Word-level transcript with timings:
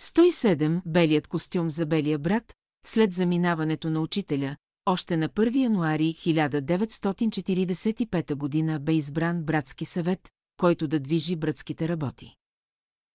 107. 0.00 0.82
Белият 0.86 1.26
костюм 1.26 1.70
за 1.70 1.86
белия 1.86 2.18
брат, 2.18 2.54
след 2.86 3.12
заминаването 3.12 3.90
на 3.90 4.00
учителя, 4.00 4.56
още 4.86 5.16
на 5.16 5.28
1 5.28 5.62
януари 5.62 6.14
1945 6.14 8.34
година 8.34 8.80
бе 8.80 8.92
избран 8.92 9.42
братски 9.42 9.84
съвет, 9.84 10.28
който 10.56 10.88
да 10.88 11.00
движи 11.00 11.36
братските 11.36 11.88
работи. 11.88 12.34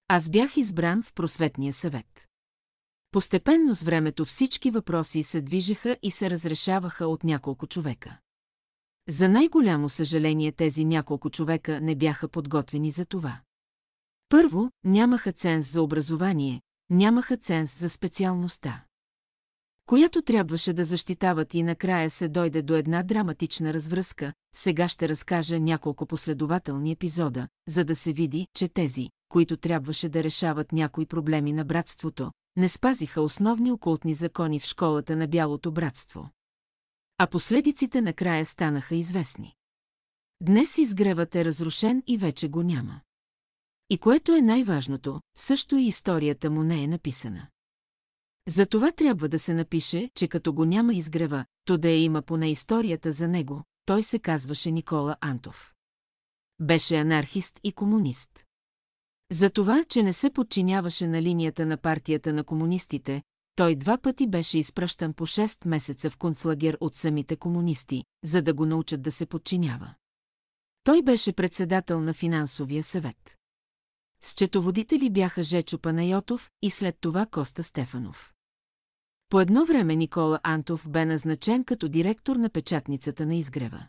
Аз 0.07 0.29
бях 0.29 0.57
избран 0.57 1.03
в 1.03 1.13
просветния 1.13 1.73
съвет. 1.73 2.27
Постепенно 3.11 3.75
с 3.75 3.83
времето 3.83 4.25
всички 4.25 4.71
въпроси 4.71 5.23
се 5.23 5.41
движеха 5.41 5.97
и 6.01 6.11
се 6.11 6.29
разрешаваха 6.29 7.07
от 7.07 7.23
няколко 7.23 7.67
човека. 7.67 8.17
За 9.09 9.29
най-голямо 9.29 9.89
съжаление 9.89 10.51
тези 10.51 10.85
няколко 10.85 11.29
човека 11.29 11.81
не 11.81 11.95
бяха 11.95 12.27
подготвени 12.27 12.91
за 12.91 13.05
това. 13.05 13.41
Първо, 14.29 14.71
нямаха 14.83 15.31
ценз 15.31 15.71
за 15.71 15.81
образование, 15.81 16.61
нямаха 16.89 17.37
ценз 17.37 17.79
за 17.79 17.89
специалността. 17.89 18.83
Която 19.85 20.21
трябваше 20.21 20.73
да 20.73 20.85
защитават 20.85 21.53
и 21.53 21.63
накрая 21.63 22.09
се 22.09 22.27
дойде 22.27 22.61
до 22.61 22.75
една 22.75 23.03
драматична 23.03 23.73
развръзка, 23.73 24.33
сега 24.55 24.87
ще 24.87 25.09
разкажа 25.09 25.59
няколко 25.59 26.05
последователни 26.05 26.91
епизода, 26.91 27.47
за 27.67 27.85
да 27.85 27.95
се 27.95 28.13
види, 28.13 28.47
че 28.53 28.67
тези, 28.67 29.09
които 29.29 29.57
трябваше 29.57 30.09
да 30.09 30.23
решават 30.23 30.71
някои 30.71 31.05
проблеми 31.05 31.53
на 31.53 31.65
братството, 31.65 32.31
не 32.55 32.69
спазиха 32.69 33.21
основни 33.21 33.71
окултни 33.71 34.13
закони 34.13 34.59
в 34.59 34.65
школата 34.65 35.15
на 35.15 35.27
Бялото 35.27 35.71
братство. 35.71 36.29
А 37.17 37.27
последиците 37.27 38.01
накрая 38.01 38.45
станаха 38.45 38.95
известни. 38.95 39.53
Днес 40.41 40.77
изгревът 40.77 41.35
е 41.35 41.45
разрушен 41.45 42.03
и 42.07 42.17
вече 42.17 42.47
го 42.47 42.63
няма. 42.63 43.01
И 43.89 43.97
което 43.97 44.35
е 44.35 44.41
най-важното, 44.41 45.21
също 45.35 45.77
и 45.77 45.83
историята 45.83 46.49
му 46.49 46.63
не 46.63 46.83
е 46.83 46.87
написана. 46.87 47.47
За 48.47 48.65
това 48.65 48.91
трябва 48.91 49.29
да 49.29 49.39
се 49.39 49.53
напише, 49.53 50.09
че 50.15 50.27
като 50.27 50.53
го 50.53 50.65
няма 50.65 50.93
изгрева, 50.93 51.45
то 51.65 51.77
да 51.77 51.89
я 51.89 52.03
има 52.03 52.21
поне 52.21 52.51
историята 52.51 53.11
за 53.11 53.27
него, 53.27 53.63
той 53.85 54.03
се 54.03 54.19
казваше 54.19 54.71
Никола 54.71 55.17
Антов. 55.21 55.73
Беше 56.59 56.95
анархист 56.95 57.59
и 57.63 57.71
комунист. 57.71 58.43
За 59.31 59.49
това, 59.49 59.83
че 59.89 60.03
не 60.03 60.13
се 60.13 60.29
подчиняваше 60.29 61.07
на 61.07 61.21
линията 61.21 61.65
на 61.65 61.77
партията 61.77 62.33
на 62.33 62.43
комунистите, 62.43 63.23
той 63.55 63.75
два 63.75 63.97
пъти 63.97 64.27
беше 64.27 64.57
изпращан 64.57 65.13
по 65.13 65.27
6 65.27 65.67
месеца 65.67 66.09
в 66.09 66.17
концлагер 66.17 66.77
от 66.79 66.95
самите 66.95 67.35
комунисти, 67.35 68.03
за 68.23 68.41
да 68.41 68.53
го 68.53 68.65
научат 68.65 69.01
да 69.01 69.11
се 69.11 69.25
подчинява. 69.25 69.93
Той 70.83 71.01
беше 71.01 71.33
председател 71.33 72.01
на 72.01 72.13
финансовия 72.13 72.83
съвет. 72.83 73.37
Счетоводители 74.23 75.09
бяха 75.09 75.43
Жечо 75.43 75.77
Панайотов 75.77 76.51
и 76.61 76.69
след 76.69 76.97
това 77.01 77.25
Коста 77.25 77.63
Стефанов. 77.63 78.33
По 79.29 79.41
едно 79.41 79.65
време 79.65 79.95
Никола 79.95 80.39
Антов 80.43 80.89
бе 80.89 81.05
назначен 81.05 81.63
като 81.63 81.87
директор 81.87 82.35
на 82.35 82.49
печатницата 82.49 83.25
на 83.25 83.35
изгрева. 83.35 83.87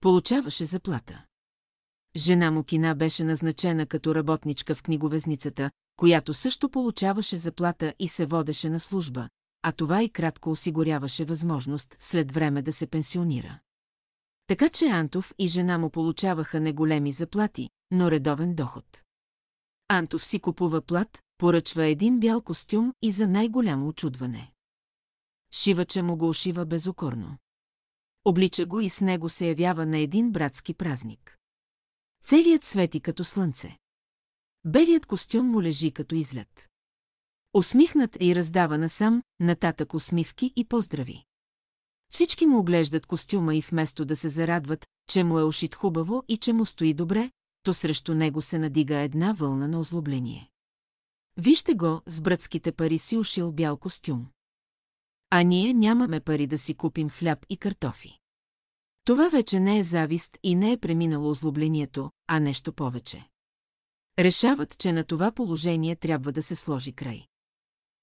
Получаваше 0.00 0.64
заплата. 0.64 1.24
Жена 2.16 2.50
му 2.50 2.64
Кина 2.64 2.94
беше 2.94 3.24
назначена 3.24 3.86
като 3.86 4.14
работничка 4.14 4.74
в 4.74 4.82
книговезницата, 4.82 5.70
която 5.96 6.34
също 6.34 6.68
получаваше 6.68 7.36
заплата 7.36 7.94
и 7.98 8.08
се 8.08 8.26
водеше 8.26 8.70
на 8.70 8.80
служба, 8.80 9.28
а 9.62 9.72
това 9.72 10.02
и 10.02 10.08
кратко 10.10 10.50
осигуряваше 10.50 11.24
възможност 11.24 11.96
след 11.98 12.32
време 12.32 12.62
да 12.62 12.72
се 12.72 12.86
пенсионира. 12.86 13.58
Така 14.46 14.68
че 14.68 14.86
Антов 14.86 15.34
и 15.38 15.48
жена 15.48 15.78
му 15.78 15.90
получаваха 15.90 16.60
неголеми 16.60 17.12
заплати, 17.12 17.70
но 17.90 18.10
редовен 18.10 18.54
доход. 18.54 19.05
Антов 19.88 20.24
си 20.24 20.40
купува 20.40 20.82
плат, 20.82 21.22
поръчва 21.38 21.86
един 21.86 22.20
бял 22.20 22.42
костюм 22.42 22.94
и 23.02 23.10
за 23.10 23.28
най-голямо 23.28 23.88
очудване. 23.88 24.52
Шивача 25.52 26.02
му 26.02 26.16
го 26.16 26.28
ушива 26.28 26.66
безокорно. 26.66 27.38
Облича 28.24 28.66
го 28.66 28.80
и 28.80 28.88
с 28.88 29.00
него 29.00 29.28
се 29.28 29.48
явява 29.48 29.86
на 29.86 29.98
един 29.98 30.32
братски 30.32 30.74
празник. 30.74 31.38
Целият 32.24 32.64
свети 32.64 33.00
като 33.00 33.24
слънце. 33.24 33.76
Белият 34.64 35.06
костюм 35.06 35.46
му 35.46 35.62
лежи 35.62 35.90
като 35.90 36.14
излет. 36.14 36.68
Усмихнат 37.54 38.16
и 38.20 38.34
раздава 38.34 38.78
насам, 38.78 39.22
нататък 39.40 39.94
усмивки 39.94 40.52
и 40.56 40.64
поздрави. 40.64 41.24
Всички 42.12 42.46
му 42.46 42.58
оглеждат 42.58 43.06
костюма 43.06 43.56
и 43.56 43.60
вместо 43.60 44.04
да 44.04 44.16
се 44.16 44.28
зарадват, 44.28 44.86
че 45.08 45.24
му 45.24 45.38
е 45.38 45.44
ушит 45.44 45.74
хубаво 45.74 46.24
и 46.28 46.36
че 46.36 46.52
му 46.52 46.66
стои 46.66 46.94
добре, 46.94 47.30
то 47.66 47.74
срещу 47.74 48.14
него 48.14 48.42
се 48.42 48.58
надига 48.58 48.96
една 48.96 49.32
вълна 49.32 49.68
на 49.68 49.80
озлобление. 49.80 50.50
Вижте 51.36 51.74
го, 51.74 52.00
с 52.06 52.20
братските 52.20 52.72
пари 52.72 52.98
си 52.98 53.16
ушил 53.16 53.52
бял 53.52 53.76
костюм. 53.76 54.26
А 55.30 55.42
ние 55.42 55.74
нямаме 55.74 56.20
пари 56.20 56.46
да 56.46 56.58
си 56.58 56.74
купим 56.74 57.10
хляб 57.10 57.46
и 57.50 57.56
картофи. 57.56 58.18
Това 59.04 59.28
вече 59.28 59.60
не 59.60 59.78
е 59.78 59.82
завист 59.82 60.38
и 60.42 60.54
не 60.54 60.72
е 60.72 60.78
преминало 60.78 61.30
озлоблението, 61.30 62.10
а 62.26 62.40
нещо 62.40 62.72
повече. 62.72 63.28
Решават, 64.18 64.78
че 64.78 64.92
на 64.92 65.04
това 65.04 65.32
положение 65.32 65.96
трябва 65.96 66.32
да 66.32 66.42
се 66.42 66.56
сложи 66.56 66.92
край. 66.92 67.26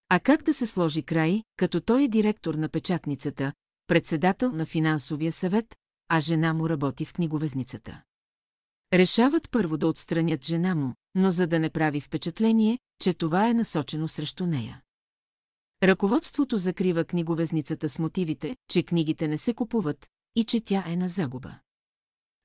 А 0.09 0.19
как 0.19 0.43
да 0.43 0.53
се 0.53 0.65
сложи 0.65 1.03
край, 1.03 1.43
като 1.57 1.81
той 1.81 2.03
е 2.03 2.07
директор 2.07 2.55
на 2.55 2.69
печатницата, 2.69 3.53
председател 3.87 4.51
на 4.51 4.65
финансовия 4.65 5.31
съвет, 5.31 5.75
а 6.07 6.19
жена 6.19 6.53
му 6.53 6.69
работи 6.69 7.05
в 7.05 7.13
книговезницата? 7.13 8.01
Решават 8.93 9.51
първо 9.51 9.77
да 9.77 9.87
отстранят 9.87 10.45
жена 10.45 10.75
му, 10.75 10.93
но 11.15 11.31
за 11.31 11.47
да 11.47 11.59
не 11.59 11.69
прави 11.69 12.01
впечатление, 12.01 12.79
че 12.99 13.13
това 13.13 13.49
е 13.49 13.53
насочено 13.53 14.07
срещу 14.07 14.45
нея. 14.45 14.81
Ръководството 15.83 16.57
закрива 16.57 17.05
книговезницата 17.05 17.89
с 17.89 17.99
мотивите, 17.99 18.57
че 18.69 18.83
книгите 18.83 19.27
не 19.27 19.37
се 19.37 19.53
купуват 19.53 20.07
и 20.35 20.43
че 20.43 20.61
тя 20.61 20.83
е 20.87 20.95
на 20.95 21.09
загуба. 21.09 21.59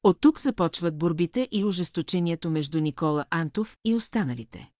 От 0.03 0.21
тук 0.21 0.41
започват 0.41 0.99
борбите 0.99 1.49
и 1.53 1.65
ожесточението 1.65 2.51
между 2.51 2.81
Никола 2.81 3.25
Антов 3.31 3.77
и 3.85 3.95
останалите. 3.95 4.71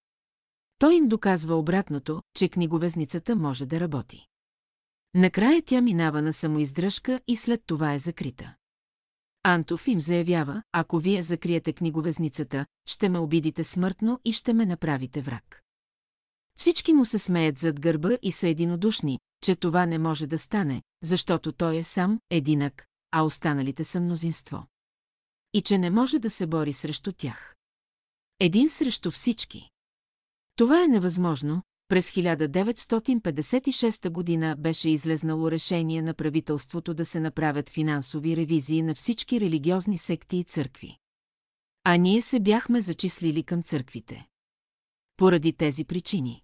Той 0.79 0.95
им 0.95 1.09
доказва 1.09 1.55
обратното, 1.55 2.23
че 2.35 2.49
книговезницата 2.49 3.37
може 3.37 3.67
да 3.67 3.81
работи. 3.81 4.27
Накрая 5.15 5.63
тя 5.63 5.81
минава 5.81 6.23
на 6.23 6.33
самоиздръжка 6.33 7.21
и 7.29 7.37
след 7.37 7.63
това 7.67 7.95
е 7.95 7.99
закрита. 7.99 8.55
Антов 9.43 9.89
им 9.89 10.01
заявява, 10.01 10.63
ако 10.73 10.99
вие 10.99 11.23
закриете 11.23 11.73
книговезницата, 11.73 12.67
ще 12.87 13.09
ме 13.09 13.19
обидите 13.19 13.65
смъртно 13.65 14.21
и 14.25 14.33
ще 14.33 14.53
ме 14.53 14.67
направите 14.67 15.21
враг. 15.21 15.63
Всички 16.59 16.93
му 16.93 17.05
се 17.05 17.19
смеят 17.19 17.59
зад 17.59 17.81
гърба 17.81 18.11
и 18.23 18.33
са 18.33 18.49
единодушни, 18.49 19.21
че 19.41 19.57
това 19.57 19.87
не 19.87 19.99
може 19.99 20.27
да 20.27 20.39
стане, 20.39 20.83
защото 21.03 21.53
той 21.53 21.77
е 21.77 21.83
сам, 21.83 22.21
единак, 22.31 22.87
а 23.11 23.23
останалите 23.23 23.85
са 23.85 24.01
мнозинство. 24.01 24.67
И 25.53 25.63
че 25.63 25.79
не 25.79 25.91
може 25.91 26.19
да 26.19 26.31
се 26.31 26.47
бори 26.47 26.73
срещу 26.73 27.13
тях. 27.13 27.57
Един 28.41 28.71
срещу 28.71 29.11
всички. 29.11 29.71
Това 30.57 30.85
е 30.85 30.89
невъзможно. 30.89 31.63
През 31.89 32.11
1956 32.11 34.11
година 34.11 34.57
беше 34.59 34.91
излезнало 34.91 35.51
решение 35.51 36.03
на 36.03 36.15
правителството 36.15 36.95
да 36.95 37.05
се 37.05 37.21
направят 37.21 37.69
финансови 37.69 38.37
ревизии 38.37 38.83
на 38.83 38.95
всички 38.95 39.41
религиозни 39.41 39.99
секти 39.99 40.37
и 40.37 40.45
църкви. 40.45 40.99
А 41.85 41.97
ние 41.97 42.23
се 42.23 42.41
бяхме 42.41 42.81
зачислили 42.81 43.43
към 43.43 43.63
църквите. 43.63 44.27
Поради 45.17 45.53
тези 45.53 45.85
причини. 45.85 46.43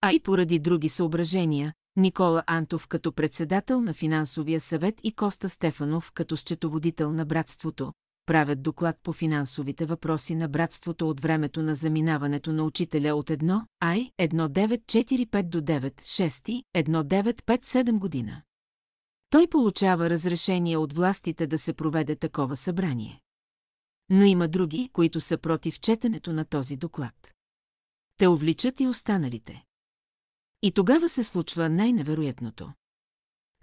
А 0.00 0.12
и 0.12 0.20
поради 0.20 0.58
други 0.58 0.88
съображения, 0.88 1.74
Никола 1.96 2.44
Антов 2.46 2.88
като 2.88 3.12
председател 3.12 3.80
на 3.80 3.94
финансовия 3.94 4.60
съвет 4.60 5.00
и 5.02 5.12
Коста 5.12 5.48
Стефанов 5.48 6.12
като 6.12 6.36
счетоводител 6.36 7.12
на 7.12 7.26
братството, 7.26 7.92
правят 8.26 8.62
доклад 8.62 8.96
по 9.02 9.12
финансовите 9.12 9.86
въпроси 9.86 10.34
на 10.34 10.48
братството 10.48 11.08
от 11.08 11.20
времето 11.20 11.62
на 11.62 11.74
заминаването 11.74 12.52
на 12.52 12.64
учителя 12.64 13.14
от 13.14 13.30
1, 13.30 13.62
ай, 13.80 14.10
1945 14.20 15.42
до 15.42 15.60
9, 15.60 16.00
6, 16.00 16.64
1957 16.74 17.98
година. 17.98 18.42
Той 19.30 19.46
получава 19.46 20.10
разрешение 20.10 20.76
от 20.76 20.92
властите 20.92 21.46
да 21.46 21.58
се 21.58 21.72
проведе 21.72 22.16
такова 22.16 22.56
събрание. 22.56 23.20
Но 24.10 24.24
има 24.24 24.48
други, 24.48 24.90
които 24.92 25.20
са 25.20 25.38
против 25.38 25.80
четенето 25.80 26.32
на 26.32 26.44
този 26.44 26.76
доклад. 26.76 27.34
Те 28.16 28.28
увличат 28.28 28.80
и 28.80 28.86
останалите. 28.86 29.64
И 30.62 30.72
тогава 30.72 31.08
се 31.08 31.24
случва 31.24 31.68
най-невероятното. 31.68 32.72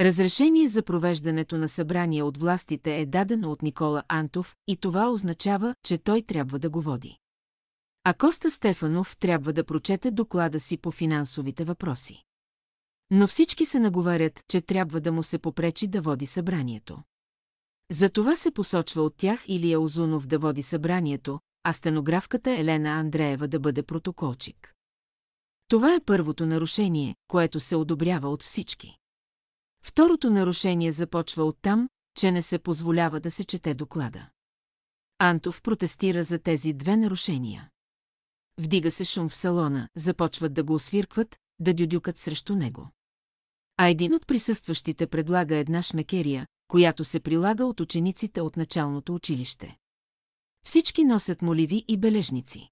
Разрешение 0.02 0.68
за 0.68 0.84
провеждането 0.84 1.58
на 1.58 1.70
събрание 1.70 2.24
от 2.24 2.38
властите 2.38 2.96
е 3.00 3.06
дадено 3.06 3.52
от 3.52 3.62
Никола 3.62 4.04
Антов 4.08 4.56
и 4.68 4.78
това 4.78 5.10
означава, 5.10 5.76
че 5.84 5.98
той 5.98 6.22
трябва 6.22 6.60
да 6.60 6.70
го 6.70 6.82
води. 6.82 7.18
А 8.04 8.14
Коста 8.14 8.52
Стефанов 8.52 9.18
трябва 9.18 9.54
да 9.54 9.64
прочете 9.64 10.12
доклада 10.12 10.60
си 10.60 10.78
по 10.78 10.92
финансовите 10.92 11.64
въпроси. 11.64 12.24
Но 13.12 13.28
всички 13.28 13.66
се 13.66 13.80
наговарят, 13.80 14.42
че 14.48 14.62
трябва 14.62 15.02
да 15.02 15.12
му 15.12 15.24
се 15.24 15.40
попречи 15.40 15.88
да 15.88 16.02
води 16.02 16.26
събранието. 16.26 17.04
За 17.92 18.10
това 18.10 18.36
се 18.36 18.52
посочва 18.52 19.02
от 19.02 19.18
тях 19.18 19.44
Илия 19.48 19.82
Озунов 19.82 20.28
да 20.28 20.40
води 20.40 20.64
събранието, 20.64 21.40
а 21.64 21.74
стенографката 21.74 22.52
Елена 22.52 22.90
Андреева 22.90 23.48
да 23.48 23.60
бъде 23.60 23.84
протоколчик. 23.84 24.74
Това 25.68 25.96
е 25.96 26.04
първото 26.06 26.46
нарушение, 26.46 27.16
което 27.28 27.60
се 27.60 27.76
одобрява 27.76 28.30
от 28.30 28.44
всички. 28.44 29.01
Второто 29.84 30.30
нарушение 30.30 30.92
започва 30.92 31.44
от 31.44 31.58
там, 31.62 31.90
че 32.18 32.32
не 32.32 32.42
се 32.42 32.60
позволява 32.60 33.20
да 33.20 33.32
се 33.32 33.44
чете 33.44 33.74
доклада. 33.74 34.30
Антов 35.20 35.62
протестира 35.62 36.24
за 36.24 36.40
тези 36.40 36.74
две 36.74 36.98
нарушения. 36.98 37.70
Вдига 38.58 38.92
се 38.92 39.06
шум 39.06 39.30
в 39.30 39.36
салона, 39.36 39.90
започват 39.96 40.54
да 40.54 40.64
го 40.64 40.74
освиркват, 40.74 41.38
да 41.60 41.74
дюдюкат 41.74 42.18
срещу 42.18 42.56
него. 42.56 42.90
А 43.78 43.88
един 43.88 44.14
от 44.14 44.28
присъстващите 44.28 45.08
предлага 45.08 45.56
една 45.56 45.84
шмекерия, 45.84 46.48
която 46.68 47.04
се 47.04 47.20
прилага 47.20 47.66
от 47.66 47.80
учениците 47.80 48.42
от 48.42 48.58
началното 48.58 49.16
училище. 49.16 49.78
Всички 50.66 51.04
носят 51.04 51.42
моливи 51.42 51.86
и 51.88 51.98
бележници. 51.98 52.70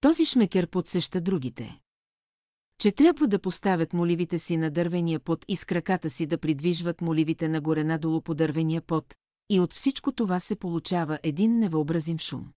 Този 0.00 0.24
шмекер 0.24 0.66
подсеща 0.66 1.20
другите. 1.20 1.80
Че 2.78 2.92
трябва 2.92 3.28
да 3.28 3.38
поставят 3.38 3.92
моливите 3.92 4.38
си 4.38 4.56
на 4.56 4.70
дървения 4.70 5.20
пот 5.20 5.44
и 5.48 5.56
с 5.56 5.64
краката 5.64 6.10
си 6.10 6.26
да 6.26 6.38
придвижват 6.38 7.00
моливите 7.00 7.48
нагоре 7.48 7.84
надолу 7.84 8.20
по 8.20 8.34
дървения 8.34 8.82
пот, 8.82 9.14
и 9.50 9.60
от 9.60 9.72
всичко 9.72 10.12
това 10.12 10.40
се 10.40 10.56
получава 10.56 11.18
един 11.22 11.58
невъобразим 11.58 12.18
шум. 12.18 12.52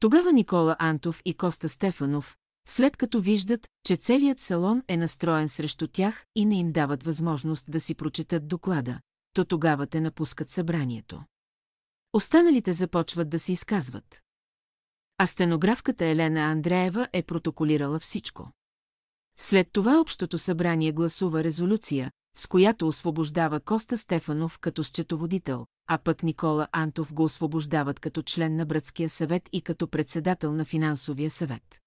Тогава 0.00 0.32
Никола 0.32 0.76
Антов 0.78 1.22
и 1.24 1.34
Коста 1.34 1.68
Стефанов, 1.68 2.36
след 2.68 2.96
като 2.96 3.20
виждат, 3.20 3.68
че 3.84 3.96
целият 3.96 4.40
салон 4.40 4.82
е 4.88 4.96
настроен 4.96 5.48
срещу 5.48 5.86
тях 5.86 6.26
и 6.34 6.44
не 6.44 6.58
им 6.58 6.72
дават 6.72 7.02
възможност 7.02 7.70
да 7.70 7.80
си 7.80 7.94
прочетат 7.94 8.48
доклада, 8.48 9.00
то 9.32 9.44
тогава 9.44 9.86
те 9.86 10.00
напускат 10.00 10.50
събранието. 10.50 11.24
Останалите 12.12 12.72
започват 12.72 13.30
да 13.30 13.38
се 13.38 13.52
изказват. 13.52 14.22
А 15.18 15.26
стенографката 15.26 16.06
Елена 16.06 16.40
Андреева 16.40 17.08
е 17.12 17.22
протоколирала 17.22 17.98
всичко. 17.98 18.52
След 19.40 19.72
това 19.72 20.00
Общото 20.00 20.38
събрание 20.38 20.92
гласува 20.92 21.44
резолюция, 21.44 22.10
с 22.36 22.46
която 22.46 22.88
освобождава 22.88 23.60
Коста 23.60 23.98
Стефанов 23.98 24.58
като 24.58 24.84
счетоводител, 24.84 25.66
а 25.86 25.98
пък 25.98 26.22
Никола 26.22 26.68
Антов 26.72 27.14
го 27.14 27.24
освобождават 27.24 28.00
като 28.00 28.22
член 28.22 28.56
на 28.56 28.66
Братския 28.66 29.08
съвет 29.08 29.48
и 29.52 29.62
като 29.62 29.88
председател 29.88 30.52
на 30.52 30.64
финансовия 30.64 31.30
съвет. 31.30 31.80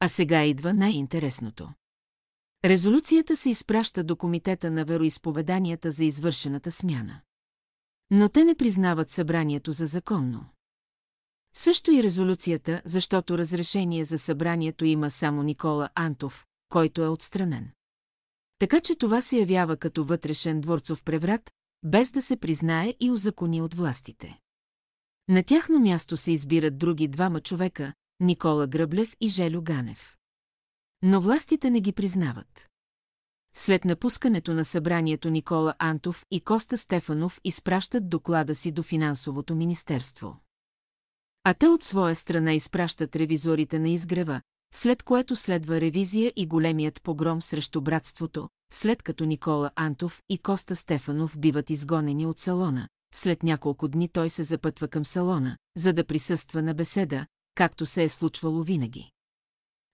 А 0.00 0.08
сега 0.08 0.44
идва 0.44 0.74
най-интересното. 0.74 1.68
Резолюцията 2.64 3.36
се 3.36 3.50
изпраща 3.50 4.04
до 4.04 4.16
Комитета 4.16 4.70
на 4.70 4.84
вероисповеданията 4.84 5.90
за 5.90 6.04
извършената 6.04 6.70
смяна. 6.70 7.20
Но 8.10 8.28
те 8.28 8.44
не 8.44 8.54
признават 8.54 9.10
събранието 9.10 9.72
за 9.72 9.86
законно. 9.86 10.44
Също 11.54 11.90
и 11.90 12.02
резолюцията, 12.02 12.82
защото 12.84 13.38
разрешение 13.38 14.04
за 14.04 14.18
събранието 14.18 14.84
има 14.84 15.10
само 15.10 15.42
Никола 15.42 15.88
Антов, 15.94 16.46
който 16.72 17.02
е 17.02 17.08
отстранен. 17.08 17.70
Така 18.58 18.80
че 18.80 18.94
това 18.94 19.22
се 19.22 19.38
явява 19.38 19.76
като 19.76 20.04
вътрешен 20.04 20.60
дворцов 20.60 21.04
преврат, 21.04 21.50
без 21.82 22.10
да 22.10 22.22
се 22.22 22.36
признае 22.36 22.94
и 23.00 23.10
узакони 23.10 23.62
от 23.62 23.74
властите. 23.74 24.38
На 25.28 25.42
тяхно 25.42 25.78
място 25.78 26.16
се 26.16 26.32
избират 26.32 26.78
други 26.78 27.08
двама 27.08 27.40
човека, 27.40 27.94
Никола 28.20 28.66
Гръблев 28.66 29.16
и 29.20 29.28
Желю 29.28 29.62
Ганев. 29.62 30.16
Но 31.02 31.20
властите 31.20 31.70
не 31.70 31.80
ги 31.80 31.92
признават. 31.92 32.68
След 33.54 33.84
напускането 33.84 34.54
на 34.54 34.64
събранието 34.64 35.30
Никола 35.30 35.74
Антов 35.78 36.26
и 36.30 36.40
Коста 36.40 36.78
Стефанов 36.78 37.40
изпращат 37.44 38.08
доклада 38.08 38.54
си 38.54 38.72
до 38.72 38.82
финансовото 38.82 39.54
министерство. 39.54 40.40
А 41.44 41.54
те 41.54 41.68
от 41.68 41.82
своя 41.82 42.16
страна 42.16 42.52
изпращат 42.52 43.16
ревизорите 43.16 43.78
на 43.78 43.88
изгрева, 43.88 44.42
след 44.72 45.02
което 45.02 45.36
следва 45.36 45.80
ревизия 45.80 46.32
и 46.36 46.46
големият 46.46 47.02
погром 47.02 47.42
срещу 47.42 47.80
братството, 47.80 48.48
след 48.72 49.02
като 49.02 49.24
Никола 49.24 49.70
Антов 49.76 50.22
и 50.28 50.38
Коста 50.38 50.76
Стефанов 50.76 51.38
биват 51.38 51.70
изгонени 51.70 52.26
от 52.26 52.38
салона. 52.38 52.88
След 53.14 53.42
няколко 53.42 53.88
дни 53.88 54.08
той 54.08 54.30
се 54.30 54.44
запътва 54.44 54.88
към 54.88 55.04
салона, 55.04 55.56
за 55.76 55.92
да 55.92 56.06
присъства 56.06 56.62
на 56.62 56.74
беседа, 56.74 57.26
както 57.54 57.86
се 57.86 58.02
е 58.02 58.08
случвало 58.08 58.62
винаги. 58.62 59.10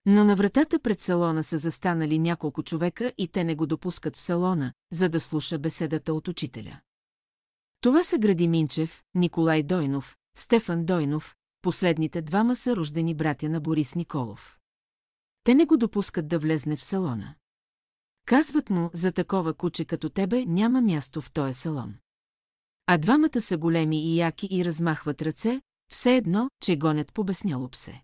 Но 0.05 0.23
на 0.23 0.35
вратата 0.35 0.79
пред 0.79 1.01
салона 1.01 1.43
са 1.43 1.57
застанали 1.57 2.19
няколко 2.19 2.63
човека 2.63 3.13
и 3.17 3.27
те 3.27 3.43
не 3.43 3.55
го 3.55 3.67
допускат 3.67 4.15
в 4.15 4.21
салона, 4.21 4.73
за 4.91 5.09
да 5.09 5.19
слуша 5.19 5.59
беседата 5.59 6.13
от 6.13 6.27
учителя. 6.27 6.79
Това 7.81 8.03
са 8.03 8.17
Гради 8.17 8.47
Минчев, 8.47 9.03
Николай 9.15 9.63
Дойнов, 9.63 10.17
Стефан 10.37 10.85
Дойнов, 10.85 11.35
последните 11.61 12.21
двама 12.21 12.55
са 12.55 12.75
рождени 12.75 13.15
братя 13.15 13.49
на 13.49 13.61
Борис 13.61 13.95
Николов. 13.95 14.58
Те 15.43 15.55
не 15.55 15.65
го 15.65 15.77
допускат 15.77 16.27
да 16.27 16.39
влезне 16.39 16.75
в 16.75 16.83
салона. 16.83 17.35
Казват 18.25 18.69
му, 18.69 18.89
за 18.93 19.11
такова 19.11 19.53
куче 19.53 19.85
като 19.85 20.09
тебе 20.09 20.45
няма 20.45 20.81
място 20.81 21.21
в 21.21 21.31
този 21.31 21.53
салон. 21.53 21.95
А 22.87 22.97
двамата 22.97 23.41
са 23.41 23.57
големи 23.57 24.13
и 24.13 24.17
яки 24.17 24.47
и 24.51 24.65
размахват 24.65 25.21
ръце, 25.21 25.61
все 25.91 26.15
едно, 26.15 26.49
че 26.61 26.77
гонят 26.77 27.13
побесняло 27.13 27.69
псе. 27.69 28.03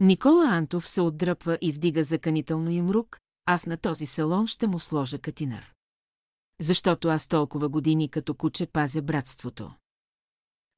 Никола 0.00 0.46
Антов 0.46 0.88
се 0.88 1.00
отдръпва 1.00 1.58
и 1.60 1.72
вдига 1.72 2.04
заканително 2.04 2.70
им 2.70 2.90
рук, 2.90 3.20
аз 3.46 3.66
на 3.66 3.76
този 3.76 4.06
салон 4.06 4.46
ще 4.46 4.66
му 4.66 4.78
сложа 4.78 5.18
катинар. 5.18 5.72
Защото 6.60 7.08
аз 7.08 7.26
толкова 7.26 7.68
години 7.68 8.08
като 8.08 8.34
куче 8.34 8.66
пазя 8.66 9.02
братството. 9.02 9.74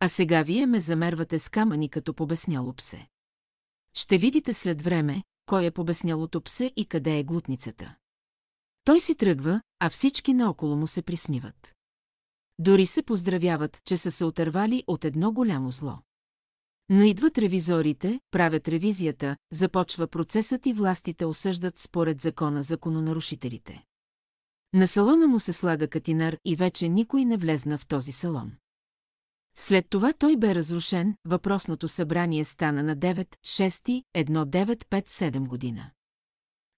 А 0.00 0.08
сега 0.08 0.43
вие 0.43 0.67
ме 0.67 0.81
замервате 0.81 1.38
с 1.38 1.49
камъни 1.49 1.88
като 1.88 2.14
побесняло 2.14 2.72
псе. 2.72 3.08
Ще 3.94 4.19
видите 4.19 4.55
след 4.55 4.82
време, 4.82 5.22
кой 5.50 5.64
е 5.64 5.70
побеснялото 5.70 6.41
псе 6.41 6.73
и 6.76 6.85
къде 6.85 7.19
е 7.19 7.25
глутницата. 7.25 7.94
Той 8.85 9.00
си 9.00 9.14
тръгва, 9.14 9.62
а 9.79 9.91
всички 9.91 10.35
наоколо 10.35 10.76
му 10.76 10.87
се 10.87 11.02
присмиват. 11.02 11.75
Дори 12.58 12.87
се 12.87 13.02
поздравяват, 13.02 13.82
че 13.85 13.97
са 13.97 14.11
се 14.11 14.25
отървали 14.25 14.85
от 14.87 15.05
едно 15.05 15.32
голямо 15.32 15.70
зло. 15.70 15.99
Но 16.88 17.02
идват 17.02 17.38
ревизорите, 17.38 18.20
правят 18.31 18.69
ревизията, 18.69 19.37
започва 19.52 20.06
процесът 20.06 20.67
и 20.67 20.73
властите 20.73 21.25
осъждат 21.25 21.79
според 21.79 22.20
закона 22.20 22.62
закононарушителите. 22.62 23.85
На 24.73 24.88
салона 24.88 25.26
му 25.26 25.41
се 25.41 25.53
слага 25.53 25.88
катинар 25.88 26.37
и 26.44 26.56
вече 26.56 26.88
никой 26.88 27.25
не 27.25 27.37
влезна 27.37 27.79
в 27.79 27.87
този 27.87 28.12
салон. 28.12 28.53
След 29.56 29.87
това 29.91 30.12
той 30.12 30.37
бе 30.37 30.55
разрушен, 30.55 31.14
въпросното 31.25 31.88
събрание 31.88 32.44
стана 32.44 32.82
на 32.82 32.97
9-6-1957 32.97 35.47
година. 35.47 35.91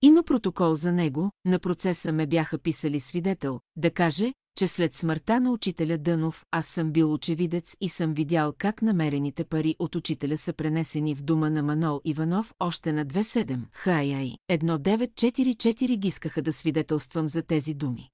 Има 0.03 0.23
протокол 0.23 0.75
за 0.75 0.93
него, 0.93 1.31
на 1.45 1.59
процеса 1.59 2.13
ме 2.13 2.27
бяха 2.27 2.59
писали 2.59 3.01
свидетел, 3.01 3.61
да 3.77 3.91
каже, 3.91 4.33
че 4.59 4.69
след 4.69 4.95
смъртта 4.95 5.41
на 5.41 5.51
учителя 5.51 5.99
Дънов 5.99 6.45
аз 6.51 6.67
съм 6.67 6.93
бил 6.93 7.13
очевидец 7.13 7.77
и 7.81 7.89
съм 7.89 8.15
видял 8.15 8.55
как 8.59 8.83
намерените 8.83 9.45
пари 9.45 9.77
от 9.79 9.97
учителя 9.97 10.39
са 10.39 10.53
пренесени 10.53 11.15
в 11.15 11.23
дома 11.23 11.51
на 11.51 11.63
Манол 11.63 12.01
Иванов 12.05 12.55
още 12.61 12.93
на 12.93 13.07
27. 13.07 13.61
Хай-ай, 13.73 14.37
1944 14.51 15.97
ги 15.97 16.09
искаха 16.09 16.43
да 16.43 16.53
свидетелствам 16.53 17.29
за 17.29 17.43
тези 17.43 17.75
думи. 17.75 18.09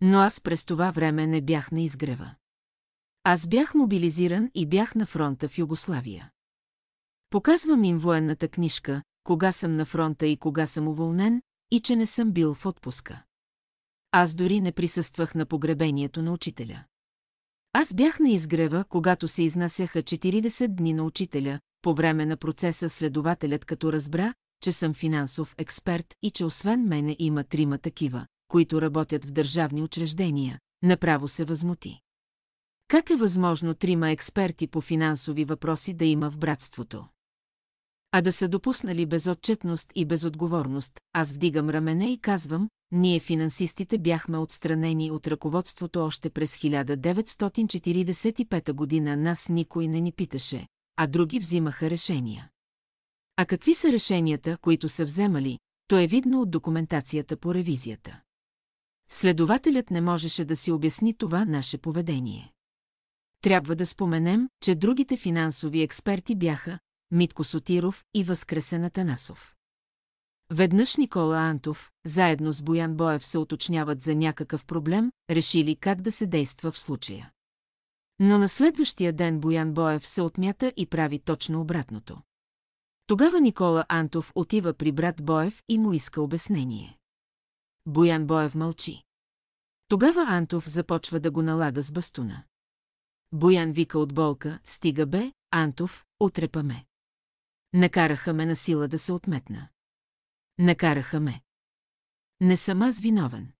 Но 0.00 0.18
аз 0.18 0.40
през 0.40 0.64
това 0.64 0.90
време 0.90 1.26
не 1.26 1.40
бях 1.40 1.72
на 1.72 1.80
изгрева. 1.80 2.34
Аз 3.28 3.46
бях 3.46 3.74
мобилизиран 3.74 4.50
и 4.54 4.66
бях 4.66 4.94
на 4.94 5.06
фронта 5.06 5.48
в 5.48 5.58
Югославия. 5.58 6.30
Показвам 7.30 7.84
им 7.84 7.98
военната 7.98 8.48
книжка, 8.48 9.02
кога 9.24 9.52
съм 9.52 9.76
на 9.76 9.84
фронта 9.84 10.26
и 10.26 10.36
кога 10.36 10.66
съм 10.66 10.88
уволнен, 10.88 11.42
и 11.70 11.80
че 11.80 11.96
не 11.96 12.06
съм 12.06 12.32
бил 12.32 12.54
в 12.54 12.66
отпуска. 12.66 13.22
Аз 14.12 14.34
дори 14.34 14.60
не 14.60 14.72
присъствах 14.72 15.34
на 15.34 15.46
погребението 15.46 16.22
на 16.22 16.32
учителя. 16.32 16.84
Аз 17.72 17.94
бях 17.94 18.20
на 18.20 18.30
изгрева, 18.30 18.84
когато 18.88 19.28
се 19.28 19.42
изнасяха 19.42 20.02
40 20.02 20.68
дни 20.68 20.92
на 20.92 21.04
учителя, 21.04 21.60
по 21.82 21.94
време 21.94 22.26
на 22.26 22.36
процеса 22.36 22.90
следователят 22.90 23.64
като 23.64 23.92
разбра, 23.92 24.34
че 24.62 24.72
съм 24.72 24.94
финансов 24.94 25.54
експерт 25.58 26.14
и 26.22 26.30
че 26.30 26.44
освен 26.44 26.82
мене 26.88 27.16
има 27.18 27.44
трима 27.44 27.78
такива, 27.78 28.26
които 28.48 28.82
работят 28.82 29.24
в 29.24 29.30
държавни 29.30 29.82
учреждения, 29.82 30.58
направо 30.82 31.28
се 31.28 31.44
възмути. 31.44 32.00
Как 32.88 33.10
е 33.10 33.16
възможно 33.16 33.74
трима 33.74 34.10
експерти 34.10 34.66
по 34.66 34.80
финансови 34.80 35.44
въпроси 35.44 35.94
да 35.94 36.04
има 36.04 36.30
в 36.30 36.38
братството? 36.38 37.06
А 38.12 38.22
да 38.22 38.32
са 38.32 38.48
допуснали 38.48 39.06
безотчетност 39.06 39.92
и 39.94 40.04
безотговорност, 40.04 41.00
аз 41.12 41.32
вдигам 41.32 41.70
рамене 41.70 42.12
и 42.12 42.18
казвам, 42.18 42.68
ние 42.92 43.20
финансистите 43.20 43.98
бяхме 43.98 44.38
отстранени 44.38 45.10
от 45.10 45.26
ръководството 45.26 46.04
още 46.04 46.30
през 46.30 46.56
1945 46.56 48.72
година, 48.72 49.16
нас 49.16 49.48
никой 49.48 49.88
не 49.88 50.00
ни 50.00 50.12
питаше, 50.12 50.66
а 50.96 51.06
други 51.06 51.38
взимаха 51.38 51.90
решения. 51.90 52.50
А 53.36 53.46
какви 53.46 53.74
са 53.74 53.92
решенията, 53.92 54.58
които 54.60 54.88
са 54.88 55.04
вземали, 55.04 55.58
то 55.88 55.98
е 55.98 56.06
видно 56.06 56.40
от 56.40 56.50
документацията 56.50 57.36
по 57.36 57.54
ревизията. 57.54 58.20
Следователят 59.08 59.90
не 59.90 60.00
можеше 60.00 60.44
да 60.44 60.56
си 60.56 60.72
обясни 60.72 61.14
това 61.14 61.44
наше 61.44 61.78
поведение. 61.78 62.52
Трябва 63.46 63.76
да 63.76 63.86
споменем, 63.86 64.48
че 64.62 64.74
другите 64.74 65.16
финансови 65.16 65.82
експерти 65.82 66.34
бяха 66.34 66.78
Митко 67.10 67.44
Сотиров 67.44 68.04
и 68.14 68.24
Възкресен 68.24 68.84
Атанасов. 68.84 69.56
Веднъж 70.50 70.96
Никола 70.96 71.38
Антов, 71.38 71.90
заедно 72.04 72.52
с 72.52 72.62
Боян 72.62 72.96
Боев 72.96 73.24
се 73.24 73.38
уточняват 73.38 74.00
за 74.00 74.14
някакъв 74.14 74.66
проблем, 74.66 75.12
решили 75.30 75.76
как 75.76 76.00
да 76.00 76.12
се 76.12 76.26
действа 76.26 76.72
в 76.72 76.78
случая. 76.78 77.30
Но 78.18 78.38
на 78.38 78.48
следващия 78.48 79.12
ден 79.12 79.40
Боян 79.40 79.74
Боев 79.74 80.06
се 80.06 80.22
отмята 80.22 80.72
и 80.76 80.86
прави 80.86 81.18
точно 81.18 81.60
обратното. 81.60 82.18
Тогава 83.06 83.40
Никола 83.40 83.84
Антов 83.88 84.32
отива 84.34 84.74
при 84.74 84.92
брат 84.92 85.24
Боев 85.24 85.62
и 85.68 85.78
му 85.78 85.92
иска 85.92 86.22
обяснение. 86.22 86.98
Боян 87.86 88.26
Боев 88.26 88.54
мълчи. 88.54 89.02
Тогава 89.88 90.24
Антов 90.28 90.68
започва 90.68 91.20
да 91.20 91.30
го 91.30 91.42
налага 91.42 91.82
с 91.82 91.92
бастуна. 91.92 92.44
Боян 93.36 93.72
вика 93.72 93.98
от 93.98 94.14
болка, 94.14 94.58
стига 94.64 95.06
бе, 95.06 95.32
Антов, 95.50 96.04
отрепа 96.20 96.62
ме. 96.62 96.86
Накараха 97.72 98.34
ме 98.34 98.46
на 98.46 98.56
сила 98.56 98.88
да 98.88 98.98
се 98.98 99.12
отметна. 99.12 99.68
Накараха 100.58 101.20
ме. 101.20 101.42
Не 102.40 102.56
съм 102.56 102.82
аз 102.82 103.00
виновен. 103.00 103.52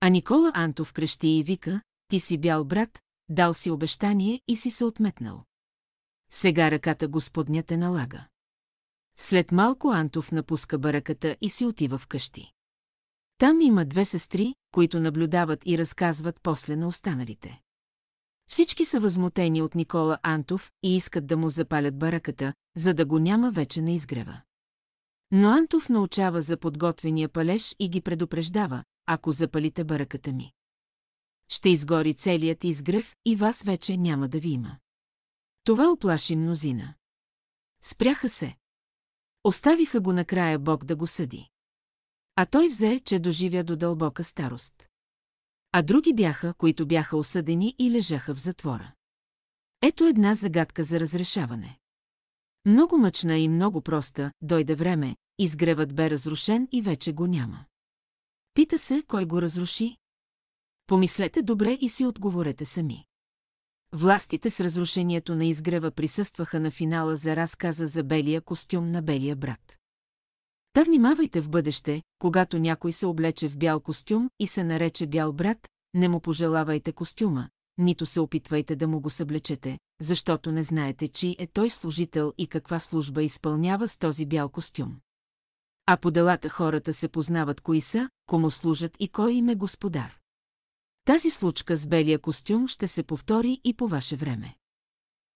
А 0.00 0.08
Никола 0.08 0.52
Антов 0.54 0.92
крещи 0.92 1.28
и 1.28 1.42
вика, 1.42 1.80
ти 2.08 2.20
си 2.20 2.38
бял 2.38 2.64
брат, 2.64 3.02
дал 3.28 3.54
си 3.54 3.70
обещание 3.70 4.40
и 4.48 4.56
си 4.56 4.70
се 4.70 4.84
отметнал. 4.84 5.44
Сега 6.30 6.70
ръката 6.70 7.08
господня 7.08 7.62
те 7.62 7.76
налага. 7.76 8.28
След 9.16 9.52
малко 9.52 9.90
Антов 9.90 10.32
напуска 10.32 10.78
бараката 10.78 11.36
и 11.40 11.50
си 11.50 11.66
отива 11.66 11.98
вкъщи. 11.98 12.52
Там 13.38 13.60
има 13.60 13.84
две 13.84 14.04
сестри, 14.04 14.54
които 14.70 15.00
наблюдават 15.00 15.62
и 15.66 15.78
разказват 15.78 16.40
после 16.42 16.76
на 16.76 16.88
останалите. 16.88 17.60
Всички 18.48 18.84
са 18.84 19.00
възмутени 19.00 19.62
от 19.62 19.74
Никола 19.74 20.18
Антов 20.22 20.72
и 20.82 20.96
искат 20.96 21.26
да 21.26 21.36
му 21.36 21.48
запалят 21.48 21.98
бараката, 21.98 22.54
за 22.76 22.94
да 22.94 23.06
го 23.06 23.18
няма 23.18 23.50
вече 23.50 23.82
на 23.82 23.90
изгрева. 23.90 24.40
Но 25.30 25.48
Антов 25.48 25.88
научава 25.88 26.42
за 26.42 26.56
подготвения 26.56 27.28
палеж 27.28 27.76
и 27.78 27.88
ги 27.88 28.00
предупреждава, 28.00 28.84
ако 29.06 29.32
запалите 29.32 29.84
бараката 29.84 30.32
ми. 30.32 30.52
Ще 31.48 31.68
изгори 31.68 32.14
целият 32.14 32.64
изгрев 32.64 33.16
и 33.24 33.36
вас 33.36 33.62
вече 33.62 33.96
няма 33.96 34.28
да 34.28 34.40
ви 34.40 34.48
има. 34.48 34.78
Това 35.64 35.90
оплаши 35.90 36.36
мнозина. 36.36 36.94
Спряха 37.82 38.28
се. 38.28 38.56
Оставиха 39.44 40.00
го 40.00 40.12
накрая 40.12 40.58
Бог 40.58 40.84
да 40.84 40.96
го 40.96 41.06
съди. 41.06 41.48
А 42.36 42.46
той 42.46 42.68
взе, 42.68 43.00
че 43.04 43.18
доживя 43.18 43.64
до 43.64 43.76
дълбока 43.76 44.24
старост. 44.24 44.88
А 45.78 45.82
други 45.82 46.14
бяха, 46.14 46.54
които 46.54 46.86
бяха 46.86 47.16
осъдени 47.16 47.74
и 47.78 47.90
лежаха 47.90 48.34
в 48.34 48.40
затвора. 48.40 48.92
Ето 49.82 50.04
една 50.04 50.34
загадка 50.34 50.84
за 50.84 51.00
разрешаване. 51.00 51.78
Много 52.64 52.98
мъчна 52.98 53.38
и 53.38 53.48
много 53.48 53.80
проста, 53.80 54.32
дойде 54.40 54.74
време, 54.74 55.16
изгревът 55.38 55.94
бе 55.94 56.10
разрушен 56.10 56.68
и 56.72 56.82
вече 56.82 57.12
го 57.12 57.26
няма. 57.26 57.64
Пита 58.54 58.78
се, 58.78 59.02
кой 59.08 59.24
го 59.24 59.42
разруши? 59.42 59.96
Помислете 60.86 61.42
добре 61.42 61.78
и 61.80 61.88
си 61.88 62.06
отговорете 62.06 62.64
сами. 62.64 63.04
Властите 63.92 64.50
с 64.50 64.60
разрушението 64.60 65.36
на 65.36 65.44
изгрева 65.44 65.90
присъстваха 65.90 66.60
на 66.60 66.70
финала 66.70 67.16
за 67.16 67.36
разказа 67.36 67.86
за 67.86 68.04
белия 68.04 68.40
костюм 68.40 68.90
на 68.90 69.02
белия 69.02 69.36
брат. 69.36 69.78
Та 70.76 70.82
внимавайте 70.82 71.40
в 71.40 71.48
бъдеще, 71.48 72.02
когато 72.18 72.58
някой 72.58 72.92
се 72.92 73.06
облече 73.06 73.48
в 73.48 73.58
бял 73.58 73.80
костюм 73.80 74.30
и 74.38 74.46
се 74.46 74.64
нарече 74.64 75.06
бял 75.06 75.32
брат, 75.32 75.68
не 75.94 76.08
му 76.08 76.20
пожелавайте 76.20 76.92
костюма, 76.92 77.48
нито 77.78 78.06
се 78.06 78.20
опитвайте 78.20 78.76
да 78.76 78.88
му 78.88 79.00
го 79.00 79.10
съблечете, 79.10 79.78
защото 80.00 80.52
не 80.52 80.62
знаете, 80.62 81.08
чи 81.08 81.36
е 81.38 81.46
той 81.46 81.70
служител 81.70 82.32
и 82.38 82.46
каква 82.46 82.80
служба 82.80 83.22
изпълнява 83.22 83.88
с 83.88 83.96
този 83.96 84.26
бял 84.26 84.48
костюм. 84.48 84.96
А 85.86 85.96
по 85.96 86.10
делата 86.10 86.48
хората 86.48 86.94
се 86.94 87.08
познават 87.08 87.60
кои 87.60 87.80
са, 87.80 88.10
кому 88.26 88.50
служат 88.50 88.96
и 89.00 89.08
кой 89.08 89.32
им 89.32 89.48
е 89.48 89.54
господар. 89.54 90.18
Тази 91.04 91.30
случка 91.30 91.76
с 91.76 91.86
белия 91.86 92.18
костюм 92.18 92.68
ще 92.68 92.88
се 92.88 93.02
повтори 93.02 93.60
и 93.64 93.74
по 93.74 93.88
ваше 93.88 94.16
време. 94.16 94.56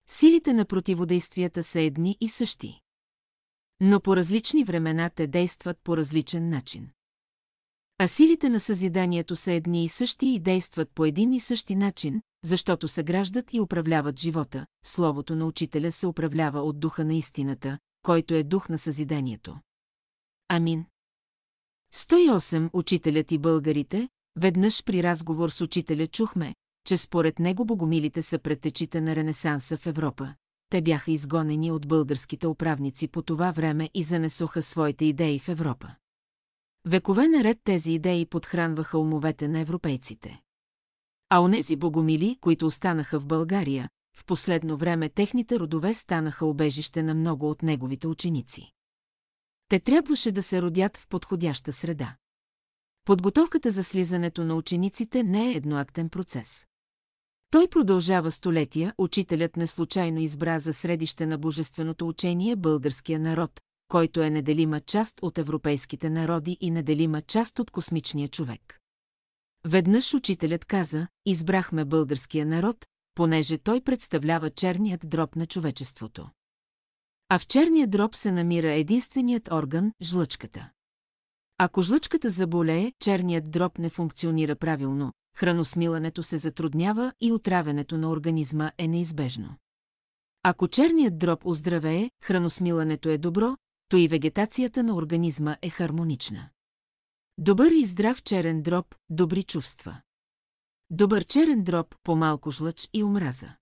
Силите 0.09 0.53
на 0.53 0.65
противодействията 0.65 1.63
са 1.63 1.81
едни 1.81 2.17
и 2.21 2.29
същи. 2.29 2.81
Но 3.81 4.01
по 4.01 4.17
различни 4.17 4.65
времена 4.65 5.11
те 5.11 5.27
действат 5.27 5.79
по 5.85 5.97
различен 5.97 6.49
начин. 6.49 6.91
А 7.99 8.09
силите 8.09 8.49
на 8.49 8.61
съзиданието 8.61 9.37
са 9.37 9.53
едни 9.53 9.85
и 9.85 9.89
същи 9.89 10.29
и 10.29 10.41
действат 10.41 10.91
по 10.95 11.05
един 11.05 11.33
и 11.33 11.41
същи 11.41 11.77
начин, 11.77 12.23
защото 12.45 12.89
съграждат 12.89 13.53
и 13.53 13.61
управляват 13.61 14.21
живота. 14.21 14.67
Словото 14.85 15.37
на 15.37 15.47
учителя 15.47 15.93
се 15.93 16.07
управлява 16.07 16.61
от 16.61 16.81
духа 16.81 17.05
на 17.05 17.15
истината, 17.15 17.79
който 18.03 18.35
е 18.35 18.43
дух 18.43 18.69
на 18.69 18.79
съзиданието. 18.79 19.59
Амин. 20.49 20.85
108. 21.95 22.71
Учителят 22.73 23.33
и 23.33 23.39
българите, 23.39 24.09
веднъж 24.37 24.85
при 24.85 25.03
разговор 25.03 25.51
с 25.51 25.61
учителя 25.61 26.07
чухме, 26.07 26.55
че 26.87 26.97
според 26.97 27.39
него 27.39 27.65
богомилите 27.65 28.23
са 28.23 28.39
предтечите 28.39 29.01
на 29.01 29.17
Ренесанса 29.17 29.77
в 29.77 29.87
Европа. 29.87 30.35
Те 30.71 30.83
бяха 30.83 31.11
изгонени 31.11 31.73
от 31.73 31.89
българските 31.89 32.47
управници 32.47 33.09
по 33.09 33.23
това 33.23 33.51
време 33.51 33.91
и 33.95 34.03
занесоха 34.03 34.63
своите 34.63 35.05
идеи 35.05 35.39
в 35.39 35.49
Европа. 35.49 35.95
Векове 36.85 37.29
наред 37.29 37.59
тези 37.65 37.93
идеи 37.93 38.27
подхранваха 38.27 38.99
умовете 38.99 39.49
на 39.49 39.61
европейците. 39.61 40.41
А 41.29 41.41
онези 41.41 41.77
богомили, 41.77 42.37
които 42.41 42.67
останаха 42.67 43.21
в 43.21 43.27
България, 43.27 43.89
в 44.17 44.25
последно 44.25 44.77
време 44.77 45.09
техните 45.09 45.59
родове 45.59 45.95
станаха 45.95 46.47
обежище 46.47 47.03
на 47.03 47.15
много 47.15 47.51
от 47.51 47.63
неговите 47.63 48.07
ученици. 48.09 48.73
Те 49.69 49.81
трябваше 49.81 50.33
да 50.33 50.43
се 50.43 50.63
родят 50.63 50.97
в 50.97 51.09
подходяща 51.09 51.73
среда. 51.73 52.17
Подготовката 53.05 53.71
за 53.71 53.85
слизането 53.85 54.45
на 54.45 54.55
учениците 54.55 55.23
не 55.23 55.51
е 55.51 55.55
едноактен 55.55 56.09
процес. 56.09 56.67
Той 57.51 57.69
продължава 57.69 58.33
столетия, 58.33 58.95
учителят 58.99 59.57
не 59.57 59.67
случайно 59.67 60.21
избра 60.21 60.59
за 60.59 60.75
средище 60.75 61.27
на 61.27 61.39
божественото 61.39 62.09
учение 62.09 62.57
българския 62.57 63.21
народ, 63.21 63.61
който 63.89 64.23
е 64.23 64.31
неделима 64.31 64.81
част 64.81 65.23
от 65.23 65.39
европейските 65.39 66.11
народи 66.11 66.57
и 66.61 66.71
неделима 66.71 67.23
част 67.23 67.59
от 67.59 67.71
космичния 67.71 68.29
човек. 68.29 68.79
Веднъж 69.65 70.15
учителят 70.15 70.65
каза, 70.65 71.09
избрахме 71.27 71.85
българския 71.85 72.47
народ, 72.47 72.87
понеже 73.15 73.59
той 73.59 73.81
представлява 73.81 74.51
черният 74.51 75.09
дроб 75.09 75.37
на 75.37 75.47
човечеството. 75.47 76.31
А 77.29 77.39
в 77.39 77.47
черния 77.47 77.87
дроб 77.87 78.15
се 78.15 78.33
намира 78.33 78.73
единственият 78.73 79.49
орган– 79.53 79.93
жлъчката. 80.03 80.71
Ако 81.59 81.83
жлъчката 81.83 82.31
заболее, 82.31 82.93
черният 83.01 83.51
дроб 83.51 83.79
не 83.79 83.91
функционира 83.91 84.57
правилно, 84.57 85.13
храносмилането 85.35 86.23
се 86.23 86.39
затруднява 86.39 87.13
и 87.21 87.33
отравянето 87.33 87.99
на 87.99 88.11
организма 88.11 88.73
е 88.79 88.89
неизбежно. 88.89 89.57
Ако 90.43 90.69
черният 90.69 91.19
дроб 91.19 91.47
оздравее, 91.47 92.11
храносмилането 92.23 93.09
е 93.09 93.19
добро, 93.19 93.57
то 93.89 93.97
и 93.97 94.09
вегетацията 94.09 94.83
на 94.83 94.95
организма 94.95 95.57
е 95.63 95.71
хармонична. 95.71 96.51
Добър 97.39 97.71
и 97.71 97.85
здрав 97.87 98.23
черен 98.23 98.63
дроб, 98.63 98.95
добри 99.11 99.43
чувства. 99.43 100.01
Добър 100.91 101.25
черен 101.25 101.65
дроб, 101.65 101.95
по-малко 102.03 102.51
жлъч 102.51 102.89
и 102.93 103.05
омраза. 103.05 103.57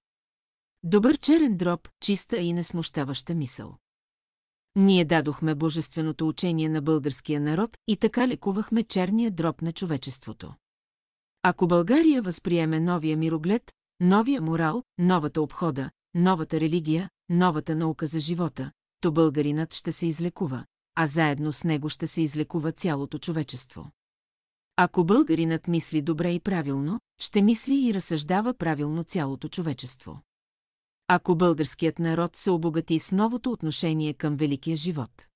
Добър 0.82 1.18
черен 1.18 1.56
дроб, 1.56 1.88
чиста 2.00 2.37
и 2.37 2.52
несмущаваща 2.52 3.34
мисъл. 3.34 3.78
Ние 4.76 5.04
дадохме 5.04 5.54
божественото 5.54 6.28
учение 6.28 6.68
на 6.68 6.82
българския 6.82 7.40
народ 7.40 7.78
и 7.87 7.96
така 7.96 8.28
лекувахме 8.28 8.82
черния 8.82 9.30
дроб 9.30 9.62
на 9.62 9.72
човечеството. 9.72 10.54
Ако 11.50 11.66
България 11.66 12.22
възприеме 12.22 12.80
новия 12.80 13.16
мироглед, 13.16 13.72
новия 14.00 14.40
морал, 14.40 14.82
новата 14.98 15.42
обхода, 15.42 15.90
новата 16.14 16.60
религия, 16.60 17.10
новата 17.28 17.76
наука 17.76 18.06
за 18.06 18.20
живота, 18.20 18.72
то 19.00 19.12
българинът 19.12 19.74
ще 19.74 19.92
се 19.92 20.06
излекува, 20.06 20.64
а 20.94 21.06
заедно 21.06 21.52
с 21.52 21.64
него 21.64 21.88
ще 21.88 22.06
се 22.06 22.22
излекува 22.22 22.72
цялото 22.72 23.18
човечество. 23.18 23.90
Ако 24.76 25.04
българинът 25.04 25.68
мисли 25.68 26.02
добре 26.02 26.32
и 26.32 26.40
правилно, 26.40 27.00
ще 27.18 27.42
мисли 27.42 27.88
и 27.88 27.94
разсъждава 27.94 28.54
правилно 28.54 29.04
цялото 29.04 29.48
човечество. 29.48 30.22
Ако 31.06 31.36
българският 31.36 31.98
народ 31.98 32.36
се 32.36 32.50
обогати 32.50 32.98
с 32.98 33.12
новото 33.12 33.52
отношение 33.52 34.14
към 34.14 34.36
великия 34.36 34.76
живот. 34.76 35.26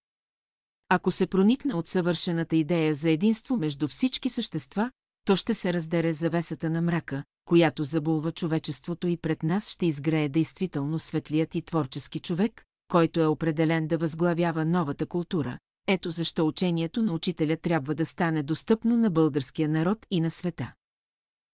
Ако 0.88 1.10
се 1.10 1.26
проникне 1.26 1.74
от 1.74 1.86
съвършената 1.86 2.56
идея 2.56 2.94
за 2.94 3.10
единство 3.10 3.56
между 3.56 3.88
всички 3.88 4.28
същества, 4.28 4.90
то 5.24 5.36
ще 5.36 5.54
се 5.54 5.72
раздере 5.72 6.12
завесата 6.12 6.70
на 6.70 6.82
мрака, 6.82 7.24
която 7.44 7.84
забулва 7.84 8.32
човечеството 8.32 9.08
и 9.08 9.16
пред 9.16 9.42
нас 9.42 9.70
ще 9.70 9.86
изгрее 9.86 10.28
действително 10.28 10.98
светлият 10.98 11.54
и 11.54 11.62
творчески 11.62 12.20
човек, 12.20 12.64
който 12.88 13.20
е 13.20 13.26
определен 13.26 13.86
да 13.86 13.98
възглавява 13.98 14.64
новата 14.64 15.06
култура. 15.06 15.58
Ето 15.86 16.10
защо 16.10 16.46
учението 16.46 17.02
на 17.02 17.12
учителя 17.12 17.56
трябва 17.56 17.94
да 17.94 18.06
стане 18.06 18.42
достъпно 18.42 18.96
на 18.96 19.10
българския 19.10 19.68
народ 19.68 20.06
и 20.10 20.20
на 20.20 20.30
света. 20.30 20.72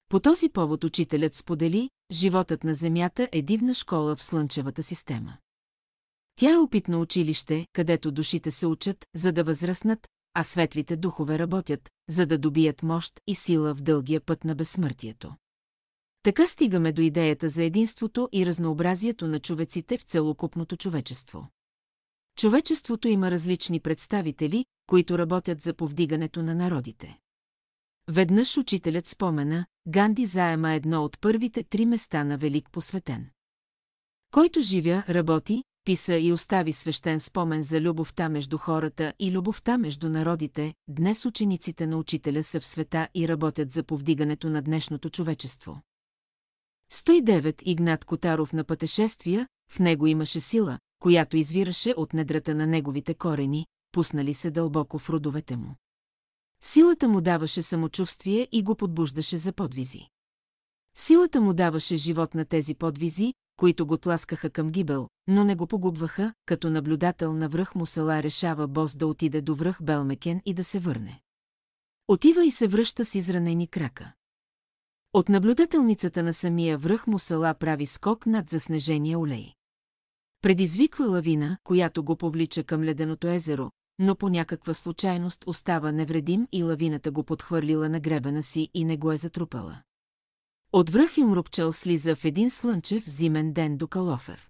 По 0.08 0.20
този 0.20 0.48
повод 0.48 0.84
учителят 0.84 1.34
сподели, 1.34 1.90
животът 2.12 2.64
на 2.64 2.74
Земята 2.74 3.28
е 3.32 3.42
дивна 3.42 3.74
школа 3.74 4.16
в 4.16 4.22
Слънчевата 4.22 4.82
система. 4.82 5.36
Тя 6.36 6.54
е 6.54 6.56
опитно 6.56 7.00
училище, 7.00 7.66
където 7.72 8.12
душите 8.12 8.50
се 8.50 8.66
учат, 8.66 9.06
за 9.14 9.32
да 9.32 9.44
възраснат, 9.44 10.08
а 10.40 10.44
светлите 10.44 10.96
духове 10.96 11.38
работят, 11.38 11.90
за 12.08 12.26
да 12.26 12.38
добият 12.38 12.82
мощ 12.82 13.20
и 13.26 13.34
сила 13.34 13.74
в 13.74 13.82
дългия 13.82 14.20
път 14.20 14.44
на 14.44 14.54
безсмъртието. 14.54 15.34
Така 16.22 16.46
стигаме 16.46 16.92
до 16.92 17.02
идеята 17.02 17.48
за 17.48 17.64
единството 17.64 18.28
и 18.32 18.46
разнообразието 18.46 19.28
на 19.28 19.40
човеците 19.40 19.98
в 19.98 20.02
целокупното 20.02 20.76
човечество. 20.76 21.48
Човечеството 22.36 23.08
има 23.08 23.30
различни 23.30 23.80
представители, 23.80 24.64
които 24.86 25.18
работят 25.18 25.60
за 25.60 25.74
повдигането 25.74 26.42
на 26.42 26.54
народите. 26.54 27.18
Веднъж 28.08 28.56
учителят 28.58 29.06
спомена, 29.06 29.66
Ганди 29.88 30.26
заема 30.26 30.72
едно 30.72 31.04
от 31.04 31.20
първите 31.20 31.62
три 31.62 31.86
места 31.86 32.24
на 32.24 32.38
Велик 32.38 32.70
посветен. 32.72 33.30
Който 34.30 34.60
живя, 34.60 35.04
работи, 35.08 35.64
писа 35.88 36.18
и 36.18 36.32
остави 36.32 36.72
свещен 36.72 37.20
спомен 37.20 37.62
за 37.62 37.80
любовта 37.80 38.28
между 38.28 38.58
хората 38.58 39.12
и 39.18 39.32
любовта 39.32 39.78
между 39.78 40.08
народите, 40.08 40.74
днес 40.88 41.24
учениците 41.26 41.86
на 41.86 41.96
учителя 41.96 42.42
са 42.42 42.60
в 42.60 42.66
света 42.66 43.08
и 43.14 43.28
работят 43.28 43.70
за 43.70 43.82
повдигането 43.82 44.50
на 44.50 44.62
днешното 44.62 45.10
човечество. 45.10 45.82
109 46.92 47.62
Игнат 47.62 48.04
Котаров 48.04 48.52
на 48.52 48.64
пътешествия, 48.64 49.48
в 49.70 49.78
него 49.78 50.06
имаше 50.06 50.40
сила, 50.40 50.78
която 50.98 51.36
извираше 51.36 51.94
от 51.96 52.12
недрата 52.12 52.54
на 52.54 52.66
неговите 52.66 53.14
корени, 53.14 53.66
пуснали 53.92 54.34
се 54.34 54.50
дълбоко 54.50 54.98
в 54.98 55.10
родовете 55.10 55.56
му. 55.56 55.74
Силата 56.62 57.08
му 57.08 57.20
даваше 57.20 57.62
самочувствие 57.62 58.48
и 58.52 58.62
го 58.62 58.74
подбуждаше 58.74 59.38
за 59.38 59.52
подвизи. 59.52 60.08
Силата 60.96 61.40
му 61.40 61.54
даваше 61.54 61.96
живот 61.96 62.34
на 62.34 62.44
тези 62.44 62.74
подвизи, 62.74 63.34
които 63.58 63.86
го 63.86 63.98
тласкаха 63.98 64.50
към 64.50 64.70
гибел, 64.70 65.08
но 65.26 65.44
не 65.44 65.56
го 65.56 65.66
погубваха, 65.66 66.34
като 66.46 66.70
наблюдател 66.70 67.32
на 67.32 67.48
връх 67.48 67.74
Мусала 67.74 68.22
решава 68.22 68.68
Бос 68.68 68.96
да 68.96 69.06
отиде 69.06 69.40
до 69.40 69.54
връх 69.54 69.82
Белмекен 69.82 70.40
и 70.46 70.54
да 70.54 70.64
се 70.64 70.78
върне. 70.78 71.20
Отива 72.08 72.44
и 72.44 72.50
се 72.50 72.68
връща 72.68 73.04
с 73.04 73.14
изранени 73.14 73.66
крака. 73.66 74.12
От 75.12 75.28
наблюдателницата 75.28 76.22
на 76.22 76.34
самия 76.34 76.78
връх 76.78 77.06
Мусала 77.06 77.54
прави 77.54 77.86
скок 77.86 78.26
над 78.26 78.50
заснежения 78.50 79.18
олей. 79.18 79.52
Предизвиква 80.42 81.06
лавина, 81.06 81.58
която 81.64 82.04
го 82.04 82.16
повлича 82.16 82.64
към 82.64 82.82
леденото 82.84 83.28
езеро, 83.28 83.70
но 83.98 84.16
по 84.16 84.28
някаква 84.28 84.74
случайност 84.74 85.44
остава 85.46 85.92
невредим 85.92 86.48
и 86.52 86.62
лавината 86.62 87.10
го 87.10 87.24
подхвърлила 87.24 87.88
на 87.88 88.00
гребена 88.00 88.42
си 88.42 88.68
и 88.74 88.84
не 88.84 88.96
го 88.96 89.12
е 89.12 89.16
затрупала. 89.16 89.82
От 90.78 90.90
връх 90.90 91.16
им 91.16 91.32
рупчал 91.32 91.72
слиза 91.72 92.16
в 92.16 92.24
един 92.24 92.50
слънчев 92.50 93.08
зимен 93.08 93.52
ден 93.52 93.76
до 93.76 93.88
Калофер. 93.88 94.48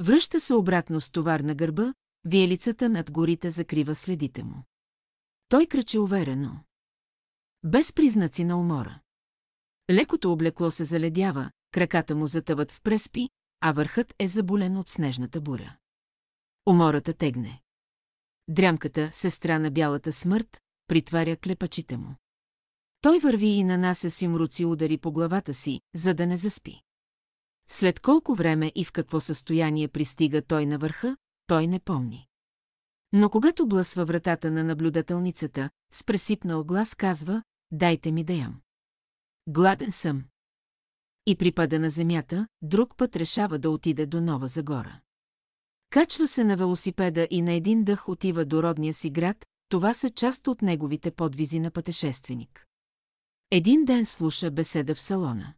Връща 0.00 0.40
се 0.40 0.54
обратно 0.54 1.00
с 1.00 1.10
товар 1.10 1.40
на 1.40 1.54
гърба, 1.54 1.94
виелицата 2.24 2.88
над 2.88 3.10
горите 3.10 3.50
закрива 3.50 3.94
следите 3.94 4.42
му. 4.44 4.64
Той 5.48 5.66
кръче 5.66 5.98
уверено. 5.98 6.64
Без 7.64 7.92
признаци 7.92 8.44
на 8.44 8.60
умора. 8.60 9.00
Лекото 9.90 10.32
облекло 10.32 10.70
се 10.70 10.84
заледява, 10.84 11.50
краката 11.72 12.14
му 12.14 12.26
затъват 12.26 12.72
в 12.72 12.82
преспи, 12.82 13.28
а 13.60 13.72
върхът 13.72 14.14
е 14.18 14.28
заболен 14.28 14.76
от 14.76 14.88
снежната 14.88 15.40
буря. 15.40 15.76
Умората 16.66 17.14
тегне. 17.14 17.62
Дрямката, 18.48 19.12
сестра 19.12 19.58
на 19.58 19.70
бялата 19.70 20.12
смърт, 20.12 20.60
притваря 20.86 21.36
клепачите 21.36 21.96
му. 21.96 22.16
Той 23.02 23.18
върви 23.18 23.46
и 23.46 23.64
нанася 23.64 24.10
си 24.10 24.28
мруци 24.28 24.64
удари 24.64 24.98
по 24.98 25.12
главата 25.12 25.54
си, 25.54 25.80
за 25.94 26.14
да 26.14 26.26
не 26.26 26.36
заспи. 26.36 26.82
След 27.68 28.00
колко 28.00 28.34
време 28.34 28.72
и 28.74 28.84
в 28.84 28.92
какво 28.92 29.20
състояние 29.20 29.88
пристига 29.88 30.42
той 30.42 30.66
на 30.66 30.78
върха, 30.78 31.16
той 31.46 31.66
не 31.66 31.80
помни. 31.80 32.26
Но 33.12 33.30
когато 33.30 33.68
блъсва 33.68 34.04
вратата 34.04 34.50
на 34.50 34.64
наблюдателницата, 34.64 35.70
с 35.92 36.04
пресипнал 36.04 36.64
глас 36.64 36.94
казва, 36.94 37.42
дайте 37.70 38.12
ми 38.12 38.24
да 38.24 38.32
ям. 38.32 38.60
Гладен 39.48 39.92
съм. 39.92 40.24
И 41.26 41.36
припада 41.36 41.80
на 41.80 41.90
земята, 41.90 42.48
друг 42.62 42.96
път 42.96 43.16
решава 43.16 43.58
да 43.58 43.70
отиде 43.70 44.06
до 44.06 44.20
Нова 44.20 44.48
Загора. 44.48 45.00
Качва 45.90 46.28
се 46.28 46.44
на 46.44 46.56
велосипеда 46.56 47.28
и 47.30 47.42
на 47.42 47.52
един 47.52 47.84
дъх 47.84 48.08
отива 48.08 48.44
до 48.44 48.62
родния 48.62 48.94
си 48.94 49.10
град, 49.10 49.46
това 49.68 49.94
са 49.94 50.10
част 50.10 50.48
от 50.48 50.62
неговите 50.62 51.10
подвизи 51.10 51.60
на 51.60 51.70
пътешественик. 51.70 52.66
Един 53.54 53.84
ден 53.84 54.06
слуша 54.06 54.50
беседа 54.50 54.94
в 54.94 55.00
салона. 55.00 55.54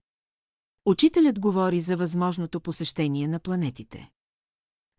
Учителят 0.84 1.40
говори 1.40 1.80
за 1.80 1.96
възможното 1.96 2.60
посещение 2.60 3.28
на 3.28 3.40
планетите. 3.40 4.10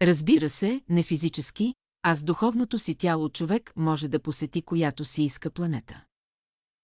Разбира 0.01 0.49
се, 0.49 0.81
не 0.89 1.03
физически, 1.03 1.75
а 2.03 2.15
с 2.15 2.23
духовното 2.23 2.79
си 2.79 2.95
тяло 2.95 3.29
човек 3.29 3.73
може 3.75 4.07
да 4.07 4.21
посети 4.21 4.61
която 4.61 5.05
си 5.05 5.23
иска 5.23 5.51
планета. 5.51 6.05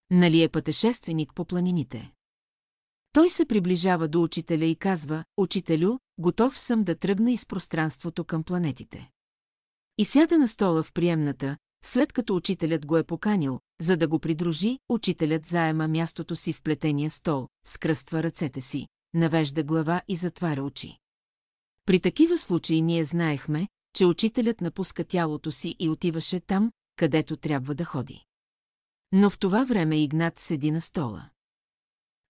Нали 0.09 0.43
е 0.43 0.49
пътешественик 0.49 1.33
по 1.35 1.45
планините? 1.45 2.13
Той 3.13 3.29
се 3.29 3.45
приближава 3.45 4.07
до 4.07 4.23
учителя 4.23 4.65
и 4.65 4.75
казва, 4.75 5.23
«Учителю, 5.37 5.97
готов 6.17 6.59
съм 6.59 6.83
да 6.83 6.95
тръгна 6.95 7.31
из 7.31 7.45
пространството 7.45 8.23
към 8.25 8.43
планетите». 8.43 9.11
И 9.97 10.05
сяда 10.05 10.37
на 10.37 10.47
стола 10.47 10.83
в 10.83 10.93
приемната, 10.93 11.57
след 11.83 12.13
като 12.13 12.35
учителят 12.35 12.85
го 12.85 12.97
е 12.97 13.03
поканил, 13.03 13.59
за 13.81 13.97
да 13.97 14.07
го 14.07 14.19
придружи, 14.19 14.79
учителят 14.89 15.45
заема 15.45 15.87
мястото 15.87 16.35
си 16.35 16.53
в 16.53 16.61
плетения 16.61 17.11
стол, 17.11 17.47
скръства 17.65 18.23
ръцете 18.23 18.61
си, 18.61 18.87
навежда 19.13 19.63
глава 19.63 20.01
и 20.07 20.15
затваря 20.15 20.63
очи. 20.63 20.97
При 21.85 21.99
такива 21.99 22.37
случаи 22.37 22.81
ние 22.81 23.03
знаехме, 23.03 23.67
че 23.95 24.05
учителят 24.05 24.61
напуска 24.61 25.03
тялото 25.03 25.51
си 25.51 25.75
и 25.79 25.89
отиваше 25.89 26.39
там, 26.39 26.71
където 26.95 27.37
трябва 27.37 27.75
да 27.75 27.85
ходи. 27.85 28.25
Но 29.11 29.29
в 29.29 29.39
това 29.39 29.63
време 29.63 30.03
Игнат 30.03 30.39
седи 30.39 30.71
на 30.71 30.81
стола. 30.81 31.29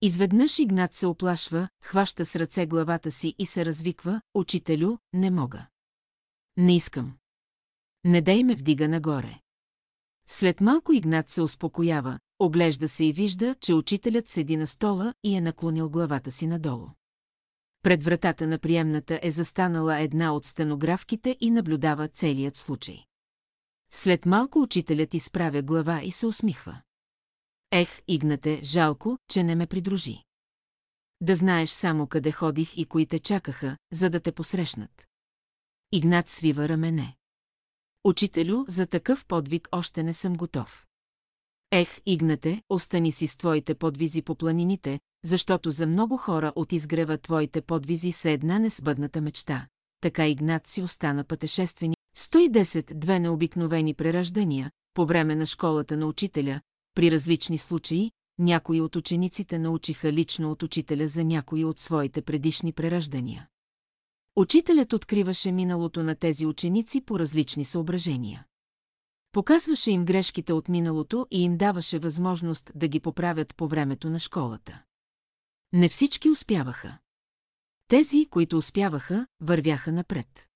Изведнъж 0.02 0.60
Игнат 0.60 0.94
се 0.94 1.08
оплашва, 1.08 1.70
хваща 1.82 2.26
с 2.26 2.36
ръце 2.36 2.66
главата 2.66 3.12
си 3.12 3.36
и 3.40 3.46
се 3.46 3.66
развиква, 3.66 4.22
учителю, 4.34 4.98
не 5.14 5.32
мога. 5.32 5.68
Не 6.58 6.76
искам. 6.76 7.18
Не 8.04 8.22
дай 8.22 8.44
ме 8.44 8.56
вдига 8.56 8.88
нагоре. 8.88 9.41
След 10.34 10.62
малко 10.62 10.94
Игнат 10.94 11.30
се 11.30 11.42
успокоява, 11.42 12.20
оглежда 12.40 12.90
се 12.90 13.06
и 13.06 13.14
вижда, 13.14 13.56
че 13.62 13.74
учителят 13.74 14.28
седи 14.28 14.58
на 14.58 14.68
стола 14.68 15.14
и 15.24 15.36
е 15.36 15.42
наклонил 15.42 15.90
главата 15.90 16.32
си 16.32 16.48
надолу. 16.48 16.88
Пред 17.84 18.04
вратата 18.04 18.48
на 18.48 18.60
приемната 18.60 19.20
е 19.24 19.32
застанала 19.32 20.00
една 20.00 20.36
от 20.36 20.46
стенографките 20.46 21.38
и 21.40 21.52
наблюдава 21.52 22.08
целият 22.08 22.58
случай. 22.58 23.06
След 23.92 24.26
малко 24.26 24.62
учителят 24.62 25.14
изправя 25.14 25.62
глава 25.62 26.02
и 26.04 26.12
се 26.12 26.28
усмихва. 26.28 26.82
Ех, 27.72 28.02
Игнате, 28.08 28.60
жалко, 28.64 29.18
че 29.30 29.44
не 29.44 29.56
ме 29.56 29.68
придружи. 29.68 30.24
Да 31.22 31.36
знаеш 31.36 31.70
само 31.70 32.08
къде 32.08 32.32
ходих 32.32 32.78
и 32.78 32.86
кои 32.86 33.06
те 33.06 33.20
чакаха, 33.20 33.78
за 33.92 34.10
да 34.10 34.20
те 34.20 34.32
посрещнат. 34.32 35.08
Игнат 35.92 36.30
свива 36.30 36.70
рамене. 36.70 37.18
Учителю, 38.04 38.66
за 38.68 38.88
такъв 38.88 39.26
подвиг 39.26 39.68
още 39.72 40.04
не 40.04 40.14
съм 40.14 40.34
готов. 40.34 40.86
Ех, 41.72 42.02
Игнате, 42.06 42.62
остани 42.70 43.12
си 43.12 43.28
с 43.28 43.38
твоите 43.38 43.76
подвизи 43.76 44.22
по 44.22 44.36
планините, 44.36 45.00
защото 45.24 45.72
за 45.72 45.88
много 45.88 46.18
хора 46.18 46.54
от 46.56 46.72
изгрева 46.72 47.18
твоите 47.18 47.62
подвизи 47.62 48.12
са 48.12 48.30
една 48.30 48.60
несбъдната 48.60 49.22
мечта. 49.22 49.68
Така 50.02 50.28
Игнат 50.28 50.68
си 50.68 50.82
остана 50.82 51.24
пътешествени. 51.24 51.96
110 52.18 52.94
две 52.94 53.20
необикновени 53.20 53.94
прераждания, 53.94 54.72
по 54.94 55.06
време 55.06 55.36
на 55.36 55.46
школата 55.46 55.98
на 55.98 56.06
учителя, 56.06 56.62
при 56.96 57.12
различни 57.12 57.58
случаи, 57.58 58.12
някои 58.40 58.82
от 58.82 58.96
учениците 58.96 59.60
научиха 59.60 60.14
лично 60.14 60.52
от 60.52 60.64
учителя 60.64 61.08
за 61.08 61.24
някои 61.24 61.66
от 61.66 61.80
своите 61.80 62.22
предишни 62.22 62.74
прераждания. 62.74 63.48
Учителят 64.36 64.94
откриваше 64.94 65.52
миналото 65.52 66.04
на 66.04 66.16
тези 66.16 66.46
ученици 66.46 67.02
по 67.02 67.20
различни 67.20 67.66
съображения. 67.66 68.46
Показваше 69.32 69.92
им 69.92 70.06
грешките 70.06 70.54
от 70.54 70.70
миналото 70.70 71.28
и 71.32 71.44
им 71.44 71.58
даваше 71.58 72.00
възможност 72.00 72.72
да 72.76 72.88
ги 72.88 73.00
поправят 73.00 73.56
по 73.56 73.68
времето 73.68 74.10
на 74.10 74.20
школата. 74.20 74.84
Не 75.74 75.90
всички 75.90 76.30
успяваха. 76.30 76.98
Тези, 77.88 78.28
които 78.30 78.58
успяваха, 78.58 79.28
вървяха 79.42 79.92
напред. 79.92 80.48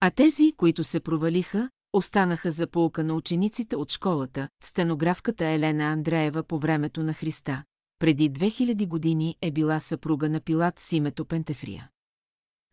А 0.00 0.10
тези, 0.10 0.52
които 0.56 0.84
се 0.84 1.00
провалиха, 1.00 1.70
останаха 1.92 2.50
за 2.50 2.66
полка 2.66 3.04
на 3.04 3.14
учениците 3.14 3.76
от 3.76 3.92
школата, 3.92 4.48
стенографката 4.62 5.46
Елена 5.46 5.84
Андреева 5.84 6.42
по 6.42 6.58
времето 6.58 7.02
на 7.02 7.12
Христа. 7.12 7.64
Преди 7.98 8.30
2000 8.30 8.88
години 8.88 9.36
е 9.40 9.50
била 9.50 9.80
съпруга 9.80 10.28
на 10.28 10.40
Пилат 10.40 10.78
с 10.78 10.92
името 10.92 11.24
Пентефрия. 11.24 11.90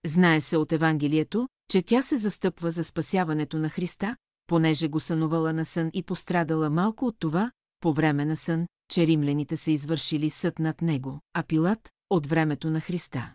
Знае 0.06 0.42
се 0.42 0.58
от 0.58 0.72
Евангелието, 0.72 1.48
че 1.70 1.82
тя 1.82 2.02
се 2.02 2.18
застъпва 2.18 2.72
за 2.72 2.84
спасяването 2.84 3.60
на 3.60 3.70
Христа, 3.70 4.16
понеже 4.48 4.88
го 4.88 5.00
сънувала 5.00 5.54
на 5.54 5.66
сън 5.66 5.90
и 5.94 6.04
пострадала 6.04 6.70
малко 6.70 7.06
от 7.06 7.16
това, 7.20 7.52
по 7.80 7.94
време 7.94 8.26
на 8.26 8.38
сън, 8.38 8.68
че 8.90 9.08
римляните 9.08 9.58
са 9.58 9.72
извършили 9.72 10.30
съд 10.30 10.60
над 10.60 10.82
него, 10.82 11.20
а 11.34 11.44
Пилат– 11.44 11.90
от 12.10 12.28
времето 12.28 12.70
на 12.70 12.82
Христа. 12.82 13.34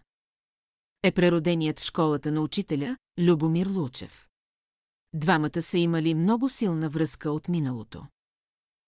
е 1.02 1.12
прероденият 1.12 1.78
в 1.78 1.84
школата 1.84 2.32
на 2.32 2.40
учителя, 2.40 2.96
Любомир 3.18 3.66
Лучев. 3.66 4.28
Двамата 5.14 5.62
са 5.62 5.78
имали 5.78 6.14
много 6.14 6.48
силна 6.48 6.88
връзка 6.88 7.30
от 7.30 7.48
миналото. 7.48 8.06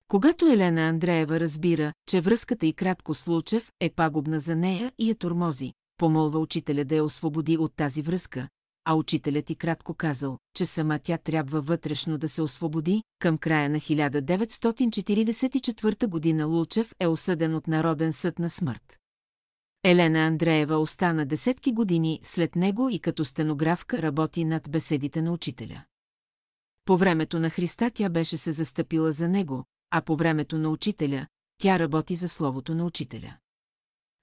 Когато 0.08 0.46
Елена 0.46 0.80
Андреева 0.80 1.40
разбира, 1.40 1.92
че 2.06 2.20
връзката 2.20 2.66
и 2.66 2.72
кратко 2.72 3.14
с 3.14 3.26
Лучев 3.26 3.72
е 3.80 3.90
пагубна 3.90 4.40
за 4.40 4.56
нея 4.56 4.92
и 4.98 5.08
я 5.08 5.14
тормози, 5.14 5.72
помолва 6.00 6.38
учителя 6.38 6.84
да 6.84 6.96
я 6.96 7.04
освободи 7.04 7.56
от 7.56 7.76
тази 7.76 8.02
връзка, 8.02 8.48
а 8.84 8.94
учителят 8.94 9.50
и 9.50 9.54
кратко 9.54 9.94
казал, 9.94 10.38
че 10.56 10.66
сама 10.66 10.98
тя 10.98 11.18
трябва 11.18 11.60
вътрешно 11.60 12.18
да 12.18 12.28
се 12.28 12.42
освободи, 12.42 13.02
към 13.18 13.38
края 13.38 13.70
на 13.70 13.80
1944 13.80 16.06
година 16.06 16.46
Лучев 16.46 16.94
е 17.00 17.06
осъден 17.06 17.54
от 17.54 17.66
Народен 17.66 18.12
съд 18.12 18.38
на 18.38 18.50
смърт. 18.50 18.98
Елена 19.84 20.18
Андреева 20.18 20.78
остана 20.78 21.26
десетки 21.26 21.72
години 21.72 22.20
след 22.22 22.56
него 22.56 22.88
и 22.90 22.98
като 22.98 23.24
стенографка 23.24 24.02
работи 24.02 24.44
над 24.44 24.70
беседите 24.70 25.22
на 25.22 25.32
учителя. 25.32 25.84
По 26.84 26.96
времето 26.96 27.40
на 27.40 27.50
Христа 27.50 27.90
тя 27.94 28.08
беше 28.08 28.36
се 28.36 28.52
застъпила 28.52 29.12
за 29.12 29.28
него, 29.28 29.64
а 29.90 30.00
по 30.00 30.16
времето 30.16 30.58
на 30.58 30.70
учителя, 30.70 31.26
тя 31.58 31.78
работи 31.78 32.16
за 32.16 32.28
словото 32.28 32.74
на 32.74 32.84
учителя. 32.84 33.36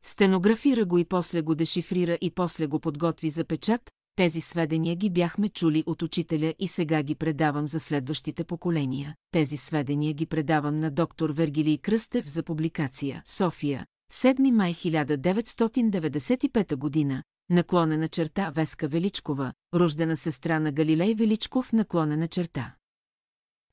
Стенографира 0.08 0.86
го 0.86 0.98
и 0.98 1.06
после 1.06 1.42
го 1.42 1.56
дешифрира 1.56 2.18
и 2.22 2.32
после 2.32 2.68
го 2.68 2.80
подготви 2.80 3.30
за 3.30 3.46
печат, 3.46 3.92
тези 4.16 4.42
сведения 4.42 4.96
ги 4.96 5.10
бяхме 5.10 5.50
чули 5.50 5.84
от 5.86 6.02
учителя 6.02 6.54
и 6.60 6.68
сега 6.68 7.04
ги 7.04 7.16
предавам 7.16 7.68
за 7.68 7.80
следващите 7.80 8.44
поколения. 8.44 9.16
Тези 9.32 9.58
сведения 9.58 10.14
ги 10.14 10.26
предавам 10.26 10.80
на 10.80 10.92
доктор 10.92 11.30
Вергилий 11.30 11.78
Кръстев 11.78 12.30
за 12.30 12.44
публикация. 12.44 13.24
София, 13.26 13.86
7 14.14 14.52
май 14.52 14.74
1995 14.74 16.76
година, 16.76 17.24
наклонена 17.50 18.08
черта 18.08 18.50
Веска 18.50 18.88
Величкова, 18.88 19.54
рождена 19.74 20.18
сестра 20.18 20.60
на 20.60 20.72
Галилей 20.72 21.14
Величков, 21.14 21.74
наклонена 21.74 22.28
черта. 22.28 22.76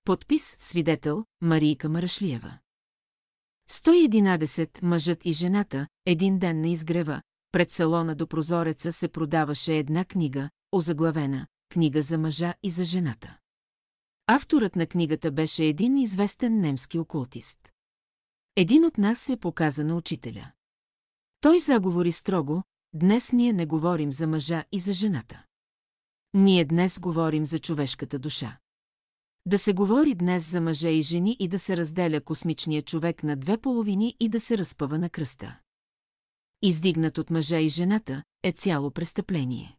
Подпис, 0.04 0.56
свидетел, 0.58 1.24
Марийка 1.40 1.88
Марашлиева. 1.88 2.58
111 3.70 4.82
мъжът 4.82 5.24
и 5.24 5.32
жената, 5.32 5.86
един 6.06 6.38
ден 6.38 6.60
на 6.60 6.68
изгрева, 6.68 7.22
пред 7.52 7.72
салона 7.72 8.14
до 8.14 8.26
прозореца 8.26 8.92
се 8.92 9.08
продаваше 9.08 9.76
една 9.76 10.04
книга, 10.04 10.50
озаглавена 10.72 11.46
«Книга 11.68 12.02
за 12.02 12.18
мъжа 12.18 12.54
и 12.62 12.70
за 12.70 12.84
жената». 12.84 13.38
Авторът 14.26 14.76
на 14.76 14.86
книгата 14.86 15.32
беше 15.32 15.64
един 15.64 15.96
известен 15.96 16.60
немски 16.60 16.98
окултист. 16.98 17.58
Един 18.56 18.84
от 18.84 18.98
нас 18.98 19.18
се 19.18 19.36
показа 19.36 19.84
на 19.84 19.96
учителя. 19.96 20.52
Той 21.40 21.60
заговори 21.60 22.12
строго, 22.12 22.62
днес 22.92 23.32
ние 23.32 23.52
не 23.52 23.66
говорим 23.66 24.12
за 24.12 24.26
мъжа 24.26 24.64
и 24.72 24.80
за 24.80 24.92
жената. 24.92 25.44
Ние 26.34 26.64
днес 26.64 27.00
говорим 27.00 27.46
за 27.46 27.58
човешката 27.58 28.18
душа. 28.18 28.58
Да 29.46 29.58
се 29.58 29.72
говори 29.72 30.14
днес 30.14 30.50
за 30.50 30.60
мъже 30.60 30.88
и 30.88 31.02
жени 31.02 31.36
и 31.40 31.48
да 31.48 31.58
се 31.58 31.76
разделя 31.76 32.20
космичния 32.20 32.82
човек 32.82 33.22
на 33.22 33.36
две 33.36 33.58
половини 33.58 34.16
и 34.20 34.28
да 34.28 34.40
се 34.40 34.58
разпъва 34.58 34.98
на 34.98 35.10
кръста. 35.10 35.58
Издигнат 36.62 37.18
от 37.18 37.30
мъжа 37.30 37.58
и 37.58 37.68
жената, 37.68 38.22
е 38.42 38.52
цяло 38.52 38.90
престъпление. 38.90 39.76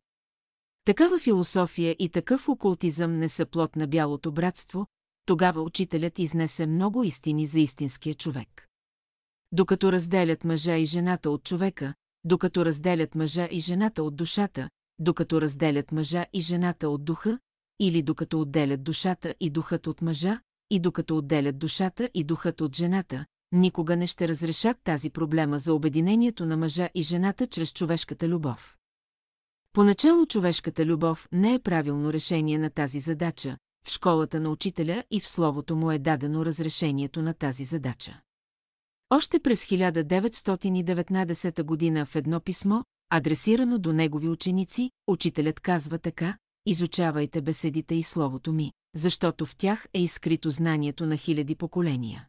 Такава 0.86 1.20
философия 1.20 1.96
и 2.00 2.10
такъв 2.10 2.50
окултизъм 2.50 3.18
не 3.20 3.30
са 3.30 3.46
плод 3.46 3.76
на 3.76 3.88
бялото 3.88 4.32
братство, 4.32 4.88
тогава 5.26 5.62
учителят 5.62 6.20
изнесе 6.20 6.66
много 6.66 7.04
истини 7.04 7.48
за 7.48 7.60
истинския 7.60 8.16
човек. 8.16 8.68
Докато 9.52 9.92
разделят 9.92 10.44
мъжа 10.44 10.76
и 10.78 10.86
жената 10.86 11.30
от 11.30 11.44
човека, 11.44 11.94
докато 12.24 12.66
разделят 12.66 13.16
мъжа 13.16 13.48
и 13.52 13.60
жената 13.60 14.04
от 14.04 14.16
душата, 14.16 14.70
докато 15.00 15.42
разделят 15.42 15.92
мъжа 15.92 16.26
и 16.34 16.42
жената 16.42 16.90
от 16.90 17.06
духа, 17.06 17.40
или 17.80 18.02
докато 18.02 18.42
отделят 18.42 18.84
душата 18.84 19.36
и 19.40 19.50
духът 19.50 19.88
от 19.88 20.02
мъжа, 20.02 20.40
и 20.70 20.80
докато 20.80 21.18
отделят 21.18 21.60
душата 21.60 22.10
и 22.14 22.24
духът 22.24 22.62
от 22.62 22.76
жената, 22.76 23.26
никога 23.52 23.96
не 23.96 24.08
ще 24.08 24.28
разрешат 24.28 24.78
тази 24.84 25.10
проблема 25.10 25.60
за 25.60 25.74
обединението 25.74 26.46
на 26.46 26.58
мъжа 26.58 26.90
и 26.96 27.04
жената 27.04 27.48
чрез 27.48 27.74
човешката 27.74 28.28
любов. 28.28 28.78
Поначало 29.74 30.26
човешката 30.26 30.86
любов 30.86 31.28
не 31.32 31.54
е 31.54 31.60
правилно 31.60 32.14
решение 32.14 32.58
на 32.58 32.70
тази 32.70 33.00
задача, 33.00 33.58
в 33.88 33.90
школата 33.90 34.40
на 34.40 34.50
учителя 34.50 35.04
и 35.12 35.20
в 35.20 35.28
словото 35.28 35.76
му 35.76 35.92
е 35.92 36.00
дадено 36.00 36.46
разрешението 36.46 37.22
на 37.22 37.34
тази 37.34 37.66
задача. 37.66 38.22
Още 39.10 39.40
през 39.40 39.66
1919 39.66 41.64
година 41.64 42.06
в 42.06 42.16
едно 42.16 42.40
писмо, 42.40 42.82
адресирано 43.10 43.80
до 43.80 43.94
негови 43.94 44.30
ученици, 44.30 44.92
учителят 45.08 45.60
казва 45.60 46.00
така, 46.00 46.38
изучавайте 46.66 47.42
беседите 47.42 47.96
и 47.96 48.04
словото 48.04 48.54
ми, 48.54 48.72
защото 48.96 49.46
в 49.46 49.56
тях 49.56 49.88
е 49.94 50.02
изкрито 50.02 50.50
знанието 50.50 51.06
на 51.06 51.18
хиляди 51.18 51.56
поколения. 51.56 52.28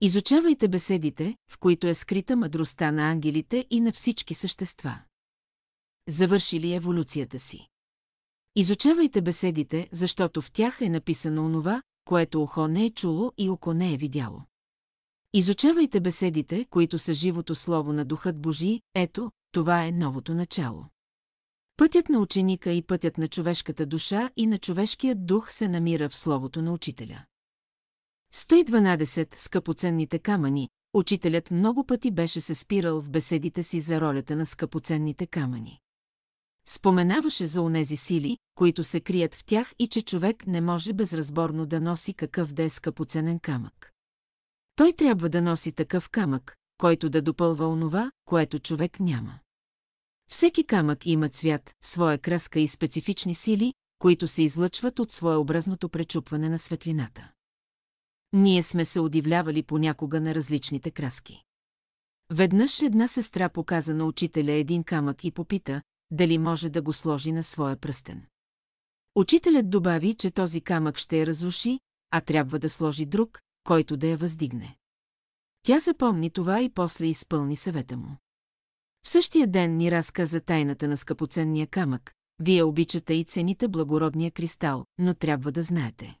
Изучавайте 0.00 0.68
беседите, 0.68 1.36
в 1.50 1.58
които 1.58 1.86
е 1.86 1.94
скрита 1.94 2.36
мъдростта 2.36 2.92
на 2.92 3.10
ангелите 3.10 3.66
и 3.70 3.80
на 3.80 3.92
всички 3.92 4.34
същества. 4.34 4.98
Завършили 6.08 6.74
еволюцията 6.74 7.38
си. 7.38 7.68
Изучавайте 8.56 9.22
беседите, 9.22 9.88
защото 9.92 10.42
в 10.42 10.52
тях 10.52 10.80
е 10.80 10.88
написано 10.88 11.46
онова, 11.46 11.82
което 12.04 12.42
ухо 12.42 12.68
не 12.68 12.84
е 12.84 12.90
чуло 12.90 13.32
и 13.38 13.50
око 13.50 13.74
не 13.74 13.94
е 13.94 13.96
видяло. 13.96 14.42
Изучавайте 15.32 16.00
беседите, 16.00 16.64
които 16.70 16.98
са 16.98 17.14
живото 17.14 17.54
слово 17.54 17.92
на 17.92 18.04
Духът 18.04 18.40
Божий, 18.40 18.80
ето, 18.94 19.30
това 19.52 19.84
е 19.84 19.92
новото 19.92 20.34
начало. 20.34 20.86
Пътят 21.80 22.08
на 22.08 22.18
ученика 22.20 22.72
и 22.72 22.82
пътят 22.82 23.18
на 23.18 23.28
човешката 23.28 23.86
душа 23.86 24.30
и 24.36 24.46
на 24.46 24.58
човешкият 24.58 25.26
дух 25.26 25.50
се 25.50 25.68
намира 25.68 26.08
в 26.08 26.16
словото 26.16 26.62
на 26.62 26.72
учителя. 26.72 27.24
112 28.34 29.34
скъпоценните 29.34 30.18
камъни, 30.18 30.68
учителят 30.94 31.50
много 31.50 31.86
пъти 31.86 32.10
беше 32.10 32.40
се 32.40 32.54
спирал 32.54 33.00
в 33.00 33.10
беседите 33.10 33.62
си 33.62 33.80
за 33.80 34.00
ролята 34.00 34.36
на 34.36 34.46
скъпоценните 34.46 35.26
камъни. 35.26 35.80
Споменаваше 36.66 37.46
за 37.46 37.62
онези 37.62 37.96
сили, 37.96 38.38
които 38.54 38.84
се 38.84 39.00
крият 39.00 39.34
в 39.34 39.44
тях 39.44 39.74
и 39.78 39.88
че 39.88 40.02
човек 40.02 40.46
не 40.46 40.60
може 40.60 40.92
безразборно 40.92 41.66
да 41.66 41.80
носи 41.80 42.14
какъв 42.14 42.52
да 42.52 42.62
е 42.62 42.70
скъпоценен 42.70 43.38
камък. 43.38 43.92
Той 44.76 44.92
трябва 44.92 45.28
да 45.28 45.42
носи 45.42 45.72
такъв 45.72 46.10
камък, 46.10 46.56
който 46.78 47.10
да 47.10 47.22
допълва 47.22 47.68
онова, 47.68 48.10
което 48.24 48.58
човек 48.58 49.00
няма. 49.00 49.38
Всеки 50.30 50.64
камък 50.64 51.06
има 51.06 51.28
цвят, 51.28 51.74
своя 51.82 52.18
краска 52.18 52.60
и 52.60 52.68
специфични 52.68 53.34
сили, 53.34 53.74
които 53.98 54.26
се 54.26 54.42
излъчват 54.42 54.98
от 54.98 55.12
своеобразното 55.12 55.88
пречупване 55.88 56.48
на 56.48 56.58
светлината. 56.58 57.32
Ние 58.32 58.62
сме 58.62 58.84
се 58.84 59.00
удивлявали 59.00 59.62
понякога 59.62 60.20
на 60.20 60.34
различните 60.34 60.90
краски. 60.90 61.42
Веднъж 62.30 62.82
една 62.82 63.08
сестра 63.08 63.48
показа 63.48 63.94
на 63.94 64.04
учителя 64.04 64.52
един 64.52 64.84
камък 64.84 65.24
и 65.24 65.30
попита, 65.30 65.82
дали 66.10 66.38
може 66.38 66.70
да 66.70 66.82
го 66.82 66.92
сложи 66.92 67.32
на 67.32 67.44
своя 67.44 67.76
пръстен. 67.76 68.26
Учителят 69.14 69.70
добави, 69.70 70.14
че 70.14 70.30
този 70.30 70.60
камък 70.60 70.98
ще 70.98 71.18
я 71.18 71.26
разруши, 71.26 71.80
а 72.10 72.20
трябва 72.20 72.58
да 72.58 72.70
сложи 72.70 73.06
друг, 73.06 73.40
който 73.64 73.96
да 73.96 74.06
я 74.06 74.16
въздигне. 74.16 74.76
Тя 75.62 75.78
запомни 75.78 76.30
това 76.30 76.60
и 76.60 76.70
после 76.70 77.06
изпълни 77.06 77.56
съвета 77.56 77.96
му. 77.96 78.16
В 79.04 79.08
същия 79.08 79.46
ден 79.46 79.76
ни 79.76 79.90
разказа 79.90 80.40
тайната 80.40 80.88
на 80.88 80.96
скъпоценния 80.96 81.66
камък. 81.66 82.14
Вие 82.38 82.62
обичате 82.62 83.14
и 83.14 83.24
цените 83.24 83.68
благородния 83.68 84.30
кристал, 84.30 84.84
но 84.98 85.14
трябва 85.14 85.52
да 85.52 85.62
знаете. 85.62 86.18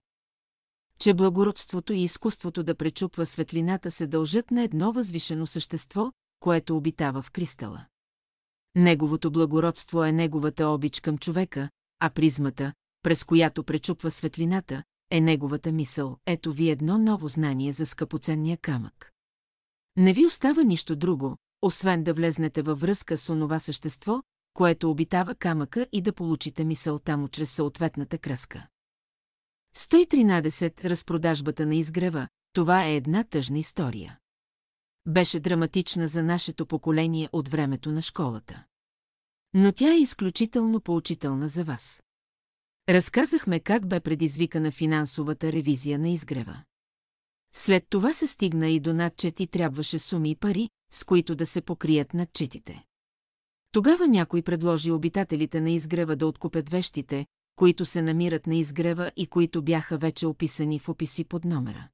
Че 0.98 1.14
благородството 1.14 1.92
и 1.92 2.02
изкуството 2.02 2.62
да 2.62 2.74
пречупва 2.74 3.26
светлината 3.26 3.90
се 3.90 4.06
дължат 4.06 4.50
на 4.50 4.62
едно 4.62 4.92
възвишено 4.92 5.46
същество, 5.46 6.12
което 6.40 6.76
обитава 6.76 7.22
в 7.22 7.30
кристала. 7.30 7.86
Неговото 8.74 9.30
благородство 9.30 10.04
е 10.04 10.12
неговата 10.12 10.68
обич 10.68 11.00
към 11.00 11.18
човека, 11.18 11.70
а 12.00 12.10
призмата, 12.10 12.72
през 13.02 13.24
която 13.24 13.64
пречупва 13.64 14.10
светлината, 14.10 14.82
е 15.10 15.20
неговата 15.20 15.72
мисъл. 15.72 16.16
Ето 16.26 16.52
ви 16.52 16.70
едно 16.70 16.98
ново 16.98 17.28
знание 17.28 17.72
за 17.72 17.86
скъпоценния 17.86 18.56
камък. 18.56 19.12
Не 19.96 20.12
ви 20.12 20.26
остава 20.26 20.62
нищо 20.62 20.96
друго, 20.96 21.36
освен 21.62 22.04
да 22.04 22.14
влезнете 22.14 22.62
във 22.62 22.80
връзка 22.80 23.18
с 23.18 23.30
онова 23.30 23.58
същество, 23.58 24.22
което 24.54 24.90
обитава 24.90 25.34
камъка 25.34 25.86
и 25.92 26.02
да 26.02 26.12
получите 26.12 26.64
мисълта 26.64 27.16
му 27.16 27.28
чрез 27.28 27.52
съответната 27.52 28.18
кръска. 28.18 28.66
113. 29.76 30.84
Разпродажбата 30.84 31.66
на 31.66 31.74
изгрева, 31.74 32.28
това 32.52 32.84
е 32.84 32.96
една 32.96 33.24
тъжна 33.24 33.58
история. 33.58 34.18
Беше 35.06 35.40
драматична 35.40 36.08
за 36.08 36.22
нашето 36.22 36.66
поколение 36.66 37.28
от 37.32 37.48
времето 37.48 37.92
на 37.92 38.02
школата. 38.02 38.64
Но 39.54 39.72
тя 39.72 39.92
е 39.92 40.00
изключително 40.00 40.80
поучителна 40.80 41.48
за 41.48 41.64
вас. 41.64 42.02
Разказахме 42.88 43.60
как 43.60 43.88
бе 43.88 44.00
предизвикана 44.00 44.70
финансовата 44.70 45.52
ревизия 45.52 45.98
на 45.98 46.08
изгрева. 46.08 46.62
След 47.52 47.86
това 47.88 48.12
се 48.12 48.26
стигна 48.26 48.68
и 48.68 48.80
до 48.80 48.94
надчет 48.94 49.40
и 49.40 49.46
трябваше 49.46 49.98
суми 49.98 50.30
и 50.30 50.36
пари, 50.36 50.70
с 50.90 51.04
които 51.04 51.34
да 51.34 51.46
се 51.46 51.60
покрият 51.60 52.14
надчетите. 52.14 52.84
Тогава 53.72 54.08
някой 54.08 54.42
предложи 54.42 54.90
обитателите 54.90 55.60
на 55.60 55.70
изгрева 55.70 56.16
да 56.16 56.26
откупят 56.26 56.68
вещите, 56.68 57.26
които 57.56 57.86
се 57.86 58.02
намират 58.02 58.46
на 58.46 58.54
изгрева 58.54 59.12
и 59.16 59.26
които 59.26 59.62
бяха 59.62 59.98
вече 59.98 60.26
описани 60.26 60.78
в 60.78 60.88
описи 60.88 61.24
под 61.24 61.44
номера. 61.44 61.88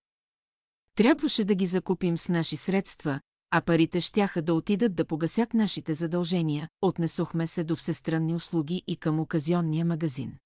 Трябваше 0.94 1.44
да 1.44 1.54
ги 1.54 1.66
закупим 1.66 2.18
с 2.18 2.28
наши 2.28 2.56
средства, 2.56 3.20
а 3.50 3.60
парите 3.60 4.00
щяха 4.00 4.42
да 4.42 4.54
отидат 4.54 4.94
да 4.94 5.04
погасят 5.04 5.54
нашите 5.54 5.94
задължения, 5.94 6.68
отнесохме 6.82 7.46
се 7.46 7.64
до 7.64 7.76
всестранни 7.76 8.34
услуги 8.34 8.82
и 8.86 8.96
към 8.96 9.20
оказионния 9.20 9.84
магазин. 9.84 10.38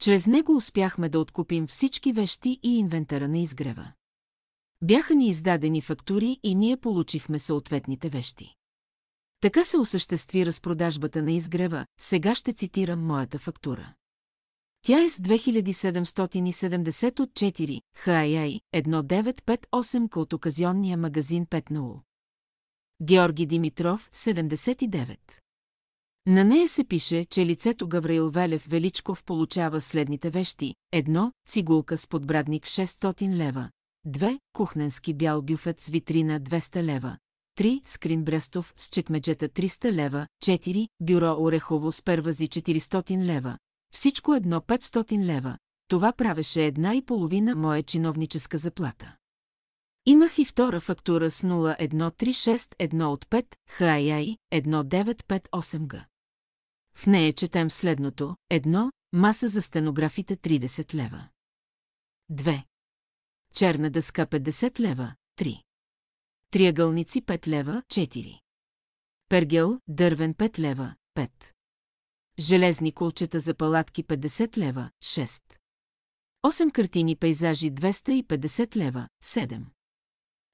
Чрез 0.00 0.26
него 0.26 0.56
успяхме 0.56 1.08
да 1.08 1.20
откупим 1.20 1.66
всички 1.66 2.12
вещи 2.12 2.60
и 2.62 2.78
инвентара 2.78 3.28
на 3.28 3.38
изгрева. 3.38 3.92
Бяха 4.82 5.14
ни 5.14 5.28
издадени 5.28 5.80
фактури 5.80 6.40
и 6.42 6.54
ние 6.54 6.76
получихме 6.76 7.38
съответните 7.38 8.08
вещи. 8.08 8.54
Така 9.40 9.64
се 9.64 9.78
осъществи 9.78 10.46
разпродажбата 10.46 11.22
на 11.22 11.32
изгрева, 11.32 11.86
сега 12.00 12.34
ще 12.34 12.52
цитирам 12.52 13.06
моята 13.06 13.38
фактура. 13.38 13.94
Тя 14.82 15.04
е 15.04 15.10
с 15.10 15.18
2770 15.18 17.20
от 17.20 17.30
4, 17.30 17.80
ХАЯИ 17.96 18.60
1958 18.74 20.16
от 20.16 20.32
оказионния 20.32 20.98
магазин 20.98 21.46
5.0. 21.46 22.00
Георги 23.02 23.46
Димитров, 23.46 24.10
79. 24.12 25.16
На 26.26 26.44
нея 26.44 26.68
се 26.68 26.84
пише, 26.84 27.24
че 27.24 27.46
лицето 27.46 27.88
Гавраил 27.88 28.30
Велев 28.30 28.66
Величков 28.68 29.24
получава 29.24 29.80
следните 29.80 30.30
вещи. 30.30 30.74
Едно, 30.92 31.32
цигулка 31.48 31.98
с 31.98 32.06
подбрадник 32.06 32.64
600 32.64 33.36
лева. 33.36 33.70
2. 34.06 34.38
Кухненски 34.52 35.14
бял 35.14 35.42
бюфет 35.42 35.80
с 35.80 35.88
витрина 35.88 36.40
200 36.40 36.82
лева. 36.82 37.18
3. 37.58 37.80
Скрин 37.84 38.24
Брестов 38.24 38.72
с 38.76 38.88
чекмеджета 38.88 39.48
300 39.48 39.92
лева. 39.92 40.26
4. 40.44 40.88
Бюро 41.00 41.36
Орехово 41.38 41.92
с 41.92 42.02
первази 42.02 42.48
400 42.48 43.24
лева. 43.24 43.58
Всичко 43.92 44.34
едно 44.34 44.60
500 44.60 45.24
лева. 45.24 45.58
Това 45.88 46.12
правеше 46.12 46.64
една 46.64 46.94
и 46.94 47.04
половина 47.04 47.56
моя 47.56 47.82
чиновническа 47.82 48.58
заплата. 48.58 49.16
Имах 50.06 50.38
и 50.38 50.44
втора 50.44 50.80
фактура 50.80 51.30
с 51.30 51.42
01361 51.42 53.04
от 53.04 53.24
5, 53.24 53.46
ХАИ 53.68 54.36
1958Г. 54.52 56.04
В 56.94 57.06
нея 57.06 57.32
четем 57.32 57.70
следното. 57.70 58.36
Едно, 58.50 58.92
маса 59.12 59.48
за 59.48 59.62
стенографите 59.62 60.36
30 60.36 60.94
лева. 60.94 61.28
2. 62.32 62.62
Черна 63.54 63.90
дъска 63.90 64.26
50 64.26 64.80
лева, 64.80 65.14
3. 65.38 65.62
Триъгълници 66.50 67.22
5 67.22 67.46
лева, 67.46 67.82
4. 67.88 68.40
Пергел, 69.28 69.80
дървен 69.88 70.34
5 70.34 70.58
лева, 70.58 70.94
5. 71.14 71.30
Железни 72.38 72.92
колчета 72.92 73.40
за 73.40 73.54
палатки 73.54 74.04
50 74.04 74.58
лева, 74.58 74.90
6. 75.04 75.42
8 76.46 76.72
картини 76.72 77.16
пейзажи 77.16 77.72
250 77.72 78.76
лева, 78.76 79.08
7. 79.24 79.64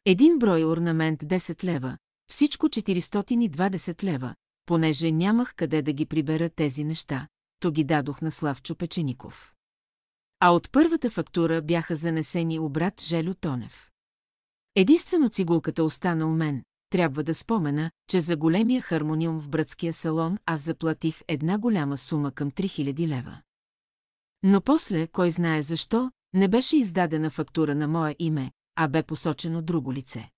Един 0.04 0.38
брой 0.38 0.64
орнамент 0.64 1.20
10 1.20 1.64
лева, 1.64 1.98
всичко 2.30 2.68
420 2.68 4.04
лева, 4.04 4.35
понеже 4.66 5.12
нямах 5.12 5.54
къде 5.54 5.83
да 5.83 5.92
ги 5.92 6.07
прибера 6.07 6.50
тези 6.50 6.85
неща, 6.85 7.28
то 7.61 7.70
ги 7.70 7.85
дадох 7.85 8.22
на 8.22 8.30
Славчо 8.30 8.74
Печеников. 8.76 9.53
А 10.46 10.50
от 10.50 10.70
първата 10.72 11.11
фактура 11.11 11.62
бяха 11.62 11.96
занесени 11.96 12.59
обрат 12.59 13.02
Желю 13.02 13.35
Тонев. 13.35 13.90
Единствено 14.74 15.28
цигулката 15.28 15.85
остана 15.85 16.26
у 16.26 16.30
мен, 16.30 16.62
трябва 16.90 17.22
да 17.22 17.35
спомена, 17.35 17.90
че 18.09 18.20
за 18.20 18.37
големия 18.37 18.83
хармониум 18.83 19.40
в 19.40 19.48
братския 19.48 19.92
салон 19.92 20.38
аз 20.46 20.61
заплатих 20.61 21.22
една 21.28 21.59
голяма 21.59 21.98
сума 21.98 22.33
към 22.33 22.50
3000 22.50 23.09
лева. 23.09 23.40
Но 24.42 24.61
после, 24.61 25.07
кой 25.07 25.30
знае 25.30 25.62
защо, 25.62 26.11
не 26.33 26.48
беше 26.48 26.76
издадена 26.76 27.30
фактура 27.30 27.74
на 27.74 27.88
мое 27.88 28.16
име, 28.18 28.52
а 28.76 28.88
бе 28.88 29.02
посочено 29.02 29.62
друго 29.62 29.92
лице. 29.92 30.30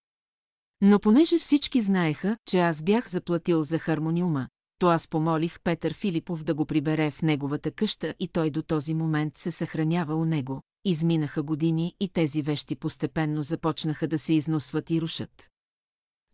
Но 0.80 0.98
понеже 0.98 1.38
всички 1.38 1.80
знаеха, 1.80 2.36
че 2.48 2.58
аз 2.58 2.82
бях 2.82 3.08
заплатил 3.08 3.62
за 3.62 3.78
хармониума, 3.78 4.48
то 4.78 4.88
аз 4.88 5.08
помолих 5.08 5.60
Петър 5.60 5.94
Филипов 5.94 6.44
да 6.44 6.54
го 6.54 6.66
прибере 6.66 7.10
в 7.10 7.22
неговата 7.22 7.70
къща 7.70 8.14
и 8.20 8.28
той 8.28 8.50
до 8.50 8.62
този 8.62 8.94
момент 8.94 9.38
се 9.38 9.50
съхранява 9.50 10.14
у 10.14 10.24
него. 10.24 10.62
Изминаха 10.84 11.42
години 11.42 11.94
и 12.00 12.08
тези 12.08 12.42
вещи 12.42 12.76
постепенно 12.76 13.42
започнаха 13.42 14.08
да 14.08 14.18
се 14.18 14.34
износват 14.34 14.90
и 14.90 15.00
рушат. 15.00 15.50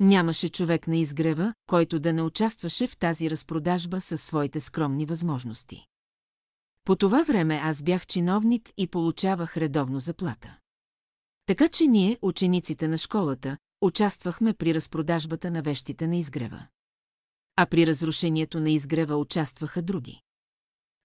Нямаше 0.01 0.49
човек 0.49 0.87
на 0.87 0.97
изгрева, 0.97 1.55
който 1.67 2.01
да 2.01 2.13
не 2.13 2.23
участваше 2.23 2.87
в 2.87 2.97
тази 2.97 3.31
разпродажба 3.31 4.01
със 4.01 4.23
своите 4.23 4.61
скромни 4.61 5.07
възможности. 5.07 5.87
По 6.85 6.97
това 6.97 7.25
време 7.25 7.61
аз 7.63 7.83
бях 7.83 8.07
чиновник 8.07 8.71
и 8.77 8.87
получавах 8.87 9.57
редовно 9.57 10.01
заплата. 10.01 10.59
Така 11.47 11.69
че 11.69 11.87
ние, 11.87 12.19
учениците 12.23 12.89
на 12.89 12.99
школата, 12.99 13.59
участвахме 13.81 14.55
при 14.55 14.75
разпродажбата 14.75 15.51
на 15.51 15.63
вещите 15.63 16.07
на 16.07 16.17
изгрева. 16.17 16.67
А 17.57 17.67
при 17.67 17.87
разрушението 17.87 18.61
на 18.61 18.71
изгрева 18.71 19.17
участваха 19.17 19.83
други. 19.83 20.21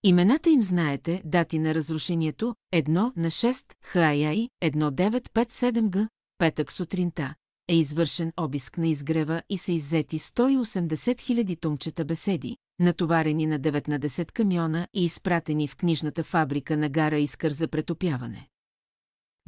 Имената 0.03 0.49
им 0.49 0.63
знаете, 0.63 1.21
дати 1.25 1.59
на 1.59 1.75
разрушението, 1.75 2.55
1 2.73 3.11
на 3.17 3.31
6, 3.31 3.73
ХАЯИ, 3.83 4.49
1957Г, 4.63 6.07
петък 6.37 6.71
сутринта, 6.71 7.35
е 7.67 7.75
извършен 7.75 8.33
обиск 8.37 8.77
на 8.77 8.87
изгрева 8.87 9.41
и 9.49 9.57
са 9.57 9.71
иззети 9.71 10.19
180 10.19 10.95
000 10.95 11.59
тумчета 11.59 12.05
беседи, 12.05 12.57
натоварени 12.79 13.45
на 13.45 13.59
19 13.59 14.31
камиона 14.31 14.87
и 14.93 15.05
изпратени 15.05 15.67
в 15.67 15.75
книжната 15.75 16.23
фабрика 16.23 16.77
на 16.77 16.89
гара 16.89 17.19
Искър 17.19 17.51
за 17.51 17.67
претопяване. 17.67 18.47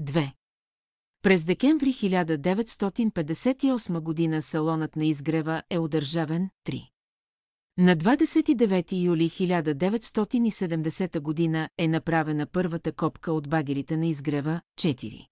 2. 0.01 0.31
През 1.21 1.43
декември 1.43 1.93
1958 1.93 3.99
година 3.99 4.41
салонът 4.41 4.95
на 4.95 5.05
изгрева 5.05 5.63
е 5.69 5.79
удържавен 5.79 6.49
3. 6.67 6.89
На 7.77 7.97
29 7.97 9.03
юли 9.03 9.29
1970 9.29 11.19
година 11.19 11.69
е 11.77 11.87
направена 11.87 12.45
първата 12.45 12.91
копка 12.91 13.31
от 13.31 13.49
багерите 13.49 13.97
на 13.97 14.07
изгрева 14.07 14.61
4. 14.79 15.25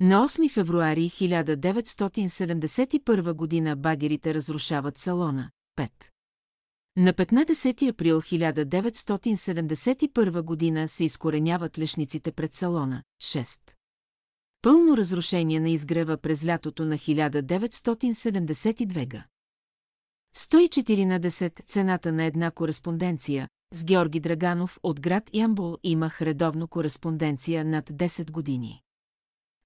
На 0.00 0.28
8 0.28 0.50
февруари 0.50 1.10
1971 1.10 3.32
година 3.32 3.76
багерите 3.76 4.34
разрушават 4.34 4.98
салона 4.98 5.50
5. 5.78 5.90
На 6.96 7.12
15 7.12 7.88
април 7.88 8.22
1971 8.22 10.42
година 10.42 10.88
се 10.88 11.04
изкореняват 11.04 11.78
лешниците 11.78 12.32
пред 12.32 12.54
салона 12.54 13.02
6. 13.22 13.73
Пълно 14.64 14.96
разрушение 14.96 15.60
на 15.60 15.70
изгрева 15.70 16.16
през 16.16 16.46
лятото 16.46 16.84
на 16.84 16.94
1972 16.94 19.08
г. 19.08 19.26
114 20.36 21.66
цената 21.66 22.12
на 22.12 22.24
една 22.24 22.50
кореспонденция 22.50 23.48
с 23.74 23.84
Георги 23.84 24.20
Драганов 24.20 24.78
от 24.82 25.00
град 25.00 25.30
Ямбул 25.34 25.76
имах 25.82 26.22
редовно 26.22 26.68
кореспонденция 26.68 27.64
над 27.64 27.90
10 27.90 28.30
години. 28.30 28.82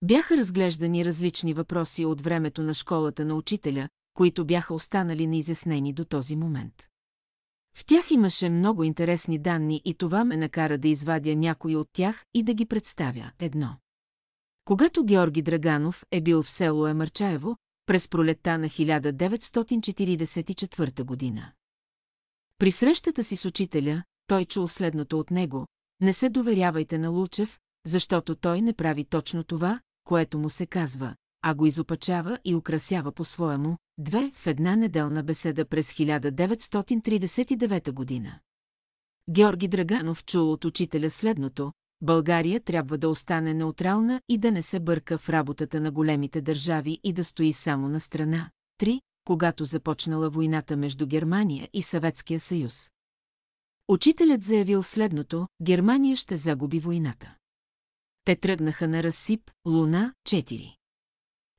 Бяха 0.02 0.36
разглеждани 0.36 1.04
различни 1.04 1.54
въпроси 1.54 2.04
от 2.04 2.20
времето 2.20 2.62
на 2.62 2.74
школата 2.74 3.24
на 3.24 3.34
учителя, 3.34 3.88
които 4.14 4.44
бяха 4.44 4.74
останали 4.74 5.26
неизяснени 5.26 5.92
до 5.92 6.04
този 6.04 6.36
момент. 6.36 6.74
В 7.76 7.84
тях 7.84 8.10
имаше 8.10 8.50
много 8.50 8.84
интересни 8.84 9.38
данни 9.38 9.82
и 9.84 9.94
това 9.94 10.24
ме 10.24 10.36
накара 10.36 10.78
да 10.78 10.88
извадя 10.88 11.36
някои 11.36 11.76
от 11.76 11.88
тях 11.92 12.24
и 12.34 12.42
да 12.42 12.54
ги 12.54 12.66
представя 12.66 13.30
едно. 13.38 13.76
Когато 14.68 15.04
Георги 15.04 15.42
Драганов 15.42 16.04
е 16.10 16.20
бил 16.20 16.42
в 16.42 16.50
село 16.50 16.86
Емърчаево, 16.86 17.56
през 17.86 18.08
пролетта 18.08 18.58
на 18.58 18.66
1944 18.66 21.04
година. 21.04 21.52
При 22.58 22.72
срещата 22.72 23.24
си 23.24 23.36
с 23.36 23.44
учителя, 23.44 24.02
той 24.26 24.44
чул 24.44 24.68
следното 24.68 25.18
от 25.18 25.30
него, 25.30 25.66
не 26.00 26.12
се 26.12 26.30
доверявайте 26.30 26.98
на 26.98 27.08
Лучев, 27.08 27.58
защото 27.86 28.34
той 28.34 28.62
не 28.62 28.72
прави 28.72 29.04
точно 29.04 29.44
това, 29.44 29.80
което 30.04 30.38
му 30.38 30.50
се 30.50 30.66
казва, 30.66 31.14
а 31.42 31.54
го 31.54 31.66
изопачава 31.66 32.38
и 32.44 32.54
украсява 32.54 33.12
по-своему, 33.12 33.76
две 33.98 34.32
в 34.34 34.46
една 34.46 34.76
неделна 34.76 35.22
беседа 35.22 35.64
през 35.64 35.92
1939 35.92 37.92
година. 37.92 38.38
Георги 39.30 39.68
Драганов 39.68 40.24
чул 40.24 40.52
от 40.52 40.64
учителя 40.64 41.10
следното, 41.10 41.72
България 42.00 42.60
трябва 42.60 42.98
да 42.98 43.08
остане 43.08 43.54
неутрална 43.54 44.20
и 44.28 44.38
да 44.38 44.52
не 44.52 44.62
се 44.62 44.80
бърка 44.80 45.18
в 45.18 45.28
работата 45.28 45.80
на 45.80 45.90
големите 45.90 46.40
държави 46.40 47.00
и 47.04 47.12
да 47.12 47.24
стои 47.24 47.52
само 47.52 47.88
на 47.88 48.00
страна. 48.00 48.50
3. 48.80 49.00
Когато 49.24 49.64
започнала 49.64 50.30
войната 50.30 50.76
между 50.76 51.06
Германия 51.06 51.68
и 51.72 51.82
Съветския 51.82 52.40
съюз. 52.40 52.90
Учителят 53.88 54.42
заявил 54.42 54.82
следното, 54.82 55.48
Германия 55.62 56.16
ще 56.16 56.36
загуби 56.36 56.80
войната. 56.80 57.34
Те 58.24 58.36
тръгнаха 58.36 58.88
на 58.88 59.02
разсип, 59.02 59.50
Луна, 59.66 60.14
4. 60.28 60.76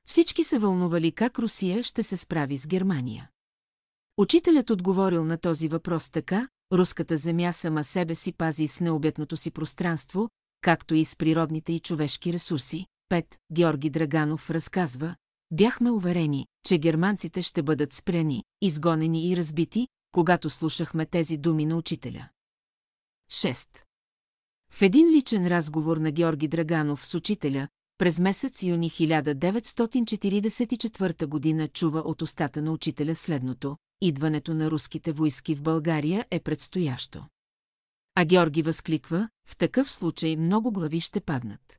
Всички 0.06 0.44
се 0.44 0.58
вълнували 0.58 1.12
как 1.12 1.38
Русия 1.38 1.82
ще 1.82 2.02
се 2.02 2.16
справи 2.16 2.58
с 2.58 2.66
Германия. 2.66 3.30
Учителят 4.16 4.70
отговорил 4.70 5.24
на 5.24 5.38
този 5.38 5.68
въпрос 5.68 6.10
така, 6.10 6.48
руската 6.72 7.16
земя 7.16 7.52
сама 7.52 7.84
себе 7.84 8.14
си 8.14 8.32
пази 8.32 8.68
с 8.68 8.80
необятното 8.80 9.36
си 9.36 9.50
пространство, 9.50 10.30
както 10.60 10.94
и 10.94 11.04
с 11.04 11.16
природните 11.16 11.72
и 11.72 11.80
човешки 11.80 12.32
ресурси. 12.32 12.86
Пет, 13.08 13.38
Георги 13.52 13.90
Драганов 13.90 14.50
разказва, 14.50 15.16
бяхме 15.50 15.90
уверени, 15.90 16.46
че 16.66 16.78
германците 16.78 17.42
ще 17.42 17.62
бъдат 17.62 17.92
спрени, 17.92 18.44
изгонени 18.60 19.30
и 19.30 19.36
разбити, 19.36 19.88
когато 20.12 20.50
слушахме 20.50 21.06
тези 21.06 21.36
думи 21.36 21.66
на 21.66 21.76
учителя. 21.76 22.28
6. 23.30 23.84
В 24.72 24.82
един 24.82 25.10
личен 25.10 25.46
разговор 25.46 25.96
на 25.96 26.10
Георги 26.10 26.48
Драганов 26.48 27.06
с 27.06 27.14
учителя, 27.14 27.68
през 28.00 28.18
месец 28.18 28.62
юни 28.62 28.90
1944 28.90 31.26
година 31.26 31.68
чува 31.68 32.00
от 32.00 32.22
устата 32.22 32.62
на 32.62 32.72
учителя 32.72 33.14
следното 33.14 33.76
идването 34.00 34.54
на 34.54 34.70
руските 34.70 35.12
войски 35.12 35.54
в 35.54 35.62
България 35.62 36.26
е 36.30 36.40
предстоящо. 36.40 37.24
А 38.14 38.24
Георги 38.24 38.62
възкликва, 38.62 39.28
в 39.46 39.56
такъв 39.56 39.90
случай 39.90 40.36
много 40.36 40.72
глави 40.72 41.00
ще 41.00 41.20
паднат. 41.20 41.78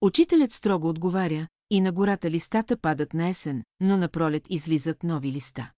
Учителят 0.00 0.52
строго 0.52 0.88
отговаря, 0.88 1.48
и 1.70 1.80
на 1.80 1.92
гората 1.92 2.30
листата 2.30 2.76
падат 2.76 3.14
на 3.14 3.28
есен, 3.28 3.64
но 3.80 3.96
на 3.96 4.08
пролет 4.08 4.46
излизат 4.50 5.02
нови 5.02 5.32
листа. 5.32 5.72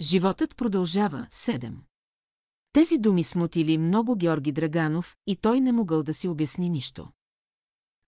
Животът 0.00 0.56
продължава, 0.56 1.26
седем. 1.30 1.78
Тези 2.72 2.98
думи 2.98 3.24
смутили 3.24 3.78
много 3.78 4.16
Георги 4.16 4.52
Драганов 4.52 5.16
и 5.26 5.36
той 5.36 5.60
не 5.60 5.72
могъл 5.72 6.02
да 6.02 6.14
си 6.14 6.28
обясни 6.28 6.70
нищо. 6.70 7.08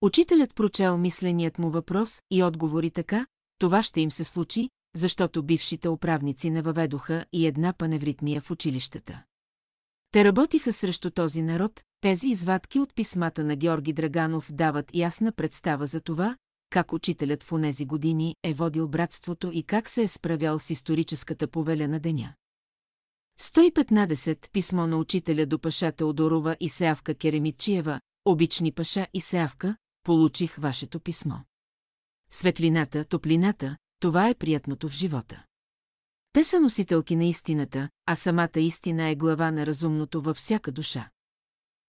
Учителят 0.02 0.54
прочел 0.54 0.98
мисленият 0.98 1.58
му 1.58 1.70
въпрос 1.70 2.22
и 2.30 2.42
отговори 2.42 2.90
така, 2.90 3.26
това 3.58 3.82
ще 3.82 4.00
им 4.00 4.10
се 4.10 4.24
случи, 4.24 4.70
защото 4.94 5.42
бившите 5.42 5.88
управници 5.88 6.50
не 6.50 6.62
въведоха 6.62 7.24
и 7.32 7.46
една 7.46 7.72
паневритмия 7.72 8.40
в 8.40 8.50
училищата. 8.50 9.22
Те 10.12 10.24
работиха 10.24 10.72
срещу 10.72 11.10
този 11.10 11.42
народ, 11.42 11.82
тези 12.00 12.28
извадки 12.28 12.80
от 12.80 12.94
писмата 12.94 13.44
на 13.44 13.56
Георги 13.56 13.92
Драганов 13.92 14.52
дават 14.52 14.94
ясна 14.94 15.32
представа 15.32 15.86
за 15.86 16.00
това, 16.00 16.36
как 16.70 16.92
учителят 16.92 17.42
в 17.42 17.52
онези 17.52 17.86
години 17.86 18.36
е 18.42 18.54
водил 18.54 18.88
братството 18.88 19.50
и 19.52 19.62
как 19.62 19.88
се 19.88 20.02
е 20.02 20.08
справял 20.08 20.58
с 20.58 20.70
историческата 20.70 21.48
повеля 21.48 21.88
на 21.88 22.00
деня. 22.00 22.34
115 23.40 24.50
писмо 24.50 24.86
на 24.86 24.96
учителя 24.96 25.46
до 25.46 25.58
паша 25.58 25.92
Теодорова 25.92 26.56
и 26.60 26.68
Сеавка 26.68 27.14
Керемитчиева, 27.14 28.00
обични 28.24 28.72
паша 28.72 29.06
и 29.14 29.20
Сеавка, 29.20 29.76
получих 30.02 30.56
вашето 30.56 31.00
писмо. 31.00 31.36
Светлината, 32.30 33.04
топлината, 33.04 33.76
това 34.00 34.28
е 34.28 34.34
приятното 34.34 34.88
в 34.88 34.92
живота. 34.92 35.44
Те 36.32 36.44
са 36.44 36.60
носителки 36.60 37.16
на 37.16 37.24
истината, 37.24 37.88
а 38.06 38.16
самата 38.16 38.60
истина 38.60 39.08
е 39.08 39.16
глава 39.16 39.50
на 39.50 39.66
разумното 39.66 40.22
във 40.22 40.36
всяка 40.36 40.72
душа. 40.72 41.10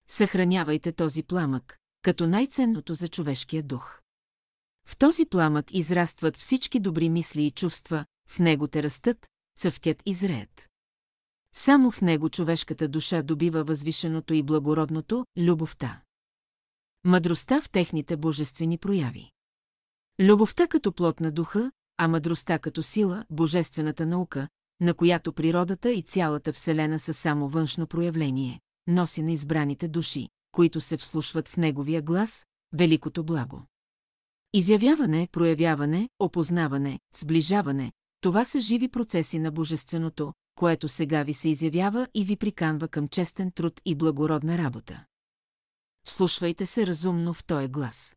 Съхранявайте 0.07 0.91
този 0.91 1.23
пламък, 1.23 1.77
като 2.01 2.27
най-ценното 2.27 2.93
за 2.93 3.07
човешкия 3.07 3.63
дух. 3.63 4.01
В 4.85 4.97
този 4.97 5.25
пламък 5.25 5.73
израстват 5.73 6.37
всички 6.37 6.79
добри 6.79 7.09
мисли 7.09 7.45
и 7.45 7.51
чувства, 7.51 8.05
в 8.27 8.39
него 8.39 8.67
те 8.67 8.83
растат, 8.83 9.27
цъфтят 9.59 10.01
и 10.05 10.13
зреят. 10.13 10.69
Само 11.53 11.91
в 11.91 12.01
него 12.01 12.29
човешката 12.29 12.87
душа 12.87 13.23
добива 13.23 13.63
възвишеното 13.63 14.33
и 14.33 14.43
благородното– 14.43 15.25
любовта. 15.37 16.01
Мъдростта 17.03 17.61
в 17.61 17.69
техните 17.69 18.17
божествени 18.17 18.77
прояви. 18.77 19.31
Любовта 20.19 20.67
като 20.67 20.91
плод 20.91 21.19
на 21.19 21.31
духа, 21.31 21.71
а 21.97 22.07
мъдростта 22.07 22.59
като 22.59 22.83
сила, 22.83 23.25
божествената 23.29 24.05
наука, 24.05 24.47
на 24.79 24.93
която 24.93 25.33
природата 25.33 25.91
и 25.91 26.01
цялата 26.01 26.53
Вселена 26.53 26.99
са 26.99 27.13
само 27.13 27.49
външно 27.49 27.87
проявление, 27.87 28.59
носи 28.87 29.23
на 29.23 29.31
избраните 29.31 29.87
души, 29.87 30.29
които 30.51 30.81
се 30.81 30.97
вслушват 30.97 31.47
в 31.47 31.57
неговия 31.57 32.01
глас, 32.01 32.45
великото 32.73 33.23
благо. 33.23 33.63
Изявяване, 34.53 35.27
проявяване, 35.31 36.09
опознаване, 36.19 36.99
сближаване– 37.15 37.91
това 38.21 38.45
са 38.45 38.59
живи 38.59 38.87
процеси 38.87 39.39
на 39.39 39.51
божественото, 39.51 40.33
което 40.55 40.87
сега 40.87 41.23
ви 41.23 41.33
се 41.33 41.49
изявява 41.49 42.07
и 42.13 42.25
ви 42.25 42.35
приканва 42.35 42.87
към 42.87 43.07
честен 43.07 43.51
труд 43.51 43.81
и 43.85 43.95
благородна 43.95 44.57
работа. 44.57 45.05
Слушвайте 46.05 46.65
се 46.65 46.87
разумно 46.87 47.33
в 47.33 47.43
този 47.43 47.67
глас. 47.67 48.15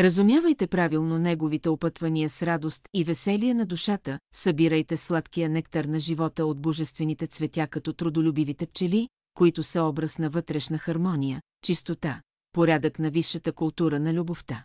Разумявайте 0.00 0.66
правилно 0.66 1.18
неговите 1.18 1.68
опътвания 1.68 2.30
с 2.30 2.42
радост 2.42 2.88
и 2.94 3.04
веселие 3.04 3.54
на 3.54 3.66
душата, 3.66 4.18
събирайте 4.34 4.96
сладкия 4.96 5.48
нектар 5.48 5.84
на 5.84 6.00
живота 6.00 6.46
от 6.46 6.60
божествените 6.60 7.26
цветя 7.26 7.66
като 7.66 7.92
трудолюбивите 7.92 8.66
пчели, 8.66 9.08
които 9.34 9.62
са 9.62 9.82
образ 9.82 10.18
на 10.18 10.30
вътрешна 10.30 10.78
хармония, 10.78 11.42
чистота, 11.62 12.22
порядък 12.52 12.98
на 12.98 13.10
висшата 13.10 13.52
култура 13.52 14.00
на 14.00 14.14
любовта. 14.14 14.64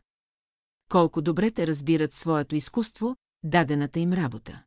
Колко 0.90 1.22
добре 1.22 1.52
те 1.52 1.68
разбират 1.68 2.14
своето 2.14 2.56
изкуство, 2.56 3.16
дадената 3.44 4.00
им 4.00 4.14
работа. 4.14 4.64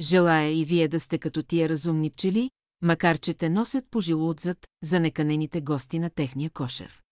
Желая 0.00 0.50
и 0.52 0.64
вие 0.64 0.88
да 0.88 1.00
сте 1.00 1.18
като 1.18 1.42
тия 1.42 1.68
разумни 1.68 2.10
пчели, 2.10 2.50
макар 2.82 3.18
че 3.18 3.34
те 3.34 3.48
носят 3.50 3.90
по 3.90 4.00
жило 4.00 4.28
отзад 4.28 4.66
за 4.82 5.00
неканените 5.00 5.60
гости 5.60 5.98
на 5.98 6.10
техния 6.10 6.50
кошер. 6.50 7.02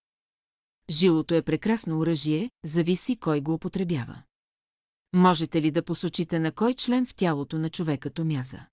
Жилото 0.89 1.35
е 1.35 1.41
прекрасно 1.41 1.99
оръжие, 1.99 2.51
зависи 2.65 3.15
кой 3.15 3.41
го 3.41 3.53
употребява. 3.53 4.23
Можете 5.13 5.61
ли 5.61 5.71
да 5.71 5.83
посочите 5.83 6.39
на 6.39 6.51
кой 6.51 6.73
член 6.73 7.05
в 7.05 7.15
тялото 7.15 7.59
на 7.59 7.69
човека 7.69 8.09
то 8.09 8.25
мяза? 8.25 8.65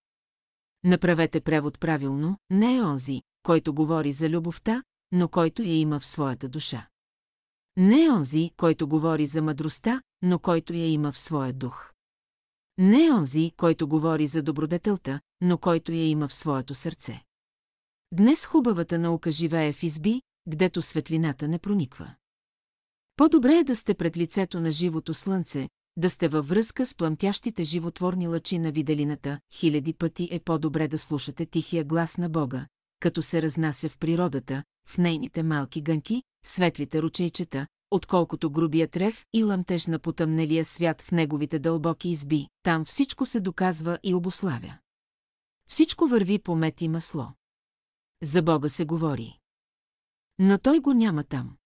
Направете 0.85 1.41
превод 1.41 1.81
правилно, 1.81 2.39
не 2.51 2.77
е 2.77 2.83
онзи, 2.83 3.23
който 3.43 3.75
говори 3.75 4.13
за 4.13 4.29
любовта, 4.31 4.83
но 5.13 5.29
който 5.29 5.63
я 5.63 5.75
има 5.75 6.01
в 6.01 6.07
своята 6.07 6.49
душа. 6.49 6.89
Не 7.77 8.05
е 8.05 8.11
онзи, 8.11 8.51
който 8.57 8.89
говори 8.89 9.27
за 9.27 9.43
мъдростта, 9.43 10.03
но 10.23 10.39
който 10.39 10.75
я 10.75 10.87
има 10.93 11.13
в 11.13 11.19
своя 11.19 11.53
дух. 11.53 11.93
Не 12.79 13.07
е 13.07 13.13
онзи, 13.13 13.53
който 13.57 13.89
говори 13.89 14.27
за 14.27 14.43
добродетелта, 14.43 15.21
но 15.41 15.59
който 15.59 15.93
я 15.93 16.09
има 16.09 16.29
в 16.29 16.35
своето 16.35 16.75
сърце. 16.75 17.23
Днес 18.13 18.47
хубавата 18.47 18.99
наука 18.99 19.31
живее 19.31 19.73
в 19.73 19.83
изби, 19.83 20.23
гдето 20.49 20.83
светлината 20.83 21.49
не 21.49 21.59
прониква. 21.59 22.15
По-добре 23.17 23.59
е 23.59 23.65
да 23.65 23.77
сте 23.77 23.95
пред 23.95 24.17
лицето 24.17 24.61
на 24.61 24.73
живото 24.73 25.15
слънце, 25.15 25.69
да 25.97 26.11
сте 26.11 26.29
във 26.29 26.49
връзка 26.49 26.87
с 26.87 26.95
пламтящите 26.95 27.65
животворни 27.65 28.29
лъчи 28.29 28.59
на 28.59 28.73
виделината, 28.73 29.41
хиляди 29.53 29.93
пъти 29.93 30.29
е 30.33 30.41
по-добре 30.41 30.89
да 30.89 30.99
слушате 30.99 31.47
тихия 31.47 31.85
глас 31.85 32.17
на 32.17 32.29
Бога, 32.29 32.67
като 33.01 33.23
се 33.23 33.43
разнася 33.43 33.89
в 33.89 33.99
природата, 33.99 34.65
в 34.89 34.99
нейните 34.99 35.43
малки 35.43 35.83
гънки, 35.83 36.23
светлите 36.45 37.03
ручейчета, 37.03 37.67
отколкото 37.91 38.51
грубият 38.51 38.97
рев 38.97 39.27
и 39.33 39.45
ламтеж 39.45 39.87
на 39.87 39.99
потъмнелия 39.99 40.65
свят 40.65 41.03
в 41.03 41.13
неговите 41.13 41.59
дълбоки 41.59 42.09
изби, 42.09 42.49
там 42.63 42.85
всичко 42.85 43.27
се 43.27 43.41
доказва 43.41 43.99
и 44.03 44.15
обославя. 44.15 44.79
Всичко 45.67 46.07
върви 46.07 46.39
по 46.39 46.57
мет 46.57 46.81
и 46.81 46.89
масло. 46.89 47.33
За 48.23 48.43
Бога 48.43 48.69
се 48.69 48.85
говори. 48.85 49.39
Но 50.39 50.59
той 50.59 50.81
го 50.81 50.93
няма 50.93 51.25
там. 51.25 51.57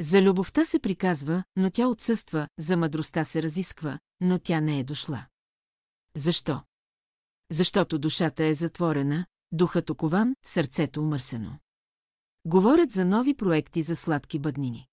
За 0.00 0.22
любовта 0.22 0.64
се 0.64 0.78
приказва, 0.78 1.44
но 1.56 1.70
тя 1.70 1.88
отсъства, 1.88 2.48
за 2.58 2.76
мъдростта 2.76 3.24
се 3.24 3.42
разисква, 3.42 3.98
но 4.20 4.38
тя 4.38 4.60
не 4.60 4.80
е 4.80 4.84
дошла. 4.84 5.26
Защо? 6.16 6.62
Защото 7.50 7.98
душата 7.98 8.44
е 8.44 8.54
затворена, 8.54 9.26
духът 9.52 9.90
окован, 9.90 10.36
сърцето 10.44 11.00
умърсено. 11.00 11.58
Говорят 12.44 12.92
за 12.92 13.04
нови 13.04 13.34
проекти 13.34 13.82
за 13.82 13.96
сладки 13.96 14.38
бъднини. 14.38 14.86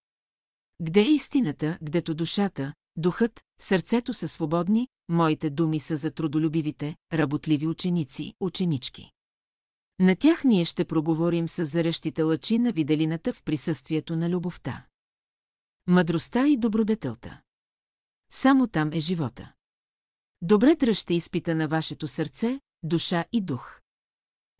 Где 0.81 0.99
е 0.99 1.13
истината, 1.13 1.77
гдето 1.81 2.13
душата, 2.13 2.73
духът, 2.95 3.43
сърцето 3.59 4.13
са 4.13 4.27
свободни, 4.27 4.87
моите 5.09 5.49
думи 5.49 5.79
са 5.79 5.97
за 5.97 6.11
трудолюбивите, 6.11 6.95
работливи 7.13 7.67
ученици, 7.67 8.33
ученички. 8.39 9.11
На 9.99 10.15
тях 10.15 10.43
ние 10.43 10.65
ще 10.65 10.85
проговорим 10.85 11.47
с 11.47 11.65
зарещите 11.65 12.23
лъчи 12.23 12.59
на 12.59 12.71
виделината 12.71 13.33
в 13.33 13.43
присъствието 13.43 14.15
на 14.15 14.29
любовта. 14.29 14.85
Мъдростта 15.87 16.47
и 16.47 16.57
добродетелта. 16.57 17.41
Само 18.31 18.67
там 18.67 18.93
е 18.93 18.99
живота. 18.99 19.53
Добре 20.41 20.75
дръжте 20.75 21.13
изпита 21.13 21.55
на 21.55 21.67
вашето 21.67 22.07
сърце, 22.07 22.59
душа 22.83 23.25
и 23.31 23.41
дух. 23.41 23.81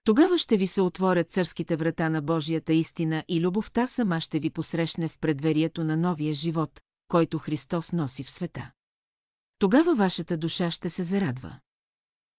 Тогава 0.04 0.38
ще 0.38 0.58
ви 0.58 0.68
се 0.68 0.82
отворят 0.82 1.32
църските 1.32 1.76
врата 1.76 2.10
на 2.10 2.22
Божията 2.22 2.74
истина 2.74 3.24
и 3.28 3.42
любовта 3.42 3.88
сама 3.88 4.22
ще 4.22 4.40
ви 4.40 4.50
посрещне 4.50 5.08
в 5.08 5.20
предверието 5.20 5.84
на 5.84 5.98
новия 5.98 6.34
живот, 6.34 6.82
който 7.10 7.38
Христос 7.38 7.92
носи 7.92 8.24
в 8.24 8.30
света. 8.30 8.72
Тогава 9.60 9.96
вашата 9.96 10.38
душа 10.38 10.72
ще 10.72 10.90
се 10.90 11.04
зарадва. 11.04 11.60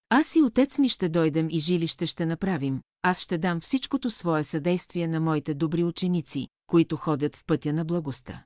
Аз 0.09 0.37
и 0.37 0.43
отец 0.43 0.79
ми 0.79 0.89
ще 0.89 1.09
дойдем 1.09 1.49
и 1.51 1.61
жилище 1.61 2.07
ще 2.07 2.27
направим, 2.27 2.83
аз 3.03 3.21
ще 3.21 3.39
дам 3.39 3.61
всичкото 3.61 4.11
свое 4.11 4.45
съдействие 4.45 5.09
на 5.09 5.21
моите 5.21 5.55
добри 5.55 5.85
ученици, 5.85 6.49
които 6.67 6.97
ходят 6.97 7.37
в 7.37 7.45
пътя 7.45 7.73
на 7.73 7.85
благостта. 7.85 8.45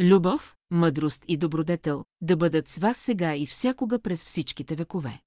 Любов, 0.00 0.56
мъдрост 0.70 1.24
и 1.28 1.36
добродетел 1.36 2.04
да 2.20 2.36
бъдат 2.36 2.68
с 2.68 2.78
вас 2.78 2.98
сега 2.98 3.36
и 3.36 3.46
всякога 3.46 3.98
през 3.98 4.24
всичките 4.24 4.74
векове. 4.74 5.20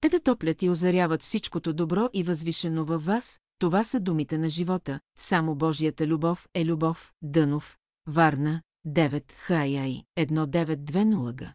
Те 0.00 0.08
да 0.08 0.20
топлят 0.20 0.62
и 0.62 0.68
озаряват 0.70 1.22
всичкото 1.22 1.72
добро 1.72 2.08
и 2.12 2.22
възвишено 2.22 2.84
във 2.84 3.04
вас, 3.04 3.40
това 3.58 3.84
са 3.84 4.00
думите 4.00 4.38
на 4.38 4.48
живота, 4.48 5.00
само 5.16 5.54
Божията 5.54 6.06
любов 6.06 6.48
е 6.54 6.64
любов, 6.64 7.12
Дънов, 7.22 7.78
Варна, 8.06 8.62
9 8.88 9.32
Хаяй, 9.32 10.02
1920 10.16 11.36
г. 11.36 11.54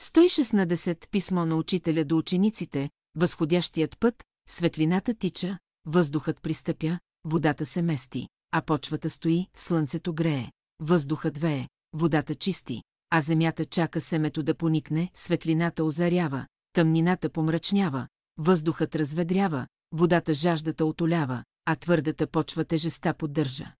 116 0.00 1.10
писмо 1.10 1.46
на 1.46 1.56
учителя 1.56 2.04
до 2.04 2.16
учениците, 2.16 2.90
възходящият 3.14 3.98
път, 4.00 4.24
светлината 4.48 5.14
тича, 5.14 5.58
въздухът 5.86 6.42
пристъпя, 6.42 6.98
водата 7.24 7.66
се 7.66 7.82
мести, 7.82 8.28
а 8.52 8.62
почвата 8.62 9.10
стои, 9.10 9.46
слънцето 9.54 10.14
грее, 10.14 10.50
въздухът 10.80 11.38
вее, 11.38 11.68
водата 11.92 12.34
чисти, 12.34 12.82
а 13.10 13.20
земята 13.20 13.64
чака 13.64 14.00
семето 14.00 14.42
да 14.42 14.54
поникне, 14.54 15.10
светлината 15.14 15.84
озарява, 15.84 16.46
тъмнината 16.72 17.30
помрачнява, 17.30 18.08
въздухът 18.38 18.96
разведрява, 18.96 19.66
водата 19.92 20.34
жаждата 20.34 20.84
отолява, 20.84 21.44
а 21.64 21.76
твърдата 21.76 22.26
почва 22.26 22.64
тежеста 22.64 23.14
поддържа. 23.14 23.74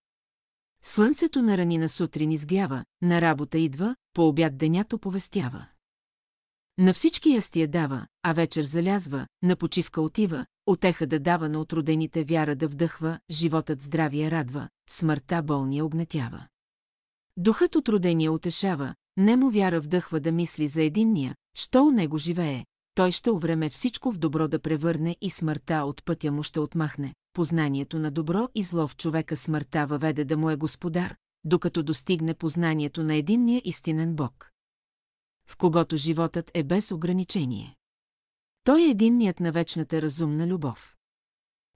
Слънцето 0.83 1.41
на 1.41 1.57
ранина 1.57 1.89
сутрин 1.89 2.31
изгрява, 2.31 2.85
на 3.01 3.21
работа 3.21 3.57
идва, 3.57 3.95
по 4.13 4.27
обяд 4.27 4.57
денято 4.57 4.99
повестява. 4.99 5.65
На 6.77 6.93
всички 6.93 7.29
ястия 7.29 7.67
дава, 7.67 8.07
а 8.23 8.33
вечер 8.33 8.63
залязва, 8.63 9.27
на 9.41 9.55
почивка 9.55 10.01
отива, 10.01 10.45
отеха 10.65 11.07
да 11.07 11.19
дава 11.19 11.49
на 11.49 11.59
отродените 11.59 12.23
вяра 12.23 12.55
да 12.55 12.67
вдъхва, 12.67 13.19
животът 13.29 13.81
здравия 13.81 14.31
радва, 14.31 14.69
смъртта 14.89 15.43
болния 15.43 15.85
огнетява. 15.85 16.47
Духът 17.37 17.75
от 17.75 17.89
родения 17.89 18.31
утешава, 18.31 18.95
немо 19.17 19.49
вяра 19.49 19.81
вдъхва 19.81 20.19
да 20.19 20.31
мисли 20.31 20.67
за 20.67 20.83
единния, 20.83 21.35
що 21.55 21.83
у 21.83 21.91
него 21.91 22.17
живее, 22.17 22.65
той 22.95 23.11
ще 23.11 23.31
увреме 23.31 23.69
всичко 23.69 24.11
в 24.11 24.17
добро 24.17 24.47
да 24.47 24.59
превърне 24.59 25.15
и 25.21 25.29
смъртта 25.29 25.83
от 25.85 26.05
пътя 26.05 26.31
му 26.31 26.43
ще 26.43 26.59
отмахне. 26.59 27.15
Познанието 27.37 27.99
на 27.99 28.11
добро 28.11 28.49
и 28.55 28.63
зло 28.63 28.87
в 28.87 28.95
човека 28.95 29.37
смъртта 29.37 29.87
въведе 29.87 30.25
да 30.25 30.37
му 30.37 30.49
е 30.49 30.55
господар, 30.55 31.15
докато 31.43 31.83
достигне 31.83 32.33
познанието 32.33 33.03
на 33.03 33.15
единния 33.15 33.61
истинен 33.65 34.15
Бог. 34.15 34.51
В 35.47 35.57
когото 35.57 35.97
животът 35.97 36.51
е 36.53 36.63
без 36.63 36.91
ограничение. 36.91 37.75
Той 38.63 38.81
е 38.81 38.89
единният 38.89 39.39
на 39.39 39.51
вечната 39.51 40.01
разумна 40.01 40.47
любов. 40.47 40.95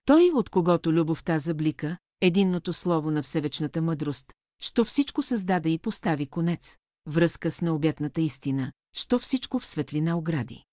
Той, 0.05 0.32
от 0.36 0.49
когото 0.49 0.93
любовта 0.93 1.39
заблика, 1.39 1.97
единното 2.22 2.74
слово 2.74 3.12
на 3.12 3.24
всевечната 3.24 3.82
мъдрост, 3.82 4.34
що 4.59 4.86
всичко 4.86 5.24
създаде 5.24 5.70
и 5.70 5.80
постави 5.80 6.28
конец, 6.28 6.78
връзка 7.07 7.51
с 7.51 7.62
необятната 7.62 8.22
истина, 8.22 8.72
що 8.93 9.20
всичко 9.20 9.59
в 9.59 9.66
светлина 9.66 10.18
огради. 10.18 10.64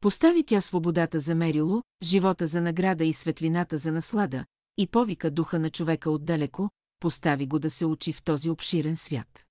Постави 0.00 0.44
тя 0.44 0.60
свободата 0.60 1.20
за 1.20 1.34
мерило, 1.34 1.82
живота 2.02 2.46
за 2.46 2.60
награда 2.60 3.04
и 3.04 3.12
светлината 3.12 3.78
за 3.78 3.92
наслада, 3.92 4.44
и 4.76 4.86
повика 4.86 5.30
духа 5.30 5.58
на 5.58 5.70
човека 5.70 6.10
отдалеко, 6.10 6.70
постави 7.00 7.46
го 7.46 7.58
да 7.58 7.70
се 7.70 7.86
учи 7.86 8.12
в 8.12 8.22
този 8.22 8.50
обширен 8.50 8.96
свят. 8.96 9.46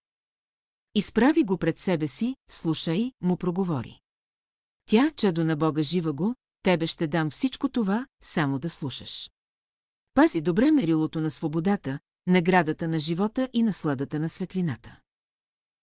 Изправи 0.96 1.44
го 1.44 1.58
пред 1.58 1.78
себе 1.78 2.08
си, 2.08 2.36
слушай, 2.50 3.12
му 3.22 3.38
проговори. 3.38 4.00
Тя, 4.86 5.12
чадо 5.16 5.46
на 5.46 5.56
Бога 5.56 5.82
жива 5.82 6.14
го, 6.14 6.36
тебе 6.64 6.88
ще 6.88 7.08
дам 7.08 7.30
всичко 7.30 7.70
това, 7.70 8.08
само 8.24 8.60
да 8.60 8.70
слушаш. 8.70 9.32
Пази 10.14 10.42
добре 10.42 10.72
мерилото 10.72 11.22
на 11.22 11.32
свободата, 11.32 12.00
наградата 12.28 12.88
на 12.88 13.00
живота 13.00 13.50
и 13.54 13.64
насладата 13.64 14.20
на 14.20 14.30
светлината. 14.30 15.00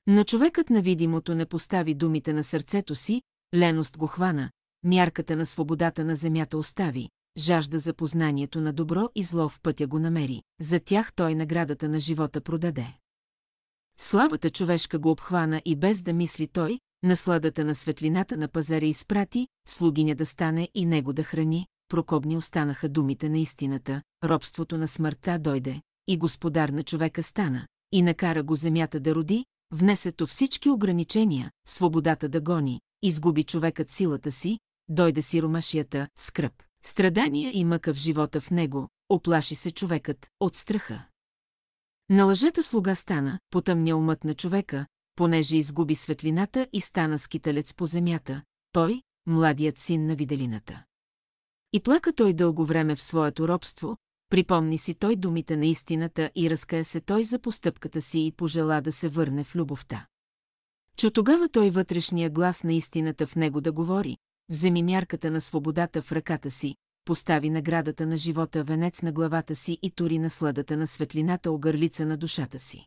Но 0.07 0.25
човекът 0.25 0.71
на 0.71 0.83
видимото 0.83 1.35
не 1.35 1.47
постави 1.47 1.95
думите 1.95 2.33
на 2.33 2.45
сърцето 2.45 2.95
си, 2.95 3.23
леност 3.55 3.99
го 3.99 4.07
хвана, 4.07 4.51
мярката 4.85 5.37
на 5.37 5.47
свободата 5.47 6.05
на 6.05 6.17
земята 6.17 6.59
остави, 6.59 7.09
жажда 7.39 7.79
за 7.79 7.95
познанието 7.95 8.61
на 8.61 8.73
добро 8.73 9.09
и 9.15 9.23
зло 9.23 9.49
в 9.49 9.61
пътя 9.61 9.87
го 9.87 9.99
намери, 9.99 10.43
за 10.61 10.81
тях 10.81 11.13
той 11.13 11.35
наградата 11.35 11.89
на 11.89 12.01
живота 12.01 12.41
продаде. 12.41 12.97
Славата 13.99 14.51
човешка 14.51 14.99
го 14.99 15.11
обхвана 15.11 15.63
и 15.65 15.77
без 15.77 16.03
да 16.03 16.13
мисли 16.13 16.47
той, 16.47 16.81
насладата 17.03 17.65
на 17.65 17.75
светлината 17.75 18.37
на 18.37 18.49
пазара 18.49 18.87
изпрати, 18.87 19.49
слугиня 19.69 20.15
да 20.15 20.27
стане 20.27 20.69
и 20.75 20.87
него 20.87 21.13
да 21.13 21.23
храни, 21.23 21.67
прокобни 21.89 22.37
останаха 22.37 22.89
думите 22.89 23.29
на 23.29 23.39
истината, 23.39 24.03
робството 24.25 24.79
на 24.79 24.89
смъртта 24.89 25.39
дойде, 25.39 25.81
и 26.07 26.19
господар 26.19 26.69
на 26.69 26.83
човека 26.83 27.23
стана, 27.23 27.67
и 27.93 28.03
накара 28.03 28.43
го 28.43 28.55
земята 28.55 29.01
да 29.01 29.15
роди, 29.15 29.45
внесето 29.73 30.27
всички 30.27 30.71
ограничения, 30.71 31.51
свободата 31.67 32.29
да 32.29 32.41
гони, 32.41 32.81
изгуби 33.03 33.45
човекът 33.45 33.91
силата 33.91 34.33
си, 34.33 34.59
дойде 34.89 35.23
си 35.23 35.43
ромашията, 35.43 36.09
скръп, 36.17 36.63
страдания 36.85 37.51
и 37.55 37.65
мъка 37.65 37.95
в 37.95 37.97
живота 37.97 38.41
в 38.41 38.51
него, 38.51 38.89
оплаши 39.09 39.55
се 39.55 39.71
човекът 39.71 40.31
от 40.41 40.57
страха. 40.57 41.07
На 42.11 42.25
лъжета 42.25 42.63
слуга 42.63 42.97
стана, 42.97 43.39
потъмня 43.51 43.97
умът 43.97 44.25
на 44.25 44.35
човека, 44.35 44.87
понеже 45.17 45.57
изгуби 45.57 45.95
светлината 45.95 46.67
и 46.73 46.81
стана 46.81 47.19
скиталец 47.19 47.75
по 47.75 47.87
земята, 47.87 48.43
той, 48.73 49.03
младият 49.27 49.79
син 49.79 50.07
на 50.07 50.15
виделината. 50.15 50.85
И 51.73 51.81
плака 51.81 52.13
той 52.13 52.33
дълго 52.33 52.65
време 52.67 52.97
в 52.97 53.03
своето 53.03 53.49
робство, 53.49 53.97
припомни 54.31 54.79
си 54.79 54.95
той 54.95 55.17
думите 55.17 55.57
на 55.57 55.67
истината 55.67 56.31
и 56.35 56.51
разкая 56.51 56.85
се 56.85 57.01
той 57.01 57.25
за 57.25 57.39
постъпката 57.39 58.03
си 58.03 58.27
и 58.27 58.33
пожела 58.33 58.81
да 58.81 58.93
се 58.93 59.09
върне 59.09 59.45
в 59.45 59.57
любовта. 59.57 60.07
Чу 60.97 61.11
тогава 61.11 61.49
той 61.49 61.71
вътрешния 61.71 62.31
глас 62.31 62.65
на 62.65 62.73
истината 62.73 63.27
в 63.27 63.37
него 63.37 63.61
да 63.61 63.73
говори, 63.73 64.17
вземи 64.49 64.83
мярката 64.83 65.31
на 65.31 65.41
свободата 65.41 66.03
в 66.03 66.13
ръката 66.13 66.51
си, 66.51 66.77
постави 67.05 67.51
наградата 67.51 68.07
на 68.07 68.17
живота 68.17 68.65
венец 68.65 69.03
на 69.03 69.13
главата 69.13 69.55
си 69.55 69.79
и 69.83 69.91
тури 69.91 70.19
насладата 70.19 70.77
на 70.77 70.87
светлината 70.87 71.51
огърлица 71.51 72.07
на 72.07 72.17
душата 72.17 72.59
си. 72.59 72.87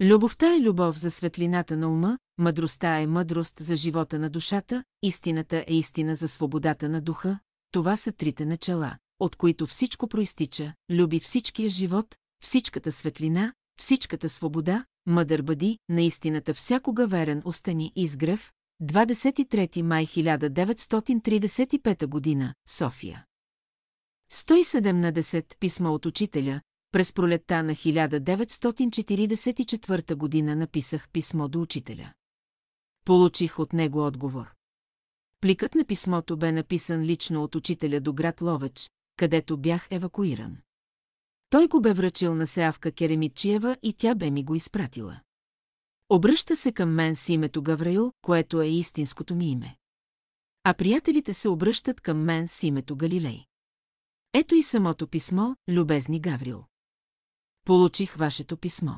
Любовта 0.00 0.54
е 0.54 0.60
любов 0.60 0.98
за 0.98 1.10
светлината 1.10 1.76
на 1.76 1.88
ума, 1.88 2.18
мъдростта 2.38 3.00
е 3.00 3.06
мъдрост 3.06 3.54
за 3.60 3.76
живота 3.76 4.18
на 4.18 4.30
душата, 4.30 4.84
истината 5.02 5.64
е 5.66 5.74
истина 5.74 6.14
за 6.14 6.28
свободата 6.28 6.88
на 6.88 7.00
духа, 7.00 7.38
това 7.70 7.96
са 7.96 8.12
трите 8.12 8.46
начала, 8.46 8.96
от 9.20 9.36
които 9.36 9.66
всичко 9.66 10.08
проистича, 10.08 10.74
люби 10.90 11.20
всичкия 11.20 11.68
живот, 11.68 12.16
всичката 12.42 12.92
светлина, 12.92 13.52
всичката 13.78 14.28
свобода, 14.28 14.84
мъдър 15.06 15.42
бъди, 15.42 15.78
наистината 15.88 16.54
всякога 16.54 17.06
верен 17.06 17.42
остани 17.44 17.92
изгрев, 17.96 18.52
23 18.82 19.82
май 19.82 20.06
1935 20.06 22.06
година, 22.06 22.54
София. 22.68 23.24
117 24.32 25.58
писма 25.58 25.90
от 25.90 26.06
учителя, 26.06 26.60
през 26.92 27.12
пролетта 27.12 27.62
на 27.62 27.72
1944 27.72 30.14
година 30.14 30.56
написах 30.56 31.08
писмо 31.08 31.48
до 31.48 31.60
учителя. 31.60 32.12
Получих 33.04 33.58
от 33.58 33.72
него 33.72 34.06
отговор. 34.06 34.54
Пликът 35.40 35.74
на 35.74 35.84
писмото 35.84 36.36
бе 36.36 36.52
написан 36.52 37.02
лично 37.02 37.42
от 37.42 37.54
учителя 37.54 38.00
до 38.00 38.12
град 38.12 38.40
Ловеч, 38.40 38.90
където 39.16 39.58
бях 39.58 39.88
евакуиран. 39.90 40.56
Той 41.52 41.68
го 41.68 41.80
бе 41.80 41.92
връчил 41.92 42.34
на 42.34 42.46
Сеавка 42.46 42.92
Керемитчиева 42.92 43.76
и 43.82 43.92
тя 43.92 44.14
бе 44.14 44.30
ми 44.30 44.44
го 44.44 44.54
изпратила. 44.54 45.20
Обръща 46.08 46.56
се 46.56 46.72
към 46.72 46.94
мен 46.94 47.16
с 47.16 47.28
името 47.28 47.62
Гавраил, 47.62 48.12
което 48.22 48.60
е 48.60 48.66
истинското 48.66 49.34
ми 49.34 49.50
име. 49.50 49.76
А 50.64 50.74
приятелите 50.74 51.34
се 51.34 51.48
обръщат 51.48 52.00
към 52.00 52.24
мен 52.24 52.48
с 52.48 52.62
името 52.62 52.96
Галилей. 52.96 53.44
Ето 54.32 54.54
и 54.54 54.62
самото 54.62 55.08
писмо, 55.08 55.54
любезни 55.68 56.20
Гаврил. 56.20 56.64
Получих 57.64 58.14
вашето 58.14 58.56
писмо. 58.56 58.92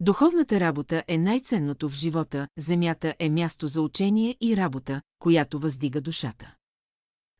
Духовната 0.00 0.60
работа 0.60 1.04
е 1.08 1.18
най-ценното 1.18 1.88
в 1.88 1.94
живота, 1.94 2.48
земята 2.58 3.14
е 3.18 3.30
място 3.30 3.66
за 3.66 3.82
учение 3.82 4.36
и 4.40 4.56
работа, 4.56 5.02
която 5.18 5.58
въздига 5.58 6.00
душата. 6.00 6.54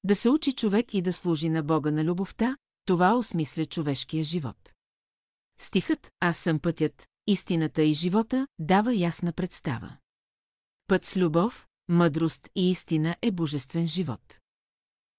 Да 0.05 0.17
се 0.17 0.31
учи 0.31 0.53
човек 0.53 0.95
и 0.95 1.03
да 1.03 1.13
служи 1.13 1.49
на 1.49 1.63
Бога 1.63 1.91
на 1.91 2.05
любовта, 2.05 2.57
това 2.85 3.15
осмисля 3.15 3.67
човешкия 3.67 4.25
живот. 4.25 4.73
Стихът 5.59 6.13
«Аз 6.21 6.39
съм 6.39 6.61
пътят, 6.61 7.09
истината 7.27 7.83
и 7.83 7.95
живота» 7.95 8.47
дава 8.59 8.95
ясна 8.95 9.33
представа. 9.33 9.97
Път 10.87 11.05
с 11.05 11.17
любов, 11.17 11.67
мъдрост 11.89 12.49
и 12.55 12.71
истина 12.71 13.17
е 13.23 13.31
божествен 13.31 13.87
живот. 13.87 14.41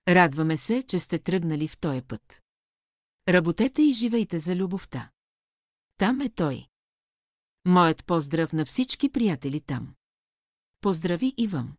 Радваме 0.08 0.58
се, 0.58 0.84
че 0.84 1.00
сте 1.00 1.20
тръгнали 1.20 1.68
в 1.68 1.78
този 1.78 2.02
път. 2.02 2.42
Работете 3.28 3.82
и 3.82 3.94
живейте 3.94 4.40
за 4.40 4.56
любовта. 4.56 5.12
Там 5.98 6.22
е 6.22 6.30
той. 6.30 6.68
Моят 7.66 8.06
поздрав 8.06 8.54
на 8.54 8.66
всички 8.66 9.12
приятели 9.12 9.62
там. 9.62 9.96
Поздрави 10.82 11.34
и 11.38 11.48
вам. 11.48 11.76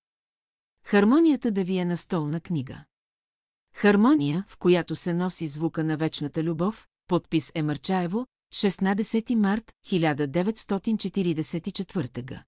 Хармонията 0.85 1.53
да 1.53 1.65
ви 1.65 1.79
е 1.79 1.85
настолна 1.85 2.41
книга. 2.41 2.85
Хармония, 3.75 4.45
в 4.49 4.59
която 4.59 4.97
се 4.97 5.15
носи 5.15 5.49
звука 5.49 5.85
на 5.85 5.97
вечната 5.97 6.43
любов, 6.43 6.87
подпис 7.07 7.53
е 7.55 7.63
Мърчаево, 7.63 8.27
16 8.55 9.35
март 9.35 9.73
1944 9.87 12.27
г. 12.27 12.45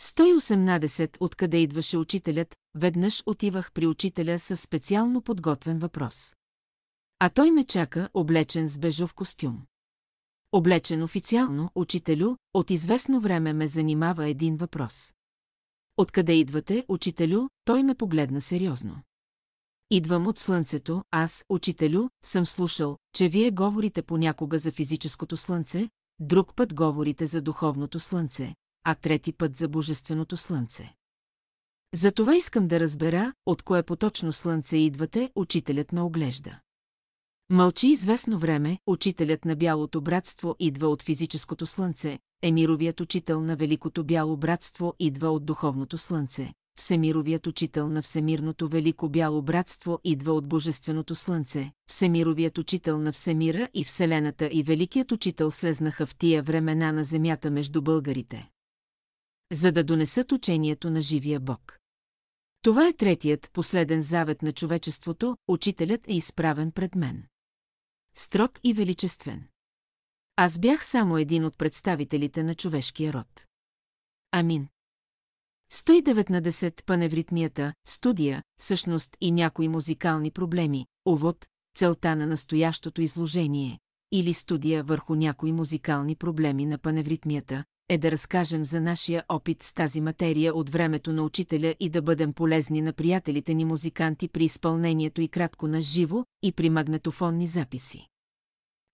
118 0.00 1.16
откъде 1.20 1.58
идваше 1.58 1.98
учителят, 1.98 2.56
веднъж 2.74 3.22
отивах 3.26 3.72
при 3.72 3.86
учителя 3.86 4.38
с 4.38 4.56
специално 4.56 5.22
подготвен 5.22 5.78
въпрос. 5.78 6.34
А 7.18 7.30
той 7.30 7.50
ме 7.50 7.64
чака, 7.64 8.08
облечен 8.14 8.68
с 8.68 8.78
бежов 8.78 9.14
костюм. 9.14 9.62
Облечен 10.52 11.02
официално, 11.02 11.70
учителю, 11.74 12.36
от 12.54 12.70
известно 12.70 13.20
време 13.20 13.52
ме 13.52 13.68
занимава 13.68 14.28
един 14.28 14.56
въпрос. 14.56 15.12
Откъде 15.96 16.32
идвате, 16.32 16.84
учителю, 16.88 17.48
той 17.64 17.82
ме 17.82 17.94
погледна 17.94 18.40
сериозно. 18.40 19.02
Идвам 19.96 20.26
от 20.26 20.38
слънцето, 20.38 21.04
аз, 21.10 21.44
учителю, 21.48 22.08
съм 22.24 22.46
слушал, 22.46 22.98
че 23.12 23.28
вие 23.28 23.50
говорите 23.50 24.02
понякога 24.02 24.58
за 24.58 24.72
физическото 24.72 25.36
слънце, 25.36 25.88
друг 26.20 26.54
път 26.56 26.74
говорите 26.74 27.26
за 27.26 27.42
духовното 27.42 28.00
слънце, 28.00 28.54
а 28.84 28.94
трети 28.94 29.32
път 29.32 29.56
за 29.56 29.68
божественото 29.68 30.36
слънце. 30.36 30.94
Затова 31.94 32.36
искам 32.36 32.68
да 32.68 32.80
разбера, 32.80 33.32
от 33.46 33.62
кое 33.62 33.82
поточно 33.82 34.32
слънце 34.32 34.76
идвате, 34.76 35.30
учителят 35.34 35.92
ме 35.92 36.00
оглежда. 36.00 36.60
Мълчи 37.50 37.88
известно 37.88 38.38
време, 38.38 38.78
учителят 38.86 39.44
на 39.44 39.56
Бялото 39.56 40.00
братство 40.00 40.56
идва 40.58 40.88
от 40.88 41.02
физическото 41.02 41.66
слънце, 41.66 42.18
емировият 42.42 43.00
учител 43.00 43.40
на 43.40 43.56
Великото 43.56 44.04
Бяло 44.04 44.36
братство 44.36 44.94
идва 44.98 45.28
от 45.28 45.46
духовното 45.46 45.98
слънце, 45.98 46.52
Всемировият 46.76 47.46
учител 47.46 47.88
на 47.88 48.02
Всемирното 48.02 48.68
Велико 48.68 49.08
Бяло 49.08 49.42
братство 49.42 50.00
идва 50.04 50.32
от 50.32 50.48
Божественото 50.48 51.14
слънце, 51.14 51.72
Всемировият 51.88 52.58
учител 52.58 52.98
на 52.98 53.12
Всемира 53.12 53.68
и 53.74 53.84
Вселената 53.84 54.48
и 54.52 54.62
Великият 54.62 55.12
учител 55.12 55.50
слезнаха 55.50 56.06
в 56.06 56.16
тия 56.16 56.42
времена 56.42 56.92
на 56.92 57.04
земята 57.04 57.50
между 57.50 57.82
българите. 57.82 58.50
За 59.52 59.72
да 59.72 59.84
донесат 59.84 60.32
учението 60.32 60.90
на 60.90 61.02
живия 61.02 61.40
Бог. 61.40 61.78
Това 62.62 62.88
е 62.88 62.92
третият, 62.92 63.50
последен 63.52 64.02
завет 64.02 64.42
на 64.42 64.52
човечеството, 64.52 65.36
учителят 65.48 66.08
е 66.08 66.14
изправен 66.14 66.72
пред 66.72 66.94
мен 66.94 67.24
строг 68.14 68.60
и 68.64 68.72
величествен. 68.72 69.48
Аз 70.36 70.58
бях 70.58 70.86
само 70.86 71.18
един 71.18 71.44
от 71.44 71.58
представителите 71.58 72.42
на 72.42 72.54
човешкия 72.54 73.12
род. 73.12 73.46
Амин. 74.32 74.68
119 75.74 76.84
паневритмията, 76.84 77.74
студия, 77.86 78.42
същност 78.58 79.16
и 79.20 79.32
някои 79.32 79.68
музикални 79.68 80.30
проблеми, 80.30 80.86
увод, 81.06 81.46
целта 81.76 82.16
на 82.16 82.26
настоящото 82.26 83.02
изложение, 83.02 83.78
или 84.12 84.34
студия 84.34 84.84
върху 84.84 85.14
някои 85.14 85.52
музикални 85.52 86.16
проблеми 86.16 86.66
на 86.66 86.78
паневритмията, 86.78 87.64
е 87.88 87.98
да 87.98 88.10
разкажем 88.10 88.64
за 88.64 88.80
нашия 88.80 89.24
опит 89.28 89.62
с 89.62 89.74
тази 89.74 90.00
материя 90.00 90.54
от 90.54 90.70
времето 90.70 91.12
на 91.12 91.22
учителя 91.22 91.74
и 91.80 91.90
да 91.90 92.02
бъдем 92.02 92.32
полезни 92.32 92.82
на 92.82 92.92
приятелите 92.92 93.54
ни 93.54 93.64
музиканти 93.64 94.28
при 94.28 94.44
изпълнението 94.44 95.20
и 95.20 95.28
кратко 95.28 95.68
на 95.68 95.82
живо 95.82 96.24
и 96.42 96.52
при 96.52 96.70
магнетофонни 96.70 97.46
записи. 97.46 98.06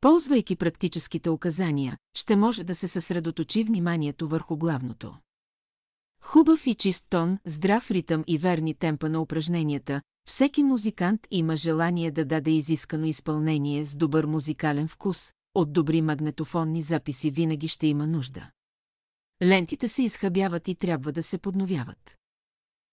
Ползвайки 0.00 0.56
практическите 0.56 1.30
указания, 1.30 1.98
ще 2.14 2.36
може 2.36 2.64
да 2.64 2.74
се 2.74 2.88
съсредоточи 2.88 3.64
вниманието 3.64 4.28
върху 4.28 4.56
главното. 4.56 5.14
Хубав 6.22 6.66
и 6.66 6.74
чист 6.74 7.06
тон, 7.10 7.38
здрав 7.44 7.90
ритъм 7.90 8.24
и 8.26 8.38
верни 8.38 8.74
темпа 8.74 9.08
на 9.08 9.20
упражненията, 9.20 10.02
всеки 10.28 10.62
музикант 10.62 11.26
има 11.30 11.56
желание 11.56 12.10
да 12.10 12.24
даде 12.24 12.50
изискано 12.50 13.06
изпълнение 13.06 13.84
с 13.84 13.96
добър 13.96 14.26
музикален 14.26 14.88
вкус, 14.88 15.32
от 15.54 15.72
добри 15.72 16.02
магнетофонни 16.02 16.82
записи 16.82 17.30
винаги 17.30 17.68
ще 17.68 17.86
има 17.86 18.06
нужда. 18.06 18.50
Лентите 19.42 19.88
се 19.88 20.02
изхабяват 20.02 20.68
и 20.68 20.74
трябва 20.74 21.12
да 21.12 21.22
се 21.22 21.38
подновяват. 21.38 22.16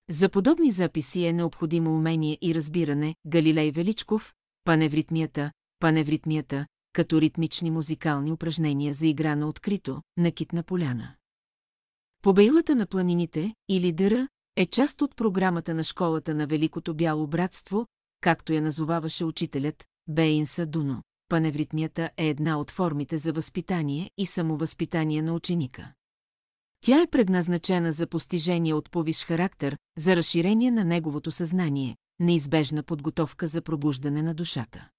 За 0.09 0.30
подобни 0.30 0.71
записи 0.71 1.25
е 1.25 1.34
необходимо 1.34 1.95
умение 1.95 2.38
и 2.41 2.55
разбиране, 2.55 3.15
Галилей 3.25 3.71
Величков, 3.71 4.34
паневритмията, 4.63 5.51
паневритмията, 5.80 6.65
като 6.93 7.21
ритмични 7.21 7.71
музикални 7.71 8.32
упражнения 8.32 8.93
за 8.93 9.07
игра 9.07 9.36
на 9.36 9.47
открито, 9.47 10.01
на 10.17 10.32
китна 10.32 10.63
поляна. 10.63 11.16
Побейлата 12.22 12.76
на 12.76 12.86
планините, 12.86 13.53
или 13.70 13.91
дъра, 13.91 14.28
е 14.55 14.65
част 14.65 15.01
от 15.01 15.15
програмата 15.15 15.74
на 15.74 15.84
школата 15.84 16.36
на 16.36 16.47
Великото 16.47 16.93
Бяло 16.93 17.28
братство, 17.28 17.88
както 18.22 18.53
я 18.53 18.61
назоваваше 18.61 19.26
учителят, 19.26 19.86
Бейнса 20.07 20.65
Дуно. 20.65 21.03
Паневритмията 21.30 22.09
е 22.18 22.28
една 22.28 22.59
от 22.59 22.72
формите 22.72 23.18
за 23.18 23.34
възпитание 23.34 24.11
и 24.18 24.26
самовъзпитание 24.26 25.22
на 25.22 25.34
ученика. 25.34 25.93
Тя 26.82 27.01
е 27.01 27.07
предназначена 27.07 27.91
за 27.91 28.07
постижение 28.07 28.74
от 28.74 28.91
повиш 28.91 29.24
характер, 29.24 29.78
за 29.97 30.15
разширение 30.15 30.72
на 30.72 30.86
неговото 30.86 31.32
съзнание, 31.32 31.97
неизбежна 32.20 32.84
подготовка 32.84 33.47
за 33.47 33.61
пробуждане 33.61 34.22
на 34.24 34.34
душата. 34.34 34.89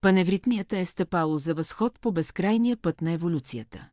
Паневритмията 0.00 0.78
е 0.78 0.84
стъпало 0.84 1.38
за 1.38 1.54
възход 1.54 2.00
по 2.00 2.12
безкрайния 2.12 2.76
път 2.76 3.00
на 3.00 3.12
еволюцията. 3.12 3.88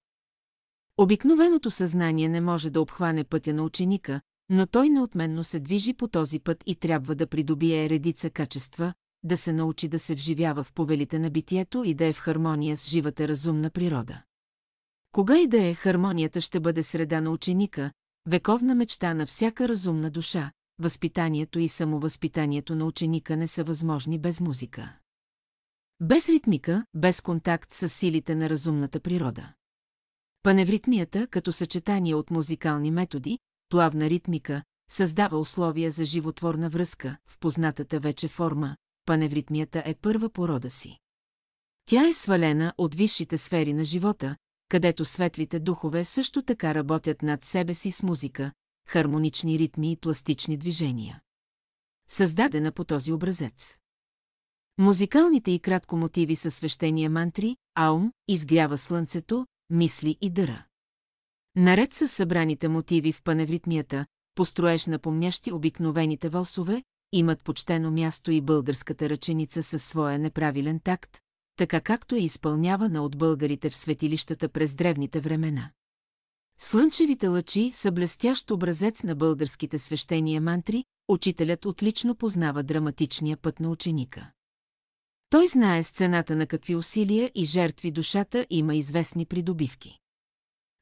Обикновеното 0.97 1.71
съзнание 1.71 2.29
не 2.29 2.41
може 2.41 2.69
да 2.69 2.81
обхване 2.81 3.23
пътя 3.23 3.53
на 3.53 3.63
ученика, 3.63 4.21
но 4.49 4.67
той 4.67 4.89
неотменно 4.89 5.43
се 5.43 5.59
движи 5.59 5.93
по 5.93 6.07
този 6.07 6.39
път 6.39 6.63
и 6.65 6.75
трябва 6.75 7.15
да 7.15 7.27
придобие 7.27 7.89
редица 7.89 8.29
качества, 8.29 8.93
да 9.23 9.37
се 9.37 9.53
научи 9.53 9.87
да 9.87 9.99
се 9.99 10.15
вживява 10.15 10.63
в 10.63 10.73
повелите 10.73 11.19
на 11.19 11.29
битието 11.29 11.83
и 11.83 11.93
да 11.93 12.05
е 12.05 12.13
в 12.13 12.19
хармония 12.19 12.77
с 12.77 12.89
живата 12.89 13.27
разумна 13.27 13.69
природа. 13.69 14.21
Кога 15.11 15.39
и 15.39 15.47
да 15.47 15.65
е, 15.67 15.73
хармонията 15.73 16.41
ще 16.41 16.59
бъде 16.59 16.83
среда 16.83 17.21
на 17.21 17.31
ученика, 17.31 17.91
вековна 18.25 18.75
мечта 18.75 19.13
на 19.13 19.25
всяка 19.25 19.67
разумна 19.67 20.11
душа, 20.11 20.51
възпитанието 20.79 21.59
и 21.59 21.69
самовъзпитанието 21.69 22.75
на 22.75 22.85
ученика 22.85 23.37
не 23.37 23.47
са 23.47 23.63
възможни 23.63 24.19
без 24.19 24.41
музика. 24.41 24.97
Без 25.99 26.29
ритмика, 26.29 26.85
без 26.93 27.21
контакт 27.21 27.73
с 27.73 27.89
силите 27.89 28.35
на 28.35 28.49
разумната 28.49 28.99
природа. 28.99 29.53
Паневритмията, 30.47 31.27
като 31.27 31.51
съчетание 31.51 32.15
от 32.15 32.31
музикални 32.31 32.91
методи, 32.91 33.39
плавна 33.69 34.09
ритмика, 34.09 34.63
създава 34.89 35.37
условия 35.37 35.91
за 35.91 36.05
животворна 36.05 36.69
връзка 36.69 37.17
в 37.27 37.39
познатата 37.39 37.99
вече 37.99 38.27
форма, 38.27 38.77
паневритмията 39.05 39.83
е 39.85 39.95
първа 39.95 40.29
порода 40.29 40.69
си. 40.69 40.97
Тя 41.85 42.07
е 42.07 42.13
свалена 42.13 42.73
от 42.77 42.95
висшите 42.95 43.37
сфери 43.37 43.73
на 43.73 43.85
живота, 43.85 44.35
където 44.69 45.05
светлите 45.05 45.59
духове 45.59 46.05
също 46.05 46.41
така 46.41 46.75
работят 46.75 47.21
над 47.21 47.45
себе 47.45 47.73
си 47.73 47.91
с 47.91 48.03
музика, 48.03 48.51
хармонични 48.85 49.59
ритми 49.59 49.91
и 49.91 49.97
пластични 49.97 50.57
движения. 50.57 51.21
Създадена 52.09 52.71
по 52.71 52.83
този 52.83 53.11
образец. 53.11 53.77
Музикалните 54.77 55.51
и 55.51 55.59
кратко 55.59 55.97
мотиви 55.97 56.35
са 56.35 56.51
свещения 56.51 57.09
мантри, 57.09 57.57
аум, 57.75 58.11
изгрява 58.27 58.77
слънцето, 58.77 59.47
мисли 59.69 60.17
и 60.21 60.29
дъра. 60.29 60.65
Наред 61.55 61.93
с 61.93 62.07
събраните 62.07 62.67
мотиви 62.67 63.11
в 63.11 63.23
паневритмията, 63.23 64.05
построеш 64.35 64.85
напомнящи 64.85 65.51
обикновените 65.51 66.29
вълсове, 66.29 66.83
имат 67.11 67.43
почтено 67.43 67.91
място 67.91 68.31
и 68.31 68.41
българската 68.41 69.09
ръченица 69.09 69.63
със 69.63 69.83
своя 69.83 70.19
неправилен 70.19 70.79
такт, 70.79 71.17
така 71.57 71.81
както 71.81 72.15
е 72.15 72.19
изпълнявана 72.19 73.03
от 73.03 73.17
българите 73.17 73.69
в 73.69 73.75
светилищата 73.75 74.49
през 74.49 74.75
древните 74.75 75.19
времена. 75.19 75.71
Слънчевите 76.59 77.27
лъчи 77.27 77.71
са 77.71 77.91
блестящ 77.91 78.51
образец 78.51 79.03
на 79.03 79.15
българските 79.15 79.79
свещения 79.79 80.41
мантри, 80.41 80.83
учителят 81.07 81.65
отлично 81.65 82.15
познава 82.15 82.63
драматичния 82.63 83.37
път 83.37 83.59
на 83.59 83.69
ученика. 83.69 84.31
Той 85.29 85.47
знае 85.47 85.83
с 85.83 85.89
цената 85.89 86.35
на 86.35 86.47
какви 86.47 86.75
усилия 86.75 87.31
и 87.35 87.45
жертви 87.45 87.91
душата 87.91 88.47
има 88.49 88.75
известни 88.75 89.25
придобивки. 89.25 89.99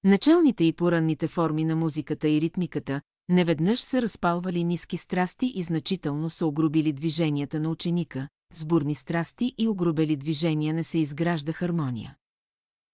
Началните 0.03 0.63
и 0.63 0.73
поранните 0.73 1.27
форми 1.27 1.63
на 1.63 1.75
музиката 1.75 2.29
и 2.29 2.41
ритмиката 2.41 3.01
неведнъж 3.29 3.79
са 3.79 4.01
разпалвали 4.01 4.63
ниски 4.63 4.97
страсти 4.97 5.51
и 5.55 5.63
значително 5.63 6.29
са 6.29 6.45
огрубили 6.45 6.93
движенията 6.93 7.59
на 7.59 7.69
ученика, 7.69 8.27
с 8.53 8.65
бурни 8.65 8.95
страсти 8.95 9.55
и 9.57 9.67
огрубели 9.67 10.15
движения 10.15 10.73
не 10.73 10.83
се 10.83 10.99
изгражда 10.99 11.53
хармония. 11.53 12.15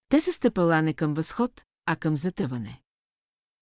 Те 0.10 0.22
са 0.22 0.34
стъпала 0.34 0.82
не 0.82 0.94
към 0.94 1.14
възход, 1.14 1.64
а 1.86 1.96
към 1.96 2.18
затъване. 2.18 2.82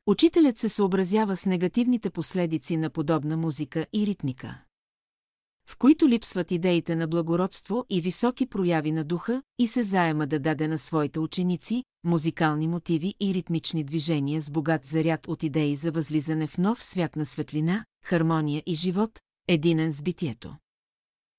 Учителят 0.07 0.57
се 0.57 0.69
съобразява 0.69 1.37
с 1.37 1.45
негативните 1.45 2.09
последици 2.09 2.77
на 2.77 2.89
подобна 2.89 3.37
музика 3.37 3.85
и 3.93 4.05
ритмика 4.05 4.61
в 5.69 5.77
които 5.77 6.09
липсват 6.09 6.51
идеите 6.51 6.95
на 6.95 7.07
благородство 7.07 7.85
и 7.89 8.01
високи 8.01 8.45
прояви 8.45 8.91
на 8.91 9.03
духа, 9.03 9.43
и 9.59 9.67
се 9.67 9.83
заема 9.83 10.27
да 10.27 10.39
даде 10.39 10.67
на 10.67 10.77
своите 10.77 11.19
ученици 11.19 11.83
музикални 12.03 12.67
мотиви 12.67 13.15
и 13.19 13.33
ритмични 13.33 13.83
движения 13.83 14.41
с 14.41 14.49
богат 14.49 14.85
заряд 14.85 15.27
от 15.27 15.43
идеи 15.43 15.75
за 15.75 15.91
възлизане 15.91 16.47
в 16.47 16.57
нов 16.57 16.83
свят 16.83 17.15
на 17.15 17.25
светлина, 17.25 17.85
хармония 18.05 18.63
и 18.65 18.75
живот, 18.75 19.19
единен 19.47 19.93
с 19.93 20.01
битието. 20.01 20.55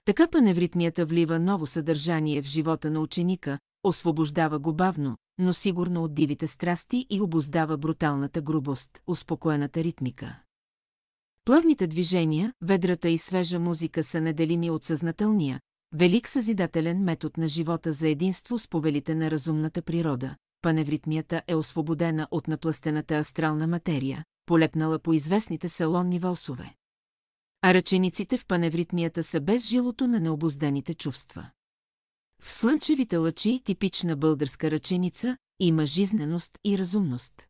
Така 0.05 0.29
паневритмията 0.29 1.07
влива 1.07 1.39
ново 1.39 1.67
съдържание 1.67 2.43
в 2.43 2.47
живота 2.47 2.91
на 2.91 3.01
ученика, 3.01 3.59
освобождава 3.85 4.59
го 4.59 4.75
бавно, 4.75 5.17
но 5.39 5.53
сигурно 5.53 6.05
от 6.05 6.15
дивите 6.15 6.47
страсти 6.47 7.07
и 7.11 7.21
обоздава 7.21 7.79
бруталната 7.79 8.43
грубост, 8.43 9.03
успокоената 9.07 9.85
ритмика. 9.85 10.41
Плавните 11.45 11.87
движения, 11.87 12.53
ведрата 12.63 13.09
и 13.09 13.19
свежа 13.19 13.59
музика 13.59 14.05
са 14.05 14.21
неделими 14.21 14.71
от 14.71 14.85
съзнателния, 14.85 15.61
велик 15.93 16.29
съзидателен 16.29 17.05
метод 17.05 17.33
на 17.39 17.49
живота 17.49 17.93
за 17.93 18.09
единство 18.09 18.59
с 18.59 18.69
повелите 18.69 19.15
на 19.15 19.31
разумната 19.31 19.83
природа. 19.83 20.37
Паневритмията 20.63 21.43
е 21.47 21.55
освободена 21.55 22.29
от 22.31 22.49
напластената 22.49 23.15
астрална 23.15 23.67
материя, 23.67 24.25
полепнала 24.47 24.99
по 24.99 25.13
известните 25.13 25.69
салонни 25.69 26.19
вълсове. 26.19 26.75
А 27.63 27.75
ръчениците 27.75 28.39
в 28.39 28.47
паневритмията 28.47 29.23
са 29.23 29.41
без 29.41 29.69
жилото 29.69 30.07
на 30.07 30.21
необозданите 30.21 30.95
чувства. 30.95 31.51
В 32.43 32.53
слънчевите 32.53 33.17
лъчи 33.17 33.61
типична 33.65 34.17
българска 34.17 34.71
ръченица 34.71 35.37
има 35.61 35.87
жизненост 35.87 36.59
и 36.65 36.79
разумност. 36.79 37.47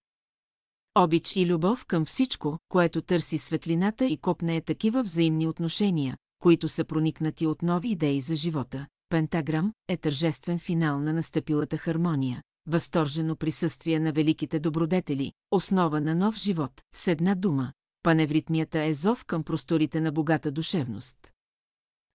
Обич 0.95 1.37
и 1.37 1.47
любов 1.47 1.87
към 1.87 2.05
всичко, 2.05 2.59
което 2.69 3.03
търси 3.03 3.39
светлината 3.39 4.05
и 4.07 4.17
копне 4.17 4.57
е 4.57 4.61
такива 4.61 5.03
взаимни 5.03 5.47
отношения, 5.47 6.17
които 6.39 6.69
са 6.69 6.85
проникнати 6.85 7.47
от 7.47 7.63
нови 7.63 7.89
идеи 7.89 8.21
за 8.21 8.35
живота. 8.35 8.87
Пентаграм 9.09 9.73
е 9.89 9.97
тържествен 9.97 10.59
финал 10.59 11.01
на 11.01 11.13
настъпилата 11.13 11.77
хармония, 11.77 12.43
възторжено 12.67 13.37
присъствие 13.37 14.01
на 14.01 14.13
великите 14.13 14.59
добродетели, 14.61 15.33
основа 15.51 16.01
на 16.01 16.15
нов 16.15 16.37
живот, 16.37 16.73
с 16.95 17.09
една 17.09 17.35
дума. 17.35 17.73
Паневритмията 18.03 18.83
е 18.85 18.95
зов 18.95 19.25
към 19.25 19.43
просторите 19.43 20.01
на 20.01 20.13
богата 20.13 20.53
душевност. 20.53 21.17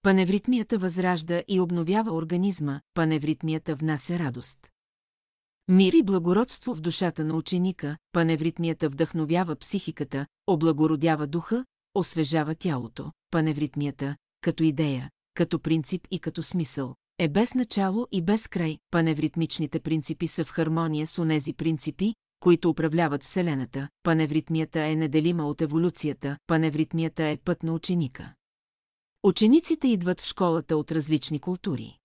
Паневритмията 0.01 0.77
възражда 0.77 1.43
и 1.47 1.59
обновява 1.59 2.13
организма, 2.13 2.81
паневритмията 2.93 3.75
внася 3.75 4.19
радост. 4.19 4.57
Мир 5.67 5.93
и 5.93 6.03
благородство 6.03 6.75
в 6.75 6.81
душата 6.81 7.25
на 7.25 7.35
ученика, 7.35 7.97
паневритмията 8.11 8.89
вдъхновява 8.89 9.55
психиката, 9.55 10.25
облагородява 10.47 11.27
духа, 11.27 11.65
освежава 11.95 12.55
тялото. 12.55 13.11
Паневритмията, 13.31 14.15
като 14.41 14.63
идея, 14.63 15.09
като 15.33 15.59
принцип 15.59 16.07
и 16.11 16.19
като 16.19 16.43
смисъл, 16.43 16.95
е 17.17 17.29
без 17.29 17.53
начало 17.53 18.07
и 18.11 18.21
без 18.21 18.47
край. 18.47 18.77
Паневритмичните 18.91 19.79
принципи 19.79 20.27
са 20.27 20.45
в 20.45 20.49
хармония 20.49 21.07
с 21.07 21.19
онези 21.19 21.53
принципи, 21.53 22.15
които 22.39 22.69
управляват 22.69 23.23
Вселената. 23.23 23.89
Паневритмията 24.03 24.85
е 24.85 24.95
неделима 24.95 25.47
от 25.47 25.61
еволюцията, 25.61 26.37
паневритмията 26.47 27.23
е 27.23 27.37
път 27.37 27.63
на 27.63 27.73
ученика. 27.73 28.33
Учениците 29.23 29.87
идват 29.87 30.21
в 30.21 30.25
школата 30.25 30.77
от 30.77 30.91
различни 30.91 31.39
култури. 31.39 31.97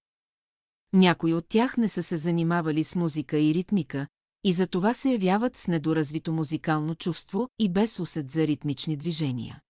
Някои 0.93 1.35
от 1.35 1.49
тях 1.49 1.77
не 1.77 1.89
са 1.89 2.03
се 2.03 2.17
занимавали 2.17 2.85
с 2.85 2.95
музика 2.95 3.39
и 3.39 3.55
ритмика, 3.55 4.07
и 4.45 4.53
за 4.53 4.67
това 4.67 4.95
се 4.95 5.11
явяват 5.11 5.57
с 5.57 5.69
недоразвито 5.69 6.33
музикално 6.33 6.95
чувство 6.95 7.49
и 7.59 7.73
без 7.73 8.01
усет 8.01 8.31
за 8.31 8.47
ритмични 8.47 8.97
движения. 8.97 9.61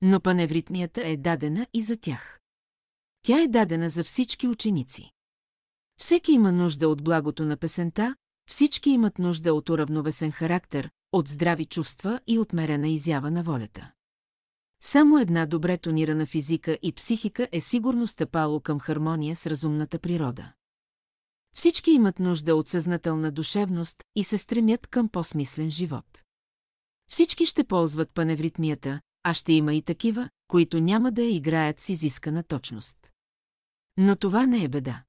Но 0.00 0.20
паневритмията 0.20 1.08
е 1.08 1.16
дадена 1.16 1.66
и 1.74 1.82
за 1.82 1.96
тях. 1.96 2.40
Тя 3.22 3.42
е 3.42 3.48
дадена 3.48 3.88
за 3.88 4.04
всички 4.04 4.48
ученици. 4.48 5.10
Всеки 6.00 6.32
има 6.32 6.52
нужда 6.52 6.88
от 6.88 7.04
благото 7.04 7.44
на 7.44 7.56
песента, 7.56 8.16
всички 8.48 8.90
имат 8.90 9.18
нужда 9.18 9.54
от 9.54 9.70
уравновесен 9.70 10.30
характер, 10.30 10.90
от 11.12 11.28
здрави 11.28 11.64
чувства 11.64 12.20
и 12.26 12.38
отмерена 12.38 12.88
изява 12.88 13.30
на 13.30 13.42
волята. 13.42 13.91
Само 14.84 15.18
една 15.18 15.46
добре 15.46 15.78
тонирана 15.78 16.26
физика 16.26 16.78
и 16.82 16.92
психика 16.92 17.48
е 17.52 17.60
сигурно 17.60 18.06
стъпало 18.06 18.60
към 18.60 18.80
хармония 18.80 19.36
с 19.36 19.46
разумната 19.46 19.98
природа. 19.98 20.52
Всички 21.54 21.90
имат 21.90 22.18
нужда 22.18 22.56
от 22.56 22.68
съзнателна 22.68 23.32
душевност 23.32 24.04
и 24.16 24.24
се 24.24 24.38
стремят 24.38 24.86
към 24.86 25.08
по-смислен 25.08 25.70
живот. 25.70 26.22
Всички 27.10 27.46
ще 27.46 27.64
ползват 27.64 28.14
паневритмията, 28.14 29.00
а 29.22 29.34
ще 29.34 29.52
има 29.52 29.74
и 29.74 29.82
такива, 29.82 30.30
които 30.48 30.80
няма 30.80 31.12
да 31.12 31.22
я 31.22 31.34
играят 31.36 31.80
с 31.80 31.88
изискана 31.88 32.42
точност. 32.42 33.10
Но 33.96 34.16
това 34.16 34.46
не 34.46 34.64
е 34.64 34.68
беда. 34.68 35.02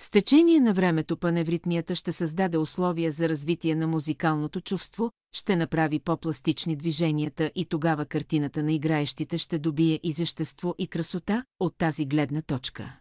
С 0.00 0.10
течение 0.10 0.60
на 0.60 0.74
времето 0.74 1.16
паневритмията 1.16 1.94
ще 1.94 2.12
създаде 2.12 2.58
условия 2.58 3.12
за 3.12 3.28
развитие 3.28 3.74
на 3.74 3.86
музикалното 3.86 4.60
чувство, 4.60 5.12
ще 5.32 5.56
направи 5.56 5.98
по-пластични 6.00 6.76
движенията 6.76 7.50
и 7.54 7.64
тогава 7.66 8.06
картината 8.06 8.62
на 8.62 8.72
играещите 8.72 9.38
ще 9.38 9.58
добие 9.58 10.00
изящество 10.02 10.74
и 10.78 10.86
красота 10.86 11.44
от 11.60 11.76
тази 11.78 12.06
гледна 12.06 12.42
точка. 12.42 12.98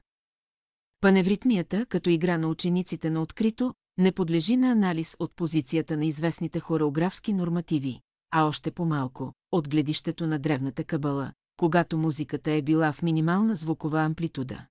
Паневритмията, 1.02 1.86
като 1.86 2.10
игра 2.10 2.38
на 2.38 2.48
учениците 2.48 3.10
на 3.10 3.22
открито, 3.22 3.74
не 3.98 4.12
подлежи 4.12 4.58
на 4.58 4.72
анализ 4.72 5.16
от 5.20 5.36
позицията 5.36 5.98
на 5.98 6.06
известните 6.06 6.60
хореографски 6.60 7.34
нормативи, 7.34 8.02
а 8.32 8.44
още 8.44 8.72
по-малко, 8.72 9.34
от 9.52 9.70
гледището 9.70 10.28
на 10.28 10.40
древната 10.40 10.84
кабала, 10.84 11.32
когато 11.58 11.98
музиката 11.98 12.52
е 12.52 12.62
била 12.62 12.94
в 12.94 13.02
минимална 13.02 13.56
звукова 13.56 14.00
амплитуда. 14.00 14.66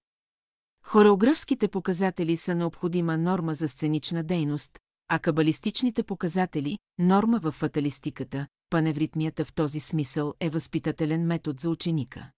Хореографските 0.89 1.68
показатели 1.68 2.37
са 2.37 2.55
необходима 2.55 3.18
норма 3.18 3.55
за 3.55 3.68
сценична 3.68 4.24
дейност, 4.24 4.78
а 5.09 5.18
кабалистичните 5.18 6.03
показатели– 6.03 6.78
норма 6.99 7.39
в 7.39 7.53
фаталистиката, 7.53 8.47
паневритмията 8.70 9.45
в 9.45 9.55
този 9.55 9.80
смисъл 9.80 10.34
е 10.41 10.51
възпитателен 10.51 11.26
метод 11.26 11.57
за 11.61 11.70
ученика. 11.70 12.30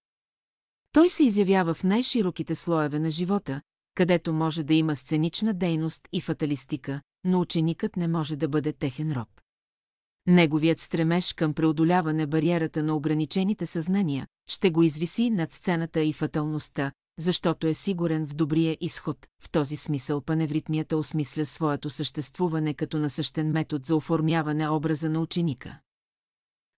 Той 0.91 1.09
се 1.09 1.23
изявява 1.23 1.73
в 1.73 1.83
най-широките 1.83 2.55
слоеве 2.55 2.99
на 2.99 3.11
живота, 3.11 3.61
където 3.95 4.33
може 4.33 4.63
да 4.63 4.73
има 4.73 4.95
сценична 4.95 5.53
дейност 5.53 6.07
и 6.13 6.21
фаталистика, 6.21 7.01
но 7.23 7.39
ученикът 7.41 7.97
не 7.97 8.07
може 8.07 8.35
да 8.35 8.47
бъде 8.47 8.73
техен 8.73 9.13
роб. 9.13 9.29
Неговият 10.27 10.79
стремеж 10.79 11.33
към 11.33 11.53
преодоляване 11.53 12.27
бариерата 12.27 12.83
на 12.83 12.95
ограничените 12.95 13.65
съзнания 13.65 14.27
ще 14.47 14.71
го 14.71 14.83
извиси 14.83 15.29
над 15.29 15.53
сцената 15.53 16.01
и 16.01 16.13
фаталността, 16.13 16.91
защото 17.19 17.67
е 17.67 17.73
сигурен 17.73 18.27
в 18.27 18.33
добрия 18.33 18.77
изход. 18.81 19.27
В 19.39 19.49
този 19.49 19.77
смисъл 19.77 20.21
паневритмията 20.21 20.97
осмисля 20.97 21.45
своето 21.45 21.89
съществуване 21.89 22.73
като 22.73 22.99
насъщен 22.99 23.51
метод 23.51 23.83
за 23.85 23.95
оформяване 23.95 24.69
образа 24.69 25.09
на 25.09 25.19
ученика. 25.19 25.79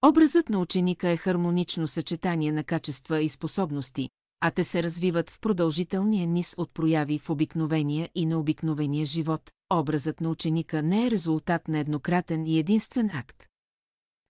Образът 0.05 0.49
на 0.49 0.59
ученика 0.59 1.09
е 1.09 1.17
хармонично 1.17 1.87
съчетание 1.87 2.51
на 2.51 2.63
качества 2.63 3.21
и 3.21 3.29
способности, 3.29 4.09
а 4.39 4.51
те 4.51 4.63
се 4.63 4.83
развиват 4.83 5.29
в 5.29 5.39
продължителния 5.39 6.27
низ 6.27 6.55
от 6.57 6.73
прояви 6.73 7.19
в 7.19 7.29
обикновения 7.29 8.09
и 8.15 8.25
необикновения 8.25 9.05
живот. 9.05 9.51
Образът 9.73 10.21
на 10.21 10.29
ученика 10.29 10.81
не 10.81 11.07
е 11.07 11.11
резултат 11.11 11.67
на 11.67 11.79
еднократен 11.79 12.45
и 12.45 12.59
единствен 12.59 13.09
акт. 13.13 13.47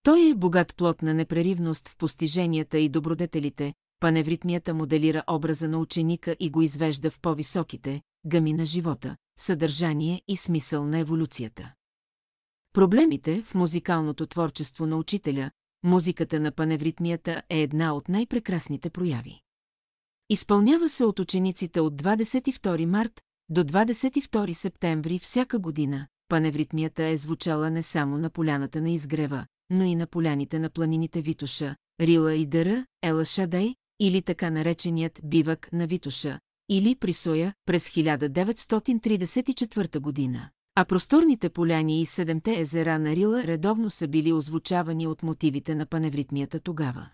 Той 0.04 0.30
е 0.30 0.36
богат 0.36 0.76
плод 0.76 1.02
на 1.02 1.14
непреривност 1.14 1.90
в 1.90 1.98
постиженията 1.98 2.78
и 2.78 2.90
добродетелите, 2.90 3.74
паневритмията 4.02 4.74
моделира 4.74 5.24
образа 5.28 5.68
на 5.68 5.80
ученика 5.80 6.36
и 6.40 6.50
го 6.50 6.62
извежда 6.62 7.12
в 7.12 7.20
по-високите 7.20 8.02
гами 8.26 8.54
на 8.54 8.66
живота, 8.66 9.18
съдържание 9.40 10.22
и 10.28 10.38
смисъл 10.38 10.86
на 10.86 11.00
еволюцията. 11.00 11.74
Проблемите 12.74 13.42
в 13.42 13.56
музикалното 13.56 14.26
творчество 14.26 14.88
на 14.88 14.98
учителя, 14.98 15.52
музиката 15.84 16.40
на 16.40 16.52
паневритмията 16.52 17.42
е 17.50 17.62
една 17.62 17.94
от 17.94 18.10
най-прекрасните 18.10 18.90
прояви. 18.90 19.42
Изпълнява 20.30 20.90
се 20.90 21.06
от 21.06 21.20
учениците 21.20 21.80
от 21.80 22.02
22 22.02 22.86
март 22.86 23.22
до 23.50 23.64
22 23.64 24.54
септември 24.54 25.20
всяка 25.20 25.60
година. 25.60 26.08
Паневритмията 26.28 27.04
е 27.04 27.18
звучала 27.18 27.70
не 27.70 27.84
само 27.84 28.18
на 28.18 28.30
поляната 28.30 28.82
на 28.82 28.90
изгрева, 28.92 29.46
но 29.70 29.84
и 29.84 29.96
на 29.96 30.08
поляните 30.08 30.60
на 30.60 30.70
планините 30.70 31.22
Витуша, 31.22 31.76
Рила 32.02 32.34
и 32.34 32.46
Дъра, 32.46 32.86
Ела 33.02 33.26
Шадей, 33.26 33.76
или 34.04 34.22
така 34.22 34.50
нареченият 34.50 35.22
бивък 35.24 35.70
на 35.74 35.88
Витуша, 35.88 36.40
или 36.70 36.96
Присоя 36.96 37.54
през 37.66 37.90
1934 37.90 40.00
година. 40.00 40.50
А 40.76 40.86
просторните 40.86 41.50
поляни 41.50 42.02
и 42.02 42.06
седемте 42.06 42.60
езера 42.60 43.00
на 43.00 43.16
Рила 43.16 43.44
редовно 43.44 43.90
са 43.90 44.08
били 44.08 44.34
озвучавани 44.34 45.08
от 45.08 45.24
мотивите 45.24 45.76
на 45.76 45.86
паневритмията 45.86 46.60
тогава. 46.60 47.10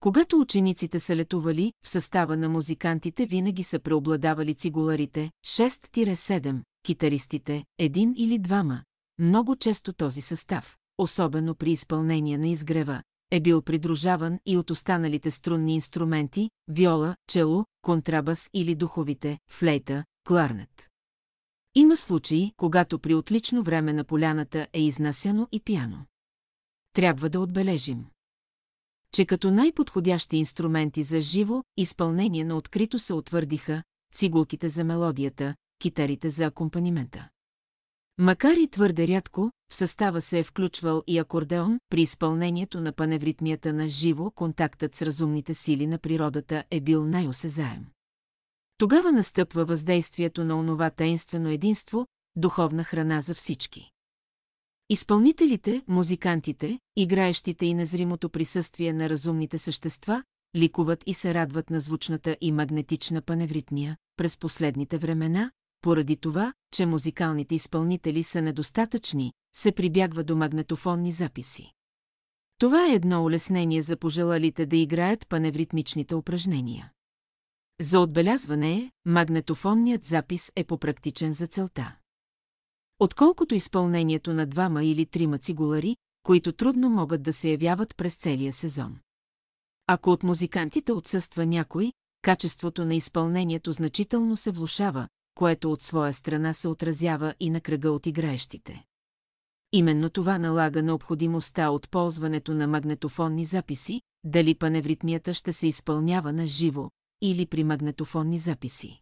Когато 0.00 0.40
учениците 0.40 1.00
са 1.00 1.16
летували, 1.16 1.72
в 1.82 1.88
състава 1.88 2.36
на 2.36 2.48
музикантите 2.48 3.26
винаги 3.26 3.62
са 3.62 3.78
преобладавали 3.78 4.54
цигуларите, 4.54 5.30
6-7, 5.46 6.62
китаристите, 6.84 7.64
един 7.78 8.14
или 8.16 8.38
двама. 8.38 8.82
Много 9.18 9.56
често 9.56 9.92
този 9.92 10.20
състав, 10.20 10.76
особено 10.98 11.54
при 11.54 11.70
изпълнение 11.70 12.38
на 12.38 12.48
изгрева, 12.48 13.02
е 13.30 13.40
бил 13.40 13.62
придружаван 13.62 14.38
и 14.46 14.56
от 14.56 14.70
останалите 14.70 15.30
струнни 15.30 15.74
инструменти, 15.74 16.50
виола, 16.68 17.16
чело, 17.26 17.64
контрабас 17.82 18.50
или 18.54 18.74
духовите, 18.74 19.38
флейта, 19.50 20.04
кларнет. 20.26 20.90
Има 21.74 21.96
случаи, 21.96 22.52
когато 22.56 22.98
при 22.98 23.14
отлично 23.14 23.62
време 23.62 23.92
на 23.92 24.04
поляната 24.04 24.66
е 24.72 24.82
изнасяно 24.82 25.48
и 25.52 25.60
пяно. 25.60 26.06
Трябва 26.92 27.30
да 27.30 27.40
отбележим, 27.40 28.06
че 29.12 29.26
като 29.26 29.50
най-подходящи 29.50 30.36
инструменти 30.36 31.02
за 31.02 31.20
живо 31.20 31.64
изпълнение 31.76 32.44
на 32.44 32.56
открито 32.56 32.98
се 32.98 33.14
утвърдиха 33.14 33.82
цигулките 34.14 34.68
за 34.68 34.84
мелодията, 34.84 35.54
китарите 35.78 36.30
за 36.30 36.44
акомпанимента. 36.44 37.28
Макар 38.18 38.56
и 38.56 38.68
твърде 38.68 39.08
рядко, 39.08 39.50
в 39.70 39.74
състава 39.74 40.20
се 40.20 40.38
е 40.38 40.44
включвал 40.44 41.02
и 41.06 41.18
акордеон, 41.18 41.80
при 41.90 42.02
изпълнението 42.02 42.80
на 42.80 42.92
паневритмията 42.92 43.72
на 43.72 43.88
живо 43.88 44.30
контактът 44.30 44.94
с 44.94 45.02
разумните 45.02 45.54
сили 45.54 45.86
на 45.86 45.98
природата 45.98 46.64
е 46.70 46.80
бил 46.80 47.06
най-осезаем. 47.06 47.86
Тогава 48.78 49.12
настъпва 49.12 49.64
въздействието 49.64 50.44
на 50.44 50.58
онова 50.58 50.90
таинствено 50.90 51.48
единство, 51.48 52.06
духовна 52.36 52.84
храна 52.84 53.20
за 53.20 53.34
всички. 53.34 53.90
Изпълнителите, 54.88 55.82
музикантите, 55.88 56.78
играещите 56.96 57.66
и 57.66 57.74
незримото 57.74 58.30
присъствие 58.30 58.92
на 58.92 59.08
разумните 59.10 59.58
същества, 59.58 60.24
ликуват 60.56 61.02
и 61.06 61.14
се 61.14 61.34
радват 61.34 61.70
на 61.70 61.80
звучната 61.80 62.36
и 62.40 62.52
магнетична 62.52 63.22
паневритмия 63.22 63.96
през 64.16 64.36
последните 64.38 64.98
времена, 64.98 65.50
поради 65.80 66.16
това, 66.16 66.52
че 66.72 66.86
музикалните 66.86 67.54
изпълнители 67.54 68.22
са 68.22 68.42
недостатъчни, 68.42 69.32
се 69.54 69.72
прибягва 69.72 70.24
до 70.24 70.36
магнетофонни 70.36 71.12
записи. 71.12 71.72
Това 72.58 72.86
е 72.86 72.94
едно 72.94 73.24
улеснение 73.24 73.82
за 73.82 73.96
пожелалите 73.96 74.66
да 74.66 74.76
играят 74.76 75.28
паневритмичните 75.28 76.14
упражнения. 76.14 76.92
За 77.80 78.00
отбелязване 78.00 78.72
е, 78.72 78.90
магнетофонният 79.04 80.04
запис 80.04 80.52
е 80.56 80.64
попрактичен 80.64 81.32
за 81.32 81.46
целта. 81.46 81.96
Отколкото 82.98 83.54
изпълнението 83.54 84.34
на 84.34 84.46
двама 84.46 84.84
или 84.84 85.06
трима 85.06 85.38
цигулари, 85.38 85.96
които 86.22 86.52
трудно 86.52 86.90
могат 86.90 87.22
да 87.22 87.32
се 87.32 87.48
явяват 87.50 87.96
през 87.96 88.16
целия 88.16 88.52
сезон. 88.52 88.98
Ако 89.86 90.10
от 90.10 90.22
музикантите 90.22 90.92
отсъства 90.92 91.46
някой, 91.46 91.92
качеството 92.22 92.84
на 92.84 92.94
изпълнението 92.94 93.72
значително 93.72 94.36
се 94.36 94.50
влушава, 94.50 95.08
което 95.34 95.72
от 95.72 95.82
своя 95.82 96.12
страна 96.12 96.52
се 96.54 96.68
отразява 96.68 97.34
и 97.40 97.50
на 97.50 97.60
кръга 97.60 97.90
от 97.90 98.06
играещите. 98.06 98.84
Именно 99.72 100.10
това 100.10 100.38
налага 100.38 100.82
необходимостта 100.82 101.70
от 101.70 101.90
ползването 101.90 102.54
на 102.54 102.66
магнетофонни 102.66 103.44
записи, 103.44 104.00
дали 104.24 104.54
паневритмията 104.54 105.34
ще 105.34 105.52
се 105.52 105.66
изпълнява 105.66 106.32
на 106.32 106.46
живо 106.46 106.90
или 107.22 107.46
при 107.46 107.64
магнетофонни 107.64 108.38
записи. 108.38 109.00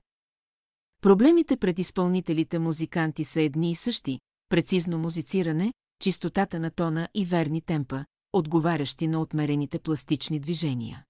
Проблемите 1.01 1.57
пред 1.57 1.79
изпълнителите 1.79 2.59
музиканти 2.59 3.24
са 3.24 3.41
едни 3.41 3.70
и 3.70 3.74
същи, 3.74 4.20
прецизно 4.49 4.99
музициране, 4.99 5.72
чистотата 6.01 6.61
на 6.61 6.70
тона 6.70 7.09
и 7.14 7.24
верни 7.24 7.61
темпа, 7.61 8.05
отговарящи 8.33 9.09
на 9.09 9.20
отмерените 9.20 9.79
пластични 9.79 10.41
движения. 10.41 11.05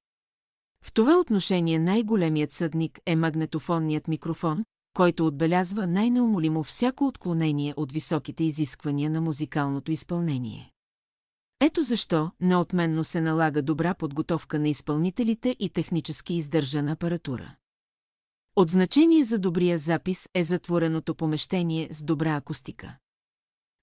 В 0.84 0.92
това 0.92 1.18
отношение 1.18 1.78
най-големият 1.78 2.52
съдник 2.52 3.00
е 3.06 3.16
магнетофонният 3.16 4.08
микрофон, 4.08 4.64
който 4.98 5.26
отбелязва 5.26 5.86
най-неумолимо 5.86 6.62
всяко 6.62 7.06
отклонение 7.06 7.74
от 7.76 7.92
високите 7.92 8.44
изисквания 8.44 9.10
на 9.10 9.20
музикалното 9.20 9.92
изпълнение. 9.92 10.72
Ето 11.60 11.82
защо 11.82 12.30
неотменно 12.40 13.04
се 13.04 13.20
налага 13.20 13.62
добра 13.62 13.94
подготовка 13.94 14.58
на 14.58 14.68
изпълнителите 14.68 15.56
и 15.58 15.70
технически 15.70 16.34
издържана 16.34 16.92
апаратура. 16.92 17.56
От 18.56 18.70
значение 18.70 19.24
за 19.24 19.38
добрия 19.38 19.78
запис 19.78 20.28
е 20.34 20.44
затвореното 20.44 21.14
помещение 21.14 21.88
с 21.92 22.02
добра 22.02 22.36
акустика. 22.36 22.96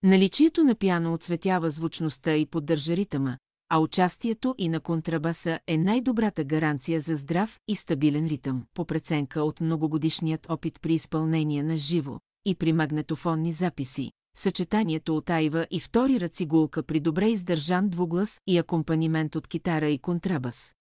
Наличието 0.03 0.63
на 0.63 0.75
пиано 0.75 1.13
отсветява 1.13 1.69
звучността 1.69 2.35
и 2.35 2.45
поддържа 2.45 2.95
ритъма, 2.95 3.37
а 3.69 3.79
участието 3.79 4.55
и 4.57 4.69
на 4.69 4.79
контрабаса 4.79 5.59
е 5.67 5.77
най-добрата 5.77 6.43
гаранция 6.43 7.01
за 7.01 7.15
здрав 7.15 7.59
и 7.67 7.75
стабилен 7.75 8.27
ритъм, 8.27 8.65
по 8.73 8.85
преценка 8.85 9.43
от 9.43 9.61
многогодишният 9.61 10.49
опит 10.49 10.81
при 10.81 10.93
изпълнение 10.93 11.63
на 11.63 11.77
живо 11.77 12.19
и 12.45 12.55
при 12.55 12.73
магнетофонни 12.73 13.53
записи, 13.53 14.11
съчетанието 14.35 15.17
от 15.17 15.29
айва 15.29 15.67
и 15.71 15.79
втори 15.79 16.19
ръцигулка 16.19 16.83
при 16.83 16.99
добре 16.99 17.29
издържан 17.29 17.89
двуглас 17.89 18.41
и 18.47 18.57
акомпанимент 18.57 19.35
от 19.35 19.47
китара 19.47 19.89
и 19.89 19.97
контрабас. 19.99 20.75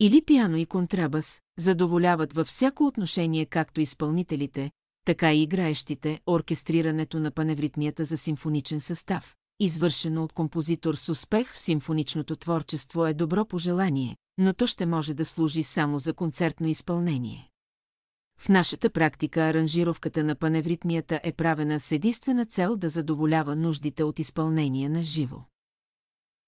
Или 0.00 0.22
пиано 0.22 0.56
и 0.56 0.66
контрабас 0.66 1.42
задоволяват 1.58 2.32
във 2.32 2.46
всяко 2.46 2.86
отношение 2.86 3.46
както 3.46 3.80
изпълнителите, 3.80 4.70
така 5.04 5.32
и 5.32 5.42
играещите 5.42 6.20
оркестрирането 6.26 7.20
на 7.20 7.30
паневритмията 7.30 8.04
за 8.04 8.16
симфоничен 8.16 8.80
състав, 8.80 9.36
извършено 9.60 10.24
от 10.24 10.32
композитор 10.32 10.94
с 10.94 11.08
успех 11.08 11.52
в 11.52 11.58
симфоничното 11.58 12.36
творчество 12.36 13.06
е 13.06 13.14
добро 13.14 13.44
пожелание, 13.44 14.16
но 14.38 14.54
то 14.54 14.66
ще 14.66 14.86
може 14.86 15.14
да 15.14 15.24
служи 15.24 15.62
само 15.62 15.98
за 15.98 16.14
концертно 16.14 16.66
изпълнение. 16.66 17.50
В 18.38 18.48
нашата 18.48 18.90
практика 18.90 19.40
аранжировката 19.40 20.24
на 20.24 20.34
паневритмията 20.34 21.20
е 21.22 21.32
правена 21.32 21.80
с 21.80 21.92
единствена 21.92 22.46
цел 22.46 22.76
да 22.76 22.88
задоволява 22.88 23.56
нуждите 23.56 24.04
от 24.04 24.18
изпълнение 24.18 24.88
на 24.88 25.02
живо. 25.02 25.38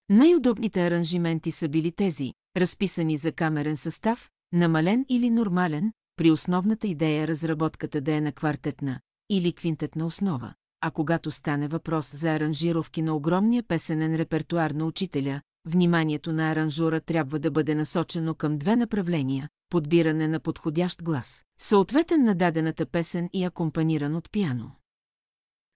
Най-удобните 0.09 0.87
аранжименти 0.87 1.51
са 1.51 1.69
били 1.69 1.93
тези, 1.93 2.33
разписани 2.57 3.17
за 3.17 3.33
камерен 3.33 3.77
състав, 3.77 4.31
намален 4.53 5.07
или 5.09 5.31
нормален, 5.31 5.93
при 6.17 6.31
основната 6.31 6.87
идея 6.87 7.29
разработката 7.29 8.01
да 8.01 8.15
е 8.15 8.21
на 8.21 8.33
квартетна 8.33 9.01
или 9.31 9.53
квинтетна 9.53 10.07
основа, 10.07 10.55
а 10.87 10.91
когато 10.91 11.31
стане 11.31 11.69
въпрос 11.69 12.17
за 12.17 12.31
аранжировки 12.31 13.03
на 13.03 13.17
огромния 13.17 13.63
песенен 13.63 14.15
репертуар 14.15 14.71
на 14.71 14.85
учителя, 14.85 15.41
вниманието 15.65 16.33
на 16.33 16.51
аранжура 16.51 17.01
трябва 17.01 17.39
да 17.39 17.51
бъде 17.51 17.75
насочено 17.75 18.35
към 18.35 18.59
две 18.59 18.77
направления– 18.77 19.49
подбиране 19.71 20.29
на 20.29 20.41
подходящ 20.41 21.03
глас, 21.03 21.45
съответен 21.59 22.25
на 22.25 22.35
дадената 22.35 22.87
песен 22.87 23.29
и 23.33 23.45
акомпаниран 23.45 24.17
от 24.17 24.31
пиано. 24.31 24.71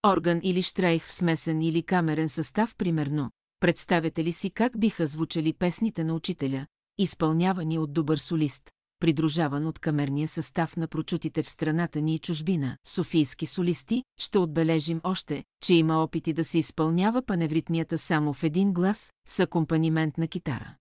Орган 0.07 0.41
или 0.43 0.63
штрейх 0.63 1.07
в 1.07 1.13
смесен 1.13 1.63
или 1.63 1.83
камерен 1.83 2.29
състав, 2.29 2.77
примерно, 2.77 3.31
представете 3.61 4.25
ли 4.25 4.33
си 4.33 4.51
как 4.51 4.79
биха 4.79 5.07
звучали 5.07 5.53
песните 5.53 6.05
на 6.05 6.15
учителя, 6.15 6.67
изпълнявани 6.99 7.79
от 7.79 7.93
добър 7.93 8.19
солист, 8.19 8.71
придружаван 9.01 9.67
от 9.67 9.79
камерния 9.79 10.29
състав 10.29 10.77
на 10.77 10.89
прочутите 10.89 11.43
в 11.43 11.49
страната 11.49 12.01
ни 12.01 12.15
и 12.15 12.19
чужбина, 12.19 12.77
софийски 12.87 13.47
солисти, 13.47 14.05
ще 14.19 14.39
отбележим 14.39 15.01
още, 15.05 15.45
че 15.63 15.75
има 15.75 16.03
опити 16.03 16.33
да 16.33 16.45
се 16.45 16.59
изпълнява 16.59 17.23
паневритмията 17.23 17.99
само 17.99 18.33
в 18.33 18.45
един 18.45 18.73
глас, 18.73 19.13
с 19.27 19.41
акомпанимент 19.41 20.19
на 20.19 20.29
китара. 20.29 20.75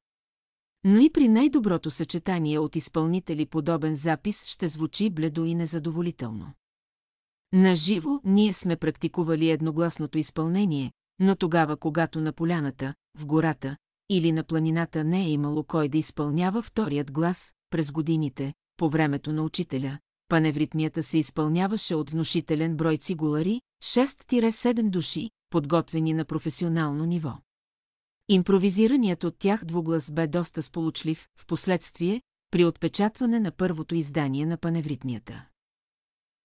Но 0.83 0.99
и 0.99 1.09
при 1.09 1.27
най-доброто 1.27 1.91
съчетание 1.91 2.59
от 2.59 2.75
изпълнители 2.75 3.45
подобен 3.45 3.95
запис 3.95 4.45
ще 4.45 4.67
звучи 4.67 5.09
бледо 5.09 5.45
и 5.45 5.55
незадоволително. 5.55 6.53
На 7.53 7.75
живо 7.75 8.19
ние 8.23 8.53
сме 8.53 8.75
практикували 8.75 9.49
едногласното 9.49 10.17
изпълнение, 10.17 10.91
но 11.19 11.35
тогава, 11.35 11.77
когато 11.77 12.21
на 12.21 12.33
поляната, 12.33 12.93
в 13.17 13.25
гората 13.25 13.77
или 14.09 14.31
на 14.31 14.43
планината 14.43 15.03
не 15.03 15.25
е 15.25 15.29
имало 15.29 15.63
кой 15.63 15.89
да 15.89 15.97
изпълнява 15.97 16.61
вторият 16.61 17.11
глас, 17.11 17.53
през 17.69 17.91
годините, 17.91 18.53
по 18.77 18.89
времето 18.89 19.33
на 19.33 19.43
учителя, 19.43 19.99
паневритмията 20.27 21.03
се 21.03 21.17
изпълняваше 21.17 21.95
от 21.95 22.09
внушителен 22.09 22.77
брой 22.77 22.97
цигулари, 22.97 23.61
6-7 23.83 24.89
души, 24.89 25.29
подготвени 25.49 26.13
на 26.13 26.25
професионално 26.25 27.05
ниво. 27.05 27.33
Импровизираният 28.29 29.23
от 29.23 29.37
тях 29.39 29.65
двуглас 29.65 30.11
бе 30.11 30.27
доста 30.27 30.63
сполучлив, 30.63 31.27
в 31.37 31.45
последствие, 31.45 32.21
при 32.51 32.65
отпечатване 32.65 33.39
на 33.39 33.51
първото 33.51 33.95
издание 33.95 34.45
на 34.45 34.57
паневритмията. 34.57 35.45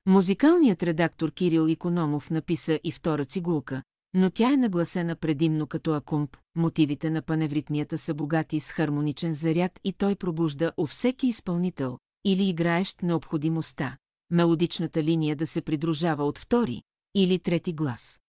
Музикалният 0.06 0.82
редактор 0.82 1.32
Кирил 1.32 1.68
Икономов 1.68 2.30
написа 2.30 2.80
и 2.84 2.92
втора 2.92 3.24
цигулка, 3.24 3.82
но 4.14 4.30
тя 4.30 4.52
е 4.52 4.56
нагласена 4.56 5.16
предимно 5.16 5.66
като 5.66 5.94
акумп, 5.94 6.36
мотивите 6.56 7.10
на 7.10 7.22
паневритмията 7.22 7.98
са 7.98 8.14
богати 8.14 8.60
с 8.60 8.70
хармоничен 8.70 9.34
заряд 9.34 9.80
и 9.84 9.92
той 9.92 10.16
пробужда 10.16 10.72
у 10.76 10.86
всеки 10.86 11.26
изпълнител 11.26 11.98
или 12.24 12.48
играещ 12.48 13.02
необходимостта, 13.02 13.96
мелодичната 14.30 15.02
линия 15.02 15.36
да 15.36 15.46
се 15.46 15.62
придружава 15.62 16.24
от 16.24 16.38
втори 16.38 16.82
или 17.14 17.38
трети 17.38 17.72
глас. 17.72 18.20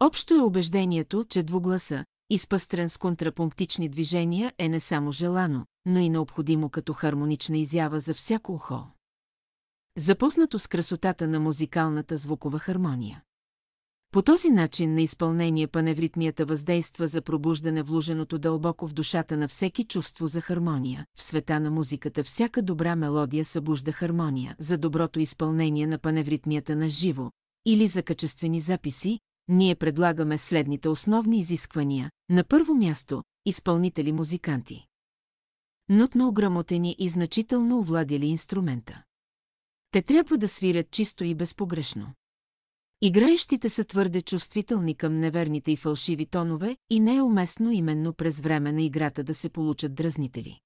Общо 0.00 0.34
е 0.34 0.40
убеждението, 0.40 1.24
че 1.24 1.42
двугласа, 1.42 2.04
изпъстрен 2.30 2.88
с 2.88 2.98
контрапунктични 2.98 3.88
движения, 3.88 4.52
е 4.58 4.68
не 4.68 4.80
само 4.80 5.12
желано, 5.12 5.66
но 5.86 6.00
и 6.00 6.08
необходимо 6.08 6.70
като 6.70 6.92
хармонична 6.92 7.58
изява 7.58 8.00
за 8.00 8.14
всяко 8.14 8.52
ухо. 8.52 8.86
Запознато 9.96 10.58
с 10.58 10.66
красотата 10.66 11.28
на 11.28 11.40
музикалната 11.40 12.16
звукова 12.16 12.58
хармония. 12.58 13.22
По 14.12 14.22
този 14.22 14.50
начин 14.50 14.94
на 14.94 15.02
изпълнение 15.02 15.66
паневритмията 15.66 16.44
въздейства 16.44 17.06
за 17.06 17.22
пробуждане 17.22 17.82
вложеното 17.82 18.38
дълбоко 18.38 18.88
в 18.88 18.92
душата 18.92 19.36
на 19.36 19.48
всеки 19.48 19.84
чувство 19.84 20.26
за 20.26 20.40
хармония. 20.40 21.06
В 21.16 21.22
света 21.22 21.60
на 21.60 21.70
музиката 21.70 22.24
всяка 22.24 22.62
добра 22.62 22.96
мелодия 22.96 23.44
събужда 23.44 23.92
хармония. 23.92 24.56
За 24.58 24.78
доброто 24.78 25.20
изпълнение 25.20 25.86
на 25.86 25.98
паневритмията 25.98 26.76
на 26.76 26.88
живо 26.88 27.30
или 27.66 27.86
за 27.86 28.02
качествени 28.02 28.60
записи, 28.60 29.20
ние 29.48 29.74
предлагаме 29.74 30.38
следните 30.38 30.88
основни 30.88 31.38
изисквания. 31.38 32.10
На 32.28 32.44
първо 32.44 32.74
място, 32.74 33.22
изпълнители-музиканти. 33.46 34.86
Нотно 35.88 36.28
ограмотени 36.28 36.96
и 36.98 37.08
значително 37.08 37.78
овладели 37.78 38.26
инструмента. 38.26 39.02
Те 39.90 40.02
трябва 40.02 40.38
да 40.38 40.48
свирят 40.48 40.90
чисто 40.90 41.24
и 41.24 41.34
безпогрешно. 41.34 42.14
Играещите 43.02 43.68
са 43.68 43.84
твърде 43.84 44.22
чувствителни 44.22 44.94
към 44.94 45.18
неверните 45.18 45.72
и 45.72 45.76
фалшиви 45.76 46.26
тонове 46.26 46.76
и 46.90 47.00
не 47.00 47.16
е 47.16 47.22
уместно 47.22 47.72
именно 47.72 48.12
през 48.12 48.40
време 48.40 48.72
на 48.72 48.82
играта 48.82 49.24
да 49.24 49.34
се 49.34 49.48
получат 49.48 49.94
дразнители. 49.94 50.60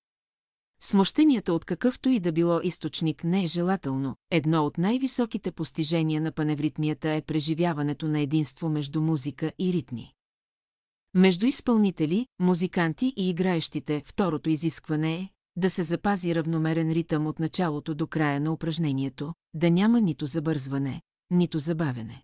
Смущенията 0.80 1.52
от 1.52 1.64
какъвто 1.64 2.08
и 2.08 2.20
да 2.20 2.32
било 2.32 2.60
източник 2.60 3.24
не 3.24 3.44
е 3.44 3.46
желателно. 3.46 4.16
Едно 4.30 4.64
от 4.64 4.78
най-високите 4.78 5.52
постижения 5.52 6.20
на 6.20 6.32
паневритмията 6.32 7.10
е 7.10 7.22
преживяването 7.22 8.08
на 8.08 8.20
единство 8.20 8.68
между 8.68 9.00
музика 9.00 9.52
и 9.58 9.72
ритми. 9.72 10.12
Между 11.14 11.46
изпълнители, 11.46 12.26
музиканти 12.38 13.12
и 13.16 13.30
играещите, 13.30 14.02
второто 14.06 14.50
изискване 14.50 15.14
е 15.14 15.28
да 15.56 15.70
се 15.70 15.82
запази 15.82 16.34
равномерен 16.34 16.92
ритъм 16.92 17.26
от 17.26 17.38
началото 17.38 17.94
до 17.94 18.06
края 18.06 18.40
на 18.40 18.52
упражнението, 18.52 19.34
да 19.54 19.70
няма 19.70 20.00
нито 20.00 20.26
забързване, 20.26 21.02
нито 21.30 21.58
забавене. 21.58 22.23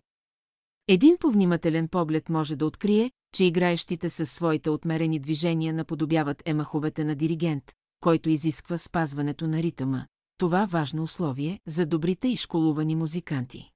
Един 0.87 1.17
повнимателен 1.17 1.87
поглед 1.87 2.29
може 2.29 2.55
да 2.55 2.65
открие, 2.65 3.11
че 3.33 3.45
играещите 3.45 4.09
със 4.09 4.31
своите 4.31 4.69
отмерени 4.69 5.19
движения 5.19 5.73
наподобяват 5.73 6.43
емаховете 6.45 7.03
на 7.03 7.15
диригент, 7.15 7.71
който 7.99 8.29
изисква 8.29 8.77
спазването 8.77 9.47
на 9.47 9.63
ритъма. 9.63 10.05
Това 10.37 10.65
важно 10.65 11.03
условие 11.03 11.59
за 11.67 11.85
добрите 11.85 12.27
и 12.27 12.37
школувани 12.37 12.95
музиканти. 12.95 13.71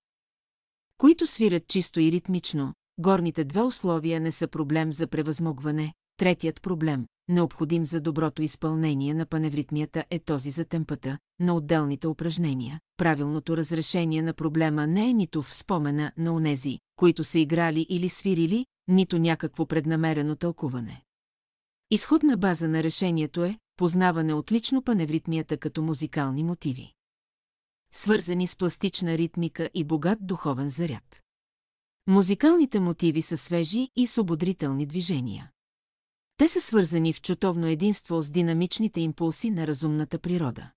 Които 0.97 1.27
свирят 1.27 1.67
чисто 1.67 1.99
и 1.99 2.11
ритмично, 2.11 2.73
горните 2.97 3.43
две 3.43 3.61
условия 3.61 4.21
не 4.21 4.31
са 4.31 4.47
проблем 4.47 4.91
за 4.91 5.07
превъзмогване, 5.07 5.93
третият 6.17 6.61
проблем, 6.61 7.05
необходим 7.27 7.85
за 7.85 8.01
доброто 8.01 8.41
изпълнение 8.41 9.13
на 9.13 9.25
паневритмията 9.25 10.03
е 10.09 10.19
този 10.19 10.51
за 10.51 10.65
темпата 10.65 11.17
на 11.39 11.55
отделните 11.55 12.07
упражнения. 12.07 12.79
Правилното 12.97 13.57
разрешение 13.57 14.21
на 14.21 14.33
проблема 14.33 14.87
не 14.87 15.09
е 15.09 15.13
нито 15.13 15.41
в 15.41 15.53
спомена 15.53 16.11
на 16.17 16.33
онези, 16.33 16.79
които 16.95 17.23
са 17.23 17.39
играли 17.39 17.85
или 17.89 18.09
свирили, 18.09 18.65
нито 18.87 19.19
някакво 19.19 19.65
преднамерено 19.65 20.35
тълкуване. 20.35 21.03
Изходна 21.91 22.37
база 22.37 22.67
на 22.67 22.83
решението 22.83 23.43
е 23.43 23.57
познаване 23.77 24.33
отлично 24.33 24.81
паневритмията 24.81 25.57
като 25.57 25.81
музикални 25.81 26.43
мотиви. 26.43 26.93
Свързани 27.93 28.47
с 28.47 28.55
пластична 28.55 29.17
ритмика 29.17 29.69
и 29.73 29.83
богат 29.83 30.19
духовен 30.21 30.69
заряд. 30.69 31.21
Музикалните 32.07 32.79
мотиви 32.79 33.21
са 33.21 33.37
свежи 33.37 33.89
и 33.95 34.07
свободрителни 34.07 34.85
движения. 34.85 35.51
Те 36.37 36.49
са 36.49 36.61
свързани 36.61 37.13
в 37.13 37.21
чутовно 37.21 37.67
единство 37.67 38.21
с 38.21 38.29
динамичните 38.29 39.01
импулси 39.01 39.51
на 39.51 39.67
разумната 39.67 40.19
природа. 40.19 40.71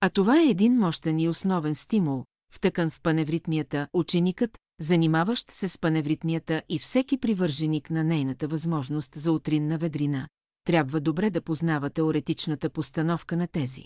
А 0.00 0.10
това 0.10 0.40
е 0.40 0.50
един 0.50 0.78
мощен 0.78 1.18
и 1.18 1.28
основен 1.28 1.74
стимул, 1.74 2.24
втъкан 2.52 2.90
в 2.90 3.00
паневритмията, 3.00 3.88
ученикът, 3.92 4.58
занимаващ 4.80 5.50
се 5.50 5.68
с 5.68 5.78
паневритмията 5.78 6.62
и 6.68 6.78
всеки 6.78 7.18
привърженик 7.18 7.90
на 7.90 8.04
нейната 8.04 8.48
възможност 8.48 9.14
за 9.14 9.32
утринна 9.32 9.78
ведрина, 9.78 10.28
трябва 10.64 11.00
добре 11.00 11.30
да 11.30 11.42
познава 11.42 11.90
теоретичната 11.90 12.70
постановка 12.70 13.36
на 13.36 13.46
тези. 13.46 13.84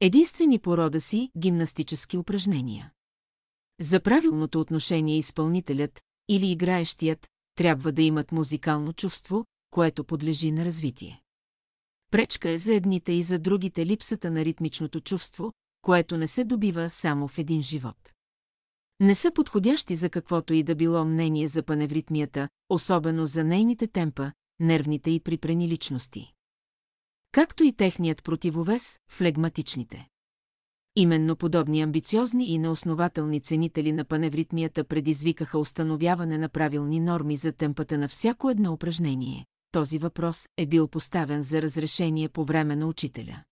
Единствени 0.00 0.58
порода 0.58 1.00
си 1.00 1.30
гимнастически 1.38 2.16
упражнения. 2.16 2.92
За 3.80 4.00
правилното 4.00 4.60
отношение 4.60 5.18
изпълнителят 5.18 6.00
или 6.28 6.50
играещият 6.50 7.28
трябва 7.54 7.92
да 7.92 8.02
имат 8.02 8.32
музикално 8.32 8.92
чувство, 8.92 9.44
което 9.74 10.04
подлежи 10.04 10.52
на 10.52 10.64
развитие. 10.64 11.22
Пречка 12.10 12.50
е 12.50 12.58
за 12.58 12.74
едните 12.74 13.12
и 13.12 13.22
за 13.22 13.38
другите 13.38 13.86
липсата 13.86 14.30
на 14.30 14.44
ритмичното 14.44 15.00
чувство, 15.00 15.52
което 15.82 16.18
не 16.18 16.28
се 16.28 16.44
добива 16.44 16.90
само 16.90 17.28
в 17.28 17.38
един 17.38 17.62
живот. 17.62 18.12
Не 19.00 19.14
са 19.14 19.32
подходящи 19.32 19.96
за 19.96 20.10
каквото 20.10 20.54
и 20.54 20.62
да 20.62 20.74
било 20.74 21.04
мнение 21.04 21.48
за 21.48 21.62
паневритмията, 21.62 22.48
особено 22.68 23.26
за 23.26 23.44
нейните 23.44 23.86
темпа, 23.86 24.32
нервните 24.60 25.10
и 25.10 25.20
припрени 25.20 25.68
личности. 25.68 26.32
Както 27.32 27.64
и 27.64 27.72
техният 27.72 28.24
противовес, 28.24 28.98
флегматичните. 29.10 30.08
Именно 30.96 31.36
подобни 31.36 31.82
амбициозни 31.82 32.46
и 32.46 32.58
неоснователни 32.58 33.40
ценители 33.40 33.92
на 33.92 34.04
паневритмията 34.04 34.84
предизвикаха 34.84 35.58
установяване 35.58 36.38
на 36.38 36.48
правилни 36.48 37.00
норми 37.00 37.36
за 37.36 37.52
темпата 37.52 37.98
на 37.98 38.08
всяко 38.08 38.50
едно 38.50 38.72
упражнение. 38.72 39.46
Този 39.74 39.98
въпрос 39.98 40.48
е 40.56 40.66
бил 40.66 40.88
поставен 40.88 41.42
за 41.42 41.62
разрешение 41.62 42.28
по 42.28 42.44
време 42.44 42.76
на 42.76 42.86
учителя. 42.86 43.44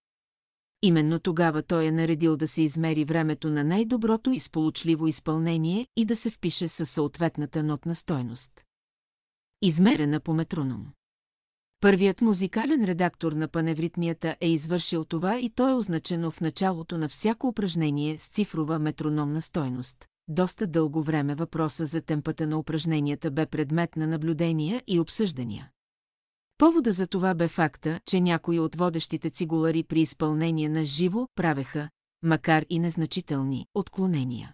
Именно 0.81 1.19
тогава 1.19 1.63
той 1.63 1.85
е 1.85 1.91
наредил 1.91 2.37
да 2.37 2.47
се 2.47 2.61
измери 2.61 3.05
времето 3.05 3.49
на 3.49 3.63
най-доброто 3.63 4.31
и 4.31 4.39
сполучливо 4.39 5.07
изпълнение 5.07 5.87
и 5.95 6.05
да 6.05 6.15
се 6.15 6.29
впише 6.29 6.67
със 6.67 6.89
съответната 6.89 7.63
нотна 7.63 7.95
стойност 7.95 8.51
измерена 9.61 10.19
по 10.19 10.33
метроном. 10.33 10.87
Първият 11.79 12.21
музикален 12.21 12.85
редактор 12.85 13.31
на 13.31 13.47
паневритмията 13.47 14.35
е 14.41 14.49
извършил 14.49 15.05
това 15.05 15.39
и 15.39 15.49
то 15.49 15.69
е 15.69 15.73
означено 15.73 16.31
в 16.31 16.41
началото 16.41 16.97
на 16.97 17.09
всяко 17.09 17.47
упражнение 17.47 18.17
с 18.17 18.27
цифрова 18.27 18.79
метрономна 18.79 19.41
стойност. 19.41 20.05
Доста 20.27 20.67
дълго 20.67 21.03
време 21.03 21.35
въпроса 21.35 21.85
за 21.85 22.01
темпата 22.01 22.47
на 22.47 22.59
упражненията 22.59 23.31
бе 23.31 23.45
предмет 23.45 23.95
на 23.95 24.07
наблюдения 24.07 24.83
и 24.87 24.99
обсъждания. 24.99 25.69
Повода 26.57 26.91
за 26.91 27.07
това 27.07 27.33
бе 27.33 27.47
факта, 27.47 27.99
че 28.05 28.21
някои 28.21 28.59
от 28.59 28.75
водещите 28.75 29.29
цигулари 29.29 29.83
при 29.83 30.01
изпълнение 30.01 30.69
на 30.69 30.85
живо 30.85 31.27
правеха, 31.35 31.89
макар 32.21 32.65
и 32.69 32.79
незначителни, 32.79 33.67
отклонения. 33.73 34.53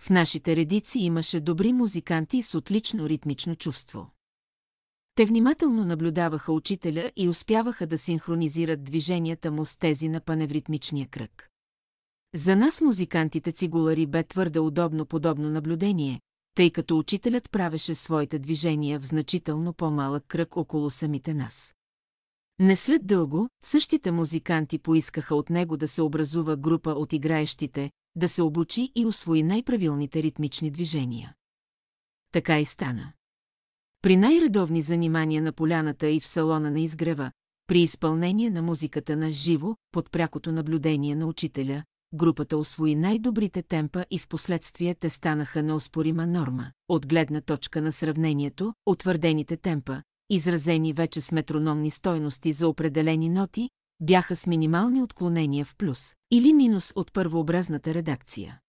В 0.00 0.10
нашите 0.10 0.56
редици 0.56 0.98
имаше 0.98 1.40
добри 1.40 1.72
музиканти 1.72 2.42
с 2.42 2.54
отлично 2.54 3.08
ритмично 3.08 3.54
чувство. 3.54 4.10
Те 5.14 5.24
внимателно 5.24 5.84
наблюдаваха 5.84 6.52
учителя 6.52 7.12
и 7.16 7.28
успяваха 7.28 7.86
да 7.86 7.98
синхронизират 7.98 8.84
движенията 8.84 9.50
му 9.50 9.66
с 9.66 9.76
тези 9.76 10.08
на 10.08 10.20
паневритмичния 10.20 11.08
кръг. 11.08 11.48
За 12.34 12.56
нас 12.56 12.80
музикантите 12.80 13.52
цигулари 13.52 14.06
бе 14.06 14.24
твърде 14.24 14.60
удобно 14.60 15.06
подобно 15.06 15.50
наблюдение, 15.50 16.20
тъй 16.54 16.70
като 16.70 16.98
учителят 16.98 17.50
правеше 17.50 17.94
своите 17.94 18.38
движения 18.38 19.00
в 19.00 19.06
значително 19.06 19.72
по-малък 19.72 20.24
кръг 20.26 20.56
около 20.56 20.90
самите 20.90 21.34
нас. 21.34 21.74
Не 22.58 22.76
след 22.76 23.06
дълго, 23.06 23.48
същите 23.62 24.10
музиканти 24.10 24.78
поискаха 24.78 25.34
от 25.34 25.50
него 25.50 25.76
да 25.76 25.88
се 25.88 26.02
образува 26.02 26.56
група 26.56 26.90
от 26.90 27.12
играещите, 27.12 27.90
да 28.16 28.28
се 28.28 28.42
обучи 28.42 28.92
и 28.94 29.06
освои 29.06 29.42
най-правилните 29.42 30.22
ритмични 30.22 30.70
движения. 30.70 31.34
Така 32.32 32.60
и 32.60 32.64
стана. 32.64 33.12
При 34.02 34.16
най-редовни 34.16 34.82
занимания 34.82 35.42
на 35.42 35.52
поляната 35.52 36.08
и 36.08 36.20
в 36.20 36.26
салона 36.26 36.70
на 36.70 36.80
изгрева, 36.80 37.32
при 37.66 37.80
изпълнение 37.80 38.50
на 38.50 38.62
музиката 38.62 39.16
на 39.16 39.32
живо, 39.32 39.76
под 39.92 40.10
прякото 40.10 40.52
наблюдение 40.52 41.16
на 41.16 41.26
учителя, 41.26 41.84
групата 42.14 42.58
освои 42.58 42.94
най-добрите 42.94 43.62
темпа 43.62 44.04
и 44.10 44.18
в 44.18 44.28
последствие 44.28 44.94
те 44.94 45.10
станаха 45.10 45.62
неоспорима 45.62 46.26
норма. 46.26 46.72
От 46.88 47.06
гледна 47.06 47.40
точка 47.40 47.82
на 47.82 47.92
сравнението, 47.92 48.74
утвърдените 48.86 49.56
темпа, 49.56 50.02
изразени 50.30 50.92
вече 50.92 51.20
с 51.20 51.32
метрономни 51.32 51.90
стойности 51.90 52.52
за 52.52 52.68
определени 52.68 53.28
ноти, 53.28 53.70
бяха 54.00 54.36
с 54.36 54.46
минимални 54.46 55.02
отклонения 55.02 55.64
в 55.64 55.76
плюс 55.76 56.14
или 56.30 56.52
минус 56.52 56.92
от 56.96 57.12
първообразната 57.12 57.94
редакция. 57.94 58.60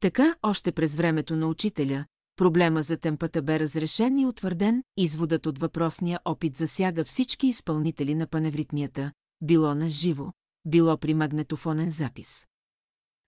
Така, 0.00 0.34
още 0.42 0.72
през 0.72 0.94
времето 0.96 1.36
на 1.36 1.46
учителя, 1.46 2.04
проблема 2.36 2.82
за 2.82 2.96
темпата 2.96 3.42
бе 3.42 3.60
разрешен 3.60 4.18
и 4.18 4.26
утвърден, 4.26 4.82
изводът 4.96 5.46
от 5.46 5.58
въпросния 5.58 6.20
опит 6.24 6.56
засяга 6.56 7.04
всички 7.04 7.46
изпълнители 7.46 8.14
на 8.14 8.26
паневритмията, 8.26 9.12
било 9.40 9.74
на 9.74 9.90
живо, 9.90 10.32
било 10.64 10.98
при 10.98 11.14
магнетофонен 11.14 11.90
запис. 11.90 12.46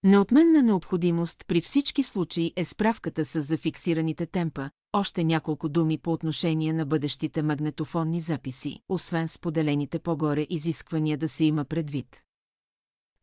Неотменна 0.03 0.63
необходимост 0.63 1.45
при 1.47 1.61
всички 1.61 2.03
случаи 2.03 2.53
е 2.57 2.65
справката 2.65 3.25
с 3.25 3.43
зафиксираните 3.43 4.27
темпа, 4.27 4.71
още 4.93 5.25
няколко 5.25 5.69
думи 5.69 5.99
по 5.99 6.13
отношение 6.13 6.73
на 6.73 6.87
бъдещите 6.87 7.43
магнетофонни 7.43 8.21
записи, 8.21 8.81
освен 8.89 9.29
споделените 9.29 9.99
по-горе 9.99 10.47
изисквания 10.51 11.19
да 11.19 11.29
се 11.29 11.45
има 11.45 11.65
предвид. 11.65 12.23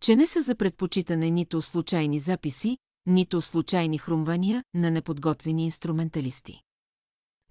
Че 0.02 0.16
не 0.16 0.28
са 0.28 0.42
за 0.42 0.56
предпочитане 0.56 1.30
нито 1.30 1.62
случайни 1.62 2.20
записи, 2.20 2.78
нито 3.06 3.42
случайни 3.42 3.98
хрумвания 3.98 4.64
на 4.74 4.92
неподготвени 4.92 5.66
инструменталисти. 5.66 6.62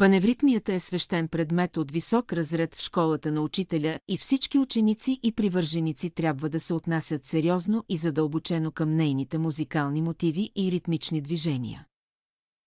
Паневритмията 0.00 0.72
е 0.72 0.80
свещен 0.80 1.28
предмет 1.28 1.76
от 1.76 1.90
висок 1.90 2.32
разред 2.32 2.74
в 2.74 2.80
школата 2.80 3.32
на 3.32 3.40
учителя 3.40 4.00
и 4.08 4.18
всички 4.18 4.58
ученици 4.58 5.20
и 5.22 5.32
привърженици 5.32 6.10
трябва 6.10 6.48
да 6.48 6.60
се 6.60 6.74
отнасят 6.74 7.26
сериозно 7.26 7.84
и 7.88 7.96
задълбочено 7.96 8.72
към 8.72 8.96
нейните 8.96 9.38
музикални 9.38 10.02
мотиви 10.02 10.50
и 10.56 10.70
ритмични 10.70 11.20
движения. 11.20 11.86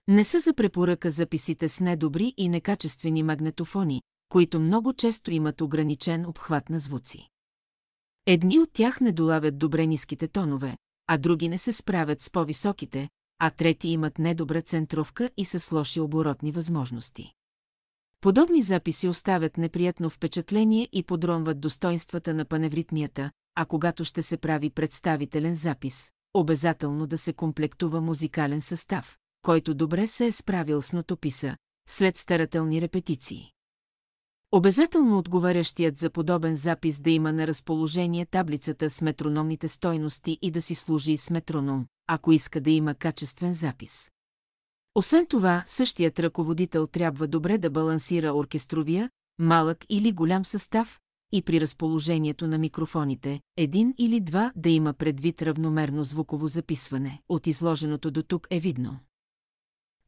Не 0.07 0.23
са 0.23 0.39
за 0.39 0.53
препоръка 0.53 1.09
записите 1.09 1.69
с 1.69 1.79
недобри 1.79 2.33
и 2.37 2.49
некачествени 2.49 3.23
магнетофони, 3.23 4.01
които 4.29 4.59
много 4.59 4.93
често 4.93 5.31
имат 5.31 5.61
ограничен 5.61 6.25
обхват 6.25 6.69
на 6.69 6.79
звуци. 6.79 7.27
Едни 8.25 8.59
от 8.59 8.69
тях 8.73 9.01
не 9.01 9.11
долавят 9.11 9.57
добре 9.57 9.87
ниските 9.87 10.27
тонове, 10.27 10.77
а 11.07 11.17
други 11.17 11.49
не 11.49 11.57
се 11.57 11.73
справят 11.73 12.21
с 12.21 12.31
по-високите, 12.31 13.09
а 13.39 13.49
трети 13.49 13.87
имат 13.87 14.19
недобра 14.19 14.61
центровка 14.61 15.29
и 15.37 15.45
са 15.45 15.59
с 15.59 15.71
лоши 15.71 15.99
оборотни 15.99 16.51
възможности. 16.51 17.33
Подобни 18.21 18.61
записи 18.61 19.07
оставят 19.07 19.57
неприятно 19.57 20.09
впечатление 20.09 20.89
и 20.91 21.03
подронват 21.03 21.59
достоинствата 21.59 22.33
на 22.33 22.45
паневритмията, 22.45 23.31
а 23.55 23.65
когато 23.65 24.05
ще 24.05 24.21
се 24.21 24.37
прави 24.37 24.69
представителен 24.69 25.55
запис, 25.55 26.11
обязателно 26.33 27.07
да 27.07 27.17
се 27.17 27.33
комплектува 27.33 28.01
музикален 28.01 28.61
състав, 28.61 29.17
който 29.41 29.73
добре 29.73 30.07
се 30.07 30.25
е 30.25 30.31
справил 30.31 30.81
с 30.81 30.93
нотописа, 30.93 31.57
след 31.89 32.17
старателни 32.17 32.81
репетиции. 32.81 33.52
Обязателно 34.55 35.17
отговарящият 35.17 35.97
за 35.97 36.09
подобен 36.09 36.55
запис 36.55 36.99
да 36.99 37.09
има 37.11 37.33
на 37.33 37.47
разположение 37.47 38.25
таблицата 38.25 38.89
с 38.89 39.01
метрономните 39.01 39.67
стойности 39.67 40.37
и 40.41 40.51
да 40.51 40.61
си 40.61 40.75
служи 40.75 41.17
с 41.17 41.29
метроном, 41.29 41.85
ако 42.07 42.31
иска 42.31 42.61
да 42.61 42.71
има 42.71 42.95
качествен 42.95 43.53
запис. 43.53 44.11
Освен 44.95 45.25
това, 45.25 45.63
същият 45.67 46.19
ръководител 46.19 46.87
трябва 46.87 47.27
добре 47.27 47.57
да 47.57 47.69
балансира 47.69 48.33
оркестровия, 48.33 49.09
малък 49.39 49.85
или 49.89 50.11
голям 50.11 50.45
състав, 50.45 50.99
и 51.31 51.41
при 51.41 51.61
разположението 51.61 52.47
на 52.47 52.57
микрофоните, 52.57 53.39
един 53.57 53.93
или 53.97 54.19
два 54.19 54.51
да 54.55 54.69
има 54.69 54.93
предвид 54.93 55.41
равномерно 55.41 56.03
звуково 56.03 56.47
записване. 56.47 57.21
От 57.29 57.47
изложеното 57.47 58.11
до 58.11 58.23
тук 58.23 58.47
е 58.49 58.59
видно, 58.59 58.99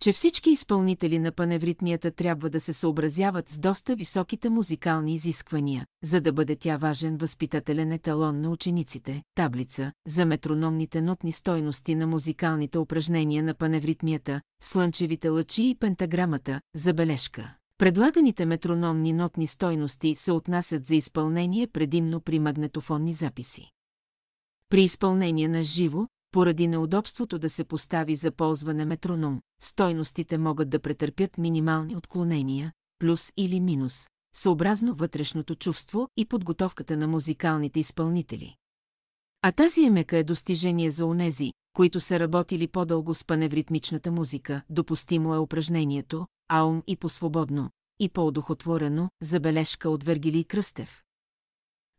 че 0.01 0.11
всички 0.13 0.49
изпълнители 0.49 1.19
на 1.19 1.31
паневритмията 1.31 2.11
трябва 2.11 2.49
да 2.49 2.59
се 2.59 2.73
съобразяват 2.73 3.49
с 3.49 3.57
доста 3.57 3.95
високите 3.95 4.49
музикални 4.49 5.13
изисквания, 5.13 5.85
за 6.03 6.21
да 6.21 6.33
бъде 6.33 6.55
тя 6.55 6.77
важен 6.77 7.17
възпитателен 7.17 7.91
еталон 7.91 8.41
на 8.41 8.49
учениците, 8.49 9.23
таблица 9.35 9.91
за 10.07 10.25
метрономните 10.25 11.01
нотни 11.01 11.31
стойности 11.31 11.95
на 11.95 12.07
музикалните 12.07 12.77
упражнения 12.77 13.43
на 13.43 13.53
паневритмията, 13.53 14.41
слънчевите 14.61 15.29
лъчи 15.29 15.63
и 15.69 15.75
пентаграмата, 15.75 16.61
забележка. 16.75 17.55
Предлаганите 17.77 18.45
метрономни 18.45 19.13
нотни 19.13 19.47
стойности 19.47 20.15
се 20.15 20.31
отнасят 20.31 20.85
за 20.85 20.95
изпълнение 20.95 21.67
предимно 21.67 22.21
при 22.21 22.39
магнетофонни 22.39 23.13
записи. 23.13 23.71
При 24.69 24.83
изпълнение 24.83 25.47
на 25.47 25.63
живо, 25.63 26.07
поради 26.35 26.67
неудобството 26.67 27.39
да 27.39 27.49
се 27.49 27.63
постави 27.63 28.15
за 28.15 28.31
ползване 28.31 28.85
метроном, 28.85 29.41
стойностите 29.61 30.37
могат 30.37 30.69
да 30.69 30.79
претърпят 30.79 31.37
минимални 31.37 31.95
отклонения, 31.95 32.73
плюс 32.99 33.33
или 33.37 33.59
минус, 33.59 34.07
съобразно 34.33 34.95
вътрешното 34.95 35.55
чувство 35.55 36.09
и 36.17 36.25
подготовката 36.25 36.97
на 36.97 37.07
музикалните 37.07 37.79
изпълнители. 37.79 38.55
А 39.41 39.51
тази 39.51 39.83
емека 39.83 40.17
е 40.17 40.23
достижение 40.23 40.91
за 40.91 41.05
онези, 41.05 41.51
които 41.73 41.99
са 41.99 42.19
работили 42.19 42.67
по-дълго 42.67 43.15
с 43.15 43.25
паневритмичната 43.25 44.11
музика, 44.11 44.61
допустимо 44.69 45.33
е 45.33 45.39
упражнението, 45.39 46.27
аум 46.47 46.83
и 46.87 46.95
по-свободно, 46.95 47.69
и 47.99 48.09
по-одухотворено, 48.09 49.09
забележка 49.21 49.89
от 49.89 50.03
Вергилий 50.03 50.43
Кръстев. 50.43 51.03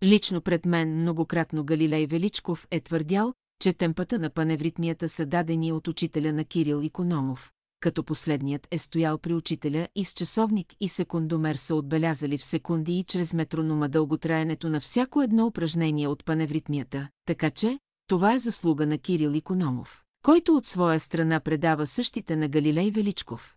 Лично 0.02 0.40
пред 0.40 0.66
мен 0.66 1.00
многократно 1.00 1.64
Галилей 1.64 2.06
Величков 2.06 2.66
е 2.70 2.80
твърдял, 2.80 3.34
че 3.60 3.72
темпата 3.72 4.18
на 4.18 4.30
паневритмията 4.30 5.08
са 5.08 5.26
дадени 5.26 5.72
от 5.72 5.88
учителя 5.88 6.32
на 6.32 6.44
Кирил 6.44 6.82
Икономов, 6.82 7.52
като 7.80 8.04
последният 8.04 8.68
е 8.70 8.78
стоял 8.78 9.18
при 9.18 9.34
учителя 9.34 9.88
и 9.94 10.04
с 10.04 10.12
часовник 10.12 10.74
и 10.80 10.88
секундомер 10.88 11.54
са 11.54 11.74
отбелязали 11.74 12.38
в 12.38 12.44
секунди 12.44 12.98
и 12.98 13.04
чрез 13.04 13.34
метронома 13.34 13.88
дълготраенето 13.88 14.70
на 14.70 14.80
всяко 14.80 15.22
едно 15.22 15.46
упражнение 15.46 16.08
от 16.08 16.24
паневритмията, 16.24 17.08
така 17.24 17.50
че 17.50 17.78
това 18.06 18.34
е 18.34 18.38
заслуга 18.38 18.86
на 18.86 18.98
Кирил 18.98 19.30
Икономов, 19.30 20.04
който 20.22 20.56
от 20.56 20.66
своя 20.66 21.00
страна 21.00 21.40
предава 21.40 21.86
същите 21.86 22.36
на 22.36 22.48
Галилей 22.48 22.90
Величков. 22.90 23.56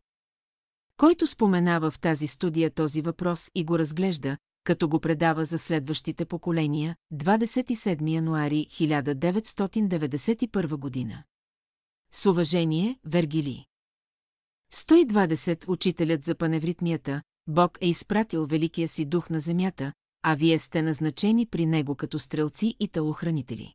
Който 0.97 1.28
споменава 1.28 1.91
в 1.91 2.00
тази 2.00 2.28
студия 2.28 2.72
този 2.72 3.02
въпрос 3.02 3.52
и 3.56 3.66
го 3.66 3.80
разглежда, 3.80 4.38
като 4.70 4.89
го 4.89 4.99
предава 4.99 5.45
за 5.45 5.59
следващите 5.59 6.26
поколения, 6.26 6.95
27 7.13 8.13
януари 8.13 8.67
1991 8.72 10.78
година. 10.78 11.24
С 12.11 12.26
уважение, 12.26 12.99
Вергили. 13.05 13.65
120 14.74 15.70
Учителят 15.70 16.24
за 16.24 16.36
паневритмията, 16.36 17.22
Бог 17.47 17.78
е 17.82 17.88
изпратил 17.88 18.45
великия 18.45 18.88
си 18.88 19.05
дух 19.05 19.30
на 19.30 19.39
земята, 19.39 19.93
а 20.22 20.36
вие 20.36 20.59
сте 20.59 20.82
назначени 20.82 21.45
при 21.45 21.65
него 21.65 21.95
като 21.95 22.20
стрелци 22.20 22.76
и 22.80 22.88
талохранители. 22.88 23.74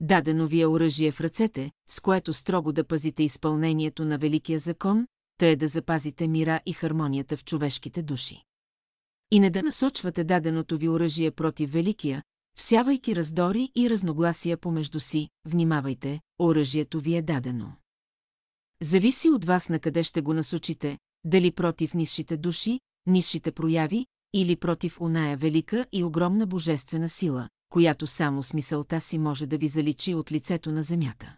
Дадено 0.00 0.46
ви 0.46 0.60
е 0.60 0.66
оръжие 0.66 1.12
в 1.12 1.20
ръцете, 1.20 1.70
с 1.88 2.00
което 2.00 2.32
строго 2.32 2.72
да 2.72 2.84
пазите 2.84 3.22
изпълнението 3.22 4.04
на 4.04 4.18
великия 4.18 4.58
закон, 4.58 5.06
тъй 5.38 5.50
е 5.50 5.56
да 5.56 5.68
запазите 5.68 6.28
мира 6.28 6.60
и 6.66 6.72
хармонията 6.72 7.36
в 7.36 7.44
човешките 7.44 8.02
души 8.02 8.44
и 9.30 9.40
не 9.40 9.50
да 9.50 9.62
насочвате 9.62 10.24
даденото 10.24 10.78
ви 10.78 10.88
оръжие 10.88 11.30
против 11.30 11.72
Великия, 11.72 12.22
всявайки 12.58 13.16
раздори 13.16 13.72
и 13.76 13.90
разногласия 13.90 14.56
помежду 14.56 15.00
си, 15.00 15.28
внимавайте, 15.44 16.20
оръжието 16.38 17.00
ви 17.00 17.16
е 17.16 17.22
дадено. 17.22 17.72
Зависи 18.82 19.30
от 19.30 19.44
вас 19.44 19.68
на 19.68 19.78
къде 19.78 20.02
ще 20.02 20.20
го 20.20 20.34
насочите, 20.34 20.98
дали 21.24 21.50
против 21.50 21.94
низшите 21.94 22.36
души, 22.36 22.80
низшите 23.06 23.52
прояви, 23.52 24.06
или 24.32 24.56
против 24.56 25.00
оная 25.00 25.36
велика 25.36 25.86
и 25.92 26.04
огромна 26.04 26.46
божествена 26.46 27.08
сила, 27.08 27.48
която 27.68 28.06
само 28.06 28.42
смисълта 28.42 29.00
си 29.00 29.18
може 29.18 29.46
да 29.46 29.58
ви 29.58 29.68
заличи 29.68 30.14
от 30.14 30.32
лицето 30.32 30.72
на 30.72 30.82
земята. 30.82 31.36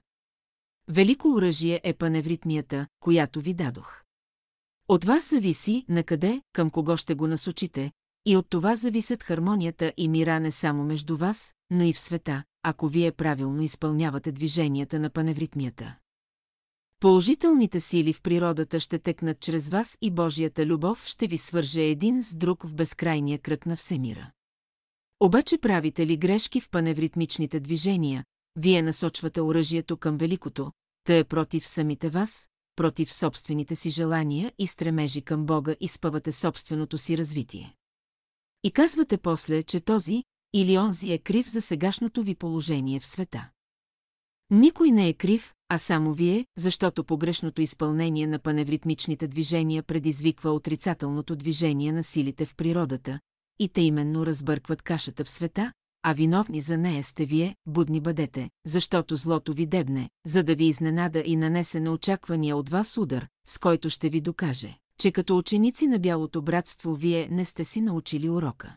Велико 0.88 1.28
оръжие 1.28 1.80
е 1.84 1.94
паневритмията, 1.94 2.86
която 3.00 3.40
ви 3.40 3.54
дадох. 3.54 4.02
От 4.90 5.04
вас 5.04 5.30
зависи 5.30 5.84
на 5.88 6.04
къде, 6.04 6.42
към 6.52 6.70
кого 6.70 6.96
ще 6.96 7.14
го 7.14 7.26
насочите, 7.26 7.92
и 8.26 8.36
от 8.36 8.46
това 8.50 8.76
зависят 8.76 9.22
хармонията 9.22 9.92
и 9.96 10.08
мира 10.08 10.40
не 10.40 10.50
само 10.50 10.84
между 10.84 11.16
вас, 11.16 11.54
но 11.70 11.84
и 11.84 11.92
в 11.92 11.98
света, 11.98 12.44
ако 12.62 12.88
вие 12.88 13.12
правилно 13.12 13.62
изпълнявате 13.62 14.32
движенията 14.32 15.00
на 15.00 15.10
паневритмията. 15.10 15.96
Положителните 17.00 17.80
сили 17.80 18.12
в 18.12 18.22
природата 18.22 18.80
ще 18.80 18.98
текнат 18.98 19.40
чрез 19.40 19.68
вас 19.68 19.98
и 20.00 20.10
Божията 20.10 20.66
любов 20.66 21.06
ще 21.06 21.26
ви 21.26 21.38
свърже 21.38 21.82
един 21.82 22.22
с 22.22 22.34
друг 22.34 22.62
в 22.66 22.74
безкрайния 22.74 23.38
кръг 23.38 23.66
на 23.66 23.76
всемира. 23.76 24.30
Обаче 25.20 25.58
правите 25.58 26.06
ли 26.06 26.16
грешки 26.16 26.60
в 26.60 26.70
паневритмичните 26.70 27.60
движения, 27.60 28.24
вие 28.56 28.82
насочвате 28.82 29.40
оръжието 29.40 29.96
към 29.96 30.16
великото, 30.16 30.72
тъй 31.04 31.18
е 31.18 31.24
против 31.24 31.66
самите 31.66 32.08
вас, 32.08 32.49
против 32.80 33.12
собствените 33.12 33.76
си 33.76 33.90
желания 33.90 34.52
и 34.58 34.66
стремежи 34.66 35.22
към 35.22 35.46
Бога 35.46 35.74
и 35.80 35.88
спъвате 35.88 36.32
собственото 36.32 36.98
си 36.98 37.18
развитие. 37.18 37.76
И 38.64 38.70
казвате 38.70 39.18
после, 39.18 39.62
че 39.62 39.80
този 39.80 40.24
или 40.52 40.78
онзи 40.78 41.12
е 41.12 41.18
крив 41.18 41.48
за 41.50 41.60
сегашното 41.60 42.22
ви 42.22 42.34
положение 42.34 43.00
в 43.00 43.06
света. 43.06 43.50
Никой 44.50 44.90
не 44.90 45.08
е 45.08 45.12
крив, 45.12 45.54
а 45.68 45.78
само 45.78 46.14
вие, 46.14 46.46
защото 46.56 47.04
погрешното 47.04 47.62
изпълнение 47.62 48.26
на 48.26 48.38
паневритмичните 48.38 49.28
движения 49.28 49.82
предизвиква 49.82 50.50
отрицателното 50.50 51.36
движение 51.36 51.92
на 51.92 52.04
силите 52.04 52.46
в 52.46 52.56
природата, 52.56 53.20
и 53.58 53.68
те 53.68 53.80
именно 53.80 54.26
разбъркват 54.26 54.82
кашата 54.82 55.24
в 55.24 55.30
света, 55.30 55.72
а 56.02 56.12
виновни 56.12 56.60
за 56.60 56.78
нея 56.78 57.04
сте 57.04 57.24
вие, 57.24 57.56
будни 57.66 58.00
бъдете, 58.00 58.50
защото 58.66 59.16
злото 59.16 59.52
ви 59.52 59.66
дебне, 59.66 60.10
за 60.26 60.42
да 60.42 60.54
ви 60.54 60.64
изненада 60.64 61.22
и 61.26 61.36
нанесе 61.36 61.80
неочаквания 61.80 62.56
от 62.56 62.68
вас 62.68 62.98
удар, 62.98 63.28
с 63.46 63.58
който 63.58 63.90
ще 63.90 64.08
ви 64.08 64.20
докаже, 64.20 64.78
че 64.98 65.12
като 65.12 65.38
ученици 65.38 65.86
на 65.86 65.98
Бялото 65.98 66.42
братство 66.42 66.94
вие 66.94 67.28
не 67.30 67.44
сте 67.44 67.64
си 67.64 67.80
научили 67.80 68.30
урока. 68.30 68.76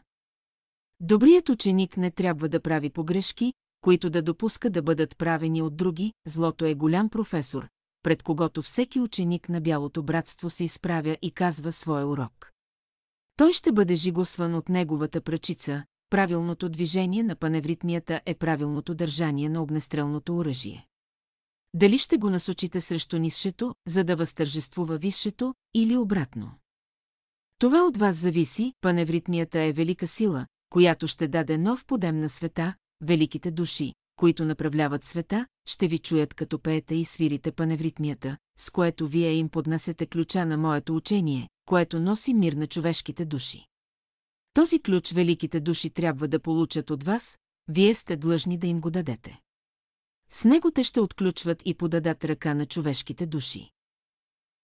Добрият 0.99 1.49
ученик 1.49 1.97
не 1.97 2.11
трябва 2.11 2.49
да 2.49 2.61
прави 2.61 2.89
погрешки, 2.89 3.53
които 3.81 4.09
да 4.09 4.21
допуска 4.21 4.69
да 4.69 4.81
бъдат 4.81 5.17
правени 5.17 5.61
от 5.61 5.77
други, 5.77 6.13
злото 6.25 6.65
е 6.65 6.73
голям 6.73 7.09
професор, 7.09 7.67
пред 8.03 8.23
когото 8.23 8.61
всеки 8.61 8.99
ученик 8.99 9.49
на 9.49 9.61
Бялото 9.61 10.03
братство 10.03 10.49
се 10.49 10.63
изправя 10.63 11.17
и 11.21 11.31
казва 11.31 11.71
своя 11.71 12.07
урок. 12.07 12.51
Той 13.35 13.53
ще 13.53 13.71
бъде 13.71 13.95
жигосван 13.95 14.55
от 14.55 14.69
неговата 14.69 15.21
прачица, 15.21 15.83
правилното 16.13 16.69
движение 16.69 17.23
на 17.23 17.35
паневритмията 17.35 18.21
е 18.25 18.35
правилното 18.35 18.95
държание 18.95 19.49
на 19.49 19.61
огнестрелното 19.63 20.37
оръжие. 20.37 20.87
Дали 21.73 21.97
ще 21.97 22.17
го 22.17 22.29
насочите 22.29 22.81
срещу 22.81 23.17
нисшето, 23.19 23.75
за 23.87 24.03
да 24.03 24.15
възтържествува 24.15 24.97
висшето, 24.97 25.53
или 25.73 25.97
обратно? 25.97 26.51
Това 27.59 27.83
от 27.83 27.97
вас 27.97 28.15
зависи, 28.15 28.73
паневритмията 28.81 29.59
е 29.59 29.71
велика 29.71 30.07
сила, 30.07 30.47
която 30.69 31.07
ще 31.07 31.27
даде 31.27 31.57
нов 31.57 31.85
подем 31.85 32.19
на 32.19 32.29
света, 32.29 32.73
великите 33.01 33.51
души, 33.51 33.93
които 34.15 34.45
направляват 34.45 35.03
света, 35.03 35.47
ще 35.65 35.87
ви 35.87 35.99
чуят 35.99 36.33
като 36.33 36.59
пеете 36.59 36.95
и 36.95 37.05
свирите 37.05 37.51
паневритмията, 37.51 38.37
с 38.57 38.69
което 38.69 39.07
вие 39.07 39.33
им 39.33 39.49
поднасете 39.49 40.05
ключа 40.05 40.45
на 40.45 40.57
моето 40.57 40.95
учение, 40.95 41.49
което 41.65 41.99
носи 41.99 42.33
мир 42.33 42.53
на 42.53 42.67
човешките 42.67 43.25
души. 43.25 43.67
Този 44.53 44.79
ключ 44.79 45.11
великите 45.11 45.59
души 45.59 45.89
трябва 45.89 46.27
да 46.27 46.39
получат 46.39 46.89
от 46.89 47.03
вас, 47.03 47.39
вие 47.67 47.95
сте 47.95 48.15
длъжни 48.15 48.57
да 48.57 48.67
им 48.67 48.81
го 48.81 48.91
дадете. 48.91 49.41
С 50.29 50.45
него 50.45 50.71
те 50.71 50.83
ще 50.83 50.99
отключват 50.99 51.61
и 51.65 51.73
подадат 51.73 52.25
ръка 52.25 52.53
на 52.53 52.65
човешките 52.65 53.25
души. 53.25 53.71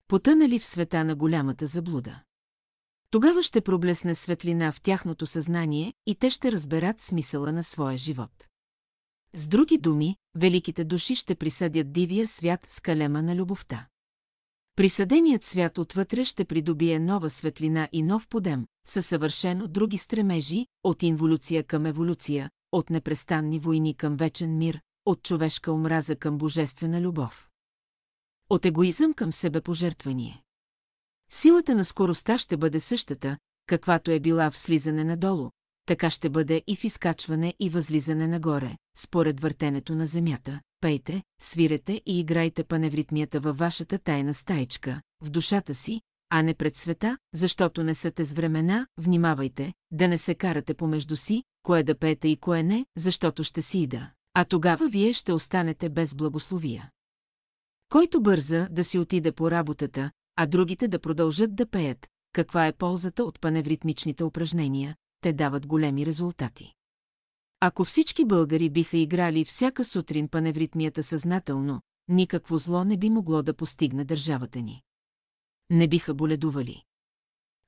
Потънали 0.08 0.60
в 0.60 0.66
света 0.66 1.04
на 1.04 1.16
голямата 1.16 1.66
заблуда. 1.66 2.24
Тогава 3.12 3.44
ще 3.44 3.62
проблесне 3.62 4.16
светлина 4.16 4.72
в 4.72 4.82
тяхното 4.82 5.26
съзнание 5.26 5.94
и 6.06 6.16
те 6.16 6.30
ще 6.30 6.52
разберат 6.52 7.02
смисъла 7.02 7.52
на 7.52 7.64
своя 7.64 7.98
живот. 7.98 8.48
С 9.34 9.48
други 9.48 9.78
думи, 9.78 10.16
великите 10.36 10.84
души 10.84 11.16
ще 11.16 11.36
присъдят 11.36 11.94
дивия 11.94 12.28
свят 12.28 12.66
с 12.70 12.80
калема 12.80 13.22
на 13.22 13.36
любовта. 13.36 13.88
Присъденият 14.80 15.43
свят 15.43 15.77
отвътре 15.77 16.25
ще 16.25 16.45
придобие 16.45 16.99
нова 16.99 17.30
светлина 17.30 17.89
и 17.91 18.03
нов 18.03 18.27
подем, 18.27 18.65
със 18.88 19.05
съвършено 19.05 19.67
други 19.67 19.97
стремежи, 19.97 20.65
от 20.84 21.03
инволюция 21.03 21.63
към 21.63 21.86
еволюция, 21.86 22.49
от 22.71 22.89
непрестанни 22.89 23.59
войни 23.59 23.95
към 23.95 24.17
вечен 24.17 24.57
мир, 24.57 24.82
от 25.05 25.23
човешка 25.23 25.71
омраза 25.71 26.15
към 26.15 26.38
божествена 26.38 27.01
любов. 27.01 27.49
От 28.49 28.65
егоизъм 28.65 29.13
към 29.13 29.34
себепожертвание. 29.34 30.43
Силата 31.32 31.75
на 31.75 31.86
скоростта 31.86 32.38
ще 32.38 32.57
бъде 32.57 32.80
същата, 32.80 33.38
каквато 33.65 34.11
е 34.11 34.19
била 34.19 34.51
в 34.51 34.57
слизане 34.57 35.03
надолу, 35.03 35.49
така 35.86 36.09
ще 36.09 36.30
бъде 36.30 36.63
и 36.67 36.75
в 36.75 36.84
изкачване 36.84 37.53
и 37.59 37.69
възлизане 37.69 38.27
нагоре, 38.27 38.77
според 38.97 39.39
въртенето 39.39 39.95
на 39.95 40.05
земята. 40.05 40.61
Пейте, 40.82 41.23
свирете 41.41 42.01
и 42.05 42.19
играйте 42.19 42.63
паневритмията 42.63 43.39
във 43.39 43.57
вашата 43.57 43.99
тайна 43.99 44.34
стаичка, 44.34 45.01
в 45.21 45.30
душата 45.30 45.73
си, 45.73 46.01
а 46.30 46.41
не 46.41 46.53
пред 46.53 46.75
света, 46.75 47.17
защото 47.34 47.84
не 47.84 47.95
са 47.95 48.11
те 48.11 48.25
с 48.25 48.34
времена, 48.34 48.88
внимавайте, 48.97 49.73
да 49.91 50.07
не 50.07 50.17
се 50.17 50.36
карате 50.36 50.73
помежду 50.73 51.15
си, 51.15 51.43
кое 51.63 51.84
да 51.84 51.95
пеете 51.95 52.27
и 52.27 52.38
кое 52.38 52.63
не, 52.63 52.86
защото 52.97 53.43
ще 53.43 53.61
си 53.61 53.80
ида. 53.80 54.11
А 54.34 54.45
тогава 54.45 54.89
вие 54.89 55.13
ще 55.13 55.34
останете 55.34 55.89
без 55.89 56.15
благословия. 56.15 56.89
Който 57.89 58.21
бърза 58.21 58.67
да 58.71 58.84
си 58.84 58.99
отиде 58.99 59.32
по 59.32 59.51
работата, 59.51 60.11
а 60.36 60.45
другите 60.45 60.88
да 60.88 60.99
продължат 60.99 61.55
да 61.55 61.69
пеят, 61.69 62.07
каква 62.34 62.67
е 62.67 62.73
ползата 62.73 63.23
от 63.23 63.41
паневритмичните 63.41 64.23
упражнения, 64.23 64.95
те 65.21 65.34
дават 65.34 65.67
големи 65.67 66.05
резултати. 66.05 66.73
Ако 67.60 67.86
всички 67.86 68.26
българи 68.26 68.70
биха 68.70 68.97
играли 68.97 69.45
всяка 69.45 69.86
сутрин 69.86 70.28
паневритмията 70.28 71.03
съзнателно, 71.03 71.82
никакво 72.07 72.57
зло 72.57 72.84
не 72.84 72.97
би 72.97 73.10
могло 73.10 73.43
да 73.43 73.53
постигне 73.53 74.05
държавата 74.05 74.62
ни. 74.62 74.82
Не 75.70 75.88
биха 75.88 76.14
боледували. 76.14 76.84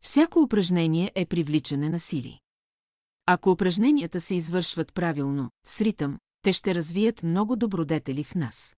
Всяко 0.03 0.39
упражнение 0.39 1.11
е 1.15 1.25
привличане 1.25 1.89
на 1.89 1.99
сили. 1.99 2.39
Ако 3.25 3.51
упражненията 3.51 4.21
се 4.21 4.35
извършват 4.35 4.93
правилно, 4.93 5.49
с 5.65 5.81
ритъм, 5.81 6.19
те 6.41 6.53
ще 6.53 6.75
развият 6.75 7.23
много 7.23 7.55
добродетели 7.55 8.23
в 8.23 8.35
нас. 8.35 8.77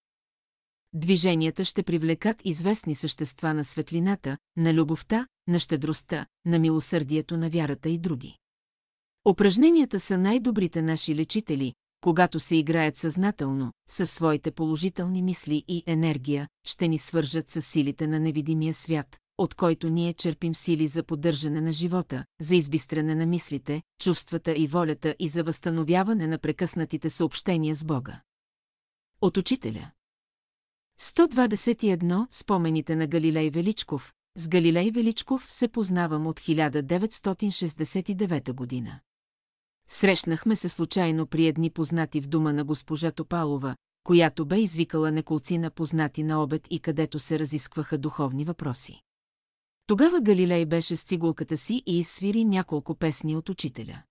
Движенията 0.92 1.64
ще 1.64 1.82
привлекат 1.82 2.42
известни 2.44 2.94
същества 2.94 3.54
на 3.54 3.64
светлината, 3.64 4.38
на 4.56 4.74
любовта, 4.74 5.26
на 5.46 5.60
щедростта, 5.60 6.26
на 6.44 6.58
милосърдието 6.58 7.36
на 7.36 7.50
вярата 7.50 7.88
и 7.88 7.98
други. 7.98 8.38
Упражненията 9.28 10.00
са 10.00 10.18
най-добрите 10.18 10.82
наши 10.82 11.14
лечители, 11.14 11.74
когато 12.00 12.40
се 12.40 12.56
играят 12.56 12.96
съзнателно, 12.96 13.72
със 13.88 14.10
своите 14.10 14.50
положителни 14.50 15.22
мисли 15.22 15.64
и 15.68 15.82
енергия, 15.86 16.48
ще 16.64 16.88
ни 16.88 16.98
свържат 16.98 17.50
с 17.50 17.62
силите 17.62 18.06
на 18.06 18.20
невидимия 18.20 18.74
свят, 18.74 19.18
от 19.38 19.54
който 19.54 19.88
ние 19.88 20.12
черпим 20.12 20.54
сили 20.54 20.88
за 20.88 21.02
поддържане 21.02 21.60
на 21.60 21.72
живота, 21.72 22.24
за 22.40 22.56
избистране 22.56 23.14
на 23.14 23.26
мислите, 23.26 23.82
чувствата 24.00 24.52
и 24.52 24.66
волята 24.66 25.14
и 25.18 25.28
за 25.28 25.44
възстановяване 25.44 26.26
на 26.26 26.38
прекъснатите 26.38 27.10
съобщения 27.10 27.76
с 27.76 27.84
Бога. 27.84 28.20
От 29.20 29.36
учителя 29.36 29.90
121 31.00 32.26
Спомените 32.30 32.96
на 32.96 33.06
Галилей 33.06 33.50
Величков 33.50 34.12
С 34.36 34.48
Галилей 34.48 34.90
Величков 34.90 35.46
се 35.48 35.68
познавам 35.68 36.26
от 36.26 36.40
1969 36.40 38.52
година. 38.52 39.00
Срещнахме 39.88 40.56
се 40.56 40.68
случайно 40.68 41.26
при 41.26 41.46
едни 41.46 41.70
познати 41.70 42.20
в 42.20 42.28
дома 42.28 42.52
на 42.52 42.64
госпожа 42.64 43.10
Топалова, 43.10 43.76
която 44.04 44.46
бе 44.46 44.60
извикала 44.60 45.12
неколцина 45.12 45.70
познати 45.70 46.22
на 46.22 46.42
обед 46.42 46.66
и 46.70 46.80
където 46.80 47.18
се 47.18 47.38
разискваха 47.38 47.98
духовни 47.98 48.44
въпроси. 48.44 49.00
Тогава 49.86 50.20
Галилей 50.20 50.66
беше 50.66 50.96
с 50.96 51.02
цигулката 51.02 51.56
си 51.56 51.82
и 51.86 51.98
изсвири 51.98 52.44
няколко 52.44 52.94
песни 52.94 53.36
от 53.36 53.48
учителя. 53.48 54.02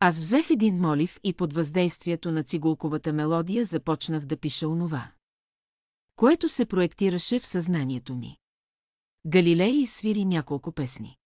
Аз 0.00 0.18
взех 0.18 0.50
един 0.50 0.80
молив 0.80 1.20
и 1.24 1.32
под 1.32 1.52
въздействието 1.52 2.32
на 2.32 2.42
цигулковата 2.42 3.12
мелодия 3.12 3.64
започнах 3.64 4.24
да 4.24 4.36
пиша 4.36 4.68
онова. 4.68 5.12
Което 6.16 6.48
се 6.48 6.66
проектираше 6.66 7.40
в 7.40 7.46
съзнанието 7.46 8.14
ми. 8.14 8.36
Галилей 9.26 9.72
изсвири 9.72 10.24
няколко 10.24 10.72
песни. 10.72 11.16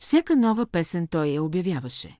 Всяка 0.00 0.36
нова 0.36 0.66
песен 0.66 1.06
той 1.06 1.26
я 1.26 1.42
обявяваше. 1.42 2.18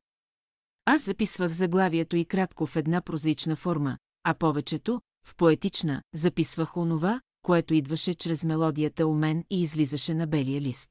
Аз 0.91 1.05
записвах 1.05 1.53
заглавието 1.53 2.17
и 2.17 2.25
кратко 2.25 2.67
в 2.67 2.77
една 2.77 3.01
прозаична 3.01 3.57
форма, 3.57 3.99
а 4.25 4.35
повечето, 4.35 5.01
в 5.25 5.37
поетична, 5.37 6.03
записвах 6.15 6.77
онова, 6.77 7.21
което 7.43 7.75
идваше 7.75 8.15
чрез 8.15 8.45
мелодията 8.45 9.07
у 9.07 9.15
мен 9.15 9.45
и 9.51 9.63
излизаше 9.63 10.15
на 10.15 10.27
белия 10.27 10.61
лист. 10.61 10.91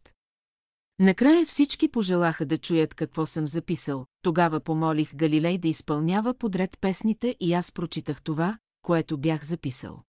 Накрая 0.99 1.45
всички 1.45 1.91
пожелаха 1.91 2.45
да 2.45 2.57
чуят 2.57 2.93
какво 2.93 3.25
съм 3.25 3.47
записал, 3.47 4.05
тогава 4.21 4.59
помолих 4.59 5.15
Галилей 5.15 5.57
да 5.57 5.67
изпълнява 5.67 6.33
подред 6.33 6.77
песните 6.81 7.35
и 7.39 7.53
аз 7.53 7.71
прочитах 7.71 8.21
това, 8.21 8.57
което 8.81 9.17
бях 9.17 9.45
записал. 9.45 10.03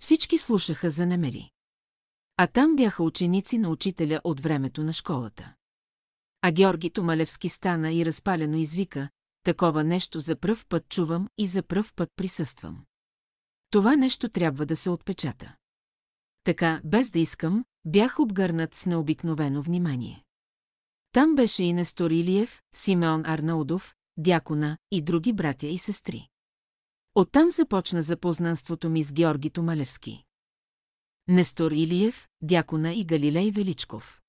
Всички 0.00 0.38
слушаха 0.38 0.90
за 0.90 1.06
немели. 1.06 1.50
А 2.36 2.46
там 2.46 2.76
бяха 2.76 3.02
ученици 3.02 3.58
на 3.58 3.68
учителя 3.68 4.20
от 4.24 4.40
времето 4.40 4.82
на 4.82 4.92
школата. 4.92 5.55
А 6.42 6.52
Георги 6.52 6.90
Томалевски 6.90 7.48
стана 7.48 7.92
и 7.92 8.04
разпалено 8.04 8.56
извика, 8.56 9.08
такова 9.42 9.84
нещо 9.84 10.20
за 10.20 10.36
пръв 10.36 10.66
път 10.66 10.88
чувам 10.88 11.28
и 11.38 11.46
за 11.46 11.62
пръв 11.62 11.94
път 11.94 12.10
присъствам. 12.16 12.84
Това 13.70 13.96
нещо 13.96 14.28
трябва 14.28 14.66
да 14.66 14.76
се 14.76 14.90
отпечата. 14.90 15.56
Така, 16.44 16.80
без 16.84 17.10
да 17.10 17.18
искам, 17.18 17.64
бях 17.84 18.20
обгърнат 18.20 18.74
с 18.74 18.86
необикновено 18.86 19.62
внимание. 19.62 20.24
Там 21.12 21.34
беше 21.34 21.64
и 21.64 21.72
Нестор 21.72 22.10
Илиев, 22.10 22.62
Симеон 22.74 23.22
Арнаудов, 23.26 23.94
Дякона 24.16 24.78
и 24.90 25.02
други 25.02 25.32
братя 25.32 25.66
и 25.66 25.78
сестри. 25.78 26.28
Оттам 27.14 27.50
започна 27.50 28.02
запознанството 28.02 28.90
ми 28.90 29.04
с 29.04 29.12
Георги 29.12 29.50
Томалевски. 29.50 30.24
Нестор 31.28 31.72
Илиев, 31.72 32.28
Дякона 32.42 32.94
и 32.94 33.04
Галилей 33.04 33.50
Величков. 33.50 34.20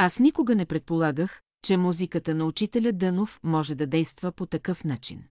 Аз 0.00 0.18
никога 0.18 0.54
не 0.54 0.66
предполагах, 0.66 1.42
че 1.64 1.76
музиката 1.76 2.34
на 2.34 2.44
учителя 2.44 2.92
Дънов 2.92 3.40
може 3.42 3.74
да 3.74 3.86
действа 3.86 4.32
по 4.32 4.46
такъв 4.46 4.84
начин. 4.84 5.24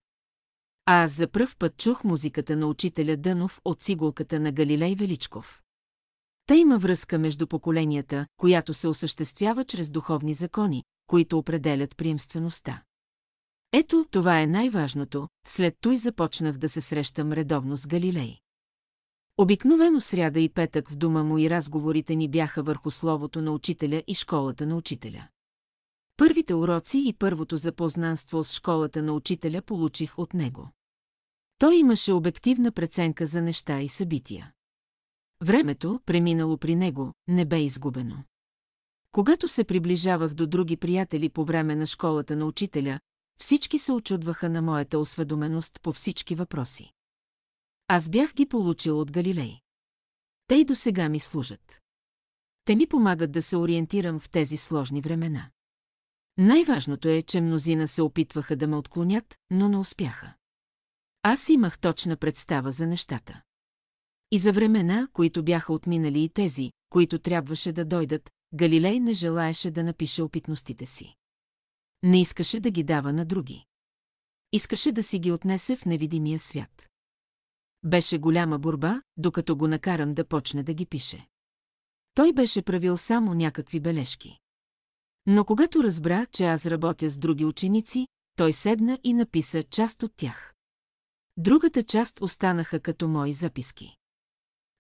А 0.86 1.04
аз 1.04 1.12
за 1.12 1.28
пръв 1.28 1.58
път 1.58 1.78
чух 1.78 2.04
музиката 2.04 2.56
на 2.56 2.68
учителя 2.68 3.18
Дънов 3.18 3.62
от 3.66 3.82
цигулката 3.82 4.40
на 4.40 4.52
Галилей 4.52 4.96
Величков. 4.96 5.62
Та 6.46 6.56
има 6.56 6.78
връзка 6.78 7.20
между 7.20 7.48
поколенията, 7.48 8.28
която 8.38 8.74
се 8.74 8.88
осъществява 8.88 9.64
чрез 9.66 9.90
духовни 9.90 10.34
закони, 10.34 10.84
които 11.08 11.38
определят 11.38 11.98
приемствеността. 11.98 12.84
Ето, 13.74 14.06
това 14.12 14.42
е 14.42 14.48
най-важното, 14.48 15.28
след 15.48 15.76
той 15.82 15.98
започнах 15.98 16.58
да 16.58 16.70
се 16.70 16.82
срещам 16.82 17.34
редовно 17.34 17.78
с 17.78 17.88
Галилей. 17.88 18.38
Обикновено 19.40 20.02
сряда 20.02 20.40
и 20.40 20.50
петък 20.50 20.90
в 20.90 20.96
дома 20.96 21.24
му 21.24 21.38
и 21.38 21.50
разговорите 21.50 22.16
ни 22.16 22.30
бяха 22.30 22.64
върху 22.64 22.92
словото 22.92 23.42
на 23.42 23.52
учителя 23.52 24.04
и 24.08 24.16
школата 24.16 24.66
на 24.66 24.76
учителя. 24.76 25.28
Първите 26.18 26.54
уроци 26.54 27.04
и 27.06 27.14
първото 27.14 27.58
запознанство 27.58 28.44
с 28.44 28.54
школата 28.54 29.04
на 29.04 29.14
учителя 29.14 29.62
получих 29.62 30.20
от 30.20 30.34
него. 30.34 30.70
Той 31.58 31.76
имаше 31.76 32.14
обективна 32.14 32.72
преценка 32.72 33.26
за 33.26 33.42
неща 33.42 33.82
и 33.82 33.90
събития. 33.90 34.52
Времето, 35.42 36.00
преминало 36.06 36.58
при 36.58 36.76
него, 36.76 37.14
не 37.28 37.46
бе 37.46 37.62
изгубено. 37.62 38.24
Когато 39.12 39.48
се 39.48 39.64
приближавах 39.64 40.34
до 40.34 40.48
други 40.48 40.78
приятели 40.78 41.30
по 41.30 41.46
време 41.46 41.76
на 41.76 41.88
школата 41.88 42.36
на 42.36 42.46
учителя, 42.46 43.00
всички 43.40 43.80
се 43.80 43.92
очудваха 43.92 44.50
на 44.50 44.62
моята 44.62 45.00
осведоменост 45.00 45.80
по 45.82 45.94
всички 45.94 46.36
въпроси. 46.36 46.92
Аз 47.88 48.10
бях 48.10 48.34
ги 48.34 48.46
получил 48.46 49.00
от 49.00 49.12
Галилей. 49.12 49.60
Те 50.48 50.56
и 50.56 50.66
до 50.66 50.76
сега 50.76 51.10
ми 51.10 51.20
служат. 51.20 51.82
Те 52.66 52.76
ми 52.76 52.88
помагат 52.88 53.32
да 53.32 53.42
се 53.42 53.58
ориентирам 53.58 54.20
в 54.20 54.30
тези 54.30 54.58
сложни 54.58 55.02
времена. 55.02 55.50
Най-важното 56.38 57.08
е, 57.08 57.22
че 57.22 57.42
мнозина 57.42 57.88
се 57.88 58.02
опитваха 58.02 58.56
да 58.56 58.68
ме 58.68 58.76
отклонят, 58.76 59.38
но 59.50 59.70
не 59.70 59.78
успяха. 59.78 60.34
Аз 61.24 61.50
имах 61.50 61.80
точна 61.80 62.18
представа 62.18 62.72
за 62.72 62.88
нещата. 62.88 63.42
И 64.32 64.40
за 64.40 64.54
времена, 64.54 65.08
които 65.14 65.44
бяха 65.44 65.74
отминали 65.74 66.24
и 66.24 66.30
тези, 66.30 66.72
които 66.90 67.20
трябваше 67.20 67.72
да 67.72 67.86
дойдат, 67.86 68.32
Галилей 68.54 69.00
не 69.00 69.14
желаеше 69.14 69.72
да 69.72 69.84
напише 69.84 70.24
опитностите 70.24 70.86
си. 70.86 71.16
Не 72.04 72.22
искаше 72.22 72.60
да 72.60 72.72
ги 72.72 72.84
дава 72.84 73.14
на 73.14 73.26
други. 73.26 73.66
Искаше 74.52 74.92
да 74.92 75.04
си 75.04 75.20
ги 75.20 75.32
отнесе 75.32 75.76
в 75.76 75.86
невидимия 75.86 76.40
свят. 76.40 76.90
Беше 77.88 78.18
голяма 78.18 78.60
борба, 78.60 79.02
докато 79.18 79.56
го 79.56 79.68
накарам 79.68 80.14
да 80.14 80.28
почне 80.28 80.64
да 80.64 80.74
ги 80.74 80.86
пише. 80.86 81.28
Той 82.14 82.34
беше 82.34 82.62
правил 82.62 82.98
само 82.98 83.34
някакви 83.34 83.80
бележки. 83.80 84.40
Но 85.26 85.46
когато 85.46 85.84
разбра, 85.84 86.26
че 86.26 86.46
аз 86.46 86.66
работя 86.66 87.10
с 87.10 87.18
други 87.18 87.46
ученици, 87.46 88.08
той 88.36 88.54
седна 88.54 89.00
и 89.04 89.14
написа 89.14 89.64
част 89.64 90.04
от 90.04 90.12
тях. 90.16 90.54
Другата 91.38 91.84
част 91.84 92.22
останаха 92.22 92.80
като 92.80 93.08
мои 93.08 93.34
записки. 93.34 93.97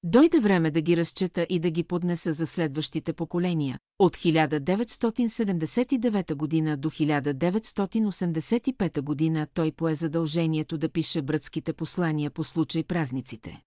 Дойде 0.03 0.39
време 0.39 0.71
да 0.71 0.81
ги 0.81 0.97
разчета 0.97 1.47
и 1.49 1.59
да 1.59 1.69
ги 1.69 1.83
поднеса 1.83 2.33
за 2.33 2.47
следващите 2.47 3.13
поколения. 3.13 3.79
От 3.99 4.17
1979 4.17 6.35
година 6.35 6.77
до 6.77 6.89
1985 6.89 9.01
година 9.01 9.47
той 9.53 9.71
пое 9.71 9.95
задължението 9.95 10.77
да 10.77 10.89
пише 10.89 11.21
братските 11.21 11.73
послания 11.73 12.31
по 12.31 12.43
случай 12.43 12.83
празниците. 12.83 13.61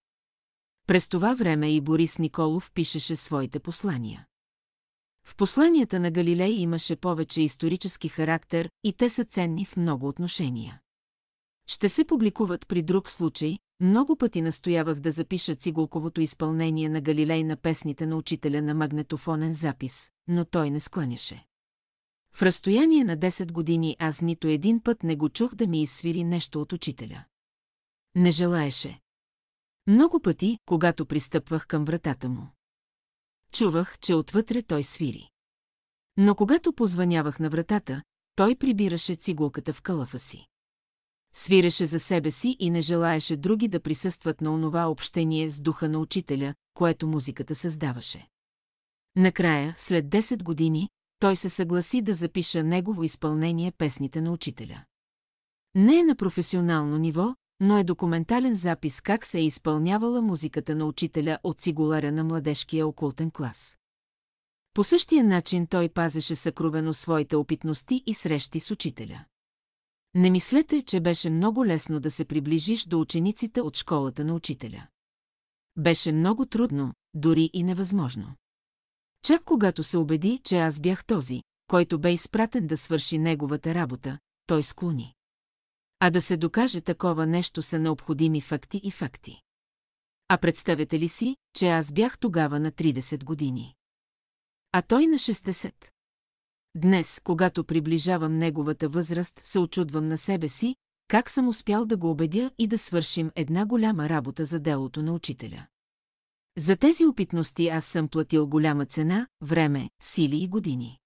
През 0.87 1.07
това 1.07 1.33
време 1.33 1.75
и 1.75 1.81
Борис 1.81 2.19
Николов 2.19 2.71
пишеше 2.73 3.15
своите 3.15 3.59
послания. 3.59 4.25
В 5.25 5.35
посланията 5.35 5.99
на 5.99 6.11
Галилей 6.11 6.51
имаше 6.51 6.95
повече 6.95 7.41
исторически 7.41 8.09
характер 8.09 8.69
и 8.83 8.93
те 8.93 9.09
са 9.09 9.23
ценни 9.23 9.65
в 9.65 9.77
много 9.77 10.07
отношения. 10.07 10.79
Ще 11.71 11.89
се 11.89 12.05
публикуват 12.05 12.67
при 12.67 12.81
друг 12.81 13.09
случай, 13.09 13.57
много 13.79 14.15
пъти 14.15 14.41
настоявах 14.41 14.99
да 14.99 15.11
запиша 15.11 15.55
цигулковото 15.55 16.21
изпълнение 16.21 16.89
на 16.89 17.01
Галилей 17.01 17.43
на 17.43 17.57
песните 17.57 18.05
на 18.05 18.15
учителя 18.15 18.61
на 18.61 18.73
магнетофонен 18.73 19.53
запис, 19.53 20.11
но 20.27 20.45
той 20.45 20.69
не 20.69 20.79
скланяше. 20.79 21.45
В 22.33 22.41
разстояние 22.41 23.03
на 23.03 23.17
10 23.17 23.51
години 23.51 23.95
аз 23.99 24.21
нито 24.21 24.47
един 24.47 24.83
път 24.83 25.03
не 25.03 25.15
го 25.15 25.29
чух 25.29 25.55
да 25.55 25.67
ми 25.67 25.81
изсвири 25.81 26.23
нещо 26.23 26.61
от 26.61 26.73
учителя. 26.73 27.23
Не 28.15 28.31
желаеше. 28.31 28.99
Много 29.87 30.19
пъти, 30.19 30.57
когато 30.65 31.05
пристъпвах 31.05 31.67
към 31.67 31.85
вратата 31.85 32.29
му. 32.29 32.47
Чувах, 33.51 33.99
че 33.99 34.13
отвътре 34.13 34.61
той 34.61 34.83
свири. 34.83 35.29
Но 36.17 36.35
когато 36.35 36.73
позванявах 36.73 37.39
на 37.39 37.49
вратата, 37.49 38.03
той 38.35 38.55
прибираше 38.55 39.15
цигулката 39.15 39.73
в 39.73 39.81
кълъфа 39.81 40.19
си 40.19 40.50
свиреше 41.33 41.85
за 41.85 41.99
себе 41.99 42.31
си 42.31 42.55
и 42.59 42.69
не 42.69 42.81
желаеше 42.81 43.37
други 43.37 43.67
да 43.67 43.79
присъстват 43.79 44.41
на 44.41 44.53
онова 44.53 44.85
общение 44.85 45.51
с 45.51 45.59
духа 45.59 45.89
на 45.89 45.99
учителя, 45.99 46.53
което 46.73 47.07
музиката 47.07 47.55
създаваше. 47.55 48.27
Накрая, 49.15 49.73
след 49.75 50.05
10 50.05 50.43
години, 50.43 50.89
той 51.19 51.35
се 51.35 51.49
съгласи 51.49 52.01
да 52.01 52.13
запиша 52.13 52.63
негово 52.63 53.03
изпълнение 53.03 53.71
песните 53.71 54.21
на 54.21 54.31
учителя. 54.31 54.83
Не 55.75 55.99
е 55.99 56.03
на 56.03 56.15
професионално 56.15 56.97
ниво, 56.97 57.35
но 57.59 57.77
е 57.77 57.83
документален 57.83 58.55
запис 58.55 59.01
как 59.01 59.25
се 59.25 59.39
е 59.39 59.45
изпълнявала 59.45 60.21
музиката 60.21 60.75
на 60.75 60.85
учителя 60.85 61.37
от 61.43 61.59
цигуларя 61.59 62.11
на 62.11 62.23
младежкия 62.23 62.87
окултен 62.87 63.31
клас. 63.31 63.77
По 64.73 64.83
същия 64.83 65.23
начин 65.23 65.67
той 65.67 65.89
пазеше 65.89 66.35
съкровено 66.35 66.93
своите 66.93 67.35
опитности 67.35 68.03
и 68.05 68.13
срещи 68.13 68.59
с 68.59 68.71
учителя. 68.71 69.25
Не 70.13 70.29
мислете, 70.29 70.81
че 70.81 70.99
беше 70.99 71.29
много 71.29 71.65
лесно 71.65 71.99
да 71.99 72.11
се 72.11 72.25
приближиш 72.25 72.85
до 72.85 73.01
учениците 73.01 73.61
от 73.61 73.77
школата 73.77 74.25
на 74.25 74.33
учителя. 74.33 74.87
Беше 75.77 76.11
много 76.11 76.45
трудно, 76.45 76.93
дори 77.13 77.49
и 77.53 77.63
невъзможно. 77.63 78.35
Чак 79.23 79.43
когато 79.43 79.83
се 79.83 79.97
убеди, 79.97 80.41
че 80.43 80.57
аз 80.57 80.79
бях 80.79 81.05
този, 81.05 81.43
който 81.67 81.99
бе 81.99 82.13
изпратен 82.13 82.67
да 82.67 82.77
свърши 82.77 83.17
неговата 83.17 83.73
работа, 83.73 84.19
той 84.45 84.63
склони. 84.63 85.15
А 85.99 86.09
да 86.09 86.21
се 86.21 86.37
докаже 86.37 86.81
такова 86.81 87.25
нещо 87.25 87.61
са 87.61 87.79
необходими 87.79 88.41
факти 88.41 88.81
и 88.83 88.91
факти. 88.91 89.41
А 90.27 90.37
представете 90.37 90.99
ли 90.99 91.09
си, 91.09 91.35
че 91.53 91.67
аз 91.67 91.91
бях 91.91 92.19
тогава 92.19 92.59
на 92.59 92.71
30 92.71 93.23
години? 93.23 93.75
А 94.71 94.81
той 94.81 95.07
на 95.07 95.15
60. 95.15 95.90
Днес, 96.75 97.21
когато 97.23 97.63
приближавам 97.63 98.37
неговата 98.37 98.89
възраст, 98.89 99.41
се 99.43 99.59
очудвам 99.59 100.07
на 100.07 100.17
себе 100.17 100.49
си, 100.49 100.75
как 101.07 101.29
съм 101.29 101.47
успял 101.47 101.85
да 101.85 101.97
го 101.97 102.11
убедя 102.11 102.51
и 102.57 102.67
да 102.67 102.77
свършим 102.77 103.31
една 103.35 103.65
голяма 103.65 104.09
работа 104.09 104.45
за 104.45 104.59
делото 104.59 105.03
на 105.03 105.13
учителя. 105.13 105.67
За 106.57 106.75
тези 106.75 107.05
опитности 107.05 107.67
аз 107.67 107.85
съм 107.85 108.07
платил 108.07 108.47
голяма 108.47 108.85
цена, 108.85 109.27
време, 109.41 109.89
сили 110.01 110.43
и 110.43 110.47
години. 110.47 110.99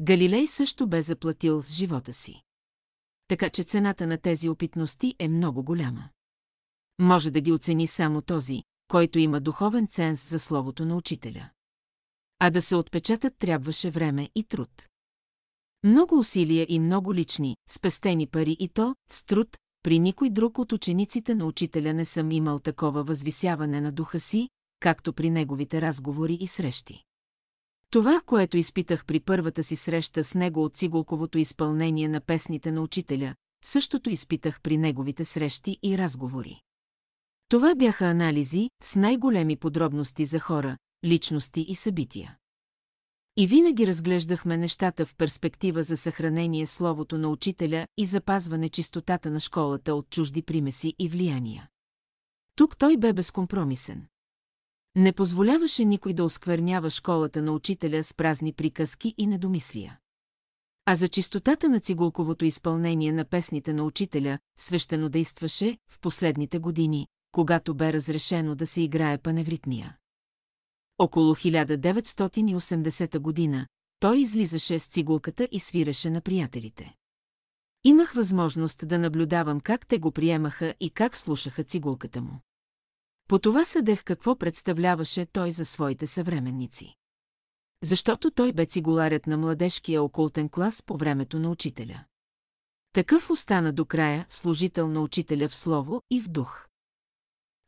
Галилей 0.00 0.46
също 0.46 0.86
бе 0.86 1.02
заплатил 1.02 1.62
с 1.62 1.72
живота 1.72 2.12
си. 2.12 2.42
Така 3.28 3.50
че 3.50 3.64
цената 3.64 4.06
на 4.06 4.18
тези 4.18 4.48
опитности 4.48 5.14
е 5.18 5.28
много 5.28 5.64
голяма. 5.64 6.08
Може 6.98 7.30
да 7.30 7.40
ги 7.40 7.52
оцени 7.52 7.86
само 7.86 8.22
този, 8.22 8.62
който 8.88 9.18
има 9.18 9.40
духовен 9.40 9.86
ценз 9.86 10.30
за 10.30 10.38
словото 10.38 10.84
на 10.84 10.96
учителя 10.96 11.50
а 12.38 12.50
да 12.50 12.62
се 12.62 12.76
отпечатат 12.76 13.38
трябваше 13.38 13.90
време 13.90 14.30
и 14.34 14.44
труд. 14.44 14.88
Много 15.84 16.18
усилия 16.18 16.66
и 16.68 16.78
много 16.78 17.14
лични, 17.14 17.56
спестени 17.68 18.26
пари 18.26 18.56
и 18.60 18.68
то, 18.68 18.94
с 19.10 19.24
труд, 19.24 19.56
при 19.82 19.98
никой 19.98 20.30
друг 20.30 20.58
от 20.58 20.72
учениците 20.72 21.34
на 21.34 21.46
учителя 21.46 21.94
не 21.94 22.04
съм 22.04 22.30
имал 22.30 22.58
такова 22.58 23.04
възвисяване 23.04 23.80
на 23.80 23.92
духа 23.92 24.20
си, 24.20 24.48
както 24.80 25.12
при 25.12 25.30
неговите 25.30 25.80
разговори 25.80 26.38
и 26.40 26.46
срещи. 26.46 27.04
Това, 27.90 28.20
което 28.26 28.56
изпитах 28.56 29.06
при 29.06 29.20
първата 29.20 29.62
си 29.62 29.76
среща 29.76 30.24
с 30.24 30.34
него 30.34 30.64
от 30.64 30.76
цигулковото 30.76 31.38
изпълнение 31.38 32.08
на 32.08 32.20
песните 32.20 32.72
на 32.72 32.82
учителя, 32.82 33.34
същото 33.64 34.10
изпитах 34.10 34.60
при 34.60 34.78
неговите 34.78 35.24
срещи 35.24 35.78
и 35.82 35.98
разговори. 35.98 36.60
Това 37.48 37.74
бяха 37.74 38.04
анализи 38.04 38.70
с 38.82 38.96
най-големи 38.96 39.56
подробности 39.56 40.24
за 40.24 40.40
хора, 40.40 40.76
личности 41.04 41.60
и 41.68 41.74
събития. 41.74 42.36
И 43.36 43.46
винаги 43.46 43.86
разглеждахме 43.86 44.56
нещата 44.56 45.06
в 45.06 45.16
перспектива 45.16 45.82
за 45.82 45.96
съхранение 45.96 46.66
словото 46.66 47.18
на 47.18 47.28
учителя 47.28 47.86
и 47.96 48.06
запазване 48.06 48.68
чистотата 48.68 49.30
на 49.30 49.40
школата 49.40 49.94
от 49.94 50.10
чужди 50.10 50.42
примеси 50.42 50.94
и 50.98 51.08
влияния. 51.08 51.68
Тук 52.56 52.76
той 52.76 52.96
бе 52.96 53.12
безкомпромисен. 53.12 54.06
Не 54.96 55.12
позволяваше 55.12 55.84
никой 55.84 56.14
да 56.14 56.24
осквернява 56.24 56.90
школата 56.90 57.42
на 57.42 57.52
учителя 57.52 58.04
с 58.04 58.14
празни 58.14 58.52
приказки 58.52 59.14
и 59.18 59.26
недомислия. 59.26 59.98
А 60.86 60.96
за 60.96 61.08
чистотата 61.08 61.68
на 61.68 61.80
цигулковото 61.80 62.44
изпълнение 62.44 63.12
на 63.12 63.24
песните 63.24 63.72
на 63.72 63.84
учителя 63.84 64.38
свещено 64.58 65.08
действаше 65.08 65.78
в 65.88 66.00
последните 66.00 66.58
години, 66.58 67.08
когато 67.32 67.74
бе 67.74 67.92
разрешено 67.92 68.54
да 68.54 68.66
се 68.66 68.80
играе 68.80 69.18
паневритмия. 69.18 69.96
Около 70.98 71.34
1980 71.34 73.18
година 73.18 73.66
той 74.00 74.18
излизаше 74.18 74.78
с 74.78 74.86
цигулката 74.86 75.48
и 75.52 75.60
свиреше 75.60 76.10
на 76.10 76.20
приятелите. 76.20 76.94
Имах 77.84 78.12
възможност 78.12 78.88
да 78.88 78.98
наблюдавам 78.98 79.60
как 79.60 79.86
те 79.86 79.98
го 79.98 80.10
приемаха 80.10 80.74
и 80.80 80.90
как 80.90 81.16
слушаха 81.16 81.64
цигулката 81.64 82.20
му. 82.20 82.40
По 83.28 83.38
това 83.38 83.64
съдех 83.64 84.04
какво 84.04 84.36
представляваше 84.36 85.26
той 85.26 85.52
за 85.52 85.64
своите 85.64 86.06
съвременници. 86.06 86.94
Защото 87.82 88.30
той 88.30 88.52
бе 88.52 88.66
цигуларят 88.66 89.26
на 89.26 89.36
младежкия 89.36 90.02
окултен 90.02 90.48
клас 90.48 90.82
по 90.82 90.96
времето 90.96 91.38
на 91.38 91.50
учителя. 91.50 92.04
Такъв 92.92 93.30
остана 93.30 93.72
до 93.72 93.84
края 93.84 94.26
служител 94.28 94.88
на 94.88 95.00
учителя 95.00 95.48
в 95.48 95.54
слово 95.54 96.02
и 96.10 96.20
в 96.20 96.28
дух. 96.28 96.66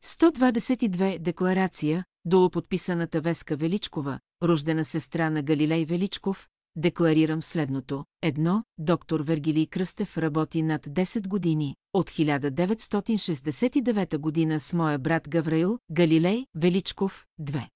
122 0.07 1.19
декларация, 1.19 2.05
долуподписаната 2.25 3.21
Веска 3.21 3.57
Величкова, 3.57 4.21
рождена 4.43 4.85
сестра 4.85 5.31
на 5.31 5.43
Галилей 5.43 5.85
Величков, 5.85 6.49
декларирам 6.77 7.43
следното. 7.43 8.05
Едно, 8.23 8.65
доктор 8.79 9.21
Вергилий 9.21 9.67
Кръстев 9.67 10.19
работи 10.19 10.63
над 10.63 10.87
10 10.87 11.29
години, 11.29 11.77
от 11.93 12.11
1969 12.11 14.19
година 14.19 14.61
с 14.61 14.73
моя 14.73 14.99
брат 14.99 15.29
Гавраил, 15.29 15.79
Галилей 15.93 16.47
Величков, 16.55 17.27
2. 17.41 17.69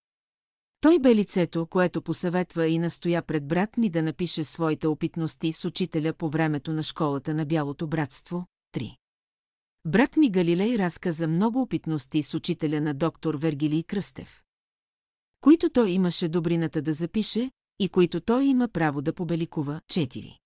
Той 0.81 0.99
бе 0.99 1.15
лицето, 1.15 1.67
което 1.67 2.03
посъветва 2.03 2.67
и 2.67 2.79
настоя 2.79 3.23
пред 3.23 3.49
брат 3.49 3.77
ми 3.77 3.91
да 3.91 4.03
напише 4.03 4.45
своите 4.45 4.87
опитности 4.87 5.53
с 5.53 5.65
учителя 5.65 6.13
по 6.13 6.31
времето 6.31 6.73
на 6.73 6.83
школата 6.83 7.35
на 7.35 7.47
Бялото 7.47 7.87
братство, 7.87 8.47
3. 8.75 9.00
Брат 9.85 10.17
ми 10.17 10.31
Галилей 10.31 10.79
разказа 10.79 11.29
много 11.29 11.63
опитности 11.63 12.23
с 12.23 12.35
учителя 12.35 12.81
на 12.81 12.95
доктор 12.95 13.35
Вергилий 13.35 13.83
Кръстев, 13.83 14.43
които 15.41 15.71
той 15.71 15.91
имаше 15.91 16.29
добрината 16.29 16.83
да 16.83 16.93
запише 16.93 17.51
и 17.79 17.89
които 17.89 18.21
той 18.21 18.45
има 18.45 18.69
право 18.69 19.03
да 19.03 19.13
побеликува. 19.13 19.81
4. 19.87 20.37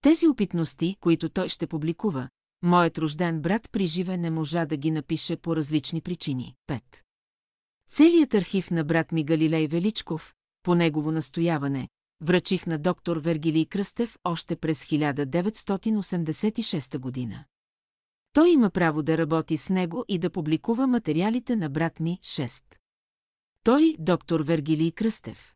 Тези 0.00 0.28
опитности, 0.28 0.96
които 1.00 1.28
той 1.28 1.48
ще 1.48 1.66
публикува, 1.66 2.28
моят 2.62 2.98
рожден 2.98 3.40
брат 3.40 3.68
при 3.72 3.86
живе 3.86 4.16
не 4.16 4.30
можа 4.30 4.66
да 4.66 4.76
ги 4.76 4.90
напише 4.90 5.36
по 5.36 5.56
различни 5.56 6.00
причини. 6.00 6.54
5. 6.68 6.82
Целият 7.90 8.34
архив 8.34 8.70
на 8.70 8.84
брат 8.84 9.12
ми 9.12 9.24
Галилей 9.24 9.66
Величков, 9.66 10.34
по 10.62 10.74
негово 10.74 11.12
настояване, 11.12 11.88
връчих 12.20 12.66
на 12.66 12.78
доктор 12.78 13.16
Вергилий 13.16 13.66
Кръстев 13.66 14.18
още 14.24 14.56
през 14.56 14.84
1986 14.84 16.98
година. 16.98 17.44
Той 18.36 18.50
има 18.50 18.70
право 18.70 19.02
да 19.02 19.18
работи 19.18 19.56
с 19.56 19.70
него 19.70 20.04
и 20.08 20.18
да 20.18 20.30
публикува 20.30 20.86
материалите 20.86 21.56
на 21.56 21.70
брат 21.70 22.00
ми 22.00 22.18
6. 22.22 22.62
Той, 23.62 23.96
доктор 23.98 24.40
Вергилий 24.40 24.92
Кръстев. 24.92 25.54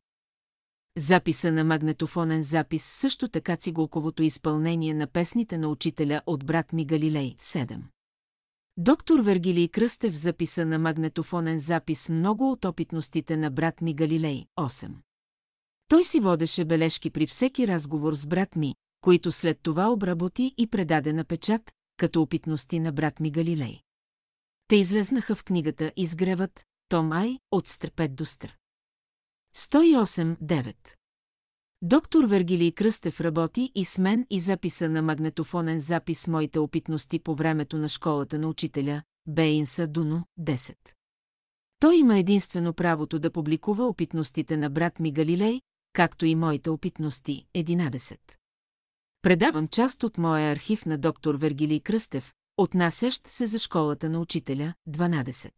Записа 0.97 1.53
на 1.53 1.65
магнетофонен 1.65 2.43
запис 2.43 2.85
също 2.85 3.29
така 3.29 3.57
цигулковото 3.57 4.23
изпълнение 4.23 4.95
на 4.95 5.07
песните 5.07 5.59
на 5.59 5.69
учителя 5.69 6.23
от 6.27 6.47
брат 6.47 6.73
ми 6.73 6.87
Галилей 6.87 7.37
7. 7.37 7.81
Доктор 8.77 9.21
Вергилий 9.21 9.69
Кръстев 9.69 10.15
записа 10.15 10.67
на 10.67 10.79
магнетофонен 10.79 11.59
запис 11.59 12.09
много 12.09 12.51
от 12.51 12.65
опитностите 12.65 13.37
на 13.37 13.51
брат 13.51 13.81
ми 13.81 13.95
Галилей 13.95 14.47
8. 14.59 14.91
Той 15.89 16.05
си 16.05 16.21
водеше 16.21 16.65
бележки 16.65 17.11
при 17.11 17.27
всеки 17.27 17.67
разговор 17.69 18.15
с 18.15 18.27
брат 18.27 18.57
ми, 18.57 18.75
които 19.01 19.33
след 19.33 19.61
това 19.63 19.89
обработи 19.93 20.55
и 20.57 20.67
предаде 20.67 21.13
на 21.13 21.25
печат, 21.25 21.73
като 22.01 22.23
опитности 22.23 22.81
на 22.81 22.93
брат 22.93 23.21
ми 23.21 23.31
Галилей. 23.31 23.81
Те 24.69 24.77
излезнаха 24.77 25.35
в 25.35 25.45
книгата 25.45 25.93
Изгревът, 25.97 26.65
Том 26.89 27.13
Ай, 27.13 27.39
от 27.51 27.67
Стрпет 27.67 28.15
до 28.15 28.25
Стр. 28.25 28.57
108.9 29.57 30.77
Доктор 31.83 32.25
Вергилий 32.25 32.73
Кръстев 32.73 33.21
работи 33.21 33.73
и 33.75 33.85
с 33.85 33.99
мен 33.99 34.27
и 34.31 34.41
записа 34.41 34.89
на 34.89 35.03
магнетофонен 35.03 35.81
запис 35.81 36.29
моите 36.29 36.59
опитности 36.59 37.19
по 37.19 37.35
времето 37.35 37.79
на 37.79 37.89
школата 37.89 38.39
на 38.39 38.49
учителя, 38.49 39.03
Бейнса 39.27 39.87
Дуно, 39.87 40.25
10. 40.41 40.77
Той 41.79 41.97
има 41.97 42.19
единствено 42.19 42.75
правото 42.75 43.19
да 43.19 43.33
публикува 43.33 43.87
опитностите 43.87 44.57
на 44.57 44.71
брат 44.71 45.01
ми 45.01 45.13
Галилей, 45.13 45.61
както 45.93 46.27
и 46.27 46.35
моите 46.35 46.71
опитности, 46.71 47.47
11. 47.55 48.19
Предавам 49.23 49.69
част 49.69 50.05
от 50.05 50.19
моя 50.19 50.53
архив 50.53 50.87
на 50.87 50.99
доктор 50.99 51.35
Вергилий 51.35 51.81
Кръстев, 51.81 52.35
отнасящ 52.57 53.27
се 53.27 53.47
за 53.47 53.59
школата 53.59 54.11
на 54.11 54.21
учителя, 54.21 54.75
12. 54.89 55.51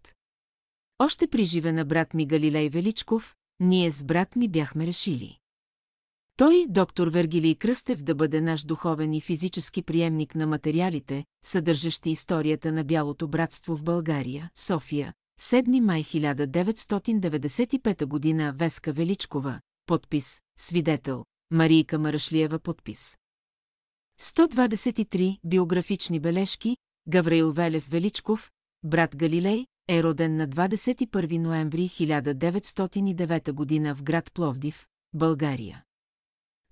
Още 0.98 1.26
при 1.26 1.44
живе 1.44 1.72
на 1.72 1.84
брат 1.84 2.14
ми 2.14 2.26
Галилей 2.26 2.68
Величков, 2.68 3.34
ние 3.60 3.90
с 3.90 4.04
брат 4.04 4.36
ми 4.36 4.48
бяхме 4.48 4.86
решили. 4.86 5.38
Той, 6.36 6.66
доктор 6.68 7.08
Вергилий 7.08 7.54
Кръстев, 7.54 8.02
да 8.02 8.14
бъде 8.14 8.40
наш 8.40 8.64
духовен 8.64 9.14
и 9.14 9.20
физически 9.20 9.82
приемник 9.82 10.34
на 10.34 10.46
материалите, 10.46 11.24
съдържащи 11.44 12.10
историята 12.10 12.72
на 12.72 12.84
Бялото 12.84 13.28
братство 13.28 13.76
в 13.76 13.82
България, 13.82 14.50
София, 14.56 15.14
7 15.40 15.80
май 15.80 16.04
1995 16.04 18.06
година 18.06 18.54
Веска 18.56 18.92
Величкова, 18.92 19.60
подпис, 19.86 20.40
свидетел, 20.58 21.24
Марийка 21.50 21.98
Марашлиева 21.98 22.58
подпис. 22.58 23.16
123 24.22 25.38
биографични 25.44 26.20
бележки, 26.20 26.76
Гавраил 27.08 27.52
Велев 27.52 27.88
Величков, 27.88 28.50
брат 28.84 29.16
Галилей, 29.16 29.66
е 29.88 30.02
роден 30.02 30.36
на 30.36 30.48
21 30.48 31.38
ноември 31.38 31.88
1909 31.88 33.52
година 33.52 33.94
в 33.94 34.02
град 34.02 34.30
Пловдив, 34.34 34.86
България. 35.14 35.82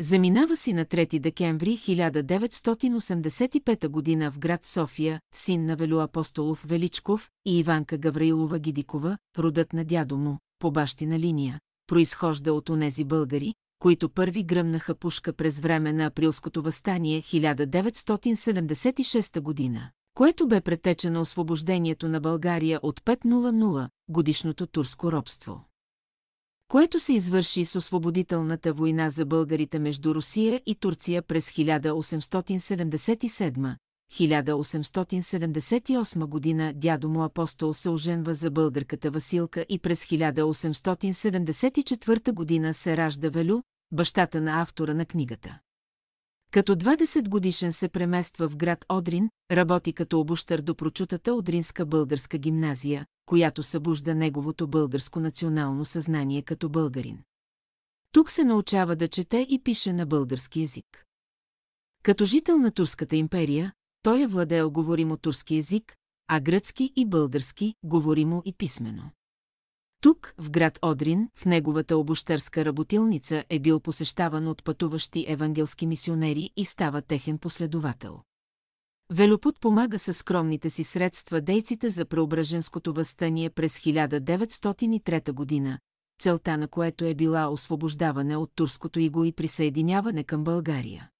Заминава 0.00 0.56
си 0.56 0.72
на 0.72 0.84
3 0.84 1.20
декември 1.20 1.76
1985 1.76 3.88
година 3.88 4.30
в 4.30 4.38
град 4.38 4.66
София, 4.66 5.20
син 5.34 5.64
на 5.64 5.76
Велю 5.76 6.00
Апостолов 6.00 6.64
Величков 6.68 7.30
и 7.44 7.58
Иванка 7.58 7.98
Гавраилова 7.98 8.58
Гидикова, 8.58 9.18
родът 9.38 9.72
на 9.72 9.84
дядо 9.84 10.16
му, 10.16 10.38
по 10.58 10.70
бащина 10.70 11.18
линия, 11.18 11.60
произхожда 11.86 12.52
от 12.52 12.68
онези 12.68 13.04
българи, 13.04 13.54
които 13.80 14.10
първи 14.10 14.44
гръмнаха 14.44 14.94
пушка 14.94 15.32
през 15.32 15.60
време 15.60 15.92
на 15.92 16.06
априлското 16.06 16.62
възстание 16.62 17.22
1976 17.22 19.40
година, 19.40 19.90
което 20.14 20.48
бе 20.48 20.60
претече 20.60 21.10
на 21.10 21.20
освобождението 21.20 22.08
на 22.08 22.20
България 22.20 22.80
от 22.82 23.00
500 23.00 23.88
годишното 24.08 24.66
турско 24.66 25.12
робство. 25.12 25.64
Което 26.68 27.00
се 27.00 27.12
извърши 27.12 27.64
с 27.64 27.76
освободителната 27.76 28.72
война 28.72 29.10
за 29.10 29.26
българите 29.26 29.78
между 29.78 30.14
Русия 30.14 30.60
и 30.66 30.74
Турция 30.74 31.22
през 31.22 31.50
1877 31.50 33.76
1878 34.12 36.26
година 36.26 36.72
дядо 36.76 37.08
му 37.08 37.22
апостол 37.22 37.74
се 37.74 37.88
оженва 37.88 38.34
за 38.34 38.50
българката 38.50 39.10
Василка 39.10 39.66
и 39.68 39.78
през 39.78 40.04
1874 40.04 42.32
година 42.32 42.74
се 42.74 42.96
ражда 42.96 43.30
Велю, 43.30 43.62
бащата 43.92 44.40
на 44.40 44.62
автора 44.62 44.94
на 44.94 45.06
книгата. 45.06 45.58
Като 46.50 46.76
20 46.76 47.28
годишен 47.28 47.72
се 47.72 47.88
премества 47.88 48.48
в 48.48 48.56
град 48.56 48.84
Одрин, 48.88 49.30
работи 49.50 49.92
като 49.92 50.20
обущър 50.20 50.60
до 50.60 50.74
прочутата 50.74 51.34
Одринска 51.34 51.86
българска 51.86 52.38
гимназия, 52.38 53.06
която 53.26 53.62
събужда 53.62 54.14
неговото 54.14 54.68
българско 54.68 55.20
национално 55.20 55.84
съзнание 55.84 56.42
като 56.42 56.68
българин. 56.68 57.18
Тук 58.12 58.30
се 58.30 58.44
научава 58.44 58.96
да 58.96 59.08
чете 59.08 59.46
и 59.48 59.62
пише 59.62 59.92
на 59.92 60.06
български 60.06 60.60
язик. 60.60 61.04
Като 62.02 62.24
жител 62.24 62.58
на 62.58 62.70
Турската 62.70 63.16
империя, 63.16 63.72
той 64.02 64.22
е 64.22 64.26
владел 64.26 64.70
говоримо 64.70 65.16
турски 65.16 65.56
език, 65.56 65.96
а 66.28 66.40
гръцки 66.40 66.92
и 66.96 67.06
български 67.06 67.74
говоримо 67.84 68.42
и 68.44 68.52
писмено. 68.52 69.10
Тук, 70.00 70.34
в 70.38 70.50
град 70.50 70.78
Одрин, 70.82 71.28
в 71.36 71.46
неговата 71.46 71.96
обощърска 71.96 72.64
работилница 72.64 73.44
е 73.48 73.58
бил 73.58 73.80
посещаван 73.80 74.48
от 74.48 74.64
пътуващи 74.64 75.24
евангелски 75.28 75.86
мисионери 75.86 76.50
и 76.56 76.64
става 76.64 77.02
техен 77.02 77.38
последовател. 77.38 78.20
Велопут 79.12 79.60
помага 79.60 79.98
със 79.98 80.16
скромните 80.16 80.70
си 80.70 80.84
средства 80.84 81.40
дейците 81.40 81.90
за 81.90 82.04
преображенското 82.04 82.92
възстание 82.92 83.50
през 83.50 83.78
1903 83.78 85.32
година, 85.32 85.78
целта 86.22 86.58
на 86.58 86.68
което 86.68 87.04
е 87.04 87.14
била 87.14 87.48
освобождаване 87.48 88.36
от 88.36 88.50
турското 88.54 89.00
иго 89.00 89.24
и 89.24 89.32
присъединяване 89.32 90.24
към 90.24 90.44
България. 90.44 91.10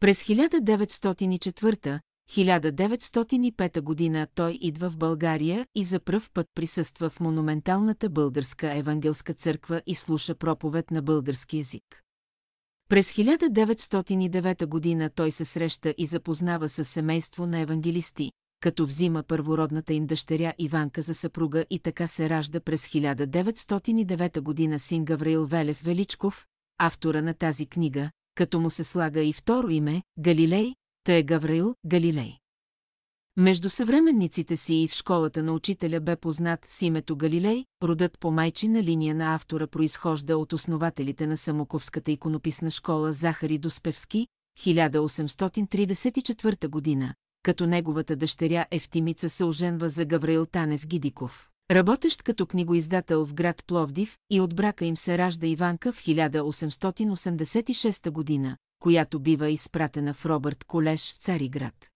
През 0.00 0.24
1904 0.24 2.00
1905 2.30 3.80
година 3.80 4.26
той 4.34 4.58
идва 4.60 4.90
в 4.90 4.98
България 4.98 5.66
и 5.74 5.84
за 5.84 6.00
пръв 6.00 6.30
път 6.30 6.46
присъства 6.54 7.10
в 7.10 7.20
монументалната 7.20 8.10
българска 8.10 8.78
евангелска 8.78 9.34
църква 9.34 9.82
и 9.86 9.94
слуша 9.94 10.34
проповед 10.34 10.90
на 10.90 11.02
български 11.02 11.56
язик. 11.58 12.02
През 12.88 13.12
1909 13.12 14.66
година 14.66 15.10
той 15.14 15.32
се 15.32 15.44
среща 15.44 15.94
и 15.98 16.06
запознава 16.06 16.68
с 16.68 16.84
семейство 16.84 17.46
на 17.46 17.58
евангелисти, 17.58 18.32
като 18.60 18.86
взима 18.86 19.22
първородната 19.22 19.94
им 19.94 20.06
дъщеря 20.06 20.54
Иванка 20.58 21.02
за 21.02 21.14
съпруга 21.14 21.64
и 21.70 21.78
така 21.78 22.06
се 22.06 22.30
ражда 22.30 22.60
през 22.60 22.86
1909 22.86 24.40
година 24.40 24.78
син 24.78 25.04
Гавраил 25.04 25.46
Велев 25.46 25.80
Величков, 25.80 26.46
автора 26.78 27.22
на 27.22 27.34
тази 27.34 27.66
книга, 27.66 28.10
като 28.40 28.60
му 28.60 28.70
се 28.70 28.84
слага 28.84 29.22
и 29.22 29.32
второ 29.32 29.68
име– 29.68 30.02
Галилей, 30.18 30.74
Та 31.04 31.16
е 31.16 31.22
Гавраил 31.22 31.74
Галилей. 31.86 32.38
Между 33.36 33.70
съвременниците 33.70 34.56
си 34.56 34.74
и 34.74 34.88
в 34.88 34.92
школата 34.92 35.42
на 35.42 35.52
учителя 35.52 36.00
бе 36.00 36.16
познат 36.16 36.64
с 36.64 36.82
името 36.82 37.16
Галилей, 37.16 37.64
родът 37.82 38.18
по 38.20 38.30
майчина 38.30 38.82
линия 38.82 39.14
на 39.14 39.34
автора 39.34 39.66
произхожда 39.66 40.38
от 40.38 40.52
основателите 40.52 41.26
на 41.26 41.36
Самоковската 41.36 42.10
иконописна 42.10 42.70
школа 42.70 43.12
Захари 43.12 43.58
Доспевски, 43.58 44.26
1834 44.58 46.68
година, 46.68 47.14
като 47.42 47.66
неговата 47.66 48.16
дъщеря 48.16 48.66
Ефтимица 48.70 49.30
се 49.30 49.44
оженва 49.44 49.88
за 49.88 50.04
Гавраил 50.04 50.46
Танев 50.46 50.86
Гидиков. 50.86 51.50
Работещ 51.70 52.22
като 52.22 52.46
книгоиздател 52.46 53.26
в 53.26 53.34
град 53.34 53.64
Пловдив 53.66 54.18
и 54.30 54.40
от 54.40 54.56
брака 54.56 54.84
им 54.84 54.96
се 54.96 55.18
ражда 55.18 55.46
Иванка 55.46 55.92
в 55.92 56.04
1886 56.04 58.10
година, 58.10 58.56
която 58.78 59.20
бива 59.20 59.50
изпратена 59.50 60.14
в 60.14 60.26
Робърт 60.26 60.64
Колеж 60.64 61.12
в 61.12 61.16
Цариград. 61.16 61.88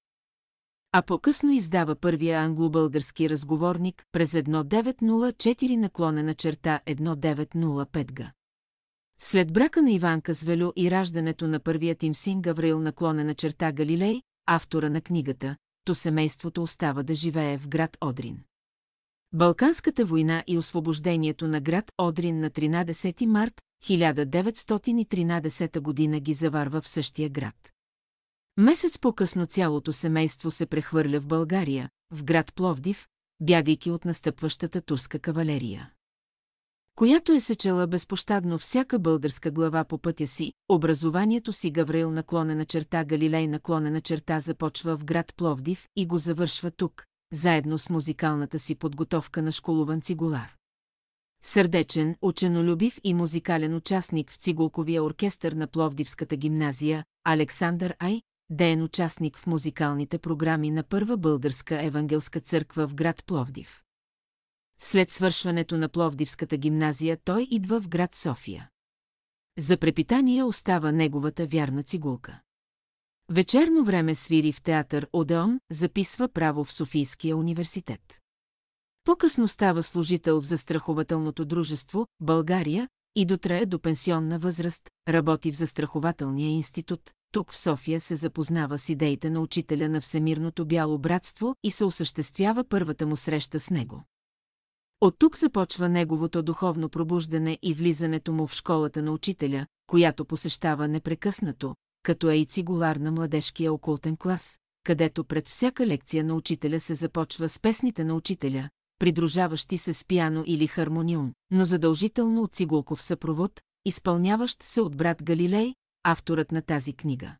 А 0.92 1.02
по-късно 1.02 1.52
издава 1.52 1.96
първия 1.96 2.40
англо-български 2.40 3.30
разговорник 3.30 4.05
през 4.12 4.32
1904 4.32 5.76
наклонена 5.76 6.34
черта 6.34 6.80
1905 6.86 8.14
г. 8.14 8.32
След 9.20 9.52
брака 9.52 9.82
на 9.82 9.92
Иванка 9.92 10.34
с 10.34 10.42
Велю 10.42 10.72
и 10.76 10.90
раждането 10.90 11.48
на 11.48 11.60
първият 11.60 12.02
им 12.02 12.14
син 12.14 12.42
Гавраил 12.42 12.80
наклонена 12.80 13.34
черта 13.34 13.72
Галилей, 13.72 14.22
автора 14.46 14.90
на 14.90 15.01
книгата, 15.01 15.56
то 15.84 15.94
семейството 15.94 16.62
остава 16.62 17.02
да 17.02 17.14
живее 17.14 17.59
в 17.59 17.68
град 17.68 17.96
Одрин. 18.01 18.44
Балканската 19.35 20.05
война 20.05 20.44
и 20.47 20.59
освобождението 20.59 21.48
на 21.48 21.61
град 21.61 21.93
Одрин 21.98 22.40
на 22.40 22.51
13 22.51 23.27
март 23.27 23.62
1913 23.85 25.81
година 25.81 26.20
ги 26.20 26.35
заварва 26.35 26.81
в 26.81 26.89
същия 26.89 27.28
град. 27.31 27.73
Месец 28.56 28.98
по-късно 28.98 29.47
цялото 29.47 29.93
семейство 29.93 30.51
се 30.51 30.66
прехвърля 30.66 31.20
в 31.20 31.27
България, 31.27 31.90
в 32.12 32.24
град 32.24 32.55
Пловдив, 32.55 33.09
бягайки 33.40 33.90
от 33.90 34.05
настъпващата 34.05 34.81
турска 34.81 35.19
кавалерия. 35.19 35.90
която 36.94 37.32
е 37.32 37.40
сечела 37.40 37.86
безпощадно 37.86 38.59
всяка 38.59 38.98
българска 38.98 39.51
глава 39.51 39.85
по 39.85 39.98
пътя 39.98 40.27
си, 40.27 40.52
образованието 40.69 41.52
си 41.52 41.70
Гавраил 41.70 42.11
наклонена 42.11 42.65
черта 42.65 43.05
Галилей 43.05 43.47
наклонена 43.47 44.01
черта 44.01 44.40
започва 44.40 44.97
в 44.97 45.05
град 45.05 45.35
Пловдив 45.36 45.89
и 45.97 46.06
го 46.06 46.19
завършва 46.19 46.70
тук, 46.70 47.05
заедно 47.35 47.78
с 47.78 47.90
музикалната 47.90 48.59
си 48.59 48.74
подготовка 48.74 49.43
на 49.43 49.52
школован 49.52 50.01
цигулар. 50.01 50.56
Сърдечен, 51.43 52.16
ученолюбив 52.23 53.01
и 53.05 53.15
музикален 53.15 53.74
участник 53.74 54.31
в 54.31 54.36
цигулковия 54.36 55.05
оркестър 55.05 55.52
на 55.52 55.66
Пловдивската 55.66 56.36
гимназия, 56.36 57.05
Александър 57.24 57.97
Ай, 57.98 58.23
деен 58.51 58.82
участник 58.82 59.39
в 59.39 59.47
музикалните 59.47 60.19
програми 60.19 60.70
на 60.70 60.82
Първа 60.82 61.16
българска 61.16 61.82
евангелска 61.82 62.40
църква 62.40 62.89
в 62.89 62.94
град 62.94 63.24
Пловдив. 63.27 63.82
След 64.78 65.11
свършването 65.11 65.78
на 65.78 65.89
Пловдивската 65.89 66.56
гимназия 66.56 67.19
той 67.24 67.48
идва 67.51 67.81
в 67.81 67.89
град 67.89 68.15
София. 68.15 68.70
За 69.59 69.77
препитание 69.77 70.44
остава 70.44 70.93
неговата 70.93 71.47
вярна 71.47 71.82
цигулка. 71.82 72.40
Вечерно 73.30 73.84
време 73.84 74.14
свири 74.14 74.52
в 74.52 74.62
театър 74.62 75.09
Одеон, 75.12 75.60
записва 75.70 76.28
право 76.28 76.64
в 76.64 76.72
Софийския 76.72 77.36
университет. 77.36 78.20
По-късно 79.05 79.48
става 79.48 79.82
служител 79.82 80.40
в 80.40 80.46
застрахователното 80.46 81.44
дружество 81.44 82.06
България 82.20 82.88
и 83.16 83.26
дотрае 83.26 83.66
до 83.66 83.80
пенсионна 83.80 84.38
възраст, 84.38 84.90
работи 85.09 85.52
в 85.52 85.56
застрахователния 85.56 86.51
институт. 86.51 87.10
Тук 87.32 87.52
в 87.52 87.56
София 87.56 88.01
се 88.01 88.16
запознава 88.16 88.78
с 88.78 88.88
идеите 88.88 89.30
на 89.30 89.40
учителя 89.40 89.88
на 89.88 90.01
Всемирното 90.01 90.66
бяло 90.66 90.98
братство 90.98 91.56
и 91.62 91.70
се 91.70 91.84
осъществява 91.84 92.64
първата 92.64 93.06
му 93.06 93.16
среща 93.16 93.60
с 93.60 93.70
него. 93.70 94.05
От 95.01 95.18
тук 95.18 95.36
започва 95.36 95.88
неговото 95.88 96.42
духовно 96.42 96.88
пробуждане 96.88 97.59
и 97.62 97.74
влизането 97.74 98.32
му 98.32 98.46
в 98.46 98.55
школата 98.55 99.02
на 99.02 99.12
учителя, 99.12 99.66
която 99.86 100.24
посещава 100.24 100.88
непрекъснато, 100.88 101.74
като 102.05 102.31
е 102.31 102.36
и 102.36 102.47
цигулар 102.47 102.97
на 102.97 103.12
младежкия 103.12 103.72
окултен 103.72 104.16
клас, 104.16 104.59
където 104.85 105.24
пред 105.24 105.48
всяка 105.48 105.86
лекция 105.86 106.24
на 106.24 106.35
учителя 106.35 106.81
се 106.81 106.94
започва 106.94 107.48
с 107.48 107.60
песните 107.60 108.05
на 108.05 108.14
учителя, 108.14 108.70
придружаващи 108.98 109.78
се 109.78 109.94
с 109.94 110.05
пиано 110.05 110.44
или 110.47 110.66
хармониум, 110.66 111.32
но 111.51 111.64
задължително 111.64 112.43
от 112.43 112.55
цигулков 112.55 113.02
съпровод, 113.02 113.60
изпълняващ 113.85 114.62
се 114.62 114.81
от 114.81 114.97
брат 114.97 115.22
Галилей, 115.22 115.74
авторът 116.02 116.52
на 116.52 116.62
тази 116.62 116.93
книга. 116.93 117.36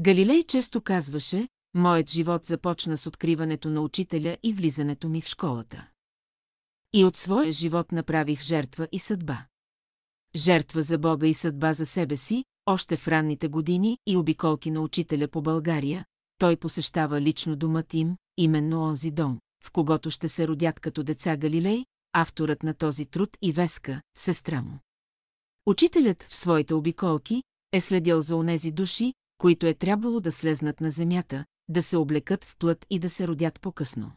Галилей 0.00 0.42
често 0.42 0.80
казваше, 0.80 1.48
моят 1.74 2.10
живот 2.10 2.44
започна 2.44 2.98
с 2.98 3.06
откриването 3.06 3.70
на 3.70 3.80
учителя 3.80 4.36
и 4.42 4.52
влизането 4.52 5.08
ми 5.08 5.20
в 5.20 5.26
школата. 5.26 5.88
И 6.92 7.04
от 7.04 7.16
своя 7.16 7.52
живот 7.52 7.92
направих 7.92 8.42
жертва 8.42 8.88
и 8.92 8.98
съдба. 8.98 9.46
Жертва 10.36 10.82
за 10.82 10.98
Бога 10.98 11.26
и 11.26 11.34
съдба 11.34 11.72
за 11.72 11.86
себе 11.86 12.16
си, 12.16 12.44
още 12.66 12.96
в 12.96 13.08
ранните 13.08 13.48
години 13.48 13.98
и 14.06 14.16
обиколки 14.16 14.70
на 14.70 14.80
учителя 14.80 15.28
по 15.28 15.42
България, 15.42 16.04
той 16.38 16.56
посещава 16.56 17.20
лично 17.20 17.56
домът 17.56 17.94
им, 17.94 18.16
именно 18.36 18.82
онзи 18.82 19.10
дом, 19.10 19.40
в 19.64 19.72
когото 19.72 20.10
ще 20.10 20.28
се 20.28 20.48
родят 20.48 20.80
като 20.80 21.02
деца 21.02 21.36
Галилей, 21.36 21.84
авторът 22.12 22.62
на 22.62 22.74
този 22.74 23.06
труд 23.06 23.30
и 23.42 23.52
Веска, 23.52 24.02
сестра 24.18 24.62
му. 24.62 24.78
Учителят 25.66 26.22
в 26.22 26.34
своите 26.34 26.74
обиколки 26.74 27.42
е 27.72 27.80
следял 27.80 28.20
за 28.20 28.36
онези 28.36 28.70
души, 28.70 29.14
които 29.38 29.66
е 29.66 29.74
трябвало 29.74 30.20
да 30.20 30.32
слезнат 30.32 30.80
на 30.80 30.90
земята, 30.90 31.44
да 31.68 31.82
се 31.82 31.96
облекат 31.96 32.44
в 32.44 32.56
плът 32.58 32.86
и 32.90 32.98
да 32.98 33.10
се 33.10 33.28
родят 33.28 33.60
по-късно. 33.60 34.12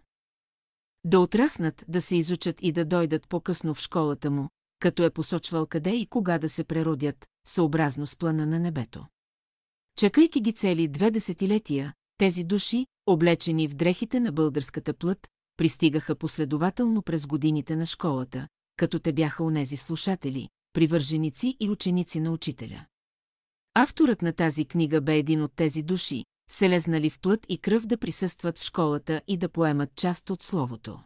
Да 1.03 1.19
отраснат, 1.19 1.85
да 1.87 2.01
се 2.01 2.15
изучат 2.15 2.59
и 2.61 2.71
да 2.71 2.85
дойдат 2.85 3.27
по-късно 3.27 3.73
в 3.73 3.79
школата 3.79 4.31
му, 4.31 4.49
като 4.79 5.03
е 5.03 5.09
посочвал 5.09 5.65
къде 5.65 5.95
и 5.95 6.05
кога 6.05 6.37
да 6.37 6.49
се 6.49 6.63
преродят, 6.63 7.27
съобразно 7.47 8.07
с 8.07 8.15
плана 8.15 8.45
на 8.45 8.59
небето. 8.59 9.05
Чакайки 9.95 10.41
ги 10.41 10.53
цели 10.53 10.87
две 10.87 11.11
десетилетия, 11.11 11.93
тези 12.17 12.43
души, 12.43 12.85
облечени 13.05 13.67
в 13.67 13.75
дрехите 13.75 14.19
на 14.19 14.31
българската 14.31 14.93
плът, 14.93 15.27
пристигаха 15.57 16.15
последователно 16.15 17.01
през 17.01 17.27
годините 17.27 17.75
на 17.75 17.85
школата, 17.85 18.47
като 18.77 18.99
те 18.99 19.13
бяха 19.13 19.43
онези 19.43 19.77
слушатели, 19.77 20.49
привърженици 20.73 21.57
и 21.59 21.69
ученици 21.69 22.19
на 22.19 22.31
учителя. 22.31 22.85
Авторът 23.73 24.21
на 24.21 24.33
тази 24.33 24.65
книга 24.65 25.01
бе 25.01 25.17
един 25.17 25.43
от 25.43 25.53
тези 25.55 25.83
души, 25.83 26.25
се 26.49 26.69
лезнали 26.69 27.09
в 27.09 27.19
плът 27.19 27.45
и 27.49 27.57
кръв 27.57 27.85
да 27.85 27.97
присъстват 27.97 28.57
в 28.57 28.63
школата 28.63 29.21
и 29.27 29.37
да 29.37 29.49
поемат 29.49 29.95
част 29.95 30.29
от 30.29 30.43
словото. 30.43 30.99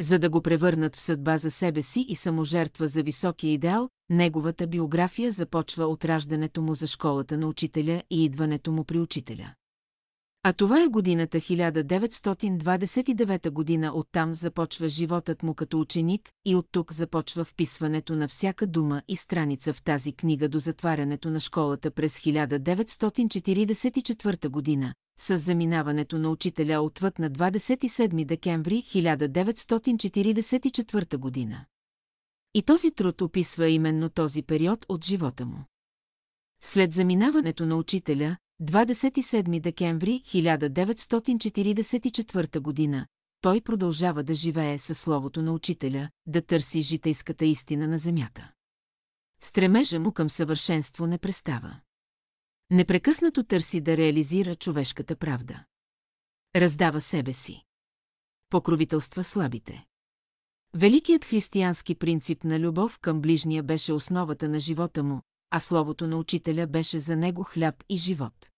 За 0.00 0.18
да 0.18 0.30
го 0.30 0.40
превърнат 0.42 0.96
в 0.96 1.00
съдба 1.00 1.38
за 1.38 1.50
себе 1.50 1.82
си 1.82 2.06
и 2.08 2.16
саможертва 2.16 2.88
за 2.88 3.02
високия 3.02 3.52
идеал, 3.52 3.88
неговата 4.10 4.66
биография 4.66 5.32
започва 5.32 5.84
от 5.84 6.04
раждането 6.04 6.62
му 6.62 6.74
за 6.74 6.86
школата 6.86 7.38
на 7.38 7.46
учителя 7.46 8.02
и 8.10 8.24
идването 8.24 8.72
му 8.72 8.84
при 8.84 8.98
учителя. 8.98 9.54
А 10.42 10.52
това 10.52 10.82
е 10.82 10.88
годината 10.88 11.38
1929 11.38 13.50
година 13.50 13.92
оттам 13.94 14.34
започва 14.34 14.88
животът 14.88 15.42
му 15.42 15.54
като 15.54 15.80
ученик 15.80 16.30
и 16.44 16.54
от 16.54 16.66
тук 16.72 16.92
започва 16.92 17.44
вписването 17.44 18.16
на 18.16 18.28
всяка 18.28 18.66
дума 18.66 19.02
и 19.08 19.16
страница 19.16 19.74
в 19.74 19.82
тази 19.82 20.12
книга 20.12 20.48
до 20.48 20.58
затварянето 20.58 21.30
на 21.30 21.40
школата 21.40 21.90
през 21.90 22.18
1944 22.18 24.48
година, 24.48 24.94
с 25.18 25.36
заминаването 25.36 26.18
на 26.18 26.30
учителя 26.30 26.80
отвъд 26.80 27.18
на 27.18 27.30
27 27.30 28.24
декември 28.24 28.82
1944 28.82 31.16
година. 31.16 31.64
И 32.54 32.62
този 32.62 32.90
труд 32.90 33.20
описва 33.20 33.68
именно 33.68 34.08
този 34.08 34.42
период 34.42 34.86
от 34.88 35.04
живота 35.04 35.46
му. 35.46 35.64
След 36.62 36.92
заминаването 36.92 37.66
на 37.66 37.76
учителя, 37.76 38.36
27 38.62 39.60
декември 39.60 40.22
1944 40.26 42.60
година, 42.60 43.06
той 43.40 43.60
продължава 43.60 44.22
да 44.22 44.34
живее 44.34 44.78
със 44.78 45.00
словото 45.00 45.42
на 45.42 45.52
учителя, 45.52 46.10
да 46.26 46.42
търси 46.42 46.82
житейската 46.82 47.44
истина 47.44 47.88
на 47.88 47.98
земята. 47.98 48.52
Стремежа 49.40 50.00
му 50.00 50.12
към 50.12 50.30
съвършенство 50.30 51.06
не 51.06 51.18
престава. 51.18 51.80
Непрекъснато 52.70 53.44
търси 53.44 53.80
да 53.80 53.96
реализира 53.96 54.54
човешката 54.54 55.16
правда. 55.16 55.64
Раздава 56.56 57.00
себе 57.00 57.32
си. 57.32 57.64
Покровителства 58.50 59.24
слабите. 59.24 59.84
Великият 60.74 61.24
християнски 61.24 61.94
принцип 61.94 62.44
на 62.44 62.60
любов 62.60 62.98
към 62.98 63.20
ближния 63.20 63.62
беше 63.62 63.92
основата 63.92 64.48
на 64.48 64.60
живота 64.60 65.02
му, 65.02 65.22
а 65.50 65.60
словото 65.60 66.06
на 66.06 66.16
учителя 66.16 66.66
беше 66.66 66.98
за 66.98 67.16
него 67.16 67.42
хляб 67.42 67.84
и 67.88 67.96
живот. 67.96 68.49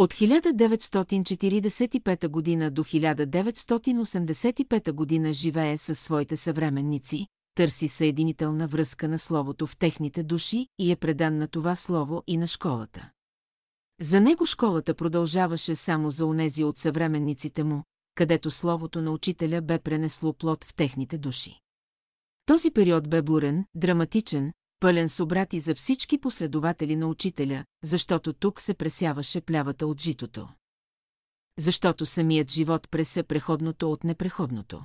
От 0.00 0.14
1945 0.14 2.28
година 2.28 2.70
до 2.70 2.84
1985 2.84 4.92
година 4.92 5.32
живее 5.32 5.78
със 5.78 6.00
своите 6.00 6.36
съвременници, 6.36 7.26
търси 7.54 7.88
съединителна 7.88 8.68
връзка 8.68 9.08
на 9.08 9.18
словото 9.18 9.66
в 9.66 9.76
техните 9.76 10.22
души 10.22 10.66
и 10.78 10.92
е 10.92 10.96
предан 10.96 11.38
на 11.38 11.48
това 11.48 11.76
слово 11.76 12.22
и 12.26 12.36
на 12.36 12.46
школата. 12.46 13.10
За 14.00 14.20
него 14.20 14.46
школата 14.46 14.94
продължаваше 14.94 15.74
само 15.74 16.10
за 16.10 16.26
онези 16.26 16.64
от 16.64 16.78
съвременниците 16.78 17.64
му, 17.64 17.84
където 18.14 18.50
словото 18.50 19.02
на 19.02 19.10
учителя 19.10 19.62
бе 19.62 19.78
пренесло 19.78 20.32
плод 20.32 20.64
в 20.64 20.74
техните 20.74 21.18
души. 21.18 21.60
Този 22.46 22.70
период 22.70 23.10
бе 23.10 23.22
бурен, 23.22 23.64
драматичен, 23.74 24.52
пълен 24.80 25.08
с 25.08 25.20
обрати 25.20 25.60
за 25.60 25.74
всички 25.74 26.18
последователи 26.18 26.96
на 26.96 27.06
учителя, 27.06 27.64
защото 27.82 28.32
тук 28.32 28.60
се 28.60 28.74
пресяваше 28.74 29.40
плявата 29.40 29.86
от 29.86 30.00
житото. 30.00 30.48
Защото 31.58 32.06
самият 32.06 32.50
живот 32.50 32.90
пресе 32.90 33.22
преходното 33.22 33.92
от 33.92 34.04
непреходното. 34.04 34.84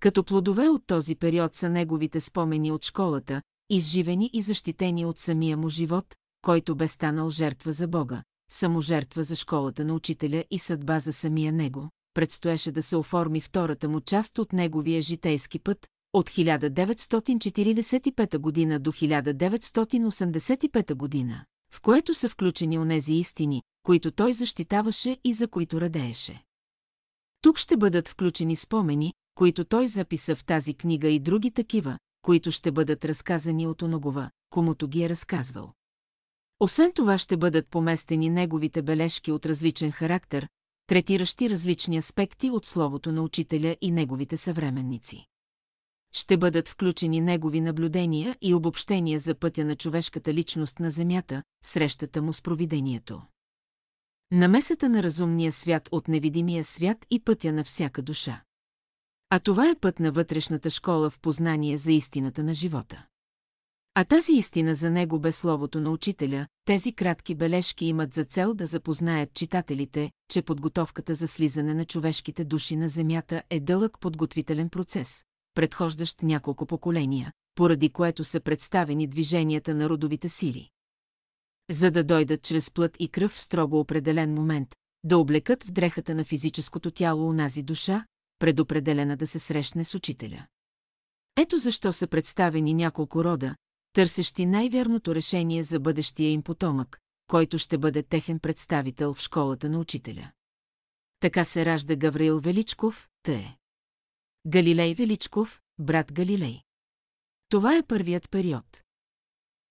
Като 0.00 0.24
плодове 0.24 0.68
от 0.68 0.86
този 0.86 1.14
период 1.14 1.54
са 1.54 1.70
неговите 1.70 2.20
спомени 2.20 2.72
от 2.72 2.84
школата, 2.84 3.42
изживени 3.70 4.30
и 4.32 4.42
защитени 4.42 5.04
от 5.04 5.18
самия 5.18 5.56
му 5.56 5.68
живот, 5.68 6.14
който 6.42 6.76
бе 6.76 6.88
станал 6.88 7.30
жертва 7.30 7.72
за 7.72 7.88
Бога, 7.88 8.22
саможертва 8.50 9.24
за 9.24 9.36
школата 9.36 9.84
на 9.84 9.94
учителя 9.94 10.44
и 10.50 10.58
съдба 10.58 11.00
за 11.00 11.12
самия 11.12 11.52
него, 11.52 11.90
предстоеше 12.14 12.72
да 12.72 12.82
се 12.82 12.96
оформи 12.96 13.40
втората 13.40 13.88
му 13.88 14.00
част 14.00 14.38
от 14.38 14.52
неговия 14.52 15.02
житейски 15.02 15.58
път, 15.58 15.88
от 16.14 16.30
1945 16.30 18.38
година 18.38 18.80
до 18.80 18.92
1985 18.92 20.94
година, 20.94 21.44
в 21.72 21.80
което 21.80 22.14
са 22.14 22.28
включени 22.28 22.78
онези 22.78 23.12
истини, 23.12 23.62
които 23.82 24.10
той 24.10 24.32
защитаваше 24.32 25.18
и 25.24 25.32
за 25.32 25.48
които 25.48 25.80
радееше. 25.80 26.44
Тук 27.40 27.58
ще 27.58 27.76
бъдат 27.76 28.08
включени 28.08 28.56
спомени, 28.56 29.14
които 29.34 29.64
той 29.64 29.88
записа 29.88 30.36
в 30.36 30.44
тази 30.44 30.74
книга 30.74 31.08
и 31.08 31.20
други 31.20 31.50
такива, 31.50 31.98
които 32.22 32.50
ще 32.50 32.72
бъдат 32.72 33.04
разказани 33.04 33.66
от 33.66 33.82
оногова, 33.82 34.30
комуто 34.50 34.88
ги 34.88 35.02
е 35.02 35.08
разказвал. 35.08 35.72
Освен 36.60 36.92
това 36.92 37.18
ще 37.18 37.36
бъдат 37.36 37.68
поместени 37.68 38.30
неговите 38.30 38.82
бележки 38.82 39.32
от 39.32 39.46
различен 39.46 39.90
характер, 39.90 40.48
третиращи 40.86 41.50
различни 41.50 41.98
аспекти 41.98 42.50
от 42.50 42.66
словото 42.66 43.12
на 43.12 43.22
учителя 43.22 43.76
и 43.80 43.90
неговите 43.90 44.36
съвременници. 44.36 45.26
Ще 46.14 46.36
бъдат 46.36 46.68
включени 46.68 47.20
негови 47.20 47.60
наблюдения 47.60 48.36
и 48.40 48.54
обобщения 48.54 49.18
за 49.18 49.34
пътя 49.34 49.64
на 49.64 49.76
човешката 49.76 50.34
личност 50.34 50.80
на 50.80 50.90
Земята, 50.90 51.42
срещата 51.64 52.22
му 52.22 52.32
с 52.32 52.42
провидението. 52.42 53.22
Намесата 54.30 54.88
на 54.88 55.02
разумния 55.02 55.52
свят 55.52 55.88
от 55.92 56.08
невидимия 56.08 56.64
свят 56.64 57.06
и 57.10 57.20
пътя 57.20 57.52
на 57.52 57.64
всяка 57.64 58.02
душа. 58.02 58.42
А 59.30 59.40
това 59.40 59.70
е 59.70 59.74
път 59.80 60.00
на 60.00 60.12
вътрешната 60.12 60.70
школа 60.70 61.10
в 61.10 61.20
познание 61.20 61.76
за 61.76 61.92
истината 61.92 62.44
на 62.44 62.54
живота. 62.54 63.06
А 63.94 64.04
тази 64.04 64.32
истина 64.32 64.74
за 64.74 64.90
него 64.90 65.20
бе 65.20 65.32
словото 65.32 65.80
на 65.80 65.90
учителя, 65.90 66.46
тези 66.64 66.92
кратки 66.92 67.34
бележки 67.34 67.86
имат 67.86 68.14
за 68.14 68.24
цел 68.24 68.54
да 68.54 68.66
запознаят 68.66 69.34
читателите, 69.34 70.10
че 70.30 70.42
подготовката 70.42 71.14
за 71.14 71.28
слизане 71.28 71.74
на 71.74 71.84
човешките 71.84 72.44
души 72.44 72.76
на 72.76 72.88
Земята 72.88 73.42
е 73.50 73.60
дълъг 73.60 74.00
подготвителен 74.00 74.68
процес, 74.68 75.24
предхождащ 75.54 76.22
няколко 76.22 76.66
поколения, 76.66 77.32
поради 77.54 77.90
което 77.90 78.24
са 78.24 78.40
представени 78.40 79.06
движенията 79.06 79.74
на 79.74 79.88
родовите 79.88 80.28
сили. 80.28 80.70
За 81.70 81.90
да 81.90 82.04
дойдат 82.04 82.42
чрез 82.42 82.70
плът 82.70 82.96
и 82.98 83.08
кръв 83.08 83.32
в 83.32 83.40
строго 83.40 83.80
определен 83.80 84.34
момент, 84.34 84.74
да 85.04 85.18
облекат 85.18 85.64
в 85.64 85.70
дрехата 85.70 86.14
на 86.14 86.24
физическото 86.24 86.90
тяло 86.90 87.28
унази 87.28 87.62
душа, 87.62 88.04
предопределена 88.38 89.16
да 89.16 89.26
се 89.26 89.38
срещне 89.38 89.84
с 89.84 89.94
учителя. 89.94 90.46
Ето 91.36 91.58
защо 91.58 91.92
са 91.92 92.06
представени 92.06 92.74
няколко 92.74 93.24
рода, 93.24 93.56
търсещи 93.92 94.46
най-вярното 94.46 95.14
решение 95.14 95.62
за 95.62 95.80
бъдещия 95.80 96.30
им 96.30 96.42
потомък, 96.42 96.98
който 97.26 97.58
ще 97.58 97.78
бъде 97.78 98.02
техен 98.02 98.38
представител 98.38 99.14
в 99.14 99.20
школата 99.20 99.68
на 99.68 99.78
учителя. 99.78 100.30
Така 101.20 101.44
се 101.44 101.64
ражда 101.64 101.96
Гавраил 101.96 102.40
Величков, 102.40 103.08
тъе. 103.22 103.56
Галилей 104.46 104.94
Величков, 104.94 105.60
брат 105.78 106.12
Галилей. 106.12 106.60
Това 107.48 107.76
е 107.76 107.82
първият 107.82 108.30
период. 108.30 108.82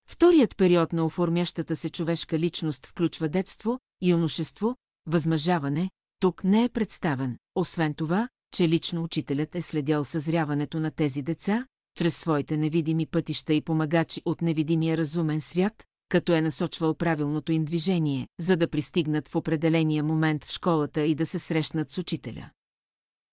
Вторият 0.08 0.56
период 0.56 0.92
на 0.92 1.06
оформящата 1.06 1.76
се 1.76 1.90
човешка 1.90 2.38
личност 2.38 2.86
включва 2.86 3.28
детство, 3.28 3.78
юношество, 4.02 4.76
възмъжаване, 5.06 5.90
тук 6.20 6.44
не 6.44 6.64
е 6.64 6.68
представен, 6.68 7.38
освен 7.54 7.94
това, 7.94 8.28
че 8.52 8.68
лично 8.68 9.02
учителят 9.02 9.54
е 9.54 9.62
следял 9.62 10.04
съзряването 10.04 10.80
на 10.80 10.90
тези 10.90 11.22
деца, 11.22 11.66
чрез 11.98 12.16
своите 12.16 12.56
невидими 12.56 13.06
пътища 13.06 13.54
и 13.54 13.62
помагачи 13.62 14.22
от 14.24 14.42
невидимия 14.42 14.96
разумен 14.96 15.40
свят, 15.40 15.84
като 16.08 16.32
е 16.32 16.40
насочвал 16.40 16.94
правилното 16.94 17.52
им 17.52 17.64
движение, 17.64 18.28
за 18.40 18.56
да 18.56 18.68
пристигнат 18.68 19.28
в 19.28 19.36
определения 19.36 20.04
момент 20.04 20.44
в 20.44 20.50
школата 20.50 21.02
и 21.02 21.14
да 21.14 21.26
се 21.26 21.38
срещнат 21.38 21.90
с 21.90 21.98
учителя. 21.98 22.50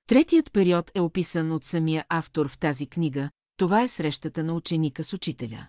Третият 0.08 0.52
период 0.54 0.92
е 0.96 1.02
описан 1.02 1.52
от 1.52 1.64
самия 1.64 2.06
автор 2.10 2.48
в 2.48 2.58
тази 2.58 2.88
книга, 2.88 3.30
това 3.58 3.82
е 3.82 3.88
срещата 3.88 4.44
на 4.44 4.54
ученика 4.54 5.04
с 5.04 5.14
учителя. 5.14 5.68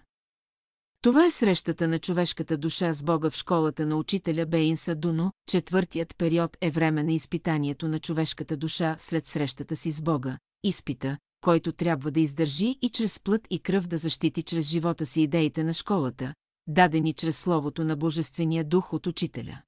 Това 1.03 1.27
е 1.27 1.31
срещата 1.31 1.89
на 1.89 1.99
човешката 1.99 2.57
душа 2.57 2.93
с 2.93 3.03
Бога 3.03 3.31
в 3.31 3.37
школата 3.37 3.87
на 3.87 3.97
учителя 3.97 4.47
Бейн 4.47 4.77
Садуно, 4.77 5.33
четвъртият 5.49 6.17
период 6.17 6.57
е 6.61 6.71
време 6.71 7.03
на 7.03 7.13
изпитанието 7.13 7.89
на 7.89 7.99
човешката 7.99 8.57
душа 8.57 8.97
след 8.99 9.27
срещата 9.27 9.77
си 9.77 9.93
с 9.93 10.03
Бога, 10.03 10.39
изпита, 10.65 11.19
който 11.41 11.73
трябва 11.73 12.11
да 12.11 12.21
издържи 12.21 12.79
и 12.83 12.91
чрез 12.91 13.21
плът 13.21 13.47
и 13.51 13.59
кръв 13.59 13.87
да 13.87 13.99
защити 13.99 14.43
чрез 14.43 14.69
живота 14.69 15.07
си 15.07 15.23
идеите 15.23 15.65
на 15.65 15.75
школата, 15.75 16.35
дадени 16.67 17.13
чрез 17.13 17.39
словото 17.39 17.85
на 17.85 17.97
Божествения 17.97 18.65
дух 18.65 18.93
от 18.93 19.07
учителя. 19.07 19.63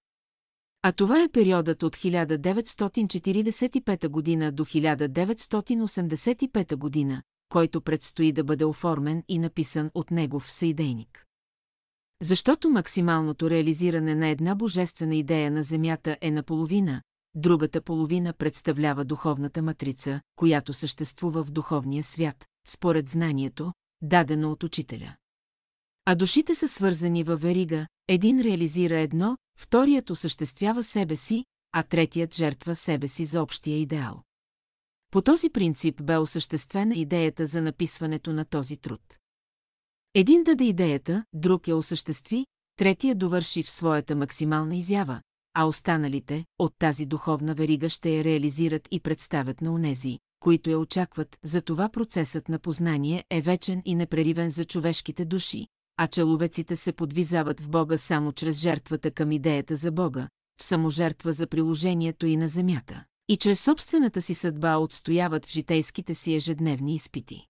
А 0.87 0.93
това 0.93 1.23
е 1.23 1.29
периодът 1.29 1.83
от 1.83 1.97
1945 1.97 4.09
година 4.09 4.53
до 4.53 4.65
1985 4.65 6.77
година, 6.77 7.23
който 7.49 7.81
предстои 7.81 8.33
да 8.33 8.45
бъде 8.45 8.65
оформен 8.65 9.23
и 9.29 9.39
написан 9.39 9.91
от 9.95 10.11
негов 10.11 10.51
съидейник. 10.51 11.27
Защото 12.23 12.71
максималното 12.71 13.51
реализиране 13.51 14.15
на 14.15 14.29
една 14.29 14.55
божествена 14.55 15.17
идея 15.17 15.51
на 15.51 15.63
Земята 15.63 16.17
е 16.21 16.31
наполовина, 16.31 17.03
другата 17.35 17.83
половина 17.83 18.33
представлява 18.33 19.05
духовната 19.05 19.63
матрица, 19.63 20.21
която 20.37 20.73
съществува 20.73 21.45
в 21.45 21.51
духовния 21.51 22.05
свят, 22.05 22.47
според 22.67 23.09
знанието, 23.09 23.73
дадено 24.03 24.51
от 24.51 24.63
учителя. 24.63 25.17
А 26.05 26.15
душите 26.15 26.55
са 26.55 26.69
свързани 26.69 27.25
във 27.25 27.41
верига, 27.41 27.87
един 28.09 28.41
реализира 28.41 28.99
едно, 28.99 29.37
вторият 29.59 30.11
осъществява 30.11 30.83
себе 30.83 31.17
си, 31.17 31.45
а 31.73 31.83
третият 31.83 32.35
жертва 32.35 32.77
себе 32.77 33.09
си 33.09 33.25
за 33.25 33.43
общия 33.43 33.79
идеал. 33.79 34.23
По 35.11 35.23
този 35.23 35.51
принцип 35.51 36.05
бе 36.05 36.17
осъществена 36.17 36.95
идеята 36.95 37.47
за 37.47 37.63
написването 37.63 38.33
на 38.33 38.45
този 38.45 38.77
труд. 38.77 39.01
Един 40.15 40.45
даде 40.45 40.65
идеята, 40.65 41.25
друг 41.33 41.69
я 41.69 41.77
осъществи, 41.77 42.47
третия 42.77 43.15
довърши 43.15 43.63
в 43.63 43.71
своята 43.71 44.17
максимална 44.17 44.77
изява, 44.77 45.23
а 45.55 45.65
останалите 45.65 46.45
от 46.59 46.73
тази 46.79 47.07
духовна 47.07 47.55
верига 47.55 47.89
ще 47.89 48.11
я 48.11 48.25
реализират 48.25 48.89
и 48.91 49.01
представят 49.01 49.61
на 49.61 49.73
унези, 49.73 50.19
които 50.41 50.71
я 50.71 50.79
очакват, 50.79 51.39
затова 51.43 51.89
процесът 51.89 52.49
на 52.49 52.59
познание 52.59 53.25
е 53.31 53.41
вечен 53.41 53.83
и 53.85 53.95
непреривен 53.95 54.51
за 54.51 54.65
човешките 54.65 55.25
души, 55.25 55.67
а 55.97 56.07
человеците 56.07 56.77
се 56.77 56.93
подвизават 56.93 57.61
в 57.61 57.69
Бога 57.69 57.99
само 57.99 58.33
чрез 58.33 58.59
жертвата 58.59 59.11
към 59.11 59.33
идеята 59.33 59.77
за 59.77 59.93
Бога, 59.93 60.29
в 60.61 60.63
саможертва 60.63 61.33
за 61.33 61.47
приложението 61.47 62.27
и 62.27 62.37
на 62.37 62.49
земята, 62.49 63.05
и 63.29 63.37
чрез 63.37 63.61
собствената 63.61 64.23
си 64.23 64.35
съдба 64.35 64.77
отстояват 64.77 65.47
в 65.47 65.51
житейските 65.51 66.15
си 66.15 66.35
ежедневни 66.35 66.95
изпити. 66.95 67.47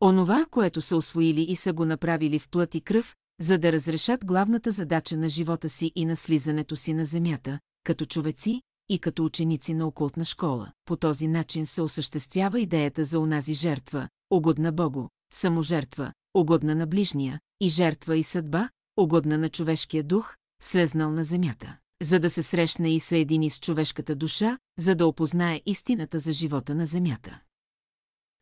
Онова, 0.00 0.46
което 0.50 0.80
са 0.80 0.96
освоили 0.96 1.42
и 1.42 1.56
са 1.56 1.72
го 1.72 1.84
направили 1.84 2.38
в 2.38 2.48
плът 2.48 2.74
и 2.74 2.80
кръв, 2.80 3.16
за 3.40 3.58
да 3.58 3.72
разрешат 3.72 4.26
главната 4.26 4.70
задача 4.70 5.16
на 5.16 5.28
живота 5.28 5.68
си 5.68 5.92
и 5.94 6.04
на 6.04 6.16
слизането 6.16 6.76
си 6.76 6.94
на 6.94 7.04
земята, 7.04 7.58
като 7.84 8.06
човеци 8.06 8.62
и 8.88 8.98
като 8.98 9.24
ученици 9.24 9.74
на 9.74 9.86
окултна 9.86 10.24
школа. 10.24 10.72
По 10.84 10.96
този 10.96 11.28
начин 11.28 11.66
се 11.66 11.82
осъществява 11.82 12.60
идеята 12.60 13.04
за 13.04 13.20
онази 13.20 13.54
жертва, 13.54 14.08
угодна 14.30 14.72
Богу, 14.72 15.08
саможертва, 15.32 16.12
угодна 16.40 16.74
на 16.74 16.86
ближния, 16.86 17.40
и 17.60 17.68
жертва 17.68 18.16
и 18.16 18.22
съдба, 18.22 18.68
угодна 18.96 19.38
на 19.38 19.48
човешкия 19.48 20.04
дух, 20.04 20.36
слезнал 20.62 21.10
на 21.10 21.24
земята, 21.24 21.78
за 22.02 22.20
да 22.20 22.30
се 22.30 22.42
срещне 22.42 22.94
и 22.94 23.00
съедини 23.00 23.50
с 23.50 23.60
човешката 23.60 24.14
душа, 24.14 24.58
за 24.78 24.94
да 24.94 25.06
опознае 25.06 25.62
истината 25.66 26.18
за 26.18 26.32
живота 26.32 26.74
на 26.74 26.86
земята. 26.86 27.40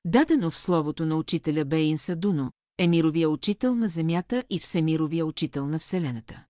Дадено 0.05 0.51
в 0.51 0.59
словото 0.59 1.06
на 1.06 1.16
учителя 1.16 1.64
Бейн 1.64 1.98
Садуно, 1.98 2.52
е 2.78 2.89
мировия 2.89 3.31
учител 3.31 3.74
на 3.74 3.89
Земята 3.89 4.44
и 4.51 4.59
всемировия 4.59 5.27
учител 5.27 5.66
на 5.66 5.78
Вселената. 5.78 6.44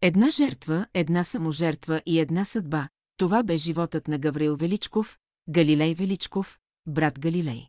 Една 0.00 0.30
жертва, 0.30 0.86
една 0.94 1.24
саможертва 1.24 2.02
и 2.06 2.18
една 2.18 2.44
съдба, 2.44 2.88
това 3.16 3.42
бе 3.42 3.56
животът 3.56 4.08
на 4.08 4.18
Гаврил 4.18 4.56
Величков, 4.56 5.18
Галилей 5.48 5.94
Величков, 5.94 6.58
брат 6.86 7.20
Галилей. 7.20 7.68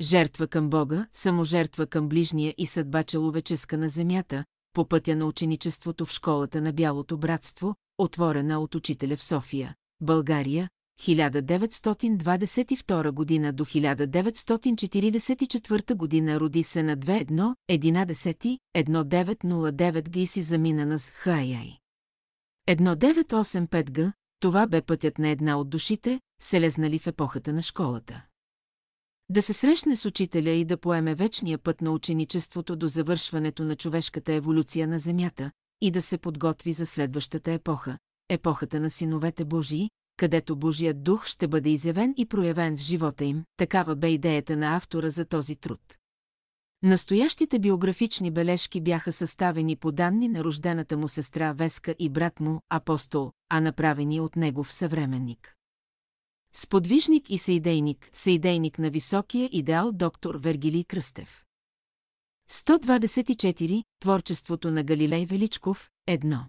Жертва 0.00 0.46
към 0.46 0.70
Бога, 0.70 1.06
саможертва 1.12 1.86
към 1.86 2.08
ближния 2.08 2.54
и 2.58 2.66
съдба 2.66 3.02
человеческа 3.02 3.78
на 3.78 3.88
земята, 3.88 4.44
по 4.72 4.88
пътя 4.88 5.16
на 5.16 5.26
ученичеството 5.26 6.06
в 6.06 6.12
школата 6.12 6.60
на 6.60 6.72
Бялото 6.72 7.18
братство, 7.18 7.74
отворена 7.98 8.60
от 8.60 8.74
учителя 8.74 9.16
в 9.16 9.22
София, 9.22 9.74
България, 10.00 10.68
1922 11.00 13.10
година 13.10 13.52
до 13.52 13.64
1944 13.64 15.94
година 15.94 16.40
роди 16.40 16.62
се 16.62 16.82
на 16.82 16.96
2-1, 16.96 17.54
11, 17.70 18.58
1909 18.76 20.12
г 20.12 20.20
и 20.20 20.26
си 20.26 20.42
замина 20.42 20.86
на 20.86 20.98
Схаяй. 20.98 21.78
1985 22.68 23.92
г, 23.92 24.12
това 24.40 24.66
бе 24.66 24.82
пътят 24.82 25.18
на 25.18 25.28
една 25.28 25.58
от 25.58 25.70
душите, 25.70 26.20
селезнали 26.40 26.98
в 26.98 27.06
епохата 27.06 27.52
на 27.52 27.62
школата. 27.62 28.27
Да 29.30 29.42
се 29.42 29.52
срещне 29.52 29.96
с 29.96 30.04
учителя 30.04 30.50
и 30.50 30.64
да 30.64 30.76
поеме 30.76 31.14
вечния 31.14 31.58
път 31.58 31.80
на 31.80 31.90
ученичеството 31.90 32.76
до 32.76 32.88
завършването 32.88 33.64
на 33.64 33.76
човешката 33.76 34.32
еволюция 34.32 34.88
на 34.88 34.98
Земята 34.98 35.50
и 35.80 35.90
да 35.90 36.02
се 36.02 36.18
подготви 36.18 36.72
за 36.72 36.86
следващата 36.86 37.52
епоха, 37.52 37.98
епохата 38.28 38.80
на 38.80 38.90
синовете 38.90 39.44
Божии, 39.44 39.90
където 40.16 40.56
Божият 40.56 41.02
дух 41.02 41.26
ще 41.26 41.48
бъде 41.48 41.70
изявен 41.70 42.14
и 42.16 42.26
проявен 42.26 42.76
в 42.76 42.80
живота 42.80 43.24
им, 43.24 43.44
такава 43.56 43.96
бе 43.96 44.08
идеята 44.08 44.56
на 44.56 44.76
автора 44.76 45.10
за 45.10 45.24
този 45.24 45.56
труд. 45.56 45.80
Настоящите 46.82 47.58
биографични 47.58 48.30
бележки 48.30 48.80
бяха 48.80 49.12
съставени 49.12 49.76
по 49.76 49.92
данни 49.92 50.28
на 50.28 50.44
рождената 50.44 50.96
му 50.96 51.08
сестра 51.08 51.52
Веска 51.52 51.94
и 51.98 52.10
брат 52.10 52.40
му, 52.40 52.60
апостол, 52.70 53.32
а 53.48 53.60
направени 53.60 54.20
от 54.20 54.36
негов 54.36 54.72
съвременник. 54.72 55.57
Сподвижник 56.60 57.30
и 57.30 57.38
съидейник, 57.38 58.10
съидейник 58.12 58.78
на 58.78 58.90
високия 58.90 59.48
идеал 59.52 59.92
доктор 59.92 60.34
Вергилий 60.34 60.84
Кръстев. 60.84 61.44
124. 62.50 63.84
Творчеството 64.00 64.70
на 64.70 64.84
Галилей 64.84 65.26
Величков, 65.26 65.90
1. 66.08 66.44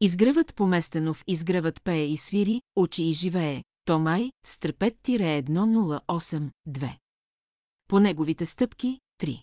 Изгревът 0.00 0.54
поместено 0.54 1.14
в 1.14 1.24
изгревът 1.26 1.82
пее 1.82 2.06
и 2.06 2.16
свири, 2.16 2.62
учи 2.76 3.02
и 3.02 3.12
живее. 3.12 3.64
Томай, 3.84 4.32
Стрепет-108, 4.46 6.50
2. 6.68 6.98
По 7.88 8.00
неговите 8.00 8.46
стъпки– 8.46 9.00
3. 9.20 9.42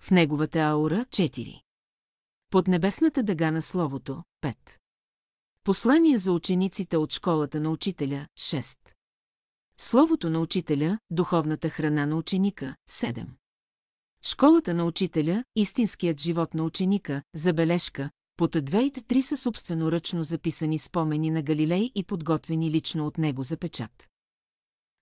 В 0.00 0.10
неговата 0.10 0.58
аура– 0.58 1.06
4. 1.10 1.62
Под 2.50 2.68
небесната 2.68 3.22
дъга 3.22 3.50
на 3.50 3.62
Словото– 3.62 4.22
5. 4.42 4.81
Послание 5.64 6.18
за 6.18 6.32
учениците 6.32 6.96
от 6.96 7.12
школата 7.12 7.60
на 7.60 7.70
учителя– 7.70 8.26
6. 8.38 8.76
Словото 9.78 10.30
на 10.30 10.40
учителя– 10.40 10.98
духовната 11.10 11.70
храна 11.70 12.06
на 12.06 12.16
ученика– 12.16 12.76
7. 12.90 13.26
Школата 14.22 14.74
на 14.74 14.84
учителя– 14.84 15.44
истинският 15.56 16.20
живот 16.20 16.54
на 16.54 16.64
ученика– 16.64 17.22
забележка, 17.34 18.10
под 18.36 18.64
двеите 18.64 19.02
три 19.02 19.22
са 19.22 19.36
собственоръчно 19.36 20.22
записани 20.22 20.78
спомени 20.78 21.30
на 21.30 21.42
Галилей 21.42 21.92
и 21.94 22.04
подготвени 22.04 22.70
лично 22.70 23.06
от 23.06 23.18
него 23.18 23.42
за 23.42 23.56
печат. 23.56 24.08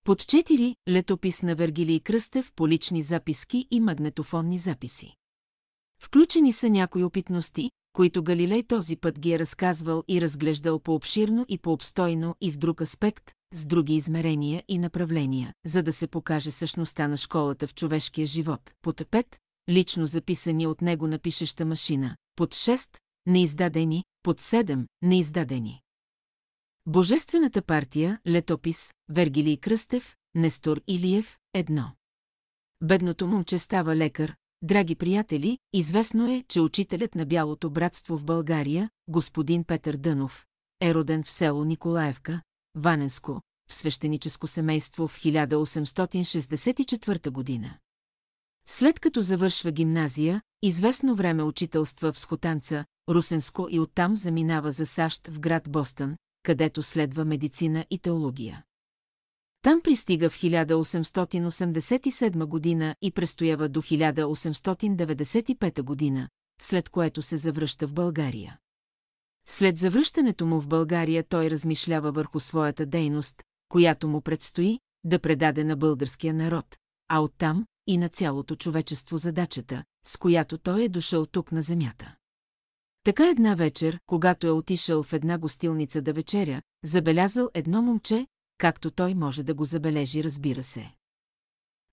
Под 0.04 0.22
4– 0.22 0.76
летопис 0.88 1.42
на 1.42 1.54
Вергилий 1.54 2.00
Кръстев 2.00 2.52
по 2.56 2.68
лични 2.68 3.02
записки 3.02 3.68
и 3.70 3.80
магнетофонни 3.80 4.58
записи. 4.58 5.14
Включени 6.00 6.52
са 6.52 6.70
някои 6.70 7.04
опитности, 7.04 7.70
които 7.92 8.22
Галилей 8.22 8.62
този 8.62 8.96
път 8.96 9.20
ги 9.20 9.32
е 9.32 9.38
разказвал 9.38 10.04
и 10.08 10.20
разглеждал 10.20 10.80
по-обширно 10.80 11.46
и 11.48 11.58
по-обстойно 11.58 12.36
и 12.40 12.50
в 12.50 12.58
друг 12.58 12.80
аспект, 12.80 13.32
с 13.54 13.66
други 13.66 13.94
измерения 13.94 14.64
и 14.68 14.78
направления, 14.78 15.54
за 15.66 15.82
да 15.82 15.92
се 15.92 16.06
покаже 16.06 16.50
същността 16.50 17.08
на 17.08 17.16
школата 17.16 17.66
в 17.66 17.74
човешкия 17.74 18.26
живот. 18.26 18.74
Под 18.82 19.00
5– 19.00 19.26
лично 19.68 20.06
записани 20.06 20.66
от 20.66 20.82
него 20.82 21.06
на 21.06 21.18
пишеща 21.18 21.64
машина. 21.64 22.16
Под 22.36 22.54
6– 22.54 22.98
неиздадени, 23.26 24.04
под 24.22 24.40
7– 24.40 24.86
неиздадени. 25.02 25.80
Божествената 26.86 27.62
партия, 27.62 28.20
летопис, 28.26 28.92
Вергилий 29.08 29.56
Кръстев, 29.56 30.16
Нестор 30.34 30.80
Илиев, 30.86 31.38
едно. 31.54 31.92
Бедното 32.82 33.26
момче 33.26 33.58
става 33.58 33.96
лекар, 33.96 34.36
Драги 34.62 34.94
приятели, 34.94 35.58
известно 35.72 36.32
е, 36.32 36.44
че 36.48 36.60
учителят 36.60 37.14
на 37.14 37.26
Бялото 37.26 37.70
братство 37.70 38.16
в 38.16 38.24
България, 38.24 38.90
господин 39.08 39.64
Петър 39.64 39.96
Дънов, 39.96 40.46
е 40.80 40.94
роден 40.94 41.22
в 41.22 41.30
село 41.30 41.64
Николаевка, 41.64 42.42
Ваненско, 42.74 43.40
в 43.70 43.74
свещеническо 43.74 44.46
семейство 44.46 45.08
в 45.08 45.18
1864 45.18 47.30
година. 47.30 47.78
След 48.66 49.00
като 49.00 49.22
завършва 49.22 49.72
гимназия, 49.72 50.42
известно 50.62 51.14
време 51.14 51.42
учителства 51.42 52.12
в 52.12 52.18
Скотанца, 52.18 52.84
Русенско 53.08 53.66
и 53.70 53.80
оттам 53.80 54.16
заминава 54.16 54.72
за 54.72 54.86
САЩ 54.86 55.28
в 55.28 55.40
град 55.40 55.70
Бостън, 55.70 56.16
където 56.42 56.82
следва 56.82 57.24
медицина 57.24 57.86
и 57.90 57.98
теология. 57.98 58.64
Там 59.62 59.80
пристига 59.80 60.30
в 60.30 60.38
1887 60.38 62.46
година 62.46 62.96
и 63.02 63.10
престоява 63.10 63.68
до 63.68 63.82
1895 63.82 65.82
година, 65.82 66.28
след 66.60 66.88
което 66.88 67.22
се 67.22 67.36
завръща 67.36 67.86
в 67.86 67.92
България. 67.92 68.58
След 69.46 69.78
завръщането 69.78 70.46
му 70.46 70.60
в 70.60 70.68
България 70.68 71.24
той 71.28 71.50
размишлява 71.50 72.12
върху 72.12 72.40
своята 72.40 72.86
дейност, 72.86 73.42
която 73.68 74.08
му 74.08 74.20
предстои 74.20 74.80
да 75.04 75.18
предаде 75.18 75.64
на 75.64 75.76
българския 75.76 76.34
народ, 76.34 76.76
а 77.08 77.20
оттам 77.20 77.66
и 77.86 77.98
на 77.98 78.08
цялото 78.08 78.56
човечество 78.56 79.18
задачата, 79.18 79.84
с 80.06 80.16
която 80.16 80.58
той 80.58 80.82
е 80.82 80.88
дошъл 80.88 81.26
тук 81.26 81.52
на 81.52 81.62
земята. 81.62 82.14
Така 83.04 83.28
една 83.28 83.54
вечер, 83.54 84.00
когато 84.06 84.46
е 84.46 84.50
отишъл 84.50 85.02
в 85.02 85.12
една 85.12 85.38
гостилница 85.38 86.02
да 86.02 86.12
вечеря, 86.12 86.62
забелязал 86.84 87.50
едно 87.54 87.82
момче, 87.82 88.26
както 88.60 88.90
той 88.90 89.14
може 89.14 89.42
да 89.42 89.54
го 89.54 89.64
забележи, 89.64 90.24
разбира 90.24 90.62
се. 90.62 90.94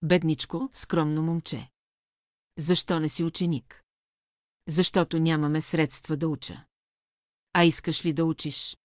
Бедничко, 0.02 0.70
скромно 0.74 1.24
момче. 1.24 1.70
Защо 2.58 3.00
не 3.00 3.10
си 3.10 3.24
ученик? 3.24 3.84
Защото 4.68 5.20
нямаме 5.20 5.62
средства 5.62 6.18
да 6.18 6.28
уча. 6.28 6.66
А 7.54 7.64
искаш 7.64 8.06
ли 8.06 8.14
да 8.14 8.26
учиш? 8.26 8.78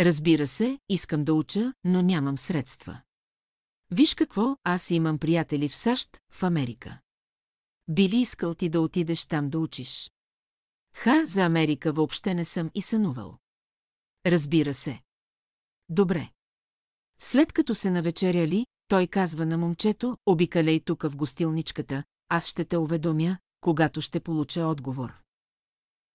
Разбира 0.00 0.46
се, 0.46 0.78
искам 0.88 1.24
да 1.24 1.34
уча, 1.34 1.74
но 1.84 2.02
нямам 2.02 2.38
средства. 2.38 3.02
Виж 3.90 4.14
какво, 4.14 4.56
аз 4.62 4.90
имам 4.90 5.18
приятели 5.18 5.68
в 5.68 5.76
САЩ, 5.76 6.20
в 6.30 6.42
Америка. 6.42 7.00
Би 7.88 8.08
ли 8.08 8.16
искал 8.16 8.54
ти 8.54 8.68
да 8.68 8.80
отидеш 8.80 9.26
там 9.26 9.50
да 9.50 9.58
учиш? 9.58 10.12
Ха, 10.94 11.26
за 11.26 11.42
Америка 11.42 11.92
въобще 11.92 12.34
не 12.34 12.44
съм 12.44 12.70
и 12.74 12.82
сънувал. 12.82 13.38
Разбира 14.26 14.74
се. 14.74 15.02
Добре. 15.88 16.30
След 17.26 17.52
като 17.52 17.74
се 17.74 17.90
навечеряли, 17.90 18.66
той 18.88 19.06
казва 19.06 19.46
на 19.46 19.58
момчето, 19.58 20.16
обикалей 20.26 20.80
тук 20.80 21.02
в 21.02 21.16
гостилничката, 21.16 22.04
аз 22.28 22.46
ще 22.46 22.64
те 22.64 22.76
уведомя, 22.76 23.38
когато 23.60 24.00
ще 24.00 24.20
получа 24.20 24.66
отговор. 24.66 25.12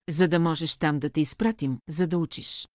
За 0.09 0.27
да 0.27 0.39
можеш 0.39 0.77
там 0.77 0.99
да 0.99 1.09
те 1.09 1.21
изпратим, 1.21 1.79
за 1.87 2.07
да 2.07 2.17
учиш. 2.17 2.67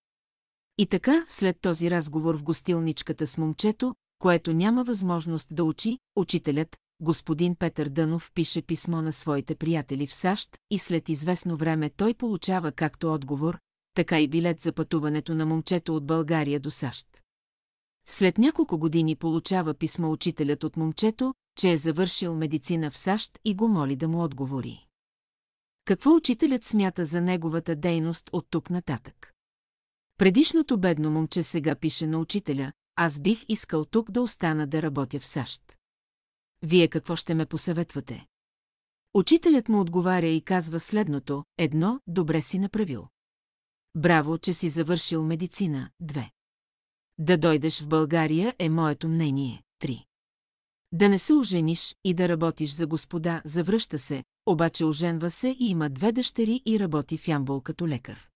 И 0.78 0.86
така, 0.86 1.24
след 1.26 1.60
този 1.60 1.90
разговор 1.90 2.36
в 2.38 2.42
гостилничката 2.42 3.26
с 3.26 3.38
момчето, 3.38 3.94
което 4.18 4.52
няма 4.52 4.84
възможност 4.84 5.48
да 5.50 5.64
учи, 5.64 5.98
учителят, 6.16 6.76
господин 7.00 7.56
Петър 7.56 7.88
Дънов 7.88 8.32
пише 8.34 8.62
писмо 8.62 9.02
на 9.02 9.12
своите 9.12 9.54
приятели 9.54 10.06
в 10.06 10.14
САЩ 10.14 10.58
и 10.70 10.78
след 10.78 11.08
известно 11.08 11.56
време 11.56 11.90
той 11.90 12.14
получава 12.14 12.72
както 12.72 13.12
отговор, 13.12 13.58
така 13.94 14.20
и 14.20 14.28
билет 14.28 14.60
за 14.60 14.72
пътуването 14.72 15.34
на 15.34 15.46
момчето 15.46 15.96
от 15.96 16.06
България 16.06 16.60
до 16.60 16.70
САЩ. 16.70 17.23
След 18.06 18.38
няколко 18.38 18.78
години 18.78 19.16
получава 19.16 19.74
писмо 19.74 20.10
учителят 20.10 20.64
от 20.64 20.76
момчето, 20.76 21.34
че 21.56 21.70
е 21.70 21.76
завършил 21.76 22.36
медицина 22.36 22.90
в 22.90 22.96
САЩ 22.96 23.38
и 23.44 23.54
го 23.54 23.68
моли 23.68 23.96
да 23.96 24.08
му 24.08 24.22
отговори. 24.22 24.86
Какво 25.84 26.14
учителят 26.14 26.64
смята 26.64 27.04
за 27.04 27.20
неговата 27.20 27.76
дейност 27.76 28.30
от 28.32 28.46
тук 28.50 28.70
нататък? 28.70 29.32
Предишното 30.18 30.78
бедно 30.78 31.10
момче 31.10 31.42
сега 31.42 31.74
пише 31.74 32.06
на 32.06 32.18
учителя, 32.18 32.72
аз 32.96 33.20
бих 33.20 33.44
искал 33.48 33.84
тук 33.84 34.10
да 34.10 34.22
остана 34.22 34.66
да 34.66 34.82
работя 34.82 35.20
в 35.20 35.26
САЩ. 35.26 35.62
Вие 36.62 36.88
какво 36.88 37.16
ще 37.16 37.34
ме 37.34 37.46
посъветвате? 37.46 38.26
Учителят 39.14 39.68
му 39.68 39.80
отговаря 39.80 40.26
и 40.26 40.40
казва 40.40 40.80
следното, 40.80 41.44
едно, 41.58 42.00
добре 42.06 42.42
си 42.42 42.58
направил. 42.58 43.08
Браво, 43.94 44.38
че 44.38 44.52
си 44.52 44.68
завършил 44.68 45.24
медицина, 45.24 45.90
две. 46.00 46.30
Да 47.18 47.38
дойдеш 47.38 47.80
в 47.80 47.88
България 47.88 48.54
е 48.58 48.68
моето 48.68 49.08
мнение. 49.08 49.62
3. 49.82 50.04
Да 50.92 51.08
не 51.08 51.18
се 51.18 51.34
ожениш 51.34 51.96
и 52.04 52.14
да 52.14 52.28
работиш 52.28 52.70
за 52.70 52.86
господа, 52.86 53.42
завръща 53.44 53.98
се, 53.98 54.24
обаче 54.46 54.84
оженва 54.84 55.30
се 55.30 55.48
и 55.48 55.66
има 55.68 55.90
две 55.90 56.12
дъщери 56.12 56.62
и 56.66 56.80
работи 56.80 57.18
в 57.18 57.28
Ямбол 57.28 57.60
като 57.60 57.88
лекар. 57.88 58.28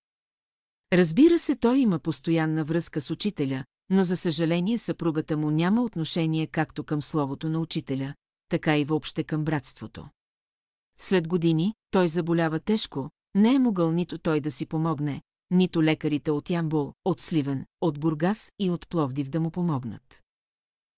Разбира 0.93 1.39
се, 1.39 1.57
той 1.57 1.79
има 1.79 1.99
постоянна 1.99 2.65
връзка 2.65 3.01
с 3.01 3.11
учителя, 3.11 3.65
но 3.91 4.05
за 4.05 4.17
съжаление 4.17 4.79
съпругата 4.79 5.37
му 5.37 5.51
няма 5.51 5.83
отношение 5.83 6.47
както 6.47 6.85
към 6.85 7.03
словото 7.03 7.49
на 7.49 7.61
учителя, 7.61 8.15
така 8.49 8.79
и 8.79 8.85
въобще 8.85 9.25
към 9.25 9.45
братството. 9.45 10.09
След 10.99 11.29
години 11.29 11.75
той 11.91 12.09
заболява 12.09 12.61
тежко, 12.61 13.11
не 13.35 13.55
е 13.55 13.59
могъл 13.59 13.93
нито 13.93 14.19
той 14.19 14.41
да 14.41 14.51
си 14.51 14.67
помогне, 14.67 15.23
нито 15.51 15.83
лекарите 15.83 16.31
от 16.31 16.51
Ямбол, 16.51 16.93
от 17.05 17.21
Сливен, 17.21 17.67
от 17.81 18.01
Бургас 18.01 18.53
и 18.59 18.71
от 18.71 18.89
Пловдив 18.89 19.29
да 19.29 19.41
му 19.41 19.51
помогнат. 19.51 20.23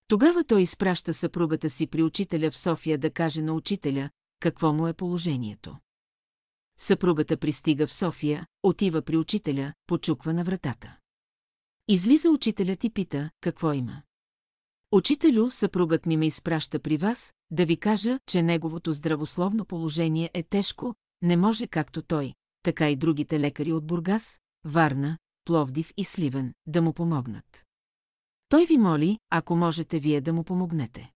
Тогава 0.08 0.44
той 0.44 0.62
изпраща 0.62 1.14
съпругата 1.14 1.70
си 1.70 1.86
при 1.86 2.02
учителя 2.02 2.50
в 2.50 2.56
София 2.56 2.98
да 2.98 3.10
каже 3.10 3.42
на 3.42 3.52
учителя, 3.52 4.10
какво 4.40 4.72
му 4.72 4.86
е 4.86 4.92
положението. 4.92 5.76
Съпругата 6.78 7.36
пристига 7.36 7.86
в 7.86 7.92
София, 7.92 8.46
отива 8.62 9.02
при 9.02 9.16
учителя, 9.16 9.74
почуква 9.86 10.34
на 10.34 10.44
вратата. 10.44 10.96
Излиза 11.88 12.30
учителят 12.30 12.84
и 12.84 12.90
пита, 12.90 13.30
какво 13.40 13.72
има. 13.72 14.02
Учителю, 14.92 15.50
съпругът 15.50 16.06
ми 16.06 16.16
ме 16.16 16.26
изпраща 16.26 16.78
при 16.78 16.96
вас, 16.96 17.34
да 17.50 17.66
ви 17.66 17.76
кажа, 17.76 18.18
че 18.26 18.42
неговото 18.42 18.92
здравословно 18.92 19.64
положение 19.64 20.30
е 20.34 20.42
тежко, 20.42 20.94
не 21.22 21.36
може 21.36 21.66
както 21.66 22.02
той, 22.02 22.34
така 22.62 22.88
и 22.88 22.96
другите 22.96 23.40
лекари 23.40 23.72
от 23.72 23.86
Бургас, 23.86 24.40
Варна, 24.64 25.18
Пловдив 25.44 25.92
и 25.96 26.04
Сливен, 26.04 26.54
да 26.66 26.82
му 26.82 26.92
помогнат. 26.92 27.66
Той 28.48 28.66
ви 28.66 28.78
моли, 28.78 29.18
ако 29.30 29.56
можете 29.56 29.98
вие 29.98 30.20
да 30.20 30.32
му 30.32 30.44
помогнете. 30.44 31.12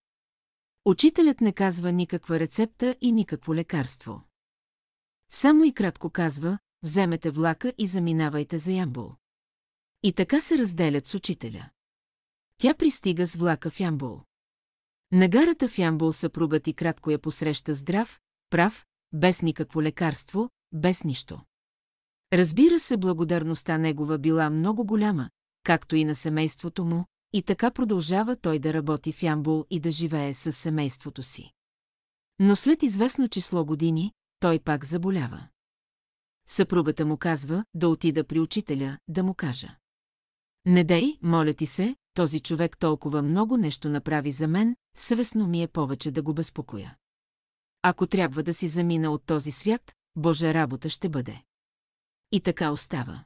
Учителят 0.85 1.41
не 1.41 1.53
казва 1.53 1.91
никаква 1.91 2.39
рецепта 2.39 2.95
и 3.01 3.11
никакво 3.11 3.55
лекарство. 3.55 4.23
Само 5.29 5.63
и 5.63 5.73
кратко 5.73 6.09
казва, 6.09 6.59
вземете 6.83 7.29
влака 7.29 7.73
и 7.77 7.87
заминавайте 7.87 8.57
за 8.57 8.71
Ямбул. 8.71 9.15
И 10.03 10.13
така 10.13 10.41
се 10.41 10.57
разделят 10.57 11.07
с 11.07 11.13
учителя. 11.13 11.69
Тя 12.57 12.73
пристига 12.73 13.27
с 13.27 13.35
влака 13.35 13.69
в 13.69 13.79
Ямбул. 13.79 14.21
На 15.11 15.29
гарата 15.29 15.67
в 15.67 15.77
Ямбул 15.77 16.13
съпругът 16.13 16.67
и 16.67 16.73
кратко 16.73 17.11
я 17.11 17.19
посреща 17.19 17.73
здрав, 17.73 18.19
прав, 18.49 18.85
без 19.13 19.41
никакво 19.41 19.81
лекарство, 19.81 20.49
без 20.75 21.03
нищо. 21.03 21.41
Разбира 22.33 22.79
се, 22.79 22.97
благодарността 22.97 23.77
негова 23.77 24.17
била 24.17 24.49
много 24.49 24.85
голяма, 24.85 25.29
както 25.63 25.95
и 25.95 26.05
на 26.05 26.15
семейството 26.15 26.85
му, 26.85 27.05
и 27.33 27.43
така 27.43 27.71
продължава 27.71 28.35
той 28.35 28.59
да 28.59 28.73
работи 28.73 29.11
в 29.11 29.23
Ямбул 29.23 29.65
и 29.69 29.79
да 29.79 29.91
живее 29.91 30.33
с 30.33 30.51
семейството 30.51 31.23
си. 31.23 31.51
Но 32.39 32.55
след 32.55 32.83
известно 32.83 33.27
число 33.27 33.65
години, 33.65 34.11
той 34.39 34.59
пак 34.59 34.85
заболява. 34.85 35.47
Съпругата 36.47 37.05
му 37.05 37.17
казва 37.17 37.65
да 37.73 37.89
отида 37.89 38.23
при 38.23 38.39
учителя, 38.39 38.97
да 39.07 39.23
му 39.23 39.33
кажа. 39.33 39.75
Не 40.65 40.83
дей, 40.83 41.17
моля 41.21 41.53
ти 41.53 41.65
се, 41.65 41.95
този 42.13 42.39
човек 42.39 42.77
толкова 42.77 43.21
много 43.21 43.57
нещо 43.57 43.89
направи 43.89 44.31
за 44.31 44.47
мен, 44.47 44.75
съвестно 44.95 45.47
ми 45.47 45.63
е 45.63 45.67
повече 45.67 46.11
да 46.11 46.21
го 46.21 46.33
безпокоя. 46.33 46.97
Ако 47.81 48.07
трябва 48.07 48.43
да 48.43 48.53
си 48.53 48.67
замина 48.67 49.11
от 49.11 49.25
този 49.25 49.51
свят, 49.51 49.93
Божа 50.15 50.53
работа 50.53 50.89
ще 50.89 51.09
бъде. 51.09 51.43
И 52.31 52.41
така 52.41 52.71
остава. 52.71 53.23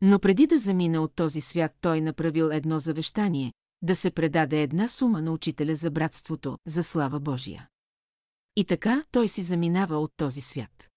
Но 0.00 0.18
преди 0.18 0.46
да 0.46 0.58
замина 0.58 1.02
от 1.02 1.14
този 1.14 1.40
свят 1.40 1.72
той 1.80 2.00
направил 2.00 2.44
едно 2.44 2.78
завещание, 2.78 3.52
да 3.82 3.96
се 3.96 4.10
предаде 4.10 4.62
една 4.62 4.88
сума 4.88 5.22
на 5.22 5.32
учителя 5.32 5.76
за 5.76 5.90
братството, 5.90 6.58
за 6.66 6.82
слава 6.82 7.20
Божия. 7.20 7.68
И 8.56 8.64
така 8.64 9.04
той 9.10 9.28
си 9.28 9.42
заминава 9.42 9.98
от 9.98 10.12
този 10.16 10.40
свят. 10.40 10.90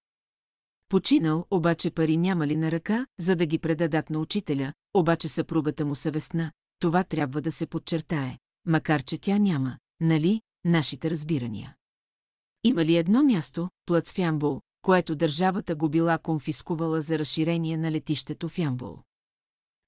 Починал, 0.89 1.45
обаче 1.51 1.91
пари 1.91 2.17
няма 2.17 2.47
ли 2.47 2.55
на 2.55 2.71
ръка, 2.71 3.07
за 3.19 3.35
да 3.35 3.45
ги 3.45 3.59
предадат 3.59 4.09
на 4.09 4.19
учителя, 4.19 4.73
обаче 4.93 5.27
съпругата 5.27 5.85
му 5.85 5.95
съвестна, 5.95 6.51
това 6.79 7.03
трябва 7.03 7.41
да 7.41 7.51
се 7.51 7.65
подчертае, 7.65 8.37
макар 8.65 9.03
че 9.03 9.17
тя 9.17 9.37
няма, 9.37 9.77
нали, 9.99 10.41
нашите 10.65 11.09
разбирания. 11.09 11.75
Има 12.63 12.85
ли 12.85 12.95
едно 12.95 13.23
място, 13.23 13.69
плът 13.85 14.07
в 14.07 14.17
Ямбул, 14.17 14.61
което 14.85 15.15
държавата 15.15 15.75
го 15.75 15.89
била 15.89 16.17
конфискувала 16.17 17.01
за 17.01 17.19
разширение 17.19 17.77
на 17.77 17.91
летището 17.91 18.49
в 18.49 18.57
Ямбул? 18.57 18.97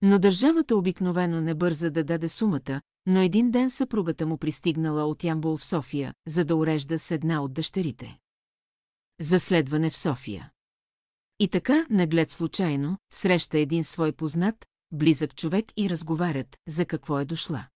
Но 0.02 0.20
държавата 0.20 0.76
обикновено 0.78 1.42
не 1.42 1.56
бърза 1.56 1.90
да 1.90 2.04
даде 2.04 2.30
сумата, 2.30 2.82
но 3.06 3.22
един 3.22 3.52
ден 3.52 3.70
съпругата 3.70 4.26
му 4.26 4.38
пристигнала 4.38 5.06
от 5.06 5.24
Ямбул 5.24 5.58
в 5.58 5.66
София, 5.66 6.14
за 6.28 6.46
да 6.46 6.56
урежда 6.56 7.00
с 7.00 7.12
една 7.12 7.44
от 7.44 7.54
дъщерите. 7.54 8.18
За 9.22 9.40
следване 9.40 9.90
в 9.90 9.98
София. 9.98 10.52
И 11.40 11.48
така, 11.48 11.86
наглед 11.90 12.32
случайно, 12.32 12.98
среща 13.14 13.58
един 13.58 13.84
свой 13.84 14.12
познат, 14.12 14.66
близък 14.92 15.36
човек 15.36 15.66
и 15.78 15.90
разговарят, 15.90 16.58
за 16.68 16.86
какво 16.86 17.20
е 17.20 17.26
дошла. 17.26 17.68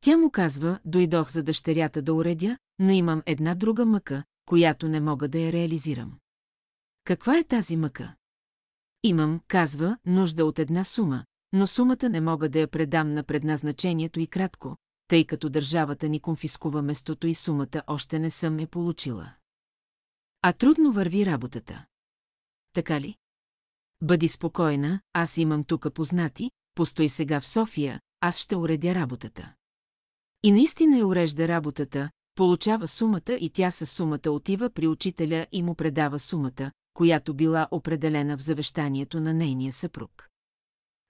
Тя 0.00 0.16
му 0.16 0.30
казва, 0.30 0.78
дойдох 0.84 1.30
за 1.30 1.42
дъщерята 1.42 2.02
да 2.02 2.14
уредя, 2.14 2.58
но 2.78 2.90
имам 2.90 3.22
една 3.26 3.54
друга 3.54 3.86
мъка, 3.86 4.24
която 4.46 4.88
не 4.88 5.00
мога 5.00 5.28
да 5.28 5.38
я 5.38 5.52
реализирам. 5.52 6.18
Каква 7.04 7.38
е 7.38 7.44
тази 7.44 7.76
мъка? 7.76 8.14
Имам, 9.02 9.40
казва, 9.48 9.98
нужда 10.06 10.44
от 10.44 10.58
една 10.58 10.84
сума, 10.84 11.24
но 11.52 11.66
сумата 11.66 12.08
не 12.08 12.20
мога 12.20 12.48
да 12.48 12.58
я 12.58 12.68
предам 12.68 13.14
на 13.14 13.24
предназначението 13.24 14.20
и 14.20 14.26
кратко, 14.26 14.76
тъй 15.08 15.26
като 15.26 15.48
държавата 15.48 16.08
ни 16.08 16.20
конфискува 16.20 16.82
местото 16.82 17.26
и 17.26 17.34
сумата 17.34 17.82
още 17.86 18.18
не 18.18 18.30
съм 18.30 18.58
е 18.58 18.66
получила. 18.66 19.34
А 20.42 20.52
трудно 20.52 20.92
върви 20.92 21.26
работата. 21.26 21.86
Така 22.72 23.00
ли? 23.00 23.16
Бъди 24.02 24.28
спокойна, 24.28 25.00
аз 25.12 25.36
имам 25.36 25.64
тука 25.64 25.90
познати, 25.90 26.50
постой 26.74 27.08
сега 27.08 27.40
в 27.40 27.46
София, 27.46 28.00
аз 28.20 28.38
ще 28.38 28.56
уредя 28.56 28.94
работата. 28.94 29.54
И 30.42 30.52
наистина 30.52 30.98
я 30.98 31.06
урежда 31.06 31.48
работата, 31.48 32.10
получава 32.34 32.88
сумата 32.88 33.32
и 33.40 33.50
тя 33.50 33.70
със 33.70 33.92
сумата 33.92 34.30
отива 34.30 34.70
при 34.70 34.86
учителя 34.86 35.46
и 35.52 35.62
му 35.62 35.74
предава 35.74 36.18
сумата, 36.18 36.72
която 36.94 37.34
била 37.34 37.68
определена 37.70 38.36
в 38.36 38.42
завещанието 38.42 39.20
на 39.20 39.34
нейния 39.34 39.72
съпруг. 39.72 40.28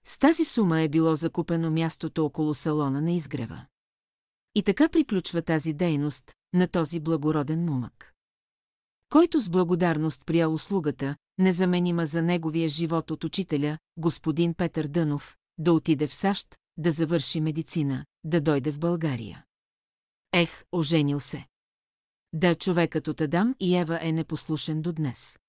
С 0.05 0.17
тази 0.17 0.45
сума 0.45 0.81
е 0.81 0.89
било 0.89 1.15
закупено 1.15 1.71
мястото 1.71 2.25
около 2.25 2.53
салона 2.53 3.01
на 3.01 3.11
изгрева. 3.11 3.65
И 4.55 4.63
така 4.63 4.89
приключва 4.89 5.41
тази 5.41 5.73
дейност 5.73 6.31
на 6.53 6.67
този 6.67 6.99
благороден 6.99 7.65
мумък. 7.65 8.13
Който 9.09 9.39
с 9.39 9.49
благодарност 9.49 10.25
приял 10.25 10.53
услугата, 10.53 11.15
незаменима 11.37 12.05
за 12.05 12.21
неговия 12.21 12.69
живот 12.69 13.11
от 13.11 13.23
учителя, 13.23 13.77
господин 13.97 14.53
Петър 14.53 14.87
Дънов, 14.87 15.37
да 15.57 15.73
отиде 15.73 16.07
в 16.07 16.13
САЩ, 16.13 16.57
да 16.77 16.91
завърши 16.91 17.41
медицина, 17.41 18.05
да 18.23 18.41
дойде 18.41 18.71
в 18.71 18.79
България. 18.79 19.45
Ех, 20.33 20.63
оженил 20.71 21.19
се. 21.19 21.47
Да, 22.33 22.55
човекът 22.55 23.07
от 23.07 23.21
Адам 23.21 23.55
и 23.59 23.77
Ева 23.77 23.99
е 24.01 24.11
непослушен 24.11 24.81
до 24.81 24.93
днес. 24.93 25.39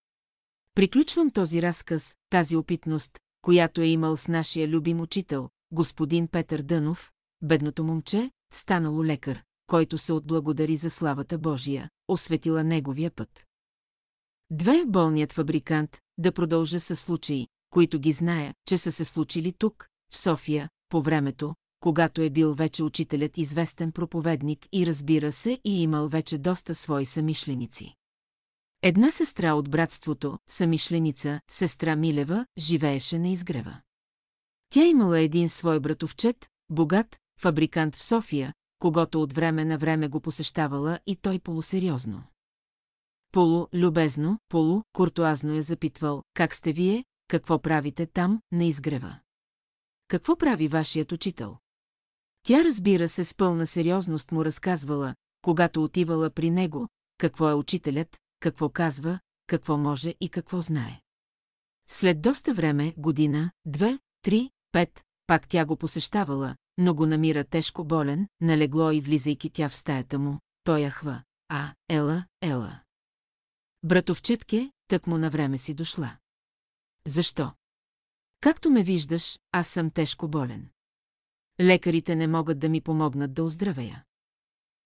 Приключвам 0.74 1.30
този 1.30 1.62
разказ, 1.62 2.16
тази 2.30 2.56
опитност, 2.56 3.18
която 3.42 3.80
е 3.80 3.86
имал 3.86 4.16
с 4.16 4.28
нашия 4.28 4.68
любим 4.68 5.00
учител, 5.00 5.48
господин 5.72 6.28
Петър 6.28 6.62
Дънов, 6.62 7.12
бедното 7.42 7.84
момче, 7.84 8.30
станало 8.52 9.04
лекар, 9.04 9.42
който 9.66 9.98
се 9.98 10.12
отблагодари 10.12 10.76
за 10.76 10.90
славата 10.90 11.38
Божия, 11.38 11.90
осветила 12.08 12.64
неговия 12.64 13.10
път. 13.10 13.46
Две 14.50 14.84
болният 14.86 15.32
фабрикант, 15.32 15.98
да 16.18 16.32
продължа 16.32 16.80
с 16.80 16.96
случаи, 16.96 17.48
които 17.70 17.98
ги 17.98 18.12
зная, 18.12 18.54
че 18.68 18.78
са 18.78 18.92
се 18.92 19.04
случили 19.04 19.52
тук, 19.52 19.88
в 20.12 20.16
София, 20.16 20.68
по 20.88 21.02
времето, 21.02 21.54
когато 21.80 22.22
е 22.22 22.30
бил 22.30 22.54
вече 22.54 22.82
учителят 22.82 23.38
известен 23.38 23.92
проповедник 23.92 24.66
и 24.72 24.86
разбира 24.86 25.32
се 25.32 25.60
и 25.64 25.82
имал 25.82 26.08
вече 26.08 26.38
доста 26.38 26.74
свои 26.74 27.06
самишленици. 27.06 27.94
Една 28.86 29.10
сестра 29.10 29.54
от 29.54 29.70
братството, 29.70 30.38
самишленица, 30.46 31.40
сестра 31.50 31.96
Милева, 31.96 32.46
живееше 32.58 33.18
на 33.18 33.28
изгрева. 33.28 33.80
Тя 34.70 34.84
имала 34.84 35.20
един 35.20 35.48
свой 35.48 35.80
братовчет, 35.80 36.48
богат, 36.70 37.18
фабрикант 37.40 37.96
в 37.96 38.02
София, 38.02 38.54
когато 38.78 39.22
от 39.22 39.32
време 39.32 39.64
на 39.64 39.78
време 39.78 40.08
го 40.08 40.20
посещавала 40.20 40.98
и 41.06 41.16
той 41.16 41.38
полусериозно. 41.38 42.22
Полу, 43.32 43.66
любезно, 43.74 44.38
полу, 44.48 44.82
куртуазно 44.92 45.54
е 45.54 45.62
запитвал, 45.62 46.22
как 46.34 46.54
сте 46.54 46.72
вие, 46.72 47.04
какво 47.28 47.58
правите 47.58 48.06
там, 48.06 48.40
на 48.52 48.64
изгрева. 48.64 49.18
Какво 50.08 50.36
прави 50.36 50.68
вашият 50.68 51.12
учител? 51.12 51.56
Тя 52.42 52.64
разбира 52.64 53.08
се 53.08 53.24
с 53.24 53.34
пълна 53.34 53.66
сериозност 53.66 54.32
му 54.32 54.44
разказвала, 54.44 55.14
когато 55.42 55.84
отивала 55.84 56.30
при 56.30 56.50
него, 56.50 56.88
какво 57.18 57.50
е 57.50 57.54
учителят, 57.54 58.20
какво 58.44 58.68
казва, 58.68 59.20
какво 59.46 59.76
може 59.78 60.14
и 60.20 60.28
какво 60.28 60.62
знае. 60.62 61.00
След 61.88 62.22
доста 62.22 62.54
време, 62.54 62.94
година, 62.96 63.50
две, 63.64 63.98
три, 64.22 64.50
пет, 64.72 65.04
пак 65.26 65.48
тя 65.48 65.64
го 65.64 65.76
посещавала, 65.76 66.56
но 66.78 66.94
го 66.94 67.06
намира 67.06 67.44
тежко 67.44 67.84
болен, 67.84 68.28
налегло 68.40 68.90
и 68.90 69.00
влизайки 69.00 69.50
тя 69.50 69.68
в 69.68 69.74
стаята 69.74 70.18
му, 70.18 70.38
той 70.64 70.80
яхва. 70.80 71.22
А, 71.48 71.74
ела, 71.88 72.24
ела. 72.40 72.80
Братовчетке, 73.82 74.72
тък 74.88 75.06
му 75.06 75.18
на 75.18 75.30
време 75.30 75.58
си 75.58 75.74
дошла. 75.74 76.16
Защо? 77.06 77.52
Както 78.40 78.70
ме 78.70 78.82
виждаш, 78.82 79.38
аз 79.52 79.68
съм 79.68 79.90
тежко 79.90 80.28
болен. 80.28 80.68
Лекарите 81.60 82.16
не 82.16 82.26
могат 82.26 82.58
да 82.58 82.68
ми 82.68 82.80
помогнат 82.80 83.34
да 83.34 83.44
оздравея. 83.44 84.04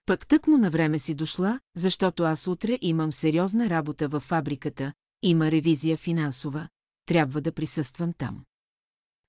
Пък 0.09 0.27
тък 0.27 0.47
му 0.47 0.59
на 0.59 0.71
време 0.71 0.99
си 0.99 1.15
дошла, 1.15 1.61
защото 1.77 2.23
аз 2.23 2.47
утре 2.47 2.79
имам 2.81 3.13
сериозна 3.13 3.71
работа 3.71 4.09
във 4.09 4.23
фабриката, 4.23 4.93
има 5.23 5.51
ревизия 5.51 5.97
финансова, 5.97 6.69
трябва 7.07 7.41
да 7.41 7.53
присъствам 7.53 8.13
там. 8.13 8.45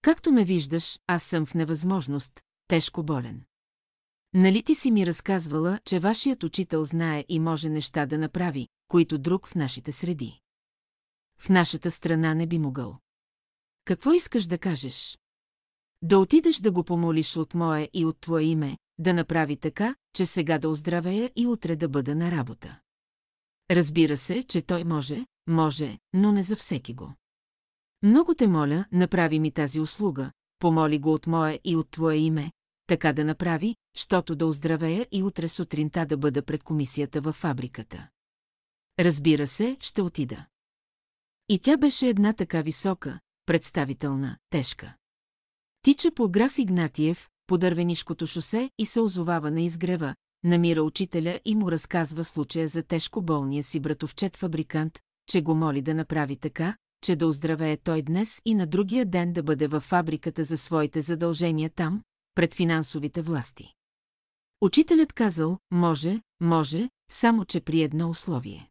Както 0.02 0.32
ме 0.32 0.44
виждаш, 0.44 1.00
аз 1.08 1.24
съм 1.24 1.46
в 1.46 1.54
невъзможност, 1.54 2.42
тежко 2.68 3.04
болен. 3.04 3.44
Нали 4.34 4.64
ти 4.64 4.76
си 4.76 4.92
ми 4.92 5.06
разказвала, 5.06 5.80
че 5.86 6.00
вашият 6.00 6.44
учител 6.44 6.84
знае 6.84 7.26
и 7.30 7.40
може 7.40 7.70
неща 7.70 8.06
да 8.06 8.18
направи, 8.18 8.68
които 8.88 9.18
друг 9.18 9.48
в 9.48 9.56
нашите 9.56 9.92
среди. 9.92 10.40
В 11.40 11.50
нашата 11.50 11.92
страна 11.92 12.34
не 12.34 12.48
би 12.48 12.60
могъл. 12.60 12.98
Какво 13.86 14.14
искаш 14.14 14.46
да 14.46 14.58
кажеш? 14.58 15.20
Да 16.02 16.20
отидеш 16.20 16.58
да 16.58 16.72
го 16.72 16.84
помолиш 16.84 17.38
от 17.38 17.54
мое 17.54 17.90
и 17.94 18.06
от 18.06 18.20
твое 18.20 18.44
име, 18.44 18.78
да 19.00 19.14
направи 19.14 19.58
така, 19.58 19.96
че 20.14 20.26
сега 20.26 20.58
да 20.58 20.70
оздравея 20.70 21.32
и 21.36 21.48
утре 21.48 21.76
да 21.76 21.90
бъда 21.90 22.16
на 22.16 22.32
работа. 22.32 22.80
Разбира 23.72 24.18
се, 24.18 24.44
че 24.44 24.62
той 24.62 24.84
може, 24.84 25.26
може, 25.48 26.00
но 26.14 26.32
не 26.32 26.44
за 26.44 26.56
всеки 26.56 26.94
го. 26.94 27.14
Много 28.02 28.36
те 28.36 28.48
моля, 28.48 28.86
направи 28.92 29.40
ми 29.40 29.52
тази 29.52 29.80
услуга, 29.80 30.32
помоли 30.60 31.00
го 31.00 31.14
от 31.14 31.28
мое 31.28 31.60
и 31.64 31.76
от 31.76 31.90
твое 31.92 32.16
име, 32.16 32.52
така 32.88 33.14
да 33.14 33.26
направи, 33.26 33.76
щото 33.96 34.36
да 34.36 34.46
оздравея 34.46 35.08
и 35.12 35.24
утре 35.24 35.50
сутринта 35.50 36.06
да 36.06 36.18
бъда 36.18 36.46
пред 36.46 36.64
комисията 36.64 37.22
във 37.22 37.36
фабриката. 37.36 38.10
Разбира 39.00 39.48
се, 39.48 39.78
ще 39.80 40.02
отида. 40.02 40.46
И 41.50 41.60
тя 41.60 41.78
беше 41.78 42.08
една 42.08 42.34
така 42.34 42.62
висока, 42.62 43.20
представителна, 43.46 44.38
тежка. 44.50 44.96
Тича 45.82 46.12
по 46.12 46.30
граф 46.30 46.58
Игнатиев, 46.58 47.30
по 47.50 47.58
дървенишкото 47.58 48.28
шосе 48.28 48.70
и 48.78 48.86
се 48.86 49.00
озовава 49.02 49.52
на 49.52 49.62
изгрева, 49.62 50.16
намира 50.44 50.84
учителя 50.84 51.40
и 51.46 51.56
му 51.56 51.72
разказва 51.72 52.26
случая 52.26 52.68
за 52.68 52.84
тежко 52.84 53.22
болния 53.22 53.64
си 53.64 53.80
братовчет-фабрикант, 53.80 55.00
че 55.28 55.42
го 55.42 55.56
моли 55.56 55.82
да 55.82 55.94
направи 55.94 56.38
така, 56.38 56.76
че 57.04 57.16
да 57.16 57.28
оздравее 57.28 57.78
той 57.78 58.02
днес 58.02 58.42
и 58.46 58.56
на 58.56 58.68
другия 58.68 59.06
ден 59.06 59.34
да 59.34 59.44
бъде 59.44 59.68
във 59.68 59.84
фабриката 59.84 60.44
за 60.44 60.58
своите 60.58 61.02
задължения 61.02 61.70
там, 61.70 62.04
пред 62.36 62.54
финансовите 62.54 63.22
власти. 63.22 63.74
Учителят 64.62 65.14
казал, 65.14 65.58
може, 65.72 66.22
може, 66.40 66.90
само 67.12 67.46
че 67.46 67.62
при 67.62 67.82
едно 67.82 68.10
условие. 68.10 68.70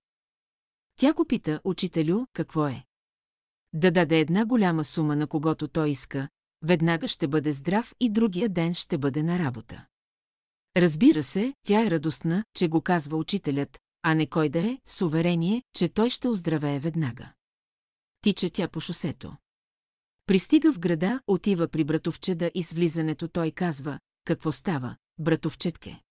Тя 0.97 1.13
го 1.13 1.25
пита, 1.25 1.61
учителю, 1.65 2.27
какво 2.33 2.67
е? 2.67 2.85
Да 3.73 3.91
даде 3.91 4.21
една 4.21 4.47
голяма 4.47 4.85
сума 4.85 5.17
на 5.17 5.27
когото 5.27 5.69
той 5.69 5.91
иска, 5.91 6.29
веднага 6.63 7.09
ще 7.09 7.29
бъде 7.29 7.53
здрав 7.53 7.95
и 8.01 8.11
другия 8.11 8.49
ден 8.49 8.75
ще 8.75 8.99
бъде 8.99 9.23
на 9.23 9.39
работа. 9.39 9.87
Разбира 10.77 11.23
се, 11.23 11.55
тя 11.67 11.87
е 11.87 11.91
радостна, 11.91 12.45
че 12.55 12.69
го 12.69 12.81
казва 12.81 13.17
учителят, 13.17 13.79
а 14.03 14.15
не 14.15 14.27
кой 14.27 14.49
да 14.49 14.59
е, 14.59 14.79
с 14.87 15.03
уверение, 15.03 15.63
че 15.75 15.89
той 15.89 16.11
ще 16.11 16.29
оздравее 16.29 16.81
веднага. 16.81 17.33
Тича 18.21 18.51
тя 18.51 18.69
по 18.69 18.81
шосето. 18.81 19.37
Пристига 20.27 20.73
в 20.73 20.79
града, 20.79 21.21
отива 21.27 21.69
при 21.69 21.85
братовчеда 21.85 22.51
и 22.55 22.63
с 22.63 22.73
влизането 22.73 23.29
той 23.29 23.51
казва, 23.51 23.99
какво 24.25 24.53
става, 24.53 24.97
братовчетке. 25.19 26.03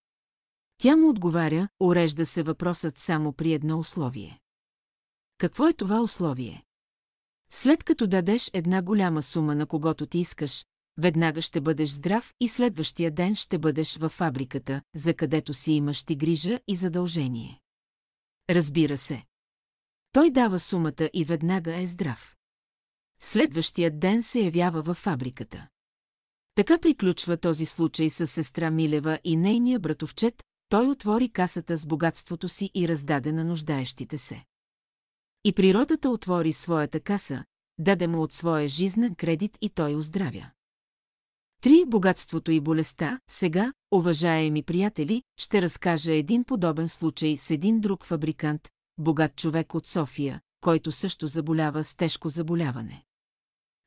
Тя 0.78 0.96
му 0.96 1.10
отговаря, 1.10 1.70
урежда 1.80 2.26
се 2.26 2.44
въпросът 2.44 2.98
само 2.98 3.34
при 3.34 3.54
едно 3.54 3.80
условие. 3.80 4.40
Какво 5.38 5.68
е 5.68 5.74
това 5.74 6.02
условие? 6.02 6.67
След 7.50 7.84
като 7.84 8.08
дадеш 8.08 8.52
една 8.54 8.82
голяма 8.82 9.24
сума 9.24 9.56
на 9.56 9.66
когото 9.66 10.06
ти 10.06 10.20
искаш, 10.20 10.66
веднага 10.98 11.42
ще 11.42 11.62
бъдеш 11.62 11.90
здрав 11.90 12.34
и 12.40 12.50
следващия 12.50 13.12
ден 13.12 13.36
ще 13.36 13.58
бъдеш 13.58 13.98
във 13.98 14.12
фабриката, 14.12 14.82
за 14.96 15.14
където 15.14 15.54
си 15.54 15.72
имаш 15.72 16.04
ти 16.04 16.16
грижа 16.16 16.60
и 16.68 16.76
задължение. 16.76 17.60
Разбира 18.50 18.98
се. 18.98 19.24
Той 20.12 20.32
дава 20.32 20.60
сумата 20.60 21.10
и 21.14 21.26
веднага 21.26 21.82
е 21.82 21.88
здрав. 21.88 22.36
Следващия 23.22 24.00
ден 24.00 24.24
се 24.24 24.40
явява 24.40 24.82
във 24.82 24.98
фабриката. 24.98 25.68
Така 26.56 26.78
приключва 26.78 27.38
този 27.38 27.66
случай 27.66 28.10
с 28.10 28.28
сестра 28.28 28.72
Милева 28.72 29.20
и 29.24 29.36
нейния 29.36 29.80
братовчет, 29.80 30.44
той 30.70 30.88
отвори 30.88 31.30
касата 31.30 31.78
с 31.78 31.86
богатството 31.86 32.50
си 32.50 32.72
и 32.76 32.88
раздаде 32.88 33.32
на 33.32 33.44
нуждаещите 33.44 34.18
се. 34.18 34.44
И 35.48 35.54
природата 35.54 36.10
отвори 36.10 36.54
своята 36.54 37.00
каса, 37.00 37.44
даде 37.80 38.08
му 38.08 38.22
от 38.22 38.32
своя 38.32 38.68
жизнен 38.68 39.16
кредит 39.16 39.58
и 39.62 39.70
той 39.70 39.96
оздравя. 39.96 40.50
Три 41.62 41.84
богатството 41.88 42.52
и 42.52 42.60
болестта, 42.60 43.20
сега, 43.30 43.74
уважаеми 43.92 44.64
приятели, 44.64 45.24
ще 45.38 45.62
разкажа 45.62 46.14
един 46.14 46.44
подобен 46.44 46.90
случай 46.90 47.38
с 47.38 47.52
един 47.52 47.80
друг 47.80 48.06
фабрикант, 48.06 48.70
богат 48.98 49.36
човек 49.36 49.76
от 49.76 49.88
София, 49.88 50.42
който 50.62 50.92
също 50.92 51.28
заболява 51.28 51.84
с 51.84 51.96
тежко 51.96 52.30
заболяване. 52.30 53.04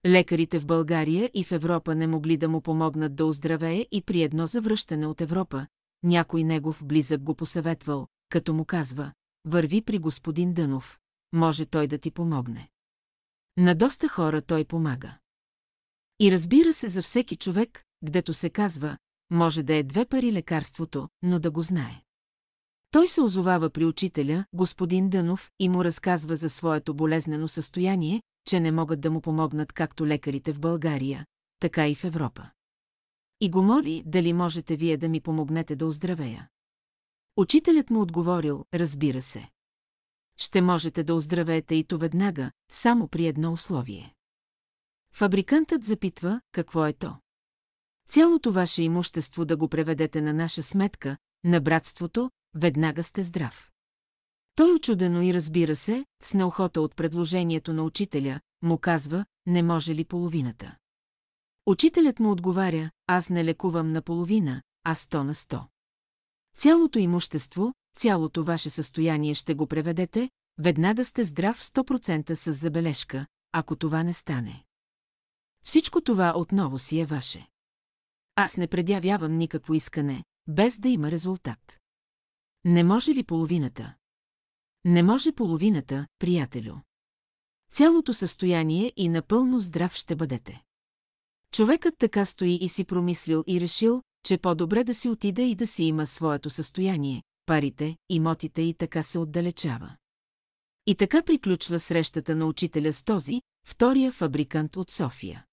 Лекарите 0.06 0.58
в 0.58 0.66
България 0.66 1.30
и 1.34 1.44
в 1.44 1.52
Европа 1.52 1.94
не 1.94 2.06
могли 2.06 2.36
да 2.36 2.48
му 2.48 2.60
помогнат 2.60 3.16
да 3.16 3.26
оздравее 3.26 3.86
и 3.92 4.02
при 4.02 4.22
едно 4.22 4.46
завръщане 4.46 5.06
от 5.06 5.20
Европа, 5.20 5.66
някой 6.02 6.44
негов 6.44 6.84
близък 6.84 7.22
го 7.22 7.34
посъветвал, 7.34 8.06
като 8.28 8.54
му 8.54 8.64
казва, 8.64 9.12
върви 9.44 9.82
при 9.82 9.98
господин 9.98 10.52
Дънов, 10.52 11.00
може 11.32 11.66
той 11.66 11.86
да 11.86 11.98
ти 11.98 12.10
помогне. 12.10 12.70
На 13.56 13.74
доста 13.74 14.08
хора 14.08 14.42
той 14.42 14.64
помага. 14.64 15.18
И 16.20 16.32
разбира 16.32 16.72
се 16.72 16.88
за 16.88 17.02
всеки 17.02 17.36
човек, 17.36 17.84
гдето 18.02 18.34
се 18.34 18.50
казва, 18.50 18.98
може 19.30 19.62
да 19.62 19.74
е 19.74 19.82
две 19.82 20.04
пари 20.04 20.32
лекарството, 20.32 21.08
но 21.22 21.38
да 21.38 21.50
го 21.50 21.62
знае. 21.62 22.02
Той 22.90 23.08
се 23.08 23.22
озовава 23.22 23.70
при 23.70 23.84
учителя, 23.84 24.44
господин 24.52 25.10
Дънов, 25.10 25.50
и 25.58 25.68
му 25.68 25.84
разказва 25.84 26.36
за 26.36 26.50
своето 26.50 26.94
болезнено 26.94 27.48
състояние, 27.48 28.22
че 28.46 28.60
не 28.60 28.72
могат 28.72 29.00
да 29.00 29.10
му 29.10 29.20
помогнат 29.20 29.72
както 29.72 30.06
лекарите 30.06 30.52
в 30.52 30.60
България, 30.60 31.26
така 31.60 31.88
и 31.88 31.94
в 31.94 32.04
Европа. 32.04 32.50
И 33.40 33.50
го 33.50 33.62
моли, 33.62 34.02
дали 34.06 34.32
можете 34.32 34.76
вие 34.76 34.96
да 34.96 35.08
ми 35.08 35.20
помогнете 35.20 35.76
да 35.76 35.86
оздравея. 35.86 36.48
Учителят 37.36 37.90
му 37.90 38.00
отговорил, 38.00 38.64
разбира 38.74 39.22
се. 39.22 39.50
Ще 40.40 40.62
можете 40.62 41.04
да 41.04 41.14
оздравеете 41.14 41.74
и 41.74 41.84
то 41.84 41.98
веднага, 41.98 42.50
само 42.70 43.08
при 43.08 43.26
едно 43.26 43.52
условие. 43.52 44.14
Фабрикантът 45.12 45.84
запитва, 45.84 46.40
какво 46.52 46.86
е 46.86 46.92
то. 46.92 47.16
Цялото 48.08 48.52
ваше 48.52 48.82
имущество 48.82 49.44
да 49.44 49.56
го 49.56 49.68
преведете 49.68 50.20
на 50.20 50.32
наша 50.32 50.62
сметка, 50.62 51.16
на 51.44 51.60
братството, 51.60 52.30
веднага 52.54 53.02
сте 53.02 53.22
здрав. 53.22 53.70
Той 54.54 54.72
очудено 54.72 55.22
и 55.22 55.34
разбира 55.34 55.76
се, 55.76 56.04
с 56.22 56.34
неохота 56.34 56.80
от 56.80 56.96
предложението 56.96 57.72
на 57.72 57.82
учителя, 57.82 58.40
му 58.62 58.78
казва, 58.78 59.24
не 59.46 59.62
може 59.62 59.94
ли 59.94 60.04
половината. 60.04 60.76
Учителят 61.66 62.20
му 62.20 62.30
отговаря, 62.30 62.90
аз 63.06 63.28
не 63.28 63.44
лекувам 63.44 63.92
на 63.92 64.02
половина, 64.02 64.62
а 64.84 64.94
сто 64.94 65.24
на 65.24 65.34
сто. 65.34 65.69
Цялото 66.60 66.98
имущество, 66.98 67.74
цялото 67.96 68.44
ваше 68.44 68.70
състояние 68.70 69.34
ще 69.34 69.54
го 69.54 69.66
преведете, 69.66 70.30
веднага 70.58 71.04
сте 71.04 71.24
здрав 71.24 71.60
100% 71.62 72.34
с 72.34 72.52
забележка, 72.52 73.26
ако 73.52 73.76
това 73.76 74.02
не 74.02 74.12
стане. 74.14 74.64
Всичко 75.64 76.00
това 76.00 76.32
отново 76.36 76.78
си 76.78 77.00
е 77.00 77.04
ваше. 77.04 77.48
Аз 78.34 78.56
не 78.56 78.66
предявявам 78.66 79.38
никакво 79.38 79.74
искане, 79.74 80.24
без 80.46 80.78
да 80.78 80.88
има 80.88 81.10
резултат. 81.10 81.80
Не 82.64 82.84
може 82.84 83.14
ли 83.14 83.24
половината? 83.24 83.94
Не 84.84 85.02
може 85.02 85.32
половината, 85.32 86.06
приятелю. 86.18 86.74
Цялото 87.72 88.14
състояние 88.14 88.92
и 88.96 89.08
напълно 89.08 89.60
здрав 89.60 89.94
ще 89.94 90.16
бъдете. 90.16 90.62
Човекът 91.52 91.94
така 91.98 92.24
стои 92.24 92.58
и 92.60 92.68
си 92.68 92.84
промислил 92.84 93.44
и 93.46 93.60
решил, 93.60 94.02
че 94.24 94.38
по-добре 94.38 94.84
да 94.84 94.94
си 94.94 95.08
отида 95.08 95.42
и 95.42 95.54
да 95.54 95.66
си 95.66 95.84
има 95.84 96.06
своето 96.06 96.50
състояние, 96.50 97.22
парите, 97.46 97.96
имотите 98.08 98.62
и 98.62 98.74
така 98.74 99.02
се 99.02 99.18
отдалечава. 99.18 99.96
И 100.86 100.94
така 100.94 101.22
приключва 101.22 101.80
срещата 101.80 102.36
на 102.36 102.46
учителя 102.46 102.92
с 102.92 103.02
този, 103.02 103.42
втория 103.66 104.12
фабрикант 104.12 104.76
от 104.76 104.90
София. 104.90 105.44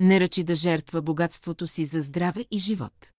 Не 0.00 0.20
ръчи 0.20 0.44
да 0.44 0.54
жертва 0.54 1.02
богатството 1.02 1.66
си 1.66 1.86
за 1.86 2.02
здраве 2.02 2.46
и 2.50 2.58
живот. 2.58 3.12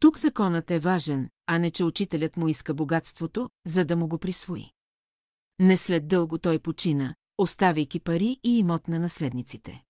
Тук 0.00 0.18
законът 0.18 0.70
е 0.70 0.78
важен, 0.78 1.30
а 1.46 1.58
не 1.58 1.70
че 1.70 1.84
учителят 1.84 2.36
му 2.36 2.48
иска 2.48 2.74
богатството, 2.74 3.50
за 3.66 3.84
да 3.84 3.96
му 3.96 4.08
го 4.08 4.18
присвои. 4.18 4.70
Не 5.58 5.76
след 5.76 6.08
дълго 6.08 6.38
той 6.38 6.58
почина, 6.58 7.14
оставяйки 7.38 8.00
пари 8.00 8.40
и 8.44 8.58
имот 8.58 8.88
на 8.88 8.98
наследниците. 8.98 9.84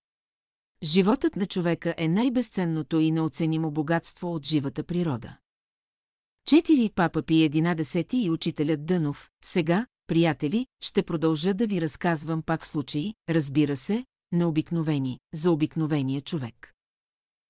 Животът 0.83 1.35
на 1.35 1.45
човека 1.45 1.95
е 1.97 2.07
най-безценното 2.07 2.99
и 2.99 3.11
неоценимо 3.11 3.71
богатство 3.71 4.33
от 4.33 4.45
живата 4.45 4.83
природа. 4.83 5.37
Четири 6.45 6.91
папа 6.95 7.21
Пи 7.21 7.33
11 7.33 8.15
и 8.15 8.29
учителят 8.29 8.85
Дънов, 8.85 9.29
сега, 9.45 9.87
приятели, 10.07 10.67
ще 10.81 11.03
продължа 11.03 11.53
да 11.53 11.67
ви 11.67 11.81
разказвам 11.81 12.41
пак 12.41 12.65
случаи, 12.65 13.13
разбира 13.29 13.77
се, 13.77 14.05
необикновени, 14.31 15.19
за 15.33 15.51
обикновения 15.51 16.21
човек. 16.21 16.73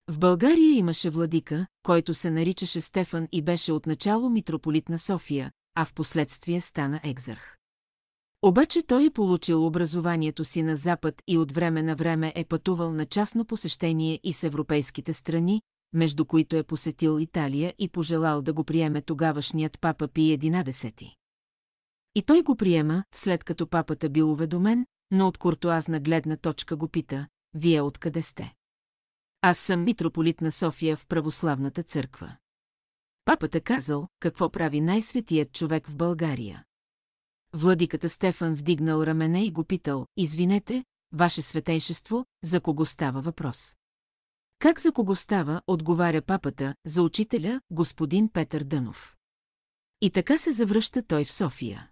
В 0.07 0.19
България 0.19 0.77
имаше 0.77 1.09
владика, 1.09 1.67
който 1.83 2.13
се 2.13 2.31
наричаше 2.31 2.81
Стефан 2.81 3.27
и 3.31 3.41
беше 3.41 3.71
отначало 3.71 4.29
митрополит 4.29 4.89
на 4.89 4.99
София, 4.99 5.51
а 5.75 5.85
в 5.85 5.93
последствие 5.93 6.61
стана 6.61 6.99
екзарх. 7.03 7.58
Обаче 8.41 8.81
той 8.81 9.05
е 9.05 9.09
получил 9.09 9.65
образованието 9.65 10.45
си 10.45 10.63
на 10.63 10.75
Запад 10.75 11.23
и 11.27 11.37
от 11.37 11.51
време 11.51 11.83
на 11.83 11.95
време 11.95 12.33
е 12.35 12.45
пътувал 12.45 12.93
на 12.93 13.05
частно 13.05 13.45
посещение 13.45 14.19
и 14.23 14.33
с 14.33 14.43
европейските 14.43 15.13
страни, 15.13 15.61
между 15.93 16.25
които 16.25 16.55
е 16.55 16.63
посетил 16.63 17.19
Италия 17.19 17.73
и 17.79 17.89
пожелал 17.89 18.41
да 18.41 18.53
го 18.53 18.63
приеме 18.63 19.01
тогавашният 19.01 19.79
папа 19.81 20.07
Пи 20.07 20.37
11. 20.39 21.15
И 22.15 22.21
той 22.23 22.41
го 22.41 22.55
приема, 22.55 23.03
след 23.13 23.43
като 23.43 23.67
папата 23.67 24.09
бил 24.09 24.31
уведомен, 24.31 24.85
но 25.11 25.27
от 25.27 25.37
куртуазна 25.37 25.99
гледна 25.99 26.37
точка 26.37 26.75
го 26.75 26.87
пита, 26.87 27.27
вие 27.53 27.81
откъде 27.81 28.21
сте? 28.21 28.53
Аз 29.41 29.59
съм 29.59 29.83
митрополит 29.83 30.41
на 30.41 30.51
София 30.51 30.97
в 30.97 31.07
православната 31.07 31.83
църква. 31.83 32.37
Папата 33.25 33.61
казал, 33.61 34.07
какво 34.19 34.49
прави 34.49 34.81
най-светият 34.81 35.51
човек 35.51 35.87
в 35.87 35.95
България. 35.95 36.63
Владиката 37.53 38.09
Стефан 38.09 38.55
вдигнал 38.55 39.03
рамене 39.03 39.45
и 39.45 39.51
го 39.51 39.63
питал, 39.63 40.07
извинете, 40.17 40.85
ваше 41.11 41.41
светейшество, 41.41 42.25
за 42.43 42.61
кого 42.61 42.85
става 42.85 43.21
въпрос. 43.21 43.77
Как 44.59 44.79
за 44.79 44.91
кого 44.91 45.15
става, 45.15 45.61
отговаря 45.67 46.21
папата, 46.21 46.75
за 46.85 47.03
учителя, 47.03 47.61
господин 47.71 48.29
Петър 48.29 48.63
Дънов. 48.63 49.17
И 50.01 50.11
така 50.11 50.37
се 50.37 50.51
завръща 50.51 51.03
той 51.03 51.25
в 51.25 51.31
София. 51.31 51.89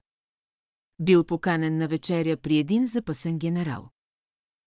Бил 1.00 1.24
поканен 1.24 1.78
на 1.78 1.88
вечеря 1.88 2.38
при 2.38 2.58
един 2.58 2.88
запасен 2.88 3.40
генерал. 3.40 3.90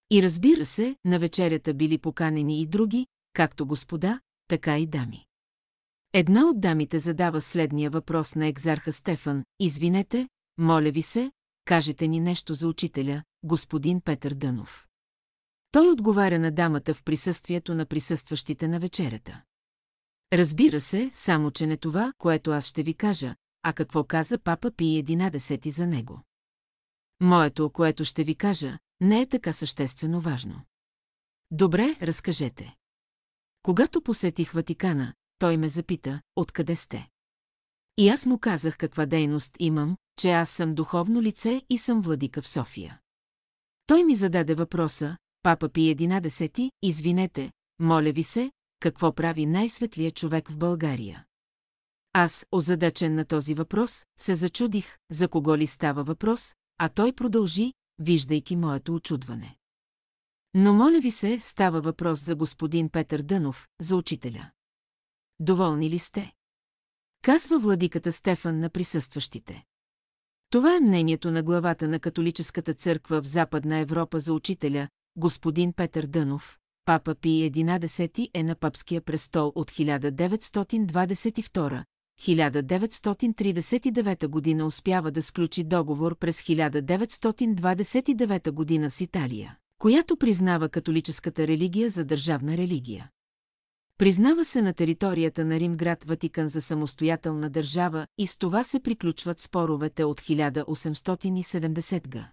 И 0.09 0.23
разбира 0.23 0.65
се, 0.65 0.95
на 1.05 1.19
вечерята 1.19 1.73
били 1.73 1.97
поканени 1.97 2.61
и 2.61 2.67
други, 2.67 3.07
както 3.33 3.65
господа, 3.65 4.19
така 4.47 4.77
и 4.77 4.87
дами. 4.87 5.25
Една 6.13 6.45
от 6.45 6.61
дамите 6.61 6.99
задава 6.99 7.41
следния 7.41 7.89
въпрос 7.89 8.35
на 8.35 8.47
екзарха 8.47 8.93
Стефан. 8.93 9.43
Извинете, 9.59 10.29
моля 10.57 10.91
ви 10.91 11.01
се, 11.01 11.31
кажете 11.65 12.07
ни 12.07 12.19
нещо 12.19 12.53
за 12.53 12.67
учителя, 12.67 13.23
господин 13.43 14.01
Петър 14.01 14.33
Дънов. 14.33 14.87
Той 15.71 15.89
отговаря 15.91 16.39
на 16.39 16.51
дамата 16.51 16.93
в 16.93 17.03
присъствието 17.03 17.75
на 17.75 17.85
присъстващите 17.85 18.67
на 18.67 18.79
вечерята. 18.79 19.41
Разбира 20.33 20.81
се, 20.81 21.11
само 21.13 21.51
че 21.51 21.67
не 21.67 21.77
това, 21.77 22.13
което 22.17 22.51
аз 22.51 22.65
ще 22.65 22.83
ви 22.83 22.93
кажа, 22.93 23.35
а 23.63 23.73
какво 23.73 24.03
каза 24.03 24.39
папа 24.39 24.71
Пи 24.71 24.83
11 24.83 25.69
за 25.69 25.87
него. 25.87 26.21
Моето, 27.19 27.69
което 27.69 28.05
ще 28.05 28.23
ви 28.23 28.35
кажа, 28.35 28.79
не 28.99 29.21
е 29.21 29.27
така 29.27 29.53
съществено 29.53 30.21
важно. 30.21 30.61
Добре, 31.51 31.95
разкажете. 32.01 32.75
Когато 33.63 34.01
посетих 34.01 34.51
Ватикана, 34.51 35.13
той 35.39 35.57
ме 35.57 35.69
запита, 35.69 36.21
откъде 36.35 36.75
сте. 36.75 37.09
И 37.97 38.09
аз 38.09 38.25
му 38.25 38.39
казах 38.39 38.77
каква 38.77 39.05
дейност 39.05 39.55
имам, 39.59 39.97
че 40.21 40.31
аз 40.31 40.49
съм 40.49 40.75
духовно 40.75 41.21
лице 41.21 41.61
и 41.69 41.77
съм 41.77 42.01
владика 42.01 42.41
в 42.41 42.47
София. 42.47 42.99
Той 43.85 44.03
ми 44.03 44.15
зададе 44.15 44.55
въпроса, 44.55 45.17
папа 45.43 45.69
Пи 45.69 45.95
11, 45.95 46.71
извинете, 46.81 47.51
моля 47.79 48.11
ви 48.11 48.23
се, 48.23 48.51
какво 48.79 49.13
прави 49.13 49.45
най-светлия 49.45 50.11
човек 50.11 50.49
в 50.49 50.57
България? 50.57 51.25
Аз, 52.13 52.45
озадачен 52.51 53.15
на 53.15 53.25
този 53.25 53.53
въпрос, 53.53 54.05
се 54.19 54.35
зачудих, 54.35 54.97
за 55.11 55.27
кого 55.27 55.57
ли 55.57 55.67
става 55.67 56.03
въпрос, 56.03 56.55
а 56.77 56.89
той 56.89 57.13
продължи, 57.13 57.73
виждайки 57.99 58.55
моето 58.55 58.95
очудване. 58.95 59.57
Но 60.53 60.73
моля 60.73 60.99
ви 60.99 61.11
се, 61.11 61.39
става 61.39 61.81
въпрос 61.81 62.25
за 62.25 62.35
господин 62.35 62.89
Петър 62.89 63.21
Дънов, 63.21 63.67
за 63.79 63.95
учителя. 63.95 64.51
Доволни 65.39 65.89
ли 65.89 65.99
сте? 65.99 66.33
Казва 67.21 67.59
владиката 67.59 68.11
Стефан 68.11 68.59
на 68.59 68.69
присъстващите. 68.69 69.65
Това 70.51 70.75
е 70.75 70.79
мнението 70.79 71.31
на 71.31 71.43
главата 71.43 71.87
на 71.87 71.99
католическата 71.99 72.73
църква 72.73 73.21
в 73.21 73.27
Западна 73.27 73.77
Европа 73.77 74.19
за 74.19 74.33
учителя, 74.33 74.87
господин 75.15 75.73
Петър 75.73 76.05
Дънов, 76.05 76.57
папа 76.85 77.15
Пи 77.15 77.51
11 77.51 78.29
е 78.33 78.43
на 78.43 78.55
папския 78.55 79.01
престол 79.01 79.51
от 79.55 79.71
1922, 79.71 81.83
1939 82.21 84.27
година 84.27 84.65
успява 84.65 85.11
да 85.11 85.23
сключи 85.23 85.63
договор 85.63 86.17
през 86.17 86.41
1929 86.41 88.51
година 88.51 88.91
с 88.91 89.01
Италия, 89.01 89.57
която 89.77 90.17
признава 90.17 90.69
католическата 90.69 91.47
религия 91.47 91.89
за 91.89 92.05
държавна 92.05 92.57
религия. 92.57 93.09
Признава 94.01 94.45
се 94.45 94.61
на 94.61 94.73
територията 94.73 95.45
на 95.45 95.59
Римград 95.59 96.03
Ватикан 96.03 96.47
за 96.47 96.61
самостоятелна 96.61 97.49
държава 97.49 98.07
и 98.17 98.27
с 98.27 98.37
това 98.37 98.63
се 98.63 98.79
приключват 98.79 99.39
споровете 99.39 100.03
от 100.03 100.21
1870 100.21 102.09
г. 102.09 102.31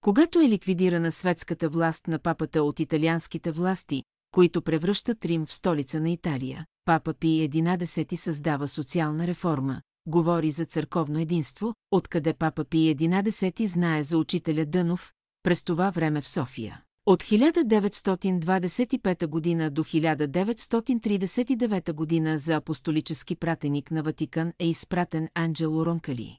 Когато 0.00 0.40
е 0.40 0.48
ликвидирана 0.48 1.12
светската 1.12 1.68
власт 1.68 2.08
на 2.08 2.18
папата 2.18 2.62
от 2.62 2.80
италианските 2.80 3.52
власти, 3.52 4.02
които 4.30 4.62
превръщат 4.62 5.24
Рим 5.24 5.46
в 5.46 5.52
столица 5.52 6.00
на 6.00 6.10
Италия, 6.10 6.66
папа 6.84 7.14
Пи 7.14 7.26
11 7.26 8.16
създава 8.16 8.68
социална 8.68 9.26
реформа, 9.26 9.82
говори 10.06 10.50
за 10.50 10.64
църковно 10.64 11.18
единство, 11.18 11.74
откъде 11.90 12.34
папа 12.34 12.64
Пи 12.64 12.96
11 12.96 13.66
знае 13.66 14.02
за 14.02 14.18
учителя 14.18 14.64
Дънов, 14.66 15.12
през 15.42 15.62
това 15.62 15.90
време 15.90 16.20
в 16.20 16.28
София. 16.28 16.82
От 17.06 17.22
1925 17.22 19.26
година 19.26 19.70
до 19.70 19.84
1939 19.84 21.92
година 21.92 22.38
за 22.38 22.54
апостолически 22.54 23.36
пратеник 23.36 23.90
на 23.90 24.02
Ватикан 24.02 24.52
е 24.58 24.68
изпратен 24.68 25.28
Анджело 25.34 25.86
Ронкали. 25.86 26.38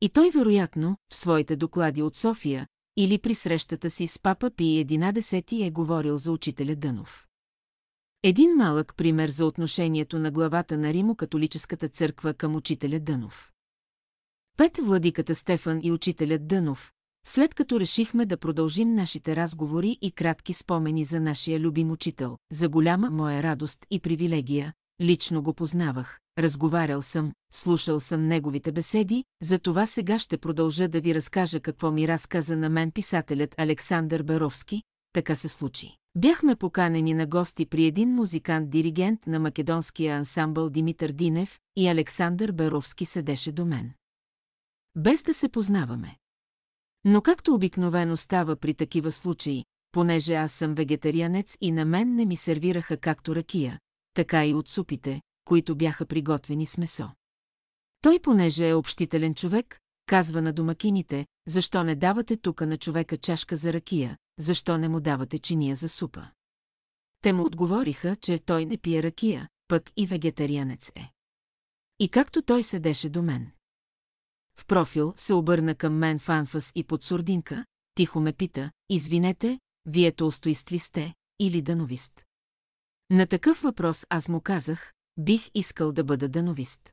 И 0.00 0.08
той 0.08 0.30
вероятно, 0.30 0.96
в 1.10 1.14
своите 1.14 1.56
доклади 1.56 2.02
от 2.02 2.16
София, 2.16 2.66
или 2.96 3.18
при 3.18 3.34
срещата 3.34 3.90
си 3.90 4.06
с 4.06 4.18
папа 4.18 4.50
Пи 4.50 4.64
11 4.64 5.66
е 5.66 5.70
говорил 5.70 6.18
за 6.18 6.32
учителя 6.32 6.76
Дънов. 6.76 7.26
Един 8.22 8.56
малък 8.56 8.94
пример 8.96 9.28
за 9.28 9.46
отношението 9.46 10.18
на 10.18 10.30
главата 10.30 10.78
на 10.78 10.92
Римо-католическата 10.92 11.88
църква 11.88 12.34
към 12.34 12.56
учителя 12.56 13.00
Дънов. 13.00 13.52
Пет 14.56 14.78
владиката 14.82 15.34
Стефан 15.34 15.80
и 15.82 15.92
учителят 15.92 16.46
Дънов, 16.46 16.93
след 17.24 17.54
като 17.54 17.80
решихме 17.80 18.26
да 18.26 18.36
продължим 18.36 18.94
нашите 18.94 19.36
разговори 19.36 19.98
и 20.02 20.12
кратки 20.12 20.52
спомени 20.52 21.04
за 21.04 21.20
нашия 21.20 21.60
любим 21.60 21.90
учител, 21.90 22.38
за 22.52 22.68
голяма 22.68 23.10
моя 23.10 23.42
радост 23.42 23.86
и 23.90 24.00
привилегия, 24.00 24.72
лично 25.00 25.42
го 25.42 25.54
познавах, 25.54 26.20
разговарял 26.38 27.02
съм, 27.02 27.32
слушал 27.52 28.00
съм 28.00 28.26
неговите 28.26 28.72
беседи, 28.72 29.24
за 29.42 29.58
това 29.58 29.86
сега 29.86 30.18
ще 30.18 30.38
продължа 30.38 30.88
да 30.88 31.00
ви 31.00 31.14
разкажа 31.14 31.60
какво 31.60 31.90
ми 31.90 32.08
разказа 32.08 32.56
на 32.56 32.68
мен 32.68 32.90
писателят 32.90 33.54
Александър 33.58 34.22
Беровски, 34.22 34.82
така 35.12 35.36
се 35.36 35.48
случи. 35.48 35.96
Бяхме 36.16 36.56
поканени 36.56 37.14
на 37.14 37.26
гости 37.26 37.66
при 37.66 37.84
един 37.84 38.14
музикант-диригент 38.14 39.26
на 39.26 39.40
македонския 39.40 40.16
ансамбъл 40.16 40.70
Димитър 40.70 41.12
Динев 41.12 41.60
и 41.76 41.88
Александър 41.88 42.52
Беровски 42.52 43.04
седеше 43.04 43.52
до 43.52 43.64
мен. 43.64 43.92
Без 44.96 45.22
да 45.22 45.34
се 45.34 45.48
познаваме. 45.48 46.16
Но 47.04 47.22
както 47.22 47.54
обикновено 47.54 48.16
става 48.16 48.56
при 48.56 48.74
такива 48.74 49.12
случаи, 49.12 49.64
понеже 49.92 50.34
аз 50.34 50.52
съм 50.52 50.74
вегетарианец 50.74 51.56
и 51.60 51.72
на 51.72 51.84
мен 51.84 52.14
не 52.14 52.24
ми 52.24 52.36
сервираха 52.36 52.96
както 52.96 53.36
ракия, 53.36 53.78
така 54.14 54.46
и 54.46 54.54
от 54.54 54.68
супите, 54.68 55.20
които 55.44 55.76
бяха 55.76 56.06
приготвени 56.06 56.66
с 56.66 56.78
месо. 56.78 57.10
Той, 58.00 58.18
понеже 58.18 58.68
е 58.68 58.74
общителен 58.74 59.34
човек, 59.34 59.78
казва 60.06 60.42
на 60.42 60.52
домакините, 60.52 61.26
защо 61.46 61.84
не 61.84 61.94
давате 61.94 62.36
тука 62.36 62.66
на 62.66 62.76
човека 62.76 63.16
чашка 63.16 63.56
за 63.56 63.72
ракия, 63.72 64.16
защо 64.38 64.78
не 64.78 64.88
му 64.88 65.00
давате 65.00 65.38
чиния 65.38 65.76
за 65.76 65.88
супа. 65.88 66.28
Те 67.20 67.32
му 67.32 67.44
отговориха, 67.44 68.16
че 68.16 68.38
той 68.38 68.66
не 68.66 68.76
пие 68.76 69.02
ракия, 69.02 69.48
пък 69.68 69.90
и 69.96 70.06
вегетарианец 70.06 70.92
е. 70.94 71.10
И 71.98 72.08
както 72.08 72.42
той 72.42 72.62
седеше 72.62 73.08
до 73.08 73.22
мен. 73.22 73.50
В 74.56 74.66
профил 74.66 75.12
се 75.16 75.34
обърна 75.34 75.74
към 75.74 75.98
мен 75.98 76.18
в 76.18 76.28
анфас 76.28 76.72
и 76.74 76.84
под 76.84 77.02
сурдинка, 77.02 77.64
тихо 77.94 78.20
ме 78.20 78.32
пита, 78.32 78.70
извинете, 78.88 79.60
вие 79.86 80.12
толстоистви 80.12 80.78
сте 80.78 81.14
или 81.40 81.62
дановист. 81.62 82.24
На 83.10 83.26
такъв 83.26 83.60
въпрос 83.62 84.06
аз 84.10 84.28
му 84.28 84.40
казах, 84.40 84.92
бих 85.16 85.50
искал 85.54 85.92
да 85.92 86.04
бъда 86.04 86.28
дановист. 86.28 86.92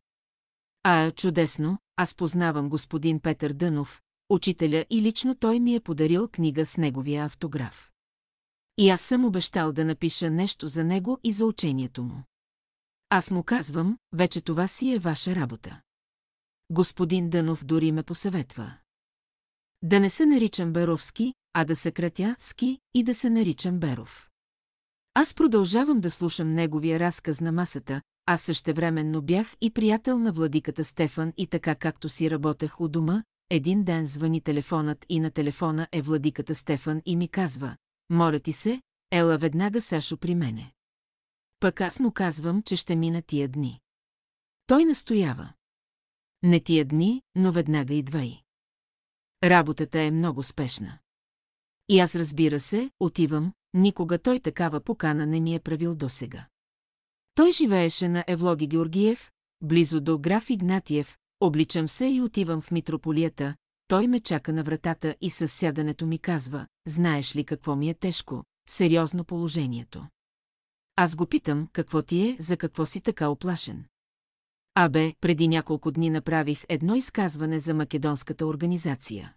А, 0.83 1.11
чудесно, 1.11 1.77
аз 1.95 2.15
познавам 2.15 2.69
господин 2.69 3.19
Петър 3.19 3.53
Дънов, 3.53 4.01
учителя 4.29 4.85
и 4.89 5.01
лично 5.01 5.35
той 5.35 5.59
ми 5.59 5.75
е 5.75 5.79
подарил 5.79 6.27
книга 6.27 6.65
с 6.65 6.77
неговия 6.77 7.25
автограф. 7.25 7.91
И 8.77 8.89
аз 8.89 9.01
съм 9.01 9.25
обещал 9.25 9.71
да 9.71 9.85
напиша 9.85 10.29
нещо 10.29 10.67
за 10.67 10.83
него 10.83 11.19
и 11.23 11.33
за 11.33 11.45
учението 11.45 12.03
му. 12.03 12.23
Аз 13.09 13.31
му 13.31 13.43
казвам, 13.43 13.97
вече 14.13 14.41
това 14.41 14.67
си 14.67 14.93
е 14.93 14.99
ваша 14.99 15.35
работа. 15.35 15.81
Господин 16.71 17.29
Дънов 17.29 17.65
дори 17.65 17.91
ме 17.91 18.03
посъветва. 18.03 18.73
Да 19.81 19.99
не 19.99 20.09
се 20.09 20.25
наричам 20.25 20.73
Беровски, 20.73 21.33
а 21.53 21.65
да 21.65 21.75
се 21.75 21.91
кратя 21.91 22.35
Ски 22.39 22.79
и 22.93 23.03
да 23.03 23.13
се 23.13 23.29
наричам 23.29 23.79
Беров. 23.79 24.29
Аз 25.13 25.33
продължавам 25.33 25.99
да 25.99 26.11
слушам 26.11 26.53
неговия 26.53 26.99
разказ 26.99 27.41
на 27.41 27.51
масата, 27.51 28.01
аз 28.25 28.41
същевременно 28.41 29.21
бях 29.21 29.55
и 29.61 29.71
приятел 29.73 30.19
на 30.19 30.31
владиката 30.31 30.83
Стефан 30.83 31.33
и 31.37 31.47
така 31.47 31.75
както 31.75 32.09
си 32.09 32.31
работех 32.31 32.81
у 32.81 32.87
дома, 32.87 33.23
един 33.49 33.83
ден 33.83 34.05
звъни 34.05 34.41
телефонът 34.41 35.05
и 35.09 35.19
на 35.19 35.31
телефона 35.31 35.87
е 35.91 36.01
владиката 36.01 36.55
Стефан 36.55 37.01
и 37.05 37.15
ми 37.15 37.27
казва, 37.27 37.77
моля 38.09 38.39
ти 38.39 38.53
се, 38.53 38.81
ела 39.11 39.37
веднага 39.37 39.81
Сашо 39.81 40.17
при 40.17 40.35
мене. 40.35 40.73
Пък 41.59 41.81
аз 41.81 41.99
му 41.99 42.11
казвам, 42.11 42.63
че 42.63 42.75
ще 42.75 42.95
мина 42.95 43.21
тия 43.21 43.47
дни. 43.47 43.79
Той 44.67 44.85
настоява. 44.85 45.53
Не 46.43 46.59
тия 46.59 46.85
дни, 46.85 47.21
но 47.35 47.51
веднага 47.51 47.93
идвай. 47.93 48.41
Работата 49.43 50.01
е 50.01 50.11
много 50.11 50.43
спешна. 50.43 50.99
И 51.89 51.99
аз 51.99 52.15
разбира 52.15 52.59
се, 52.59 52.91
отивам, 52.99 53.53
никога 53.73 54.19
той 54.19 54.39
такава 54.39 54.81
покана 54.81 55.25
не 55.25 55.39
ми 55.39 55.55
е 55.55 55.59
правил 55.59 55.95
досега. 55.95 56.47
Той 57.35 57.51
живееше 57.51 58.09
на 58.09 58.23
Евлоги 58.27 58.67
Георгиев, 58.67 59.31
близо 59.61 60.01
до 60.01 60.19
граф 60.19 60.49
Игнатиев, 60.49 61.17
обличам 61.39 61.87
се 61.87 62.05
и 62.05 62.21
отивам 62.21 62.61
в 62.61 62.71
митрополията, 62.71 63.55
той 63.87 64.07
ме 64.07 64.19
чака 64.19 64.53
на 64.53 64.63
вратата 64.63 65.15
и 65.21 65.29
със 65.29 65.53
сядането 65.53 66.05
ми 66.05 66.19
казва, 66.19 66.67
знаеш 66.87 67.35
ли 67.35 67.43
какво 67.43 67.75
ми 67.75 67.89
е 67.89 67.93
тежко, 67.93 68.43
сериозно 68.69 69.23
положението. 69.23 70.07
Аз 70.95 71.15
го 71.15 71.25
питам, 71.25 71.67
какво 71.73 72.01
ти 72.01 72.29
е, 72.29 72.37
за 72.39 72.57
какво 72.57 72.85
си 72.85 73.01
така 73.01 73.29
оплашен. 73.29 73.85
Абе, 74.75 75.13
преди 75.21 75.47
няколко 75.47 75.91
дни 75.91 76.09
направих 76.09 76.65
едно 76.69 76.95
изказване 76.95 77.59
за 77.59 77.73
македонската 77.73 78.45
организация. 78.45 79.33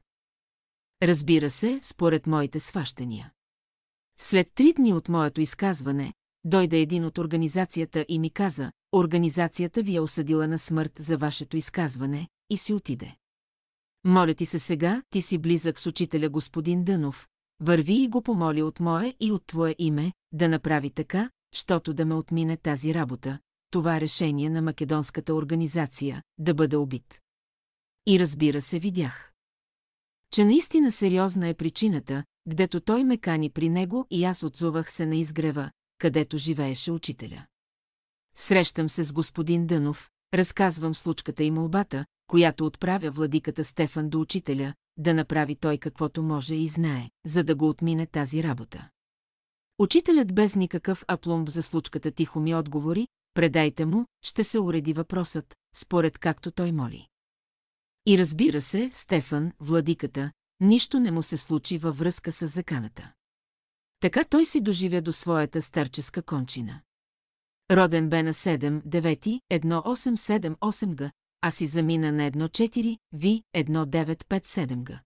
Разбира 1.03 1.51
се, 1.51 1.79
според 1.83 2.27
моите 2.27 2.61
сващания. 2.61 3.33
След 4.19 4.49
три 4.55 4.73
дни 4.73 4.93
от 4.93 5.09
моето 5.09 5.41
изказване, 5.41 6.15
дойде 6.45 6.79
един 6.79 7.05
от 7.05 7.19
организацията 7.19 8.07
и 8.09 8.19
ми 8.19 8.31
каза, 8.31 8.73
организацията 8.93 9.83
ви 9.83 9.97
е 9.97 10.01
осъдила 10.01 10.49
на 10.49 10.59
смърт 10.59 10.93
за 10.99 11.19
вашето 11.19 11.57
изказване, 11.57 12.29
и 12.51 12.57
си 12.57 12.73
отиде. 12.75 13.17
Моля 14.05 14.35
ти 14.35 14.47
се 14.47 14.59
сега, 14.59 15.03
ти 15.11 15.23
си 15.23 15.39
близък 15.39 15.81
с 15.81 15.87
учителя 15.87 16.29
господин 16.29 16.85
Дънов, 16.85 17.29
върви 17.61 18.03
и 18.03 18.09
го 18.09 18.23
помоли 18.23 18.63
от 18.63 18.81
мое 18.81 19.15
и 19.21 19.33
от 19.33 19.47
твое 19.47 19.75
име, 19.79 20.13
да 20.33 20.49
направи 20.49 20.91
така, 20.91 21.31
щото 21.53 21.95
да 21.95 22.07
ме 22.07 22.15
отмине 22.15 22.57
тази 22.57 22.95
работа. 22.95 23.39
Това 23.75 24.01
решение 24.01 24.51
на 24.51 24.63
македонската 24.63 25.35
организация 25.35 26.23
да 26.39 26.55
бъде 26.55 26.77
убит. 26.77 27.21
И 28.07 28.21
разбира 28.21 28.61
се, 28.61 28.79
видях. 28.79 29.33
Че 30.31 30.45
наистина 30.45 30.93
сериозна 30.93 31.49
е 31.49 31.55
причината, 31.55 32.25
гдето 32.49 32.81
той 32.81 33.05
ме 33.05 33.19
кани 33.19 33.51
при 33.51 33.69
него 33.69 34.07
и 34.11 34.25
аз 34.25 34.43
отзовах 34.43 34.93
се 34.93 35.07
на 35.07 35.17
изгрева, 35.17 35.71
където 35.99 36.39
живееше 36.39 36.93
учителя. 36.93 37.47
Срещам 38.35 38.89
се 38.89 39.05
с 39.05 39.13
господин 39.13 39.67
Дънов, 39.67 40.11
разказвам 40.35 40.95
случката 40.95 41.45
и 41.45 41.51
молбата, 41.51 42.07
която 42.27 42.67
отправя 42.67 43.11
владиката 43.11 43.65
Стефан 43.65 44.09
до 44.09 44.21
учителя, 44.21 44.75
да 44.97 45.15
направи 45.15 45.57
той 45.57 45.79
каквото 45.79 46.23
може 46.23 46.55
и 46.55 46.69
знае, 46.69 47.11
за 47.27 47.45
да 47.45 47.55
го 47.55 47.69
отмине 47.69 48.07
тази 48.07 48.43
работа. 48.43 48.89
Учителят 49.79 50.35
без 50.35 50.57
никакъв 50.57 51.05
апломб 51.09 51.49
за 51.49 51.63
случката 51.63 52.11
тихо 52.11 52.41
ми 52.41 52.55
отговори, 52.55 53.09
предайте 53.35 53.85
му, 53.85 54.07
ще 54.23 54.45
се 54.45 54.61
уреди 54.61 54.93
въпросът, 54.93 55.57
според 55.75 56.19
както 56.19 56.51
той 56.51 56.73
моли. 56.73 57.09
И 58.07 58.19
разбира 58.19 58.61
се, 58.61 58.91
Стефан, 58.93 59.53
владиката, 59.61 60.33
нищо 60.61 61.01
не 61.01 61.11
му 61.11 61.23
се 61.23 61.37
случи 61.37 61.79
във 61.79 61.99
връзка 61.99 62.33
с 62.33 62.47
заканата. 62.47 63.13
Така 64.01 64.25
той 64.25 64.47
си 64.47 64.61
доживя 64.61 65.03
до 65.03 65.13
своята 65.13 65.63
старческа 65.63 66.23
кончина. 66.23 66.81
Роден 67.71 68.09
бе 68.09 68.23
на 68.23 68.33
7, 68.33 68.83
9, 68.83 69.41
1878 69.51 70.97
г, 70.97 71.13
а 71.41 71.51
си 71.51 71.67
замина 71.67 72.13
на 72.13 72.31
1-4, 72.31 72.99
Ви, 73.13 73.43
1957 73.57 74.85
г. 74.85 75.03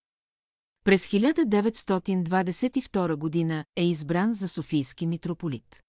През 0.85 1.07
1922 1.07 3.17
година 3.17 3.65
е 3.77 3.85
избран 3.85 4.35
за 4.35 4.49
Софийски 4.49 5.07
митрополит. 5.07 5.83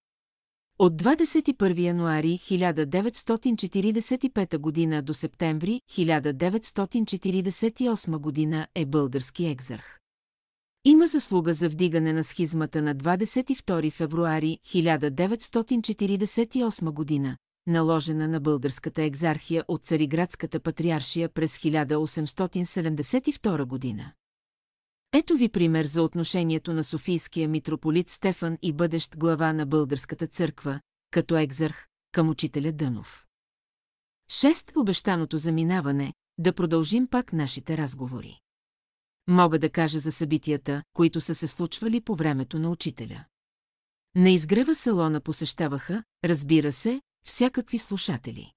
От 0.80 0.94
21 0.94 1.80
януари 1.80 2.40
1945 2.44 4.58
година 4.58 5.02
до 5.02 5.14
септември 5.14 5.82
1948 5.92 8.18
година 8.18 8.68
е 8.76 8.86
български 8.86 9.46
екзарх. 9.46 10.00
Има 10.86 11.08
заслуга 11.08 11.54
за 11.54 11.70
вдигане 11.70 12.14
на 12.14 12.24
схизмата 12.24 12.82
на 12.82 12.96
22 12.96 13.92
февруари 13.92 14.58
1948 14.68 16.92
година, 16.92 17.38
наложена 17.68 18.28
на 18.28 18.40
българската 18.40 19.04
екзархия 19.04 19.64
от 19.68 19.84
Цариградската 19.84 20.60
патриаршия 20.60 21.30
през 21.30 21.58
1872 21.58 23.66
година. 23.66 24.14
Ето 25.14 25.38
ви 25.38 25.50
пример 25.50 25.86
за 25.86 26.04
отношението 26.04 26.74
на 26.74 26.84
Софийския 26.84 27.50
митрополит 27.50 28.10
Стефан 28.10 28.58
и 28.62 28.74
бъдещ 28.74 29.18
глава 29.18 29.54
на 29.54 29.66
българската 29.66 30.28
църква, 30.28 30.82
като 31.12 31.38
екзарх, 31.38 31.88
към 32.12 32.30
учителя 32.30 32.72
Дънов. 32.72 33.26
Шест 34.32 34.72
обещаното 34.76 35.38
заминаване, 35.38 36.14
да 36.38 36.54
продължим 36.54 37.08
пак 37.08 37.34
нашите 37.34 37.78
разговори. 37.78 38.40
Мога 39.28 39.60
да 39.60 39.70
кажа 39.70 40.00
за 40.00 40.12
събитията, 40.12 40.84
които 40.94 41.22
са 41.22 41.36
се 41.36 41.48
случвали 41.48 42.02
по 42.02 42.16
времето 42.16 42.60
на 42.60 42.70
учителя. 42.70 43.26
На 44.16 44.30
изгрева 44.30 44.76
салона 44.76 45.22
посещаваха, 45.22 46.04
разбира 46.24 46.72
се, 46.72 47.02
всякакви 47.26 47.80
слушатели. 47.80 48.52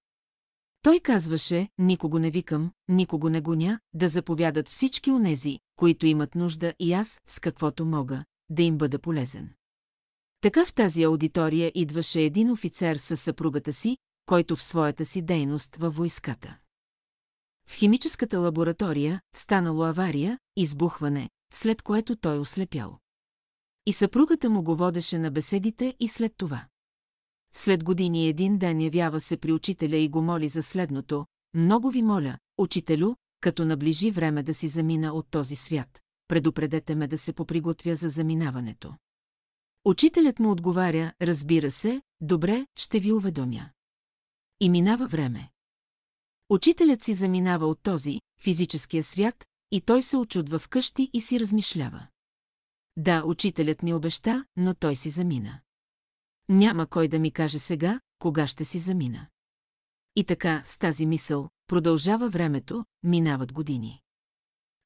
Той 0.83 1.01
казваше, 1.01 1.69
никого 1.79 2.19
не 2.19 2.31
викам, 2.31 2.73
никого 2.89 3.29
не 3.29 3.41
гоня, 3.41 3.81
да 3.95 4.09
заповядат 4.09 4.69
всички 4.69 5.11
онези, 5.11 5.59
които 5.83 6.07
имат 6.07 6.35
нужда 6.35 6.75
и 6.79 6.93
аз, 6.93 7.21
с 7.27 7.41
каквото 7.41 7.85
мога, 7.85 8.25
да 8.51 8.63
им 8.63 8.79
бъда 8.79 8.99
полезен. 8.99 9.55
Така 10.41 10.67
в 10.67 10.75
тази 10.75 11.03
аудитория 11.03 11.73
идваше 11.75 12.21
един 12.21 12.51
офицер 12.51 12.97
със 12.97 13.21
съпругата 13.21 13.73
си, 13.73 13.97
който 14.27 14.57
в 14.57 14.63
своята 14.63 15.05
си 15.05 15.23
дейност 15.23 15.77
във 15.77 15.97
войската. 15.97 16.59
В 17.67 17.75
химическата 17.75 18.39
лаборатория 18.39 19.21
станало 19.35 19.83
авария, 19.83 20.39
избухване, 20.57 21.31
след 21.53 21.83
което 21.83 22.17
той 22.17 22.39
ослепял. 22.39 22.99
И 23.87 23.93
съпругата 23.93 24.51
му 24.51 24.63
го 24.63 24.77
водеше 24.77 25.19
на 25.19 25.31
беседите 25.31 25.95
и 26.01 26.09
след 26.09 26.33
това. 26.37 26.67
След 27.55 27.85
години 27.85 28.29
един 28.29 28.59
ден 28.59 28.81
явява 28.81 29.21
се 29.21 29.37
при 29.37 29.53
учителя 29.53 29.97
и 29.97 30.09
го 30.09 30.23
моли 30.23 30.49
за 30.49 30.63
следното. 30.63 31.27
Много 31.55 31.91
ви 31.91 32.03
моля, 32.03 32.39
учителю, 32.59 33.15
като 33.43 33.65
наближи 33.65 34.11
време 34.11 34.43
да 34.43 34.55
си 34.55 34.69
замина 34.69 35.13
от 35.13 35.31
този 35.31 35.57
свят, 35.57 36.01
предупредете 36.29 36.95
ме 36.95 37.09
да 37.09 37.19
се 37.19 37.33
поприготвя 37.33 37.95
за 37.97 38.09
заминаването. 38.09 38.95
Учителят 39.85 40.39
му 40.39 40.51
отговаря, 40.51 41.13
разбира 41.23 41.71
се, 41.71 42.03
добре, 42.21 42.67
ще 42.77 43.01
ви 43.01 43.13
уведомя. 43.13 43.71
И 44.61 44.71
минава 44.71 45.07
време. 45.07 45.51
Учителят 46.49 47.03
си 47.03 47.15
заминава 47.15 47.67
от 47.67 47.83
този, 47.83 48.21
физическия 48.43 49.05
свят, 49.05 49.45
и 49.71 49.81
той 49.81 50.03
се 50.03 50.17
очудва 50.17 50.59
вкъщи 50.59 51.11
и 51.13 51.21
си 51.21 51.41
размишлява. 51.41 52.07
Да, 52.97 53.23
учителят 53.27 53.83
ми 53.83 53.95
обеща, 53.95 54.45
но 54.57 54.75
той 54.75 54.97
си 54.97 55.11
замина. 55.11 55.61
Няма 56.49 56.87
кой 56.87 57.09
да 57.09 57.19
ми 57.19 57.33
каже 57.33 57.59
сега, 57.59 58.01
кога 58.19 58.47
ще 58.47 58.65
си 58.65 58.79
замина. 58.79 59.27
И 60.17 60.25
така, 60.25 60.63
с 60.65 60.79
тази 60.79 61.07
мисъл, 61.07 61.51
продължава 61.73 62.29
времето, 62.29 62.85
минават 63.03 63.53
години. 63.53 64.01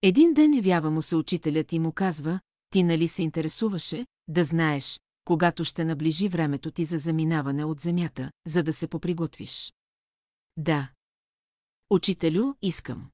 Един 0.02 0.34
ден 0.34 0.54
явява 0.54 0.90
му 0.90 1.02
се 1.02 1.16
учителят 1.16 1.72
и 1.72 1.78
му 1.78 1.92
казва, 1.92 2.40
ти 2.70 2.82
нали 2.82 3.08
се 3.08 3.22
интересуваше, 3.22 4.06
да 4.28 4.44
знаеш, 4.44 5.00
когато 5.24 5.64
ще 5.64 5.84
наближи 5.84 6.28
времето 6.28 6.70
ти 6.70 6.84
за 6.84 6.98
заминаване 6.98 7.64
от 7.64 7.80
земята, 7.80 8.30
за 8.46 8.62
да 8.62 8.72
се 8.72 8.88
поприготвиш. 8.88 9.74
Да. 10.56 10.90
Учителю, 11.90 12.54
искам. 12.62 13.10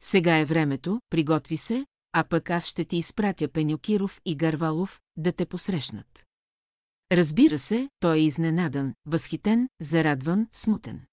Сега 0.00 0.38
е 0.38 0.44
времето, 0.44 1.00
приготви 1.10 1.56
се, 1.56 1.86
а 2.12 2.24
пък 2.24 2.50
аз 2.50 2.66
ще 2.66 2.84
ти 2.84 2.96
изпратя 2.96 3.48
Пенюкиров 3.48 4.20
и 4.24 4.36
Гарвалов 4.36 5.00
да 5.16 5.32
те 5.32 5.46
посрещнат. 5.46 6.26
Разбира 7.12 7.58
се, 7.58 7.88
той 8.00 8.16
е 8.16 8.24
изненадан, 8.24 8.94
възхитен, 9.06 9.68
зарадван, 9.80 10.48
смутен. 10.52 11.06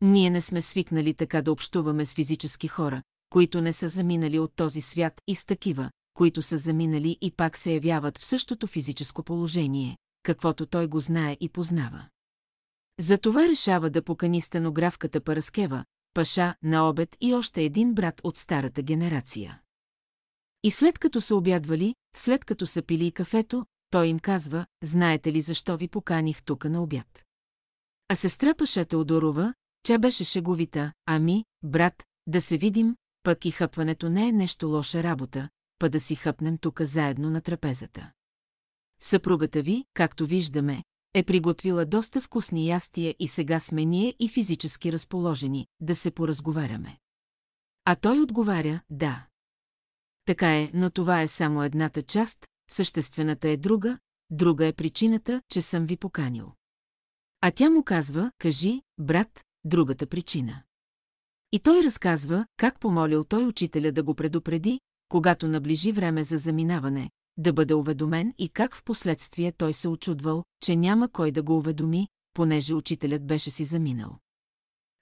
Ние 0.00 0.30
не 0.30 0.40
сме 0.40 0.62
свикнали 0.62 1.14
така 1.14 1.42
да 1.42 1.52
общуваме 1.52 2.06
с 2.06 2.14
физически 2.14 2.68
хора, 2.68 3.02
които 3.30 3.60
не 3.60 3.72
са 3.72 3.88
заминали 3.88 4.38
от 4.38 4.56
този 4.56 4.80
свят 4.80 5.20
и 5.26 5.34
с 5.34 5.44
такива, 5.44 5.90
които 6.14 6.42
са 6.42 6.58
заминали 6.58 7.18
и 7.20 7.30
пак 7.30 7.56
се 7.56 7.72
явяват 7.72 8.18
в 8.18 8.24
същото 8.24 8.66
физическо 8.66 9.22
положение, 9.22 9.96
каквото 10.22 10.66
той 10.66 10.86
го 10.86 11.00
знае 11.00 11.36
и 11.40 11.48
познава. 11.48 12.08
Затова 13.00 13.48
решава 13.48 13.90
да 13.90 14.02
покани 14.02 14.40
стенографката 14.40 15.20
Параскева, 15.20 15.84
Паша, 16.14 16.54
на 16.62 16.88
обед 16.88 17.16
и 17.20 17.34
още 17.34 17.62
един 17.62 17.94
брат 17.94 18.20
от 18.24 18.36
старата 18.36 18.82
генерация. 18.82 19.60
И 20.62 20.70
след 20.70 20.98
като 20.98 21.20
са 21.20 21.36
обядвали, 21.36 21.94
след 22.16 22.44
като 22.44 22.66
са 22.66 22.82
пили 22.82 23.12
кафето, 23.12 23.66
той 23.90 24.06
им 24.06 24.18
казва, 24.18 24.66
знаете 24.82 25.32
ли 25.32 25.40
защо 25.40 25.76
ви 25.76 25.88
поканих 25.88 26.42
тука 26.42 26.70
на 26.70 26.82
обяд. 26.82 27.24
А 28.08 28.16
сестра 28.16 28.54
Паша 28.54 28.84
Теодорова, 28.84 29.54
тя 29.86 29.98
беше 29.98 30.24
шеговита, 30.24 30.92
ами, 31.04 31.44
брат, 31.62 32.04
да 32.26 32.40
се 32.40 32.56
видим, 32.58 32.96
пък 33.22 33.44
и 33.44 33.50
хъпването 33.50 34.08
не 34.08 34.28
е 34.28 34.32
нещо 34.32 34.68
лоша 34.68 35.02
работа, 35.02 35.48
па 35.78 35.90
да 35.90 36.00
си 36.00 36.14
хъпнем 36.14 36.58
тука 36.58 36.86
заедно 36.86 37.30
на 37.30 37.40
трапезата. 37.40 38.12
Съпругата 39.00 39.62
ви, 39.62 39.84
както 39.94 40.26
виждаме, 40.26 40.84
е 41.14 41.22
приготвила 41.22 41.86
доста 41.86 42.20
вкусни 42.20 42.66
ястия 42.66 43.14
и 43.18 43.28
сега 43.28 43.60
сме 43.60 43.84
ние 43.84 44.14
и 44.18 44.28
физически 44.28 44.92
разположени, 44.92 45.66
да 45.80 45.96
се 45.96 46.10
поразговаряме. 46.10 46.98
А 47.84 47.96
той 47.96 48.20
отговаря, 48.20 48.80
да. 48.90 49.26
Така 50.24 50.56
е, 50.56 50.70
но 50.74 50.90
това 50.90 51.22
е 51.22 51.28
само 51.28 51.62
едната 51.62 52.02
част, 52.02 52.46
съществената 52.70 53.48
е 53.48 53.56
друга, 53.56 53.98
друга 54.30 54.66
е 54.66 54.72
причината, 54.72 55.42
че 55.48 55.62
съм 55.62 55.86
ви 55.86 55.96
поканил. 55.96 56.52
А 57.40 57.50
тя 57.50 57.70
му 57.70 57.84
казва, 57.84 58.32
кажи, 58.38 58.82
брат, 58.98 59.45
другата 59.66 60.06
причина. 60.06 60.62
И 61.52 61.60
той 61.60 61.84
разказва, 61.84 62.46
как 62.56 62.80
помолил 62.80 63.24
той 63.24 63.46
учителя 63.46 63.92
да 63.92 64.02
го 64.02 64.14
предупреди, 64.14 64.80
когато 65.08 65.48
наближи 65.48 65.92
време 65.92 66.24
за 66.24 66.38
заминаване, 66.38 67.10
да 67.36 67.52
бъде 67.52 67.74
уведомен 67.74 68.34
и 68.38 68.48
как 68.48 68.76
в 68.76 68.84
последствие 68.84 69.52
той 69.52 69.74
се 69.74 69.88
очудвал, 69.88 70.44
че 70.62 70.76
няма 70.76 71.08
кой 71.08 71.32
да 71.32 71.42
го 71.42 71.58
уведоми, 71.58 72.08
понеже 72.34 72.74
учителят 72.74 73.26
беше 73.26 73.50
си 73.50 73.64
заминал. 73.64 74.18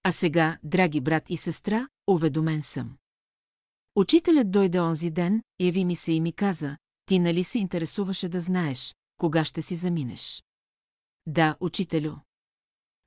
А 0.03 0.13
сега, 0.13 0.59
драги 0.63 1.01
брат 1.01 1.31
и 1.31 1.37
сестра, 1.37 1.89
уведомен 2.07 2.63
съм. 2.63 2.97
Учителят 3.97 4.51
дойде 4.51 4.81
онзи 4.81 5.11
ден, 5.11 5.43
яви 5.61 5.85
ми 5.85 5.97
се 5.97 6.13
и 6.13 6.21
ми 6.21 6.33
каза, 6.33 6.77
ти 7.07 7.19
нали 7.19 7.45
се 7.45 7.59
интересуваше 7.59 8.29
да 8.29 8.41
знаеш, 8.41 8.95
кога 9.17 9.45
ще 9.45 9.63
си 9.63 9.77
заминеш. 9.77 10.45
Да, 11.27 11.57
учителю. 11.61 12.17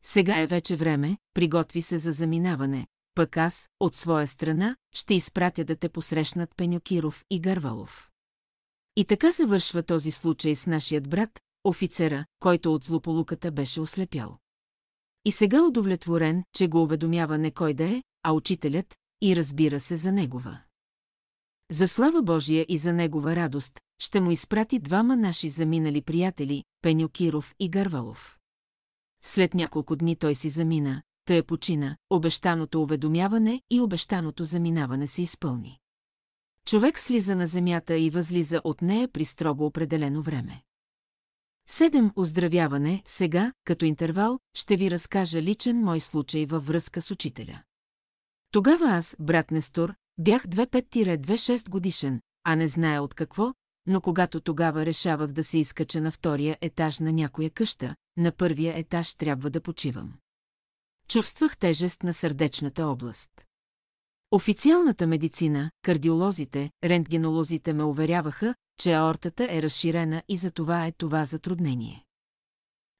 Сега 0.03 0.39
е 0.39 0.47
вече 0.47 0.75
време, 0.75 1.17
приготви 1.33 1.81
се 1.81 1.97
за 1.97 2.11
заминаване, 2.11 2.87
пък 3.15 3.37
аз, 3.37 3.69
от 3.79 3.95
своя 3.95 4.27
страна, 4.27 4.75
ще 4.93 5.13
изпратя 5.13 5.65
да 5.65 5.75
те 5.75 5.89
посрещнат 5.89 6.55
Пенюкиров 6.55 7.23
и 7.29 7.41
Гарвалов. 7.41 8.09
И 8.95 9.05
така 9.05 9.31
завършва 9.31 9.83
този 9.83 10.11
случай 10.11 10.55
с 10.55 10.65
нашият 10.65 11.09
брат, 11.09 11.39
офицера, 11.63 12.25
който 12.39 12.73
от 12.73 12.83
злополуката 12.83 13.51
беше 13.51 13.81
ослепял. 13.81 14.37
И 15.25 15.31
сега 15.31 15.63
удовлетворен, 15.63 16.43
че 16.53 16.67
го 16.67 16.83
уведомява 16.83 17.37
не 17.37 17.51
кой 17.51 17.73
да 17.73 17.83
е, 17.83 18.03
а 18.23 18.33
учителят, 18.33 18.95
и 19.21 19.35
разбира 19.35 19.79
се 19.79 19.95
за 19.97 20.11
негова. 20.11 20.59
За 21.71 21.87
слава 21.87 22.21
Божия 22.21 22.65
и 22.69 22.77
за 22.77 22.93
негова 22.93 23.35
радост, 23.35 23.79
ще 23.99 24.19
му 24.19 24.31
изпрати 24.31 24.79
двама 24.79 25.17
наши 25.17 25.49
заминали 25.49 26.01
приятели, 26.01 26.63
Пеню 26.81 27.09
Киров 27.09 27.55
и 27.59 27.69
Гарвалов. 27.69 28.37
След 29.27 29.53
няколко 29.53 29.95
дни 29.95 30.15
той 30.15 30.35
си 30.35 30.49
замина, 30.49 31.01
тъй 31.25 31.43
почина, 31.43 31.97
обещаното 32.09 32.81
уведомяване 32.81 33.61
и 33.69 33.81
обещаното 33.81 34.43
заминаване 34.43 35.07
се 35.07 35.21
изпълни. 35.21 35.79
Човек 36.65 36.99
слиза 36.99 37.35
на 37.35 37.47
земята 37.47 37.97
и 37.97 38.09
възлиза 38.09 38.61
от 38.63 38.81
нея 38.81 39.07
при 39.07 39.25
строго 39.25 39.65
определено 39.65 40.21
време. 40.21 40.61
Седем 41.67 42.11
оздравяване, 42.15 43.03
сега, 43.05 43.53
като 43.63 43.85
интервал, 43.85 44.39
ще 44.53 44.75
ви 44.75 44.91
разкажа 44.91 45.41
личен 45.41 45.81
мой 45.81 45.99
случай 45.99 46.45
във 46.45 46.67
връзка 46.67 47.01
с 47.01 47.11
учителя. 47.11 47.63
Тогава 48.51 48.85
аз, 48.85 49.15
брат 49.19 49.51
Нестор, 49.51 49.93
бях 50.17 50.43
25-26 50.43 51.69
годишен, 51.69 52.21
а 52.43 52.55
не 52.55 52.67
зная 52.67 53.03
от 53.03 53.13
какво, 53.13 53.53
но 53.85 54.01
когато 54.01 54.39
тогава 54.41 54.85
решавах 54.85 55.31
да 55.31 55.43
се 55.43 55.57
изкача 55.57 56.01
на 56.01 56.11
втория 56.11 56.57
етаж 56.61 56.99
на 56.99 57.13
някоя 57.13 57.49
къща, 57.49 57.95
на 58.17 58.31
първия 58.31 58.77
етаж 58.77 59.15
трябва 59.15 59.49
да 59.49 59.61
почивам. 59.61 60.13
Чувствах 61.07 61.57
тежест 61.57 62.03
на 62.03 62.13
сърдечната 62.13 62.85
област. 62.85 63.29
Официалната 64.31 65.07
медицина, 65.07 65.71
кардиолозите, 65.81 66.71
рентгенолозите 66.83 67.73
ме 67.73 67.83
уверяваха, 67.83 68.55
че 68.79 68.93
аортата 68.93 69.47
е 69.49 69.61
разширена 69.61 70.23
и 70.27 70.37
за 70.37 70.51
това 70.51 70.85
е 70.85 70.91
това 70.91 71.25
затруднение. 71.25 72.05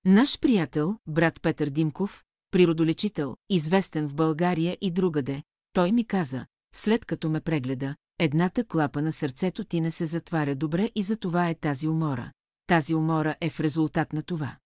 Наш 0.05 0.39
приятел, 0.39 0.99
брат 1.07 1.41
Петър 1.41 1.69
Димков, 1.69 2.23
природолечител, 2.51 3.37
известен 3.49 4.07
в 4.07 4.15
България 4.15 4.77
и 4.81 4.91
другаде, 4.91 5.43
той 5.73 5.91
ми 5.91 6.05
каза, 6.05 6.45
след 6.75 7.05
като 7.05 7.29
ме 7.29 7.41
прегледа, 7.41 7.95
едната 8.19 8.65
клапа 8.65 9.01
на 9.01 9.13
сърцето 9.13 9.63
ти 9.63 9.81
не 9.81 9.91
се 9.91 10.05
затваря 10.05 10.55
добре 10.55 10.91
и 10.95 11.03
за 11.03 11.17
това 11.17 11.49
е 11.49 11.55
тази 11.55 11.87
умора. 11.87 12.31
Тази 12.67 12.95
умора 12.95 13.35
е 13.41 13.49
в 13.49 13.59
резултат 13.59 14.13
на 14.13 14.23
това. 14.23 14.57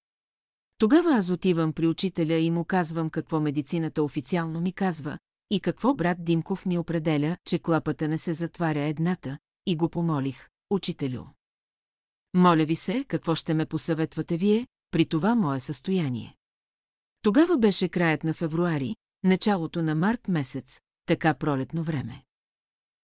Тогава 0.82 1.14
аз 1.14 1.30
отивам 1.30 1.74
при 1.74 1.88
учителя 1.88 2.34
и 2.34 2.52
му 2.52 2.66
казвам 2.66 3.10
какво 3.10 3.40
медицината 3.40 4.04
официално 4.04 4.62
ми 4.62 4.74
казва, 4.74 5.18
и 5.50 5.60
какво 5.60 5.94
брат 5.94 6.26
Димков 6.26 6.66
ми 6.66 6.78
определя, 6.78 7.38
че 7.46 7.60
клапата 7.60 8.08
не 8.08 8.18
се 8.18 8.34
затваря 8.34 8.82
едната, 8.82 9.38
и 9.66 9.76
го 9.76 9.90
помолих, 9.90 10.50
учителю. 10.70 11.24
Моля 12.34 12.66
ви 12.66 12.76
се, 12.76 13.06
какво 13.08 13.36
ще 13.36 13.54
ме 13.54 13.66
посъветвате 13.66 14.38
вие, 14.38 14.68
при 14.92 15.06
това 15.06 15.36
мое 15.36 15.60
състояние. 15.60 16.36
Тогава 17.22 17.58
беше 17.58 17.90
краят 17.90 18.24
на 18.24 18.34
февруари, 18.34 18.96
началото 19.24 19.84
на 19.84 19.96
март 19.96 20.28
месец, 20.28 20.80
така 21.06 21.34
пролетно 21.34 21.84
време. 21.84 22.24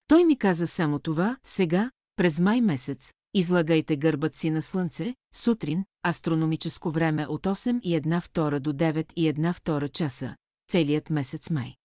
Той 0.08 0.24
ми 0.24 0.38
каза 0.38 0.68
само 0.68 1.00
това, 1.00 1.38
сега, 1.44 1.92
през 2.16 2.40
май 2.40 2.62
месец, 2.62 3.14
излагайте 3.38 3.98
гърбът 3.98 4.36
си 4.36 4.50
на 4.50 4.62
слънце, 4.62 5.16
сутрин, 5.36 5.86
астрономическо 6.08 6.92
време 6.92 7.28
от 7.28 7.46
8 7.46 7.82
и 7.82 8.02
1 8.02 8.22
втора 8.22 8.60
до 8.60 8.74
9 8.74 9.14
и 9.16 9.34
1 9.34 9.54
втора 9.54 9.90
часа, 9.90 10.36
целият 10.72 11.10
месец 11.10 11.50
май. 11.50 11.76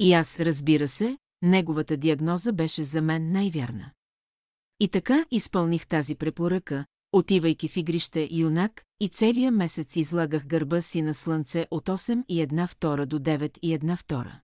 И 0.00 0.12
аз, 0.12 0.40
разбира 0.40 0.88
се, 0.88 1.18
неговата 1.42 1.96
диагноза 1.96 2.52
беше 2.52 2.84
за 2.84 3.02
мен 3.02 3.32
най-вярна. 3.32 3.90
И 4.80 4.88
така 4.88 5.26
изпълних 5.30 5.86
тази 5.86 6.14
препоръка, 6.14 6.86
отивайки 7.12 7.68
в 7.68 7.76
игрище 7.76 8.28
юнак, 8.30 8.84
и 9.00 9.08
целия 9.08 9.52
месец 9.52 9.96
излагах 9.96 10.46
гърба 10.46 10.82
си 10.82 11.02
на 11.02 11.14
слънце 11.14 11.66
от 11.70 11.88
8 11.88 12.24
и 12.28 12.46
1 12.46 12.66
втора 12.66 13.06
до 13.06 13.18
9 13.18 13.58
и 13.58 13.78
1 13.78 13.96
втора. 13.96 14.40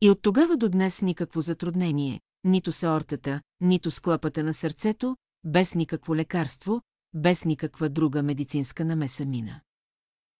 И 0.00 0.10
от 0.10 0.22
тогава 0.22 0.56
до 0.56 0.68
днес 0.68 1.02
никакво 1.02 1.40
затруднение, 1.40 2.20
нито 2.44 2.72
с 2.72 2.82
аортата, 2.82 3.42
нито 3.60 3.90
с 3.90 4.00
клапата 4.00 4.44
на 4.44 4.54
сърцето, 4.54 5.16
без 5.44 5.74
никакво 5.74 6.16
лекарство, 6.16 6.82
без 7.14 7.44
никаква 7.44 7.88
друга 7.88 8.22
медицинска 8.22 8.84
намеса 8.84 9.24
мина. 9.24 9.60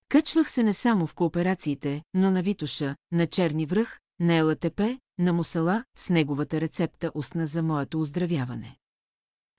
Качвах 0.09 0.51
се 0.51 0.63
не 0.63 0.75
само 0.75 1.07
в 1.07 1.15
кооперациите, 1.15 2.03
но 2.15 2.31
на 2.31 2.43
Витуша, 2.43 2.97
на 3.13 3.27
Черни 3.27 3.67
връх, 3.67 4.01
на 4.21 4.45
ЛТП, 4.45 4.99
на 5.19 5.33
Мусала, 5.33 5.85
с 5.97 6.11
неговата 6.11 6.61
рецепта 6.61 7.13
устна 7.15 7.47
за 7.47 7.63
моето 7.63 8.01
оздравяване. 8.01 8.77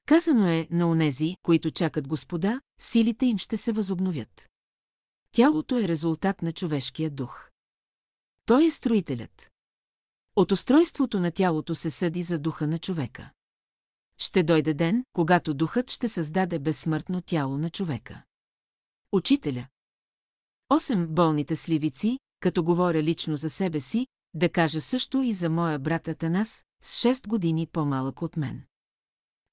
Казано 0.05 0.47
е 0.47 0.67
на 0.71 0.89
онези, 0.89 1.35
които 1.43 1.71
чакат 1.71 2.07
Господа, 2.07 2.61
силите 2.79 3.25
им 3.25 3.37
ще 3.37 3.57
се 3.57 3.71
възобновят. 3.71 4.49
Тялото 5.31 5.77
е 5.77 5.87
резултат 5.87 6.41
на 6.41 6.51
човешкия 6.51 7.09
дух. 7.09 7.49
Той 8.45 8.65
е 8.65 8.71
строителят. 8.71 9.52
От 10.35 10.51
устройството 10.51 11.19
на 11.19 11.31
тялото 11.31 11.75
се 11.75 11.91
съди 11.91 12.23
за 12.23 12.39
духа 12.39 12.67
на 12.67 12.79
човека. 12.79 13.31
Ще 14.17 14.43
дойде 14.43 14.73
ден, 14.73 15.03
когато 15.13 15.53
духът 15.53 15.91
ще 15.91 16.09
създаде 16.09 16.59
безсмъртно 16.59 17.21
тяло 17.21 17.57
на 17.57 17.69
човека. 17.69 18.23
Учителя. 19.11 19.67
Осем 20.69 21.07
болните 21.07 21.55
сливици, 21.55 22.19
като 22.39 22.63
говоря 22.63 23.03
лично 23.03 23.37
за 23.37 23.49
себе 23.49 23.79
си, 23.79 24.07
да 24.33 24.49
кажа 24.49 24.81
също 24.81 25.21
и 25.21 25.33
за 25.33 25.49
моя 25.49 25.79
брат 25.79 26.07
Атанас, 26.07 26.63
с 26.83 27.03
6 27.03 27.27
години 27.27 27.67
по-малък 27.67 28.21
от 28.21 28.37
мен. 28.37 28.63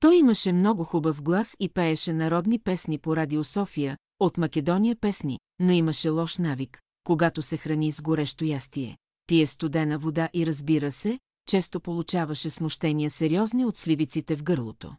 Той 0.01 0.17
имаше 0.17 0.53
много 0.53 0.85
хубав 0.85 1.23
глас 1.23 1.57
и 1.61 1.69
пееше 1.69 2.13
народни 2.13 2.59
песни 2.59 2.99
по 2.99 3.17
радио 3.17 3.45
София, 3.45 3.99
от 4.21 4.39
Македония 4.39 4.97
песни, 4.97 5.39
но 5.59 5.73
имаше 5.73 6.09
лош 6.09 6.39
навик, 6.39 6.83
когато 7.05 7.43
се 7.43 7.57
храни 7.57 7.93
с 7.93 8.03
горещо 8.03 8.45
ястие, 8.45 8.99
пие 9.31 9.47
студена 9.47 9.99
вода 9.99 10.29
и 10.35 10.47
разбира 10.47 10.93
се, 10.93 11.19
често 11.47 11.81
получаваше 11.81 12.51
смущения 12.51 13.11
сериозни 13.11 13.65
от 13.65 13.77
сливиците 13.77 14.37
в 14.37 14.43
гърлото. 14.43 14.97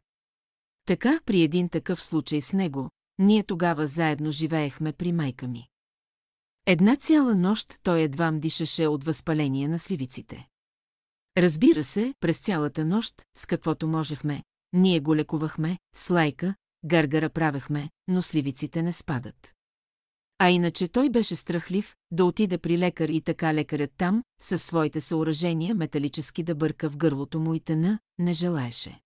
Така 0.86 1.20
при 1.26 1.42
един 1.42 1.70
такъв 1.70 2.02
случай 2.02 2.42
с 2.42 2.54
него, 2.54 2.90
ние 3.20 3.44
тогава 3.44 3.88
заедно 3.88 4.32
живеехме 4.32 4.94
при 4.94 5.12
майка 5.12 5.48
ми. 5.48 5.68
Една 6.66 6.96
цяла 6.96 7.36
нощ 7.36 7.80
той 7.84 8.02
едвам 8.02 8.40
дишаше 8.40 8.88
от 8.88 9.04
възпаление 9.04 9.68
на 9.68 9.80
сливиците. 9.80 10.48
Разбира 11.38 11.84
се, 11.84 12.14
през 12.20 12.40
цялата 12.40 12.86
нощ, 12.86 13.22
с 13.38 13.46
каквото 13.46 13.88
можехме, 13.88 14.44
ние 14.74 15.00
го 15.00 15.16
лекувахме, 15.16 15.80
слайка, 15.96 16.56
гъргара 16.86 17.30
правехме, 17.30 17.90
но 18.08 18.22
сливиците 18.22 18.84
не 18.84 18.94
спадат. 18.94 19.54
А 20.44 20.50
иначе 20.50 20.88
той 20.88 21.10
беше 21.10 21.36
страхлив 21.36 21.96
да 22.12 22.26
отиде 22.26 22.58
при 22.58 22.78
лекар 22.78 23.10
и 23.10 23.22
така 23.22 23.54
лекарят 23.54 23.92
там, 23.98 24.24
със 24.40 24.64
своите 24.64 25.02
съоръжения 25.02 25.76
металически 25.76 26.44
да 26.44 26.56
бърка 26.56 26.90
в 26.90 26.98
гърлото 26.98 27.40
му 27.40 27.54
и 27.54 27.60
тъна, 27.60 28.00
не 28.20 28.34
желаеше. 28.34 29.02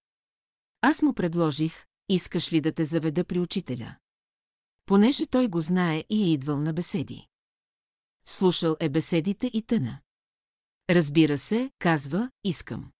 Аз 0.81 1.01
му 1.01 1.13
предложих, 1.13 1.85
искаш 2.09 2.53
ли 2.53 2.61
да 2.61 2.71
те 2.71 2.85
заведа 2.85 3.23
при 3.23 3.39
учителя? 3.39 3.95
Понеже 4.85 5.25
той 5.25 5.47
го 5.47 5.61
знае 5.61 6.03
и 6.09 6.23
е 6.23 6.33
идвал 6.33 6.61
на 6.61 6.73
беседи. 6.73 7.27
Слушал 8.25 8.77
е 8.79 8.89
беседите 8.89 9.51
и 9.53 9.61
тъна. 9.61 9.99
Разбира 10.89 11.37
се, 11.37 11.71
казва, 11.79 12.31
искам. 12.43 12.91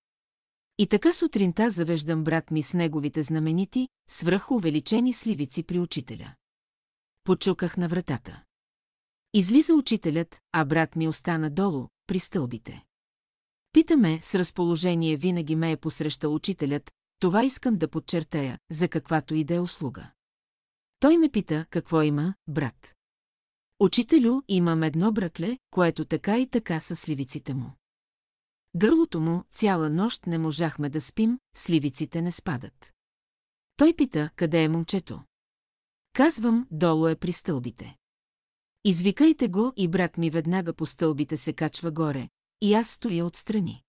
И 0.78 0.88
така 0.88 1.14
сутринта 1.14 1.70
завеждам 1.70 2.24
брат 2.24 2.52
ми 2.52 2.64
с 2.64 2.74
неговите 2.74 3.24
знаменити, 3.24 3.90
свръхувеличени 4.10 5.14
сливици 5.14 5.64
при 5.64 5.80
учителя. 5.80 6.36
Почуках 7.26 7.78
на 7.78 7.88
вратата. 7.88 8.44
Излиза 9.34 9.76
учителят, 9.76 10.42
а 10.52 10.66
брат 10.66 10.96
ми 10.96 11.08
остана 11.08 11.50
долу, 11.50 11.88
при 12.08 12.20
стълбите. 12.20 12.86
Питаме, 13.72 14.20
с 14.22 14.36
разположение 14.36 15.18
винаги 15.18 15.56
ме 15.56 15.72
е 15.72 15.78
посрещал 15.78 16.36
учителят, 16.36 16.92
това 17.20 17.44
искам 17.44 17.78
да 17.78 17.88
подчертая, 17.88 18.60
за 18.72 18.88
каквато 18.88 19.36
и 19.36 19.44
да 19.44 19.56
е 19.56 19.60
услуга. 19.60 20.12
Той 21.00 21.18
ме 21.18 21.30
пита, 21.30 21.66
какво 21.70 22.02
има, 22.02 22.36
брат. 22.48 22.96
Учителю, 23.80 24.42
имам 24.48 24.84
едно 24.84 25.12
братле, 25.12 25.58
което 25.72 26.06
така 26.06 26.38
и 26.38 26.48
така 26.48 26.80
са 26.80 26.96
сливиците 26.96 27.54
му. 27.54 27.72
Гърлото 28.76 29.22
му 29.22 29.44
цяла 29.52 29.90
нощ 29.90 30.28
не 30.28 30.38
можахме 30.38 30.90
да 30.90 31.02
спим, 31.02 31.40
сливиците 31.56 32.22
не 32.22 32.32
спадат. 32.32 32.94
Той 33.78 33.94
пита, 33.94 34.30
къде 34.36 34.64
е 34.64 34.70
момчето. 34.70 35.24
Казвам, 36.16 36.68
долу 36.72 37.08
е 37.08 37.16
при 37.16 37.32
стълбите. 37.32 37.96
Извикайте 38.86 39.48
го 39.48 39.74
и 39.78 39.88
брат 39.88 40.18
ми 40.18 40.30
веднага 40.30 40.74
по 40.74 40.86
стълбите 40.86 41.38
се 41.38 41.54
качва 41.54 41.92
горе, 41.92 42.30
и 42.62 42.74
аз 42.74 42.90
стоя 42.90 43.26
отстрани. 43.26 43.84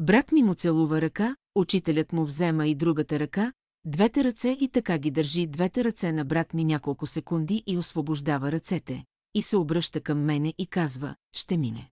Брат 0.00 0.32
ми 0.32 0.42
му 0.42 0.54
целува 0.54 1.00
ръка, 1.00 1.36
учителят 1.54 2.12
му 2.12 2.24
взема 2.24 2.66
и 2.66 2.74
другата 2.74 3.18
ръка, 3.18 3.52
двете 3.84 4.24
ръце 4.24 4.56
и 4.60 4.68
така 4.68 4.98
ги 4.98 5.10
държи 5.10 5.46
двете 5.46 5.84
ръце 5.84 6.12
на 6.12 6.24
брат 6.24 6.54
ми 6.54 6.64
няколко 6.64 7.06
секунди 7.06 7.62
и 7.66 7.78
освобождава 7.78 8.52
ръцете, 8.52 9.04
и 9.34 9.42
се 9.42 9.56
обръща 9.56 10.00
към 10.00 10.24
мене 10.24 10.54
и 10.58 10.66
казва, 10.66 11.16
ще 11.32 11.56
мине. 11.56 11.90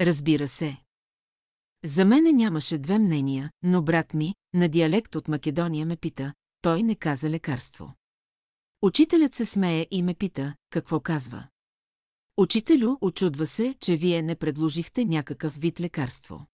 Разбира 0.00 0.48
се. 0.48 0.76
За 1.84 2.04
мене 2.04 2.32
нямаше 2.32 2.78
две 2.78 2.98
мнения, 2.98 3.50
но 3.62 3.82
брат 3.82 4.14
ми, 4.14 4.34
на 4.54 4.68
диалект 4.68 5.14
от 5.14 5.28
Македония 5.28 5.86
ме 5.86 5.96
пита, 5.96 6.34
той 6.62 6.82
не 6.82 6.94
каза 6.94 7.30
лекарство. 7.30 7.94
Учителят 8.82 9.34
се 9.34 9.46
смее 9.46 9.86
и 9.90 10.02
ме 10.02 10.14
пита, 10.14 10.54
какво 10.70 11.00
казва. 11.00 11.48
Учителю, 12.36 12.96
очудва 13.00 13.46
се, 13.46 13.74
че 13.80 13.96
вие 13.96 14.22
не 14.22 14.36
предложихте 14.36 15.04
някакъв 15.04 15.54
вид 15.54 15.80
лекарство. 15.80 16.46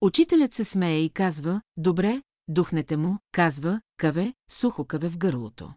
Учителят 0.00 0.54
се 0.54 0.64
смее 0.64 1.00
и 1.00 1.10
казва, 1.10 1.62
добре, 1.76 2.22
духнете 2.48 2.96
му, 2.96 3.18
казва, 3.32 3.80
каве, 3.96 4.34
сухо 4.50 4.84
каве 4.84 5.08
в 5.08 5.18
гърлото. 5.18 5.74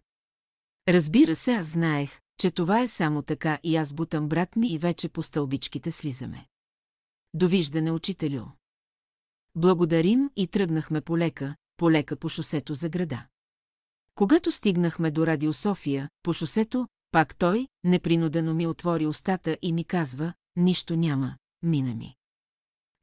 Разбира 0.88 1.36
се, 1.36 1.54
аз 1.54 1.68
знаех, 1.68 2.20
че 2.38 2.52
това 2.52 2.82
е 2.82 2.88
само 2.88 3.22
така 3.22 3.60
и 3.64 3.76
аз 3.76 3.94
бутам 3.94 4.30
брат 4.30 4.56
ми 4.56 4.68
и 4.68 4.78
вече 4.78 5.10
по 5.10 5.24
стълбичките 5.24 5.92
слизаме. 5.92 6.48
Довиждане, 7.34 7.92
учителю. 7.92 8.46
Благодарим 9.56 10.30
и 10.36 10.48
тръгнахме 10.48 11.02
полека, 11.02 11.56
полека 11.78 12.16
по 12.16 12.30
шосето 12.30 12.74
за 12.74 12.90
града. 12.90 13.28
Когато 14.20 14.52
стигнахме 14.52 15.12
до 15.12 15.28
Радио 15.28 15.54
София, 15.54 16.10
по 16.24 16.34
шосето, 16.34 16.88
пак 17.12 17.36
той, 17.36 17.68
непринудено 17.84 18.54
ми 18.54 18.68
отвори 18.68 19.06
устата 19.06 19.58
и 19.62 19.74
ми 19.74 19.84
казва, 19.84 20.34
нищо 20.56 20.96
няма, 20.96 21.38
мина 21.64 21.96
ми. 21.96 22.16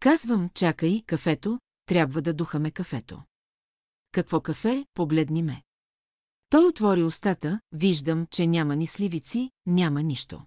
Казвам, 0.01 0.51
чакай, 0.55 1.03
кафето, 1.07 1.61
трябва 1.87 2.23
да 2.23 2.35
духаме 2.35 2.71
кафето. 2.71 3.23
Какво 4.13 4.41
кафе, 4.41 4.87
погледни 4.95 5.43
ме. 5.43 5.63
Той 6.49 6.67
отвори 6.67 7.03
устата, 7.03 7.61
виждам, 7.73 8.27
че 8.31 8.47
няма 8.47 8.77
ни 8.77 8.87
сливици, 8.87 9.51
няма 9.67 10.03
нищо. 10.03 10.43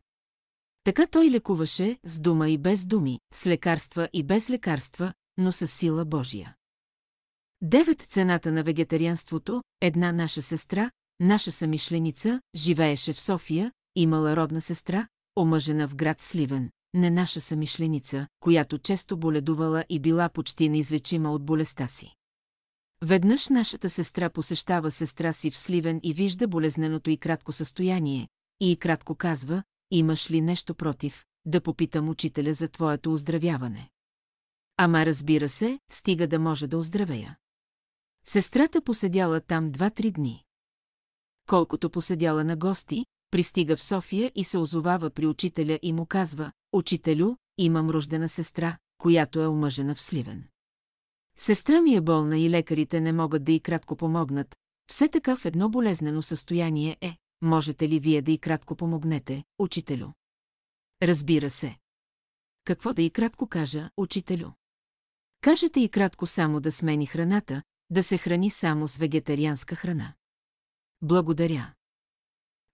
Така 0.83 1.07
той 1.07 1.29
лекуваше, 1.29 1.99
с 2.03 2.19
дума 2.19 2.49
и 2.49 2.57
без 2.57 2.85
думи, 2.85 3.19
с 3.33 3.45
лекарства 3.45 4.09
и 4.13 4.23
без 4.23 4.49
лекарства, 4.49 5.13
но 5.37 5.51
с 5.51 5.67
сила 5.67 6.05
Божия. 6.05 6.55
Девет 7.61 8.01
цената 8.01 8.51
на 8.51 8.63
вегетарианството, 8.63 9.63
една 9.81 10.11
наша 10.11 10.41
сестра, 10.41 10.91
наша 11.19 11.51
самишленица, 11.51 12.41
живееше 12.55 13.13
в 13.13 13.19
София, 13.19 13.71
имала 13.95 14.35
родна 14.35 14.61
сестра, 14.61 15.07
омъжена 15.35 15.87
в 15.87 15.95
град 15.95 16.21
Сливен, 16.21 16.69
не 16.93 17.09
наша 17.09 17.41
самишленица, 17.41 18.27
която 18.39 18.77
често 18.77 19.17
боледувала 19.17 19.85
и 19.89 19.99
била 19.99 20.29
почти 20.29 20.69
неизлечима 20.69 21.31
от 21.31 21.45
болестта 21.45 21.87
си. 21.87 22.13
Веднъж 23.01 23.49
нашата 23.49 23.89
сестра 23.89 24.29
посещава 24.29 24.91
сестра 24.91 25.33
си 25.33 25.51
в 25.51 25.57
Сливен 25.57 25.99
и 26.03 26.13
вижда 26.13 26.47
болезненото 26.47 27.09
и 27.09 27.17
кратко 27.17 27.51
състояние, 27.51 28.27
и 28.59 28.77
кратко 28.77 29.15
казва, 29.15 29.63
имаш 29.91 30.31
ли 30.31 30.41
нещо 30.41 30.75
против, 30.75 31.25
да 31.45 31.61
попитам 31.61 32.09
учителя 32.09 32.53
за 32.53 32.67
твоето 32.67 33.13
оздравяване. 33.13 33.89
Ама 34.77 35.05
разбира 35.05 35.49
се, 35.49 35.79
стига 35.91 36.27
да 36.27 36.39
може 36.39 36.67
да 36.67 36.77
оздравея. 36.77 37.37
Сестрата 38.25 38.81
поседяла 38.81 39.41
там 39.41 39.71
два-три 39.71 40.11
дни. 40.11 40.43
Колкото 41.47 41.89
поседяла 41.89 42.43
на 42.43 42.57
гости, 42.57 43.05
пристига 43.31 43.75
в 43.75 43.81
София 43.81 44.31
и 44.35 44.43
се 44.43 44.57
озовава 44.57 45.09
при 45.09 45.27
учителя 45.27 45.79
и 45.81 45.93
му 45.93 46.05
казва, 46.05 46.51
«Учителю, 46.73 47.35
имам 47.57 47.89
рождена 47.89 48.29
сестра, 48.29 48.77
която 48.97 49.41
е 49.41 49.47
омъжена 49.47 49.95
в 49.95 50.01
Сливен. 50.01 50.47
Сестра 51.37 51.81
ми 51.81 51.95
е 51.95 52.01
болна 52.01 52.39
и 52.39 52.49
лекарите 52.49 53.01
не 53.01 53.13
могат 53.13 53.43
да 53.43 53.51
и 53.51 53.59
кратко 53.59 53.95
помогнат, 53.95 54.55
все 54.87 55.07
така 55.07 55.35
в 55.35 55.45
едно 55.45 55.69
болезнено 55.69 56.21
състояние 56.21 56.97
е, 57.01 57.17
можете 57.41 57.89
ли 57.89 57.99
вие 57.99 58.21
да 58.21 58.31
и 58.31 58.37
кратко 58.37 58.75
помогнете, 58.75 59.43
учителю? 59.59 60.07
Разбира 61.01 61.49
се. 61.49 61.77
Какво 62.63 62.93
да 62.93 63.01
и 63.01 63.09
кратко 63.09 63.47
кажа, 63.47 63.89
учителю? 63.97 64.49
Кажете 65.41 65.79
и 65.79 65.89
кратко 65.89 66.27
само 66.27 66.59
да 66.59 66.71
смени 66.71 67.05
храната, 67.05 67.63
да 67.89 68.03
се 68.03 68.17
храни 68.17 68.49
само 68.49 68.87
с 68.87 68.97
вегетарианска 68.97 69.75
храна. 69.75 70.13
Благодаря. 71.01 71.73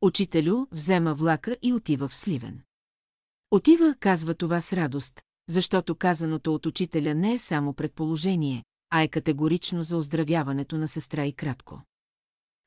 Учителю 0.01 0.65
взема 0.71 1.13
влака 1.13 1.57
и 1.61 1.73
отива 1.73 2.07
в 2.07 2.15
Сливен. 2.15 2.61
Отива, 3.51 3.95
казва 3.99 4.35
това 4.35 4.61
с 4.61 4.73
радост, 4.73 5.21
защото 5.49 5.95
казаното 5.95 6.53
от 6.53 6.65
учителя 6.65 7.15
не 7.15 7.33
е 7.33 7.37
само 7.37 7.73
предположение, 7.73 8.63
а 8.89 9.01
е 9.01 9.07
категорично 9.07 9.83
за 9.83 9.97
оздравяването 9.97 10.77
на 10.77 10.87
сестра 10.87 11.25
и 11.25 11.33
кратко. 11.33 11.81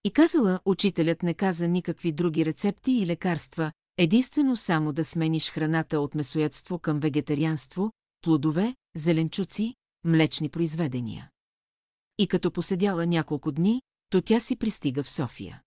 И 0.05 0.11
казала, 0.11 0.61
учителят 0.65 1.23
не 1.23 1.35
каза 1.35 1.69
никакви 1.69 2.13
други 2.13 2.45
рецепти 2.45 2.93
и 2.93 3.07
лекарства, 3.07 3.73
единствено 3.97 4.57
само 4.57 4.93
да 4.93 5.05
смениш 5.05 5.51
храната 5.51 6.01
от 6.01 6.15
месоядство 6.15 6.79
към 6.79 7.01
вегетарианство, 7.01 7.93
плодове, 8.23 8.75
зеленчуци, 8.97 9.75
млечни 10.05 10.49
произведения. 10.49 11.31
И 12.19 12.29
като 12.29 12.51
поседяла 12.51 13.07
няколко 13.07 13.53
дни, 13.53 13.83
то 14.11 14.23
тя 14.23 14.41
си 14.41 14.57
пристига 14.57 15.03
в 15.03 15.11
София. 15.11 15.63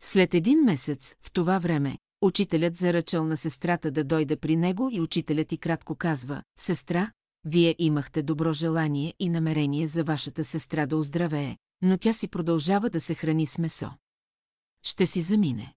След 0.00 0.34
един 0.34 0.60
месец, 0.60 1.16
в 1.22 1.32
това 1.32 1.58
време, 1.58 1.98
учителят 2.20 2.76
заръчал 2.76 3.24
на 3.24 3.36
сестрата 3.36 3.90
да 3.90 4.04
дойде 4.04 4.36
при 4.36 4.56
него 4.56 4.88
и 4.92 5.00
учителят 5.00 5.52
и 5.52 5.58
кратко 5.58 5.94
казва, 5.94 6.42
сестра, 6.58 7.12
вие 7.44 7.76
имахте 7.78 8.22
добро 8.22 8.52
желание 8.52 9.14
и 9.18 9.28
намерение 9.28 9.86
за 9.86 10.04
вашата 10.04 10.44
сестра 10.44 10.86
да 10.86 10.96
оздравее, 10.96 11.56
но 11.82 11.98
тя 11.98 12.12
си 12.12 12.28
продължава 12.28 12.90
да 12.90 13.00
се 13.00 13.14
храни 13.14 13.46
с 13.46 13.58
месо. 13.58 13.90
Ще 14.82 15.06
си 15.06 15.22
замине. 15.22 15.74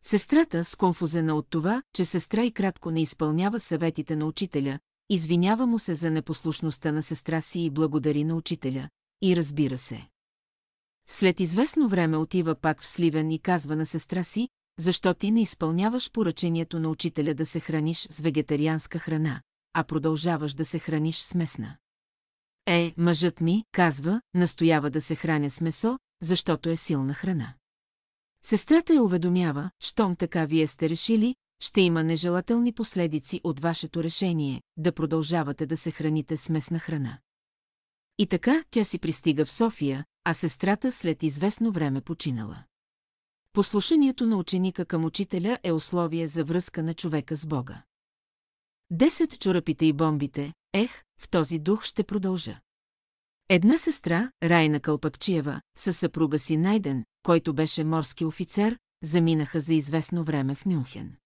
Сестрата, 0.00 0.64
сконфузена 0.64 1.34
от 1.34 1.50
това, 1.50 1.82
че 1.94 2.04
сестра 2.04 2.44
и 2.44 2.52
кратко 2.52 2.90
не 2.90 3.02
изпълнява 3.02 3.60
съветите 3.60 4.16
на 4.16 4.26
учителя, 4.26 4.78
извинява 5.08 5.66
му 5.66 5.78
се 5.78 5.94
за 5.94 6.10
непослушността 6.10 6.92
на 6.92 7.02
сестра 7.02 7.40
си 7.40 7.60
и 7.60 7.70
благодари 7.70 8.24
на 8.24 8.34
учителя, 8.34 8.88
и 9.22 9.36
разбира 9.36 9.78
се. 9.78 10.08
След 11.08 11.40
известно 11.40 11.88
време 11.88 12.16
отива 12.16 12.54
пак 12.54 12.82
в 12.82 12.86
Сливен 12.86 13.30
и 13.30 13.38
казва 13.38 13.76
на 13.76 13.86
сестра 13.86 14.24
си, 14.24 14.48
защо 14.78 15.14
ти 15.14 15.30
не 15.30 15.42
изпълняваш 15.42 16.10
поръчението 16.10 16.80
на 16.80 16.88
учителя 16.88 17.34
да 17.34 17.46
се 17.46 17.60
храниш 17.60 18.06
с 18.10 18.20
вегетарианска 18.20 18.98
храна, 18.98 19.42
а 19.72 19.84
продължаваш 19.84 20.54
да 20.54 20.64
се 20.64 20.78
храниш 20.78 21.18
с 21.18 21.34
месна. 21.34 21.76
Е, 22.66 22.94
мъжът 22.96 23.40
ми, 23.40 23.64
казва, 23.72 24.20
настоява 24.34 24.90
да 24.90 25.00
се 25.00 25.14
храня 25.14 25.50
с 25.50 25.60
месо, 25.60 25.98
защото 26.22 26.70
е 26.70 26.76
силна 26.76 27.14
храна. 27.14 27.54
Сестрата 28.44 28.94
я 28.94 29.02
уведомява, 29.02 29.70
щом 29.80 30.16
така 30.16 30.44
вие 30.44 30.66
сте 30.66 30.88
решили, 30.88 31.36
ще 31.62 31.80
има 31.80 32.04
нежелателни 32.04 32.72
последици 32.72 33.40
от 33.44 33.60
вашето 33.60 34.02
решение 34.02 34.62
да 34.76 34.92
продължавате 34.92 35.66
да 35.66 35.76
се 35.76 35.90
храните 35.90 36.36
с 36.36 36.48
месна 36.48 36.78
храна. 36.78 37.18
И 38.18 38.26
така 38.26 38.64
тя 38.70 38.84
си 38.84 38.98
пристига 38.98 39.44
в 39.44 39.50
София, 39.50 40.04
а 40.24 40.34
сестрата 40.34 40.92
след 40.92 41.22
известно 41.22 41.72
време 41.72 42.00
починала. 42.00 42.64
Послушанието 43.52 44.26
на 44.26 44.36
ученика 44.36 44.84
към 44.84 45.04
учителя 45.04 45.58
е 45.62 45.72
условие 45.72 46.28
за 46.28 46.44
връзка 46.44 46.82
на 46.82 46.94
човека 46.94 47.36
с 47.36 47.46
Бога. 47.46 47.82
Десет 48.90 49.40
чорапите 49.40 49.86
и 49.86 49.92
бомбите, 49.92 50.52
ех, 50.72 51.02
в 51.20 51.28
този 51.28 51.58
дух 51.58 51.84
ще 51.84 52.04
продължа. 52.04 52.60
Една 53.48 53.78
сестра, 53.78 54.30
Райна 54.42 54.80
Кълпакчиева, 54.80 55.60
със 55.76 55.98
съпруга 55.98 56.38
си 56.38 56.56
Найден, 56.56 57.04
който 57.22 57.54
беше 57.54 57.84
морски 57.84 58.24
офицер, 58.24 58.78
заминаха 59.02 59.60
за 59.60 59.74
известно 59.74 60.24
време 60.24 60.54
в 60.54 60.66
Мюнхен. 60.66 61.16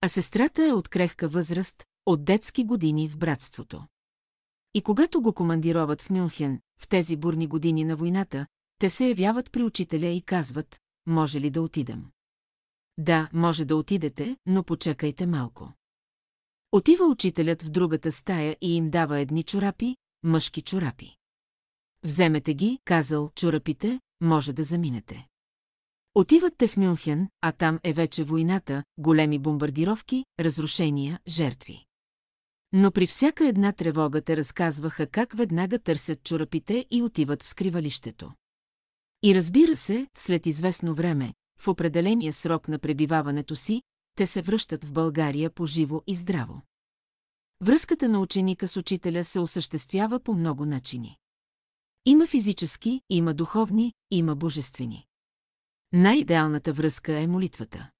А 0.00 0.08
сестрата 0.08 0.66
е 0.66 0.72
от 0.72 0.88
крехка 0.88 1.28
възраст, 1.28 1.84
от 2.06 2.24
детски 2.24 2.64
години 2.64 3.08
в 3.08 3.18
братството. 3.18 3.86
И 4.74 4.82
когато 4.82 5.22
го 5.22 5.32
командироват 5.32 6.02
в 6.02 6.10
Мюнхен, 6.10 6.60
в 6.80 6.88
тези 6.88 7.16
бурни 7.16 7.46
години 7.46 7.84
на 7.84 7.96
войната, 7.96 8.46
те 8.78 8.90
се 8.90 9.06
явяват 9.06 9.52
при 9.52 9.62
учителя 9.62 10.06
и 10.06 10.22
казват, 10.22 10.80
може 11.06 11.40
ли 11.40 11.50
да 11.50 11.62
отидем? 11.62 12.04
Да, 12.98 13.28
може 13.32 13.64
да 13.64 13.76
отидете, 13.76 14.36
но 14.46 14.64
почекайте 14.64 15.26
малко. 15.26 15.72
Отива 16.72 17.04
учителят 17.04 17.62
в 17.62 17.70
другата 17.70 18.12
стая 18.12 18.56
и 18.60 18.76
им 18.76 18.90
дава 18.90 19.18
едни 19.18 19.42
чорапи, 19.42 19.96
мъжки 20.22 20.62
чорапи. 20.62 21.16
Вземете 22.02 22.54
ги, 22.54 22.78
казал, 22.84 23.30
чорапите, 23.34 24.00
може 24.20 24.52
да 24.52 24.64
заминете. 24.64 25.27
Отиват 26.14 26.54
те 26.58 26.68
в 26.68 26.76
Мюнхен, 26.76 27.28
а 27.40 27.52
там 27.52 27.78
е 27.84 27.92
вече 27.92 28.24
войната, 28.24 28.84
големи 28.98 29.38
бомбардировки, 29.38 30.24
разрушения, 30.40 31.20
жертви. 31.28 31.84
Но 32.72 32.90
при 32.90 33.06
всяка 33.06 33.48
една 33.48 33.72
тревога 33.72 34.22
те 34.22 34.36
разказваха 34.36 35.06
как 35.06 35.32
веднага 35.32 35.78
търсят 35.78 36.22
чорапите 36.22 36.86
и 36.90 37.02
отиват 37.02 37.42
в 37.42 37.48
скривалището. 37.48 38.32
И 39.22 39.34
разбира 39.34 39.76
се, 39.76 40.06
след 40.16 40.46
известно 40.46 40.94
време, 40.94 41.34
в 41.60 41.68
определения 41.68 42.32
срок 42.32 42.68
на 42.68 42.78
пребиваването 42.78 43.56
си, 43.56 43.82
те 44.14 44.26
се 44.26 44.42
връщат 44.42 44.84
в 44.84 44.92
България 44.92 45.50
по 45.50 45.66
живо 45.66 46.02
и 46.06 46.14
здраво. 46.14 46.62
Връзката 47.60 48.08
на 48.08 48.20
ученика 48.20 48.68
с 48.68 48.76
учителя 48.76 49.24
се 49.24 49.40
осъществява 49.40 50.20
по 50.20 50.34
много 50.34 50.66
начини. 50.66 51.16
Има 52.06 52.26
физически, 52.26 53.00
има 53.10 53.34
духовни, 53.34 53.92
има 54.10 54.36
божествени. 54.36 55.07
Най-идеалната 55.92 56.72
връзка 56.72 57.20
е 57.20 57.26
молитвата. 57.26 57.90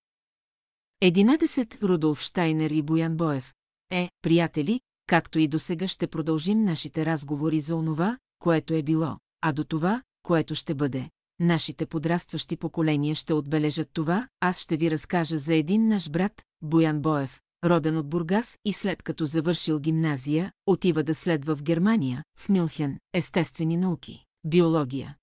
Единадесет 1.01 1.83
Рудолф 1.83 2.21
Штайнер 2.21 2.71
и 2.71 2.83
Боян 2.83 3.17
Боев 3.17 3.55
е, 3.91 4.09
приятели, 4.23 4.81
както 5.07 5.39
и 5.39 5.49
до 5.49 5.59
сега 5.59 5.89
ще 5.89 6.07
продължим 6.07 6.65
нашите 6.65 7.07
разговори 7.07 7.61
за 7.61 7.77
онова, 7.77 8.19
което 8.39 8.75
е 8.75 8.83
било, 8.83 9.17
а 9.41 9.53
до 9.53 9.65
това, 9.65 10.03
което 10.23 10.55
ще 10.55 10.75
бъде. 10.75 11.11
Нашите 11.41 11.87
подрастващи 11.87 12.57
поколения 12.57 13.15
ще 13.15 13.33
отбележат 13.33 13.89
това, 13.93 14.29
аз 14.41 14.61
ще 14.61 14.77
ви 14.77 14.91
разкажа 14.91 15.39
за 15.39 15.55
един 15.55 15.89
наш 15.89 16.11
брат, 16.11 16.43
Боян 16.63 17.01
Боев, 17.01 17.41
роден 17.65 17.97
от 17.97 18.09
Бургас 18.09 18.59
и 18.65 18.73
след 18.73 19.03
като 19.03 19.25
завършил 19.25 19.81
гимназия, 19.81 20.53
отива 20.67 21.03
да 21.03 21.15
следва 21.15 21.57
в 21.57 21.63
Германия, 21.63 22.25
в 22.39 22.49
Мюнхен, 22.49 22.99
естествени 23.13 23.77
науки, 23.77 24.25
биология. 24.45 25.17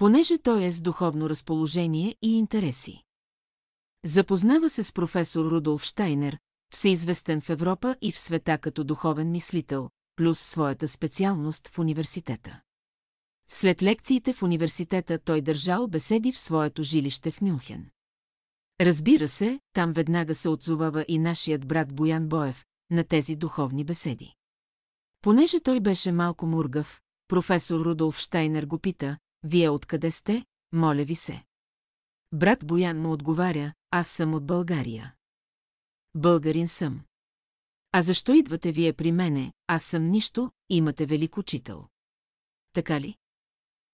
Понеже 0.00 0.38
той 0.38 0.64
е 0.64 0.72
с 0.72 0.80
духовно 0.80 1.28
разположение 1.28 2.16
и 2.22 2.38
интереси. 2.38 3.02
Запознава 4.04 4.70
се 4.70 4.84
с 4.84 4.92
професор 4.92 5.50
Рудолф 5.50 5.84
Штайнер, 5.84 6.38
всеизвестен 6.72 7.40
в 7.40 7.50
Европа 7.50 7.96
и 8.02 8.12
в 8.12 8.18
света 8.18 8.58
като 8.58 8.84
духовен 8.84 9.30
мислител, 9.30 9.90
плюс 10.16 10.40
своята 10.40 10.88
специалност 10.88 11.68
в 11.68 11.78
университета. 11.78 12.60
След 13.48 13.82
лекциите 13.82 14.32
в 14.32 14.42
университета 14.42 15.18
той 15.18 15.40
държал 15.40 15.88
беседи 15.88 16.32
в 16.32 16.38
своето 16.38 16.82
жилище 16.82 17.30
в 17.30 17.40
Мюнхен. 17.40 17.90
Разбира 18.80 19.28
се, 19.28 19.60
там 19.72 19.92
веднага 19.92 20.34
се 20.34 20.48
отзовава 20.48 21.04
и 21.08 21.18
нашият 21.18 21.68
брат 21.68 21.94
Боян 21.94 22.28
Боев 22.28 22.64
на 22.90 23.04
тези 23.04 23.36
духовни 23.36 23.84
беседи. 23.84 24.34
Понеже 25.22 25.60
той 25.60 25.80
беше 25.80 26.12
малко 26.12 26.46
мургав, 26.46 27.00
професор 27.28 27.80
Рудолф 27.80 28.18
Штайнер 28.18 28.64
го 28.64 28.78
пита, 28.78 29.18
вие 29.42 29.70
откъде 29.70 30.10
сте, 30.10 30.44
моля 30.72 31.04
ви 31.04 31.14
се. 31.14 31.44
Брат 32.32 32.66
Боян 32.66 33.00
му 33.00 33.12
отговаря, 33.12 33.74
аз 33.90 34.08
съм 34.08 34.34
от 34.34 34.46
България. 34.46 35.14
Българин 36.14 36.68
съм. 36.68 37.04
А 37.92 38.02
защо 38.02 38.34
идвате 38.34 38.72
вие 38.72 38.92
при 38.92 39.12
мене, 39.12 39.52
аз 39.66 39.84
съм 39.84 40.10
нищо, 40.10 40.50
имате 40.68 41.06
велик 41.06 41.36
учител. 41.36 41.88
Така 42.72 43.00
ли? 43.00 43.16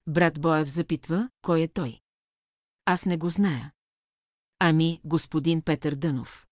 Брат 0.07 0.41
Боев 0.41 0.69
запитва, 0.69 1.31
кой 1.43 1.61
е 1.61 1.69
той. 1.69 2.01
Аз 2.85 3.05
не 3.05 3.17
го 3.17 3.29
зная. 3.29 3.73
Ами, 4.59 5.01
господин 5.05 5.63
Петър 5.63 5.95
Дънов. 5.95 6.47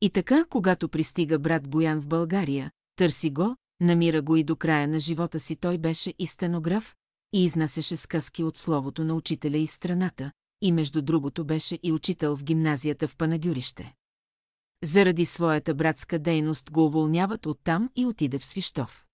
И 0.00 0.10
така, 0.10 0.44
когато 0.44 0.88
пристига 0.88 1.38
брат 1.38 1.70
Боян 1.70 2.00
в 2.00 2.06
България, 2.06 2.70
търси 2.96 3.30
го, 3.30 3.56
намира 3.80 4.22
го 4.22 4.36
и 4.36 4.44
до 4.44 4.56
края 4.56 4.88
на 4.88 5.00
живота 5.00 5.40
си 5.40 5.56
той 5.56 5.78
беше 5.78 6.14
и 6.18 6.26
стенограф, 6.26 6.96
и 7.36 7.44
изнасяше 7.44 7.96
сказки 7.96 8.44
от 8.44 8.56
словото 8.56 9.04
на 9.04 9.14
учителя 9.14 9.56
из 9.56 9.72
страната, 9.72 10.32
и 10.60 10.72
между 10.72 11.02
другото 11.02 11.44
беше 11.44 11.78
и 11.82 11.92
учител 11.92 12.36
в 12.36 12.44
гимназията 12.44 13.08
в 13.08 13.16
Панагюрище. 13.16 13.94
Заради 14.82 15.26
своята 15.26 15.74
братска 15.74 16.18
дейност 16.18 16.70
го 16.70 16.86
уволняват 16.86 17.46
оттам 17.46 17.90
и 17.96 18.06
отиде 18.06 18.38
в 18.38 18.44
Свищов. 18.44 19.06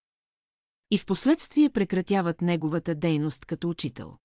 И 0.90 0.98
в 0.98 1.06
последствие 1.06 1.70
прекратяват 1.70 2.42
неговата 2.42 2.94
дейност 2.94 3.44
като 3.44 3.68
учител. 3.68 4.16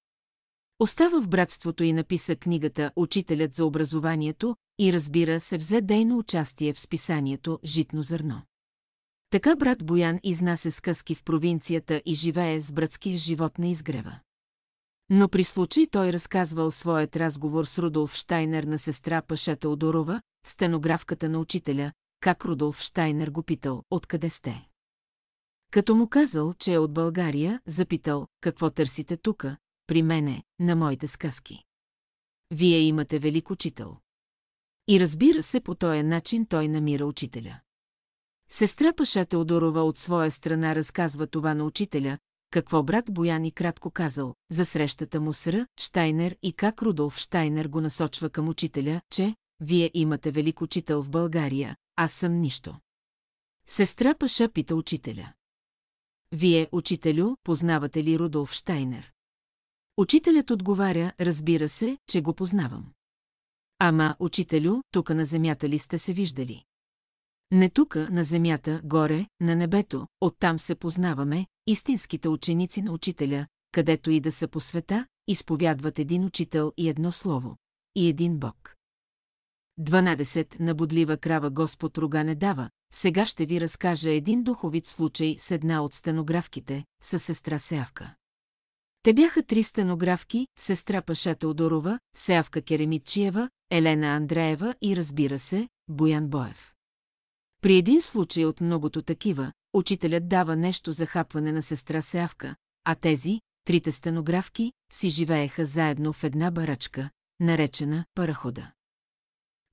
Остава 0.80 1.22
в 1.22 1.30
братството 1.30 1.84
и 1.84 1.94
написа 1.94 2.36
книгата 2.36 2.92
«Учителят 2.96 3.54
за 3.54 3.66
образованието» 3.66 4.56
и 4.80 4.94
разбира 4.94 5.40
се 5.40 5.58
взе 5.58 5.82
дейно 5.82 6.18
участие 6.18 6.74
в 6.74 6.80
списанието 6.80 7.60
«Житно 7.64 8.04
зърно». 8.04 8.42
Така 9.30 9.56
брат 9.56 9.86
Боян 9.86 10.20
изнася 10.24 10.72
сказки 10.72 11.16
в 11.16 11.24
провинцията 11.24 12.02
и 12.06 12.16
живее 12.16 12.62
с 12.62 12.72
братския 12.72 13.18
живот 13.18 13.58
на 13.58 13.68
изгрева. 13.68 14.20
Но 15.10 15.30
при 15.30 15.44
случай 15.44 15.88
той 15.92 16.14
разказвал 16.14 16.72
своят 16.72 17.16
разговор 17.16 17.66
с 17.66 17.80
Рудолф 17.80 18.16
Штайнер 18.16 18.64
на 18.64 18.80
сестра 18.80 19.22
Паша 19.22 19.56
Теодорова, 19.56 20.22
стенографката 20.46 21.30
на 21.30 21.40
учителя, 21.40 21.92
как 22.20 22.46
Рудолф 22.46 22.80
Штайнер 22.80 23.30
го 23.30 23.44
питал, 23.44 23.84
откъде 23.90 24.30
сте. 24.30 24.68
Като 25.72 25.96
му 25.96 26.10
казал, 26.10 26.54
че 26.54 26.74
е 26.74 26.78
от 26.78 26.94
България, 26.94 27.62
запитал, 27.66 28.28
какво 28.42 28.70
търсите 28.70 29.18
тука, 29.18 29.58
при 29.88 30.04
мене, 30.04 30.44
на 30.60 30.76
моите 30.76 31.08
сказки. 31.08 31.64
Вие 32.52 32.80
имате 32.80 33.20
велик 33.20 33.52
учител. 33.52 33.98
И 34.88 35.00
разбира 35.00 35.44
се, 35.44 35.60
по 35.60 35.76
този 35.76 36.04
начин 36.04 36.46
той 36.46 36.68
намира 36.68 37.06
учителя. 37.06 37.60
Сестра 38.50 38.94
Паша 38.94 39.26
Теодорова 39.26 39.82
от 39.82 39.98
своя 39.98 40.32
страна 40.32 40.76
разказва 40.76 41.28
това 41.28 41.54
на 41.54 41.64
учителя, 41.64 42.18
какво 42.52 42.84
брат 42.84 43.06
Бояни 43.14 43.52
кратко 43.52 43.92
казал 43.92 44.36
за 44.52 44.66
срещата 44.66 45.22
му 45.22 45.34
с 45.34 45.48
Р. 45.48 45.68
Штайнер 45.80 46.38
и 46.42 46.54
как 46.54 46.82
Рудолф 46.82 47.18
Штайнер 47.18 47.68
го 47.68 47.82
насочва 47.82 48.30
към 48.30 48.50
учителя, 48.50 49.02
че 49.10 49.36
«Вие 49.60 49.92
имате 49.94 50.32
велик 50.32 50.62
учител 50.62 51.04
в 51.04 51.10
България, 51.10 51.76
аз 51.96 52.14
съм 52.14 52.42
нищо». 52.42 52.76
Сестра 53.68 54.16
Паша 54.16 54.50
пита 54.50 54.76
учителя. 54.76 55.34
Вие, 56.32 56.68
учителю, 56.72 57.36
познавате 57.44 58.04
ли 58.04 58.20
Рудолф 58.20 58.54
Штайнер? 58.54 59.12
Учителят 59.98 60.52
отговаря, 60.52 61.14
разбира 61.20 61.70
се, 61.70 61.98
че 62.08 62.22
го 62.22 62.34
познавам. 62.34 62.94
Ама, 63.80 64.16
учителю, 64.20 64.82
тука 64.92 65.16
на 65.16 65.26
земята 65.26 65.70
ли 65.70 65.80
сте 65.80 65.98
се 65.98 66.14
виждали? 66.14 66.67
Не 67.52 67.70
тука, 67.70 68.10
на 68.12 68.24
земята, 68.24 68.82
горе, 68.84 69.28
на 69.40 69.56
небето, 69.56 70.08
оттам 70.22 70.60
се 70.60 70.76
познаваме, 70.76 71.48
истинските 71.68 72.30
ученици 72.30 72.82
на 72.82 72.92
учителя, 72.92 73.48
където 73.72 74.12
и 74.12 74.20
да 74.20 74.32
са 74.32 74.48
по 74.48 74.60
света, 74.60 75.08
изповядват 75.28 76.00
един 76.00 76.26
учител 76.26 76.74
и 76.78 76.90
едно 76.90 77.12
слово, 77.12 77.58
и 77.96 78.08
един 78.08 78.40
Бог. 78.40 78.76
12. 79.80 80.60
Набодлива 80.60 81.18
крава 81.18 81.50
Господ 81.50 81.98
рога 81.98 82.24
не 82.24 82.36
дава, 82.36 82.70
сега 82.94 83.26
ще 83.26 83.46
ви 83.46 83.62
разкажа 83.62 84.10
един 84.10 84.44
духовит 84.44 84.88
случай 84.88 85.36
с 85.40 85.52
една 85.52 85.84
от 85.84 85.94
стенографките, 85.94 86.86
със 87.02 87.24
сестра 87.24 87.60
Сеавка. 87.60 88.16
Те 89.04 89.14
бяха 89.14 89.44
три 89.44 89.64
стенографки, 89.64 90.48
сестра 90.60 91.02
Паша 91.02 91.36
Теодорова, 91.36 92.00
Сеавка 92.16 92.62
Керемитчиева, 92.62 93.50
Елена 93.70 94.08
Андреева 94.08 94.76
и 94.82 94.96
разбира 94.96 95.40
се, 95.40 95.70
Боян 95.88 96.28
Боев. 96.28 96.77
При 97.68 97.78
един 97.78 98.02
случай 98.02 98.46
от 98.46 98.62
многото 98.62 99.02
такива, 99.02 99.52
учителят 99.74 100.30
дава 100.30 100.56
нещо 100.56 100.92
за 100.92 101.06
хапване 101.06 101.52
на 101.52 101.62
сестра 101.62 102.02
Сеавка, 102.02 102.56
а 102.84 102.96
тези, 102.96 103.42
трите 103.66 103.92
стенографки, 103.92 104.74
си 104.94 105.10
живееха 105.10 105.66
заедно 105.66 106.14
в 106.14 106.24
една 106.24 106.52
барачка, 106.52 107.10
наречена 107.40 108.06
Парахода. 108.16 108.72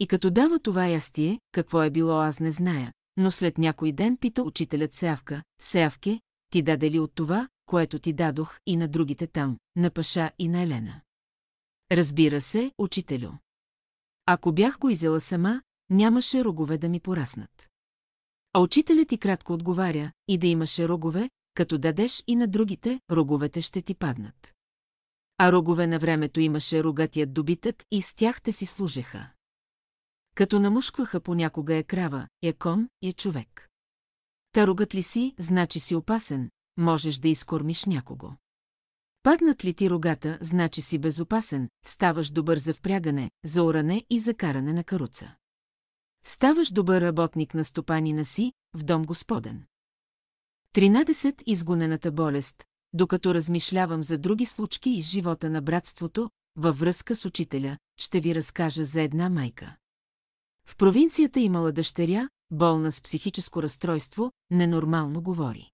И 0.00 0.06
като 0.06 0.30
дава 0.30 0.58
това 0.58 0.86
ястие, 0.86 1.40
какво 1.52 1.82
е 1.82 1.90
било 1.90 2.20
аз 2.20 2.40
не 2.40 2.52
зная, 2.52 2.92
но 3.16 3.30
след 3.30 3.58
някой 3.58 3.92
ден 3.92 4.16
пита 4.16 4.42
учителят 4.42 4.94
Сеавка, 4.94 5.42
Сеавке, 5.60 6.20
ти 6.50 6.62
даде 6.62 6.90
ли 6.90 6.98
от 6.98 7.14
това, 7.14 7.48
което 7.66 7.98
ти 7.98 8.12
дадох 8.12 8.58
и 8.66 8.76
на 8.76 8.88
другите 8.88 9.26
там, 9.26 9.58
на 9.76 9.90
Паша 9.90 10.30
и 10.38 10.48
на 10.48 10.62
Елена? 10.62 11.00
Разбира 11.92 12.40
се, 12.40 12.72
учителю. 12.78 13.30
Ако 14.26 14.52
бях 14.52 14.78
го 14.78 14.90
изяла 14.90 15.20
сама, 15.20 15.62
нямаше 15.90 16.44
рогове 16.44 16.78
да 16.78 16.88
ми 16.88 17.00
пораснат. 17.00 17.68
А 18.56 18.60
учителят 18.60 19.08
ти 19.08 19.18
кратко 19.18 19.52
отговаря, 19.52 20.12
и 20.28 20.38
да 20.38 20.46
имаше 20.46 20.88
рогове, 20.88 21.30
като 21.54 21.78
дадеш 21.78 22.22
и 22.26 22.36
на 22.36 22.48
другите, 22.48 23.00
роговете 23.10 23.62
ще 23.62 23.82
ти 23.82 23.94
паднат. 23.94 24.54
А 25.38 25.52
рогове 25.52 25.86
на 25.86 25.98
времето 25.98 26.40
имаше 26.40 26.84
рогатият 26.84 27.34
добитък 27.34 27.84
и 27.90 28.02
с 28.02 28.14
тях 28.14 28.42
те 28.42 28.52
си 28.52 28.66
служеха. 28.66 29.30
Като 30.34 30.60
намушкваха 30.60 31.20
понякога 31.20 31.76
е 31.76 31.82
крава, 31.82 32.28
е 32.42 32.52
кон, 32.52 32.88
е 33.02 33.12
човек. 33.12 33.68
Та 34.52 34.66
рогът 34.66 34.94
ли 34.94 35.02
си, 35.02 35.34
значи 35.38 35.80
си 35.80 35.94
опасен, 35.94 36.50
можеш 36.76 37.16
да 37.18 37.28
изкормиш 37.28 37.84
някого. 37.84 38.32
Паднат 39.22 39.64
ли 39.64 39.74
ти 39.74 39.90
рогата, 39.90 40.38
значи 40.40 40.82
си 40.82 40.98
безопасен, 40.98 41.68
ставаш 41.84 42.30
добър 42.30 42.58
за 42.58 42.74
впрягане, 42.74 43.30
за 43.44 43.62
оране 43.62 44.04
и 44.10 44.20
за 44.20 44.34
каране 44.34 44.72
на 44.72 44.84
каруца. 44.84 45.34
Ставаш 46.24 46.72
добър 46.72 47.02
работник 47.02 47.54
на 47.54 47.64
стопанина 47.64 48.24
си, 48.24 48.52
в 48.74 48.82
дом 48.82 49.04
господен. 49.04 49.64
13. 50.74 51.42
Изгонената 51.46 52.12
болест, 52.12 52.64
докато 52.92 53.34
размишлявам 53.34 54.02
за 54.02 54.18
други 54.18 54.46
случки 54.46 54.90
из 54.90 55.06
живота 55.06 55.50
на 55.50 55.62
братството, 55.62 56.30
във 56.56 56.78
връзка 56.78 57.16
с 57.16 57.24
учителя, 57.24 57.78
ще 57.96 58.20
ви 58.20 58.34
разкажа 58.34 58.84
за 58.84 59.02
една 59.02 59.28
майка. 59.28 59.76
В 60.66 60.76
провинцията 60.76 61.40
имала 61.40 61.72
дъщеря, 61.72 62.28
болна 62.50 62.92
с 62.92 63.02
психическо 63.02 63.62
разстройство, 63.62 64.32
ненормално 64.50 65.22
говори. 65.22 65.70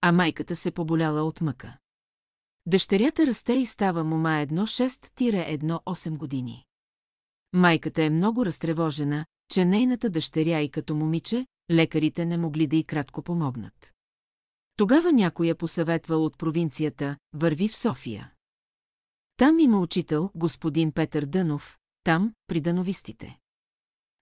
А 0.00 0.12
майката 0.12 0.56
се 0.56 0.70
поболяла 0.70 1.22
от 1.22 1.40
мъка. 1.40 1.78
Дъщерята 2.66 3.26
расте 3.26 3.52
и 3.52 3.66
става 3.66 4.04
мома 4.04 4.28
1-6-1-8 4.28 6.16
години. 6.16 6.64
Майката 7.52 8.02
е 8.02 8.10
много 8.10 8.46
разтревожена, 8.46 9.26
че 9.48 9.64
нейната 9.64 10.10
дъщеря 10.10 10.60
и 10.60 10.70
като 10.70 10.94
момиче, 10.94 11.46
лекарите 11.70 12.26
не 12.26 12.38
могли 12.38 12.66
да 12.66 12.76
й 12.76 12.84
кратко 12.84 13.22
помогнат. 13.22 13.92
Тогава 14.76 15.12
някой 15.12 15.46
я 15.46 15.54
посъветвал 15.54 16.24
от 16.24 16.38
провинцията, 16.38 17.16
върви 17.32 17.68
в 17.68 17.76
София. 17.76 18.32
Там 19.36 19.58
има 19.58 19.80
учител, 19.80 20.30
господин 20.34 20.92
Петър 20.92 21.26
Дънов, 21.26 21.78
там, 22.04 22.34
при 22.46 22.60
дановистите. 22.60 23.38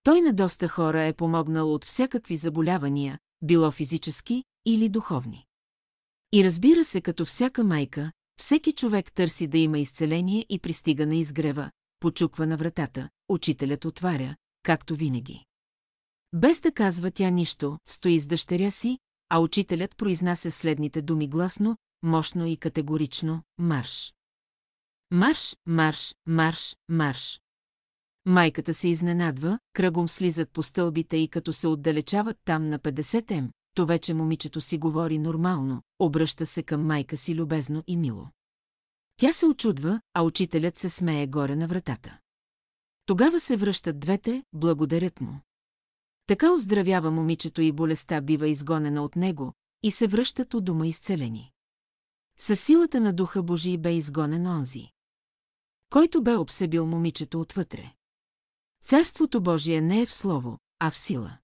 Той 0.02 0.20
на 0.20 0.32
доста 0.32 0.68
хора 0.68 1.04
е 1.04 1.12
помогнал 1.12 1.74
от 1.74 1.84
всякакви 1.84 2.36
заболявания, 2.36 3.18
било 3.42 3.70
физически 3.70 4.44
или 4.66 4.88
духовни. 4.88 5.46
И 6.32 6.44
разбира 6.44 6.84
се, 6.84 7.00
като 7.00 7.24
всяка 7.24 7.64
майка, 7.64 8.12
всеки 8.40 8.72
човек 8.72 9.12
търси 9.12 9.46
да 9.46 9.58
има 9.58 9.78
изцеление 9.78 10.46
и 10.48 10.58
пристига 10.58 11.06
на 11.06 11.16
изгрева, 11.16 11.70
почуква 12.00 12.46
на 12.46 12.56
вратата, 12.56 13.08
учителят 13.28 13.84
отваря, 13.84 14.36
както 14.66 14.96
винаги. 14.96 15.44
Без 16.32 16.60
да 16.60 16.72
казва 16.72 17.10
тя 17.10 17.30
нищо, 17.30 17.78
стои 17.86 18.20
с 18.20 18.26
дъщеря 18.26 18.70
си, 18.70 18.98
а 19.28 19.38
учителят 19.40 19.96
произнася 19.96 20.50
следните 20.50 21.02
думи 21.02 21.28
гласно, 21.28 21.76
мощно 22.02 22.46
и 22.46 22.56
категорично– 22.56 23.42
марш. 23.58 24.14
Марш, 25.10 25.56
марш, 25.66 26.14
марш, 26.26 26.76
марш. 26.88 27.40
Майката 28.24 28.74
се 28.74 28.88
изненадва, 28.88 29.58
кръгом 29.72 30.08
слизат 30.08 30.52
по 30.52 30.62
стълбите 30.62 31.16
и 31.16 31.28
като 31.28 31.52
се 31.52 31.68
отдалечават 31.68 32.36
там 32.44 32.68
на 32.68 32.78
50 32.78 33.40
м, 33.40 33.48
то 33.74 33.86
вече 33.86 34.14
момичето 34.14 34.60
си 34.60 34.78
говори 34.78 35.18
нормално, 35.18 35.82
обръща 35.98 36.46
се 36.46 36.62
към 36.62 36.86
майка 36.86 37.16
си 37.16 37.34
любезно 37.34 37.84
и 37.86 37.96
мило. 37.96 38.26
Тя 39.16 39.32
се 39.32 39.46
очудва, 39.46 40.00
а 40.14 40.22
учителят 40.22 40.78
се 40.78 40.88
смее 40.88 41.26
горе 41.26 41.56
на 41.56 41.66
вратата. 41.66 42.18
Тогава 43.06 43.40
се 43.40 43.56
връщат 43.56 44.00
двете, 44.00 44.44
благодарят 44.52 45.20
му. 45.20 45.40
Така 46.26 46.52
оздравява 46.52 47.10
момичето 47.10 47.62
и 47.62 47.72
болестта 47.72 48.20
бива 48.20 48.48
изгонена 48.48 49.02
от 49.02 49.16
него, 49.16 49.52
и 49.82 49.90
се 49.90 50.06
връщат 50.06 50.54
у 50.54 50.60
дома 50.60 50.86
изцелени. 50.86 51.52
Със 52.38 52.60
силата 52.60 53.00
на 53.00 53.12
духа 53.12 53.42
Божий 53.42 53.78
бе 53.78 53.94
изгонен 53.94 54.46
онзи. 54.46 54.90
Който 55.90 56.22
бе 56.22 56.36
обсебил 56.36 56.86
момичето 56.86 57.40
отвътре. 57.40 57.94
Царството 58.84 59.42
Божие 59.42 59.80
не 59.80 60.02
е 60.02 60.06
в 60.06 60.12
слово, 60.12 60.58
а 60.78 60.90
в 60.90 60.96
сила. 60.96 61.38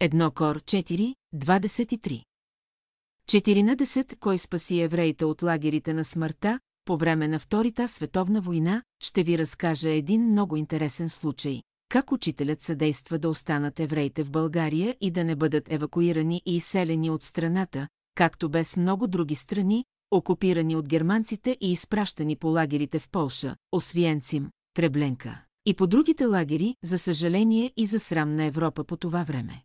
Едно 0.00 0.30
кор 0.30 0.60
4, 0.60 1.14
23 1.34 2.24
14. 3.28 4.18
Кой 4.18 4.38
спаси 4.38 4.80
евреите 4.80 5.24
от 5.24 5.42
лагерите 5.42 5.94
на 5.94 6.04
смъртта, 6.04 6.60
по 6.88 6.96
време 6.96 7.28
на 7.28 7.38
Втората 7.38 7.88
световна 7.88 8.40
война, 8.40 8.82
ще 9.00 9.22
ви 9.22 9.38
разкажа 9.38 9.90
един 9.90 10.30
много 10.30 10.56
интересен 10.56 11.10
случай, 11.10 11.62
как 11.88 12.12
учителят 12.12 12.62
съдейства 12.62 13.18
да 13.18 13.28
останат 13.28 13.80
евреите 13.80 14.22
в 14.22 14.30
България 14.30 14.96
и 15.00 15.10
да 15.10 15.24
не 15.24 15.36
бъдат 15.36 15.72
евакуирани 15.72 16.42
и 16.46 16.56
изселени 16.56 17.10
от 17.10 17.22
страната, 17.22 17.88
както 18.14 18.48
без 18.48 18.76
много 18.76 19.06
други 19.06 19.34
страни, 19.34 19.84
окупирани 20.10 20.76
от 20.76 20.88
германците 20.88 21.56
и 21.60 21.72
изпращани 21.72 22.36
по 22.36 22.48
лагерите 22.48 22.98
в 22.98 23.10
Полша, 23.10 23.56
Освиенцим, 23.72 24.50
Требленка 24.74 25.42
и 25.66 25.74
по 25.74 25.86
другите 25.86 26.24
лагери, 26.24 26.74
за 26.84 26.98
съжаление 26.98 27.72
и 27.76 27.86
за 27.86 28.00
срам 28.00 28.34
на 28.34 28.44
Европа 28.44 28.84
по 28.84 28.96
това 28.96 29.22
време. 29.22 29.62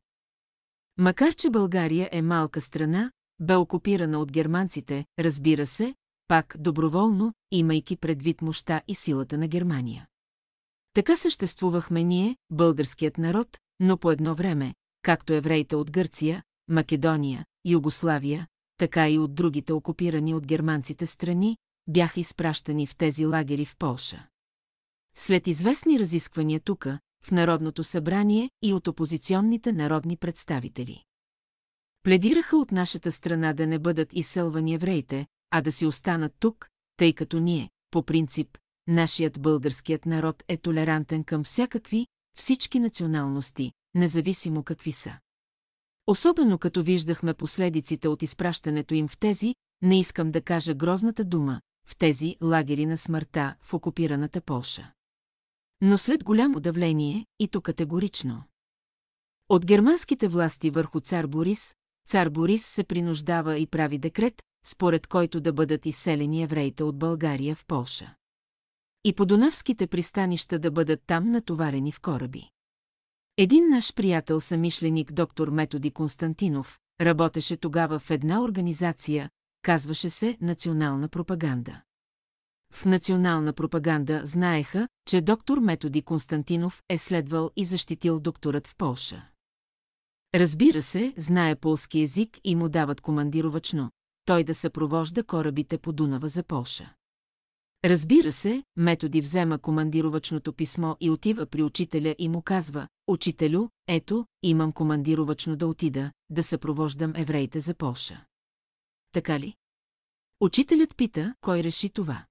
Макар 0.98 1.34
че 1.34 1.50
България 1.50 2.10
е 2.12 2.22
малка 2.22 2.62
страна, 2.62 3.12
бе 3.40 3.56
окупирана 3.56 4.20
от 4.20 4.32
германците, 4.32 5.06
разбира 5.20 5.66
се, 5.66 5.96
пак 6.28 6.56
доброволно, 6.60 7.34
имайки 7.52 7.98
предвид 7.98 8.42
мощта 8.42 8.82
и 8.88 8.96
силата 8.96 9.38
на 9.38 9.48
Германия. 9.48 10.08
Така 10.94 11.18
съществувахме 11.18 12.04
ние, 12.04 12.38
българският 12.50 13.18
народ, 13.18 13.58
но 13.80 13.98
по 13.98 14.12
едно 14.12 14.36
време, 14.36 14.74
както 15.02 15.34
евреите 15.34 15.76
от 15.76 15.92
Гърция, 15.92 16.44
Македония, 16.68 17.46
Югославия, 17.66 18.48
така 18.78 19.10
и 19.10 19.20
от 19.20 19.36
другите 19.36 19.74
окупирани 19.74 20.34
от 20.34 20.48
германците 20.48 21.08
страни, 21.08 21.58
бяха 21.88 22.20
изпращани 22.20 22.88
в 22.88 22.96
тези 22.96 23.26
лагери 23.26 23.66
в 23.66 23.78
Полша. 23.78 24.28
След 25.16 25.48
известни 25.48 26.00
разисквания 26.00 26.60
тука, 26.60 27.00
в 27.24 27.32
Народното 27.32 27.84
събрание 27.84 28.50
и 28.62 28.74
от 28.74 28.88
опозиционните 28.88 29.74
народни 29.74 30.18
представители. 30.18 31.04
Пледираха 32.04 32.58
от 32.58 32.72
нашата 32.72 33.12
страна 33.12 33.54
да 33.54 33.68
не 33.68 33.80
бъдат 33.80 34.14
изселвани 34.14 34.74
евреите, 34.74 35.28
а 35.56 35.62
да 35.62 35.72
си 35.72 35.86
останат 35.86 36.34
тук, 36.40 36.70
тъй 36.98 37.14
като 37.14 37.40
ние, 37.40 37.70
по 37.92 38.04
принцип, 38.04 38.58
нашият 38.88 39.42
българският 39.42 40.06
народ 40.06 40.44
е 40.48 40.58
толерантен 40.58 41.24
към 41.24 41.44
всякакви, 41.44 42.08
всички 42.38 42.80
националности, 42.80 43.72
независимо 43.94 44.64
какви 44.64 44.92
са. 44.92 45.20
Особено 46.08 46.58
като 46.58 46.84
виждахме 46.84 47.34
последиците 47.34 48.08
от 48.08 48.24
изпращането 48.24 48.94
им 48.94 49.08
в 49.08 49.18
тези, 49.18 49.56
не 49.82 50.00
искам 50.00 50.32
да 50.32 50.42
кажа 50.42 50.74
грозната 50.74 51.24
дума, 51.24 51.62
в 51.88 51.98
тези 51.98 52.36
лагери 52.44 52.86
на 52.86 52.98
смъртта 52.98 53.56
в 53.62 53.74
окупираната 53.74 54.42
Полша. 54.42 54.92
Но 55.82 55.98
след 55.98 56.24
голямо 56.24 56.60
давление, 56.60 57.26
и 57.40 57.48
то 57.48 57.62
категорично. 57.62 58.44
От 59.50 59.66
германските 59.66 60.28
власти 60.28 60.70
върху 60.70 61.00
цар 61.00 61.28
Борис, 61.28 61.76
цар 62.08 62.30
Борис 62.30 62.66
се 62.66 62.84
принуждава 62.84 63.58
и 63.58 63.68
прави 63.68 63.98
декрет, 63.98 64.44
според 64.66 65.08
който 65.08 65.42
да 65.42 65.54
бъдат 65.54 65.86
изселени 65.86 66.44
евреите 66.44 66.84
от 66.84 66.98
България 66.98 67.56
в 67.56 67.66
Полша. 67.66 68.16
И 69.04 69.14
по 69.14 69.26
Дунавските 69.26 69.88
пристанища 69.88 70.60
да 70.60 70.72
бъдат 70.72 71.02
там 71.08 71.32
натоварени 71.32 71.92
в 71.92 72.02
кораби. 72.02 72.50
Един 73.38 73.70
наш 73.70 73.94
приятел 73.94 74.42
самишленик 74.42 75.12
доктор 75.12 75.50
Методи 75.50 75.92
Константинов, 75.92 76.80
работеше 77.02 77.58
тогава 77.58 78.00
в 78.00 78.12
една 78.12 78.44
организация, 78.44 79.30
казваше 79.62 80.10
се 80.10 80.38
Национална 80.42 81.10
пропаганда. 81.10 81.82
В 82.74 82.86
национална 82.86 83.54
пропаганда 83.54 84.22
знаеха, 84.24 84.88
че 85.08 85.22
доктор 85.22 85.58
Методи 85.58 86.02
Константинов 86.02 86.84
е 86.90 86.98
следвал 86.98 87.52
и 87.56 87.66
защитил 87.66 88.20
докторът 88.20 88.68
в 88.68 88.76
Полша. 88.78 89.28
Разбира 90.36 90.82
се, 90.82 91.14
знае 91.18 91.56
полски 91.56 92.02
език 92.02 92.40
и 92.44 92.56
му 92.56 92.70
дават 92.70 93.02
командировачно, 93.02 93.92
той 94.26 94.44
да 94.44 94.56
съпровожда 94.56 95.24
корабите 95.24 95.78
по 95.78 95.94
Дунава 95.94 96.30
за 96.30 96.44
Полша. 96.44 96.94
Разбира 97.86 98.32
се, 98.32 98.64
Методи 98.76 99.22
взема 99.22 99.60
командировачното 99.60 100.54
писмо 100.54 100.96
и 101.00 101.10
отива 101.10 101.46
при 101.46 101.64
учителя 101.64 102.16
и 102.18 102.30
му 102.30 102.42
казва, 102.42 102.88
«Учителю, 103.08 103.68
ето, 103.88 104.26
имам 104.44 104.72
командировачно 104.72 105.56
да 105.56 105.68
отида, 105.68 106.12
да 106.30 106.44
съпровождам 106.44 107.14
евреите 107.16 107.60
за 107.60 107.74
Полша». 107.76 108.26
Така 109.12 109.40
ли? 109.40 109.54
Учителят 110.40 110.96
пита, 110.98 111.36
кой 111.42 111.64
реши 111.64 111.90
това. 111.90 112.26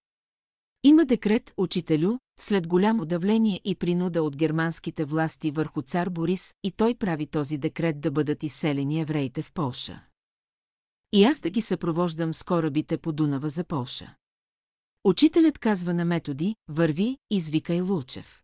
Има 0.84 1.04
декрет, 1.04 1.54
учителю, 1.56 2.18
след 2.40 2.68
голямо 2.68 3.06
давление 3.06 3.60
и 3.64 3.74
принуда 3.74 4.22
от 4.22 4.36
германските 4.36 5.04
власти 5.04 5.50
върху 5.50 5.82
цар 5.82 6.08
Борис 6.08 6.54
и 6.62 6.70
той 6.72 6.94
прави 6.94 7.26
този 7.26 7.58
декрет 7.58 8.00
да 8.00 8.10
бъдат 8.10 8.42
изселени 8.42 9.00
евреите 9.00 9.42
в 9.42 9.52
Полша. 9.52 10.04
И 11.12 11.24
аз 11.24 11.40
да 11.40 11.50
ги 11.50 11.62
съпровождам 11.62 12.34
с 12.34 12.42
корабите 12.42 12.98
по 12.98 13.12
Дунава 13.12 13.48
за 13.48 13.64
Полша. 13.64 14.14
Учителят 15.04 15.58
казва 15.58 15.94
на 15.94 16.04
Методи, 16.04 16.56
върви, 16.68 17.18
извикай 17.30 17.80
Лулчев. 17.80 18.42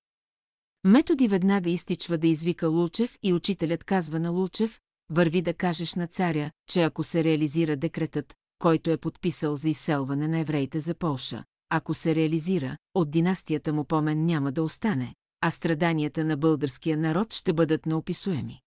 Методи 0.85 1.29
веднага 1.29 1.71
изтичва 1.71 2.19
да 2.19 2.27
извика 2.27 2.69
Лулчев 2.69 3.19
и 3.23 3.33
учителят 3.33 3.85
казва 3.85 4.21
на 4.21 4.31
Лулчев, 4.31 4.81
върви 5.11 5.43
да 5.43 5.55
кажеш 5.55 5.95
на 5.95 6.07
царя, 6.07 6.51
че 6.69 6.83
ако 6.83 7.05
се 7.05 7.25
реализира 7.25 7.77
декретът, 7.77 8.35
който 8.59 8.91
е 8.91 8.97
подписал 8.97 9.57
за 9.57 9.69
изселване 9.69 10.29
на 10.29 10.39
евреите 10.39 10.81
за 10.81 10.95
Полша, 10.95 11.45
ако 11.71 11.95
се 11.95 12.15
реализира, 12.15 12.77
от 12.95 13.11
династията 13.11 13.73
му 13.73 13.85
помен 13.85 14.27
няма 14.27 14.53
да 14.53 14.63
остане, 14.63 15.15
а 15.41 15.51
страданията 15.51 16.25
на 16.25 16.37
българския 16.37 16.97
народ 16.97 17.35
ще 17.35 17.53
бъдат 17.53 17.87
неописуеми. 17.87 18.61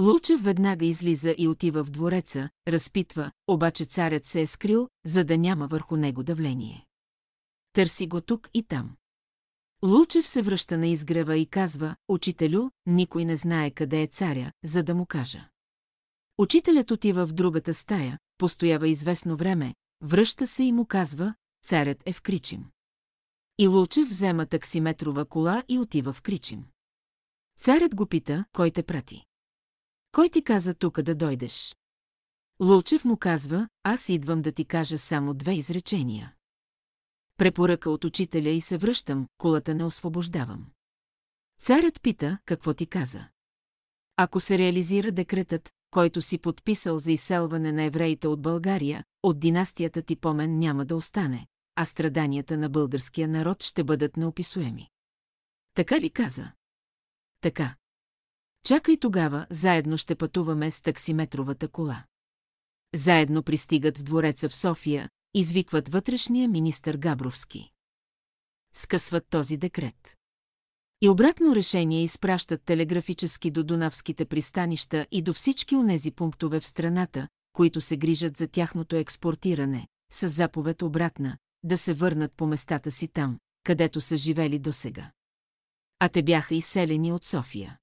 Лучев 0.00 0.42
веднага 0.42 0.86
излиза 0.86 1.34
и 1.38 1.48
отива 1.48 1.84
в 1.84 1.90
двореца, 1.90 2.50
разпитва, 2.68 3.30
обаче 3.46 3.84
царят 3.84 4.26
се 4.26 4.40
е 4.40 4.46
скрил, 4.46 4.88
за 5.04 5.24
да 5.24 5.38
няма 5.38 5.66
върху 5.66 5.96
него 5.96 6.22
давление. 6.22 6.86
Търси 7.72 8.06
го 8.06 8.20
тук 8.20 8.50
и 8.54 8.62
там. 8.62 8.96
Лучев 9.84 10.26
се 10.26 10.42
връща 10.42 10.78
на 10.78 10.86
изгрева 10.86 11.36
и 11.36 11.46
казва, 11.46 11.96
учителю, 12.08 12.70
никой 12.86 13.24
не 13.24 13.36
знае 13.36 13.70
къде 13.70 14.02
е 14.02 14.06
царя, 14.06 14.52
за 14.64 14.82
да 14.82 14.94
му 14.94 15.06
кажа. 15.06 15.48
Учителят 16.38 16.90
отива 16.90 17.26
в 17.26 17.32
другата 17.32 17.74
стая, 17.74 18.18
постоява 18.38 18.88
известно 18.88 19.36
време, 19.36 19.74
връща 20.02 20.46
се 20.46 20.64
и 20.64 20.72
му 20.72 20.86
казва, 20.86 21.34
царят 21.62 22.02
е 22.06 22.12
в 22.12 22.22
Кричим. 22.22 22.70
И 23.58 23.68
Лучев 23.68 24.08
взема 24.08 24.46
таксиметрова 24.46 25.24
кола 25.24 25.64
и 25.68 25.78
отива 25.78 26.12
в 26.12 26.22
Кричим. 26.22 26.64
Царят 27.58 27.94
го 27.94 28.06
пита, 28.06 28.44
кой 28.52 28.70
те 28.70 28.82
прати. 28.82 29.24
Кой 30.12 30.28
ти 30.28 30.44
каза 30.44 30.74
тук 30.74 31.02
да 31.02 31.14
дойдеш? 31.14 31.76
Лулчев 32.62 33.04
му 33.04 33.16
казва, 33.16 33.68
аз 33.82 34.08
идвам 34.08 34.42
да 34.42 34.52
ти 34.52 34.64
кажа 34.64 34.98
само 34.98 35.34
две 35.34 35.54
изречения. 35.54 36.34
Препоръка 37.36 37.90
от 37.90 38.04
учителя 38.04 38.48
и 38.48 38.60
се 38.60 38.78
връщам, 38.78 39.28
колата 39.38 39.74
не 39.74 39.84
освобождавам. 39.84 40.66
Царят 41.60 42.02
пита, 42.02 42.38
какво 42.44 42.74
ти 42.74 42.86
каза. 42.86 43.28
Ако 44.16 44.40
се 44.40 44.58
реализира 44.58 45.12
декретът, 45.12 45.72
който 45.90 46.22
си 46.22 46.38
подписал 46.38 46.98
за 46.98 47.12
изселване 47.12 47.72
на 47.72 47.82
евреите 47.82 48.28
от 48.28 48.42
България, 48.42 49.04
от 49.22 49.40
династията 49.40 50.02
ти 50.02 50.16
помен 50.16 50.58
няма 50.58 50.84
да 50.84 50.96
остане, 50.96 51.46
а 51.76 51.84
страданията 51.84 52.58
на 52.58 52.68
българския 52.68 53.28
народ 53.28 53.62
ще 53.62 53.84
бъдат 53.84 54.16
неописуеми. 54.16 54.88
Така 55.74 56.00
ли 56.00 56.10
каза? 56.10 56.52
Така. 57.40 57.76
Чакай 58.64 58.96
тогава, 58.96 59.46
заедно 59.50 59.96
ще 59.96 60.14
пътуваме 60.14 60.70
с 60.70 60.80
таксиметровата 60.80 61.68
кола. 61.68 62.04
Заедно 62.94 63.42
пристигат 63.42 63.98
в 63.98 64.02
двореца 64.02 64.48
в 64.48 64.54
София, 64.54 65.10
извикват 65.34 65.88
вътрешния 65.88 66.48
министър 66.48 66.96
Габровски. 66.96 67.70
Скъсват 68.74 69.28
този 69.30 69.56
декрет. 69.56 70.17
И 71.00 71.08
обратно 71.08 71.54
решение 71.54 72.02
изпращат 72.02 72.62
телеграфически 72.62 73.50
до 73.50 73.64
Дунавските 73.64 74.24
пристанища 74.24 75.06
и 75.10 75.22
до 75.22 75.34
всички 75.34 75.76
онези 75.76 76.10
пунктове 76.10 76.60
в 76.60 76.66
страната, 76.66 77.28
които 77.52 77.80
се 77.80 77.96
грижат 77.96 78.36
за 78.36 78.48
тяхното 78.48 78.96
експортиране, 78.96 79.88
с 80.12 80.28
заповед 80.28 80.82
обратна, 80.82 81.38
да 81.62 81.78
се 81.78 81.94
върнат 81.94 82.32
по 82.32 82.46
местата 82.46 82.90
си 82.90 83.08
там, 83.08 83.38
където 83.64 84.00
са 84.00 84.16
живели 84.16 84.58
досега. 84.58 85.10
А 85.98 86.08
те 86.08 86.22
бяха 86.22 86.54
изселени 86.54 87.12
от 87.12 87.24
София. 87.24 87.78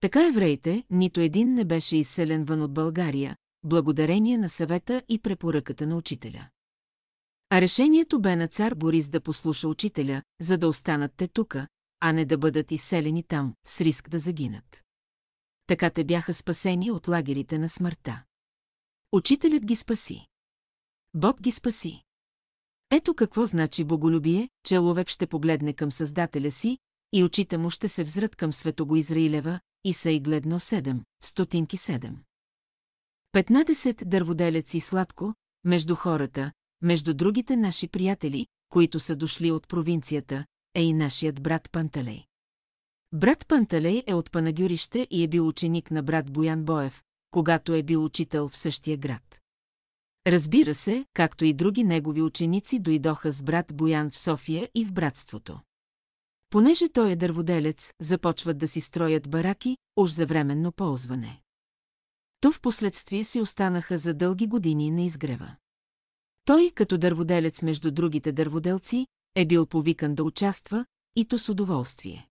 Така 0.00 0.28
евреите, 0.28 0.84
нито 0.90 1.20
един 1.20 1.54
не 1.54 1.64
беше 1.64 1.96
изселен 1.96 2.44
вън 2.44 2.62
от 2.62 2.74
България, 2.74 3.36
благодарение 3.64 4.38
на 4.38 4.48
съвета 4.48 5.02
и 5.08 5.18
препоръката 5.18 5.86
на 5.86 5.96
учителя. 5.96 6.48
А 7.50 7.60
решението 7.60 8.20
бе 8.20 8.36
на 8.36 8.48
цар 8.48 8.74
Борис 8.74 9.08
да 9.08 9.20
послуша 9.20 9.68
учителя, 9.68 10.22
за 10.40 10.58
да 10.58 10.68
останат 10.68 11.12
те 11.16 11.28
тука, 11.28 11.68
а 12.00 12.12
не 12.12 12.24
да 12.24 12.38
бъдат 12.38 12.72
изселени 12.72 13.22
там, 13.22 13.54
с 13.64 13.80
риск 13.80 14.08
да 14.08 14.18
загинат. 14.18 14.84
Така 15.66 15.90
те 15.90 16.04
бяха 16.04 16.34
спасени 16.34 16.90
от 16.90 17.08
лагерите 17.08 17.58
на 17.58 17.68
смъртта. 17.68 18.24
Учителят 19.12 19.66
ги 19.66 19.76
спаси. 19.76 20.26
Бог 21.14 21.40
ги 21.40 21.50
спаси. 21.50 22.02
Ето 22.90 23.14
какво 23.14 23.46
значи 23.46 23.84
боголюбие, 23.84 24.48
че 24.64 24.74
човек 24.74 25.08
ще 25.08 25.26
погледне 25.26 25.72
към 25.72 25.92
Създателя 25.92 26.50
си, 26.50 26.78
и 27.12 27.24
очите 27.24 27.58
му 27.58 27.70
ще 27.70 27.88
се 27.88 28.04
взрат 28.04 28.36
към 28.36 28.52
Светого 28.52 28.96
Израилева, 28.96 29.60
и 29.84 29.92
са 29.92 30.10
и 30.10 30.20
гледно 30.20 30.60
седем, 30.60 31.04
стотинки 31.22 31.76
седем. 31.76 32.16
Петнадесет 33.32 34.02
дърводелец 34.06 34.74
и 34.74 34.80
сладко, 34.80 35.34
между 35.64 35.94
хората, 35.94 36.52
между 36.82 37.14
другите 37.14 37.56
наши 37.56 37.88
приятели, 37.88 38.46
които 38.68 39.00
са 39.00 39.16
дошли 39.16 39.50
от 39.50 39.68
провинцията, 39.68 40.46
е 40.74 40.82
и 40.82 40.92
нашият 40.92 41.42
брат 41.42 41.70
Панталей. 41.72 42.24
Брат 43.12 43.46
Панталей 43.48 44.02
е 44.06 44.14
от 44.14 44.30
Панагюрище 44.30 45.06
и 45.10 45.24
е 45.24 45.28
бил 45.28 45.48
ученик 45.48 45.90
на 45.90 46.02
брат 46.02 46.32
Боян 46.32 46.64
Боев, 46.64 47.02
когато 47.30 47.74
е 47.74 47.82
бил 47.82 48.04
учител 48.04 48.48
в 48.48 48.56
същия 48.56 48.96
град. 48.96 49.40
Разбира 50.26 50.74
се, 50.74 51.06
както 51.12 51.44
и 51.44 51.52
други 51.52 51.84
негови 51.84 52.22
ученици 52.22 52.78
дойдоха 52.78 53.32
с 53.32 53.42
брат 53.42 53.66
Боян 53.74 54.10
в 54.10 54.18
София 54.18 54.68
и 54.74 54.84
в 54.84 54.92
братството. 54.92 55.60
Понеже 56.50 56.88
той 56.88 57.10
е 57.10 57.16
дърводелец, 57.16 57.92
започват 58.00 58.58
да 58.58 58.68
си 58.68 58.80
строят 58.80 59.30
бараки, 59.30 59.76
уж 59.96 60.10
за 60.10 60.26
временно 60.26 60.72
ползване. 60.72 61.40
То 62.40 62.52
в 62.52 62.60
последствие 62.60 63.24
си 63.24 63.40
останаха 63.40 63.98
за 63.98 64.14
дълги 64.14 64.46
години 64.46 64.90
на 64.90 65.02
изгрева. 65.02 65.56
Той, 66.44 66.70
като 66.74 66.98
дърводелец 66.98 67.62
между 67.62 67.90
другите 67.90 68.32
дърводелци, 68.32 69.06
е 69.34 69.46
бил 69.46 69.66
повикан 69.66 70.14
да 70.14 70.24
участва, 70.24 70.86
и 71.16 71.24
то 71.24 71.38
с 71.38 71.48
удоволствие. 71.48 72.28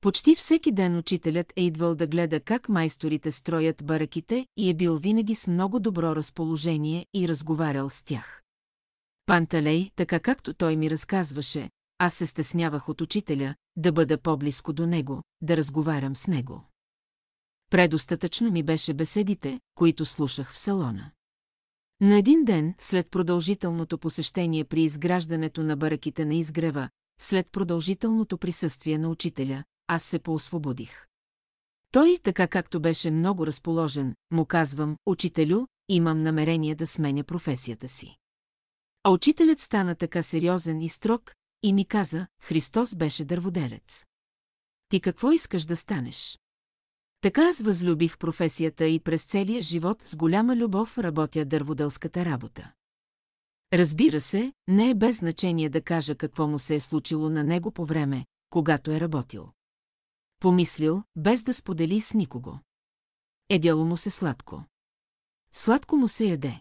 Почти 0.00 0.34
всеки 0.34 0.72
ден 0.72 0.96
учителят 0.96 1.52
е 1.56 1.62
идвал 1.62 1.94
да 1.94 2.06
гледа 2.06 2.40
как 2.40 2.68
майсторите 2.68 3.32
строят 3.32 3.84
бараките 3.84 4.46
и 4.56 4.70
е 4.70 4.74
бил 4.74 4.96
винаги 4.96 5.34
с 5.34 5.46
много 5.46 5.80
добро 5.80 6.16
разположение 6.16 7.06
и 7.14 7.28
разговарял 7.28 7.90
с 7.90 8.02
тях. 8.02 8.42
Панталей, 9.26 9.90
така 9.96 10.20
както 10.20 10.54
той 10.54 10.76
ми 10.76 10.90
разказваше, 10.90 11.70
аз 11.98 12.14
се 12.14 12.26
стеснявах 12.26 12.88
от 12.88 13.00
учителя, 13.00 13.54
да 13.76 13.92
бъда 13.92 14.18
по-близко 14.18 14.72
до 14.72 14.86
него, 14.86 15.22
да 15.40 15.56
разговарям 15.56 16.16
с 16.16 16.26
него. 16.26 16.64
Предостатъчно 17.70 18.50
ми 18.50 18.62
беше 18.62 18.94
беседите, 18.94 19.60
които 19.74 20.06
слушах 20.06 20.52
в 20.52 20.58
салона. 20.58 21.10
На 22.00 22.18
един 22.18 22.44
ден, 22.44 22.74
след 22.78 23.10
продължителното 23.10 23.98
посещение 23.98 24.64
при 24.64 24.82
изграждането 24.82 25.62
на 25.62 25.76
бараките 25.76 26.24
на 26.24 26.34
изгрева, 26.34 26.90
след 27.20 27.52
продължителното 27.52 28.38
присъствие 28.38 28.98
на 28.98 29.08
учителя, 29.08 29.64
аз 29.86 30.02
се 30.02 30.18
поосвободих. 30.18 31.06
Той, 31.92 32.18
така 32.22 32.48
както 32.48 32.80
беше 32.80 33.10
много 33.10 33.46
разположен, 33.46 34.14
му 34.30 34.46
казвам, 34.46 34.96
учителю, 35.06 35.66
имам 35.88 36.22
намерение 36.22 36.74
да 36.74 36.86
сменя 36.86 37.24
професията 37.24 37.88
си. 37.88 38.16
А 39.02 39.10
учителят 39.10 39.60
стана 39.60 39.94
така 39.94 40.22
сериозен 40.22 40.80
и 40.80 40.88
строг, 40.88 41.34
и 41.62 41.72
ми 41.72 41.84
каза, 41.84 42.26
Христос 42.42 42.94
беше 42.94 43.24
дърводелец. 43.24 44.04
Ти 44.88 45.00
какво 45.00 45.32
искаш 45.32 45.64
да 45.64 45.76
станеш? 45.76 46.38
Така 47.20 47.48
аз 47.48 47.60
възлюбих 47.60 48.18
професията 48.18 48.86
и 48.86 49.00
през 49.00 49.24
целия 49.24 49.62
живот 49.62 50.02
с 50.02 50.16
голяма 50.16 50.56
любов 50.56 50.98
работя 50.98 51.44
дърводелската 51.44 52.24
работа. 52.24 52.72
Разбира 53.72 54.20
се, 54.20 54.52
не 54.68 54.90
е 54.90 54.94
без 54.94 55.18
значение 55.18 55.68
да 55.68 55.82
кажа 55.82 56.14
какво 56.14 56.46
му 56.46 56.58
се 56.58 56.74
е 56.74 56.80
случило 56.80 57.30
на 57.30 57.44
него 57.44 57.70
по 57.70 57.84
време, 57.84 58.26
когато 58.50 58.90
е 58.90 59.00
работил. 59.00 59.48
Помислил, 60.40 61.02
без 61.16 61.42
да 61.42 61.54
сподели 61.54 62.00
с 62.00 62.14
никого. 62.14 62.58
Едяло 63.48 63.84
му 63.84 63.96
се 63.96 64.10
сладко. 64.10 64.64
Сладко 65.52 65.96
му 65.96 66.08
се 66.08 66.24
яде. 66.24 66.60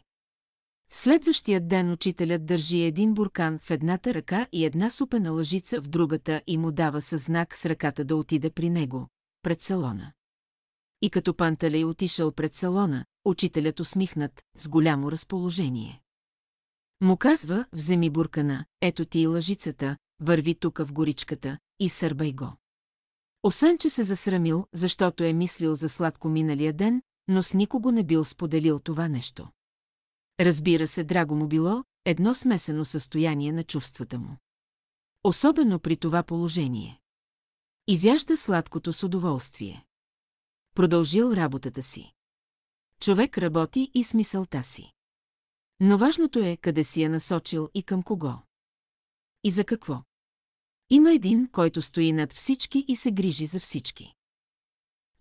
Следващият 0.92 1.68
ден 1.68 1.92
учителят 1.92 2.46
държи 2.46 2.82
един 2.82 3.14
буркан 3.14 3.60
в 3.60 3.72
едната 3.72 4.14
ръка 4.14 4.48
и 4.52 4.66
една 4.66 4.90
супена 4.90 5.32
лъжица 5.32 5.82
в 5.82 5.88
другата 5.88 6.42
и 6.48 6.58
му 6.58 6.72
дава 6.72 7.02
със 7.02 7.24
знак 7.24 7.56
с 7.56 7.66
ръката 7.66 8.06
да 8.06 8.16
отиде 8.16 8.50
при 8.50 8.70
него, 8.70 9.08
пред 9.44 9.62
салона. 9.62 10.14
И 11.02 11.10
като 11.10 11.34
Панталей 11.34 11.86
отишъл 11.86 12.32
пред 12.32 12.56
салона, 12.56 13.06
учителят 13.26 13.80
усмихнат, 13.80 14.44
с 14.56 14.68
голямо 14.68 15.12
разположение. 15.12 16.02
Му 17.02 17.18
казва, 17.18 17.66
вземи 17.74 18.10
буркана, 18.10 18.66
ето 18.82 19.06
ти 19.06 19.20
и 19.20 19.28
лъжицата, 19.28 19.98
върви 20.20 20.56
тука 20.56 20.86
в 20.86 20.94
горичката, 20.94 21.58
и 21.80 21.90
сърбай 21.90 22.34
го. 22.34 22.54
Освен, 23.44 23.78
че 23.78 23.90
се 23.90 24.04
засрамил, 24.04 24.68
защото 24.74 25.24
е 25.24 25.34
мислил 25.34 25.76
за 25.76 25.90
сладко 25.90 26.30
миналия 26.30 26.74
ден, 26.74 27.02
но 27.28 27.44
с 27.44 27.54
никого 27.54 27.92
не 27.92 28.04
бил 28.04 28.26
споделил 28.26 28.80
това 28.80 29.08
нещо. 29.08 29.48
Разбира 30.40 30.88
се, 30.88 31.04
драго 31.04 31.36
му 31.36 31.48
било, 31.48 31.84
едно 32.06 32.34
смесено 32.34 32.86
състояние 32.86 33.52
на 33.52 33.64
чувствата 33.64 34.20
му. 34.20 34.38
Особено 35.24 35.80
при 35.80 35.98
това 35.98 36.24
положение. 36.24 37.02
Изяжда 37.88 38.38
сладкото 38.38 38.94
с 38.94 39.04
удоволствие. 39.04 39.86
Продължил 40.80 41.34
работата 41.34 41.84
си. 41.84 42.14
Човек 43.00 43.38
работи 43.38 43.92
и 43.94 44.04
смисълта 44.04 44.64
си. 44.64 44.92
Но 45.80 45.98
важното 45.98 46.40
е 46.40 46.58
къде 46.58 46.84
си 46.84 47.04
е 47.04 47.10
насочил 47.10 47.70
и 47.74 47.84
към 47.84 48.04
кого. 48.04 48.34
И 49.44 49.52
за 49.52 49.64
какво. 49.64 50.04
Има 50.90 51.14
един, 51.14 51.48
който 51.52 51.82
стои 51.82 52.12
над 52.12 52.34
всички 52.34 52.86
и 52.88 52.96
се 52.96 53.12
грижи 53.12 53.46
за 53.46 53.60
всички. 53.60 54.14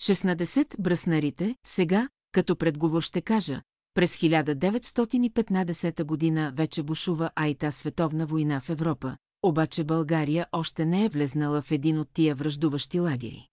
16 0.02 0.80
бръснарите, 0.80 1.56
сега, 1.66 2.08
като 2.32 2.56
предговор 2.56 3.02
ще 3.02 3.22
кажа, 3.22 3.62
през 3.94 4.16
1915 4.16 6.04
година 6.04 6.52
вече 6.56 6.82
бушува 6.82 7.30
Айта 7.34 7.72
световна 7.72 8.26
война 8.26 8.60
в 8.60 8.70
Европа, 8.70 9.16
обаче 9.42 9.84
България 9.84 10.46
още 10.52 10.86
не 10.86 11.04
е 11.04 11.08
влезнала 11.08 11.62
в 11.62 11.70
един 11.70 11.98
от 11.98 12.08
тия 12.12 12.34
връждуващи 12.34 13.00
лагери. 13.00 13.48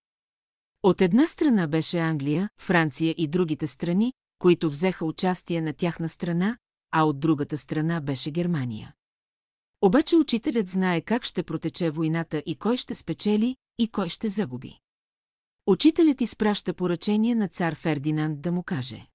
От 0.86 1.02
една 1.02 1.28
страна 1.28 1.68
беше 1.68 1.98
Англия, 1.98 2.50
Франция 2.58 3.16
и 3.18 3.28
другите 3.28 3.68
страни, 3.68 4.14
които 4.40 4.70
взеха 4.70 5.06
участие 5.06 5.62
на 5.62 5.74
тяхна 5.74 6.10
страна, 6.10 6.58
а 6.92 7.04
от 7.04 7.20
другата 7.20 7.58
страна 7.58 8.02
беше 8.02 8.32
Германия. 8.32 8.94
Обаче 9.82 10.16
учителят 10.16 10.68
знае 10.68 11.02
как 11.02 11.26
ще 11.26 11.44
протече 11.44 11.90
войната 11.90 12.44
и 12.46 12.56
кой 12.56 12.78
ще 12.78 12.96
спечели, 12.96 13.56
и 13.78 13.88
кой 13.88 14.10
ще 14.10 14.30
загуби. 14.30 14.80
Учителят 15.66 16.22
изпраща 16.22 16.74
поръчение 16.74 17.36
на 17.36 17.48
цар 17.48 17.76
Фердинанд 17.76 18.42
да 18.42 18.52
му 18.52 18.64
каже. 18.64 19.08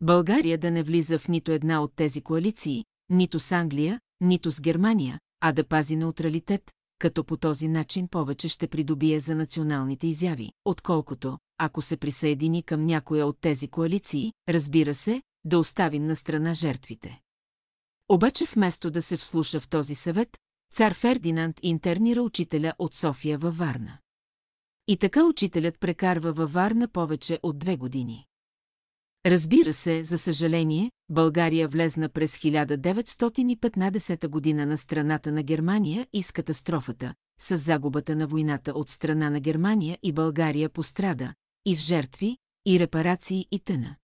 България 0.00 0.58
да 0.58 0.70
не 0.70 0.82
влиза 0.82 1.18
в 1.18 1.28
нито 1.28 1.52
една 1.52 1.82
от 1.82 1.92
тези 1.96 2.20
коалиции, 2.20 2.84
нито 3.08 3.40
с 3.40 3.52
Англия, 3.52 4.00
нито 4.20 4.50
с 4.50 4.60
Германия, 4.60 5.20
а 5.40 5.52
да 5.52 5.64
пази 5.64 5.96
неутралитет, 5.96 6.72
като 6.98 7.24
по 7.24 7.36
този 7.36 7.68
начин 7.68 8.08
повече 8.08 8.48
ще 8.48 8.68
придобие 8.68 9.20
за 9.20 9.34
националните 9.34 10.06
изяви, 10.06 10.52
отколкото, 10.64 11.38
ако 11.58 11.82
се 11.82 11.96
присъедини 11.96 12.62
към 12.62 12.86
някоя 12.86 13.26
от 13.26 13.40
тези 13.40 13.68
коалиции, 13.68 14.32
разбира 14.48 14.94
се, 14.94 15.22
да 15.44 15.58
оставим 15.58 16.06
на 16.06 16.16
страна 16.16 16.54
жертвите. 16.54 17.20
Обаче 18.08 18.44
вместо 18.44 18.90
да 18.90 19.02
се 19.02 19.16
вслуша 19.16 19.60
в 19.60 19.68
този 19.68 19.94
съвет, 19.94 20.38
цар 20.74 20.94
Фердинанд 20.94 21.60
интернира 21.62 22.22
учителя 22.22 22.72
от 22.78 22.94
София 22.94 23.38
във 23.38 23.58
Варна. 23.58 23.98
И 24.88 24.96
така 24.96 25.24
учителят 25.24 25.80
прекарва 25.80 26.32
във 26.32 26.52
Варна 26.52 26.88
повече 26.88 27.38
от 27.42 27.58
две 27.58 27.76
години. 27.76 28.25
Разбира 29.26 29.72
се, 29.72 30.02
за 30.04 30.18
съжаление, 30.18 30.90
България 31.08 31.68
влезна 31.68 32.08
през 32.08 32.36
1915 32.38 34.28
година 34.28 34.66
на 34.66 34.78
страната 34.78 35.32
на 35.32 35.42
Германия 35.42 36.06
и 36.12 36.22
с 36.22 36.32
катастрофата, 36.32 37.14
с 37.40 37.56
загубата 37.56 38.16
на 38.16 38.26
войната 38.26 38.72
от 38.72 38.88
страна 38.88 39.30
на 39.30 39.40
Германия 39.40 39.98
и 40.02 40.12
България 40.12 40.70
пострада, 40.70 41.34
и 41.64 41.76
в 41.76 41.78
жертви, 41.78 42.36
и 42.66 42.80
репарации 42.80 43.46
и 43.50 43.60
тъна. 43.60 43.96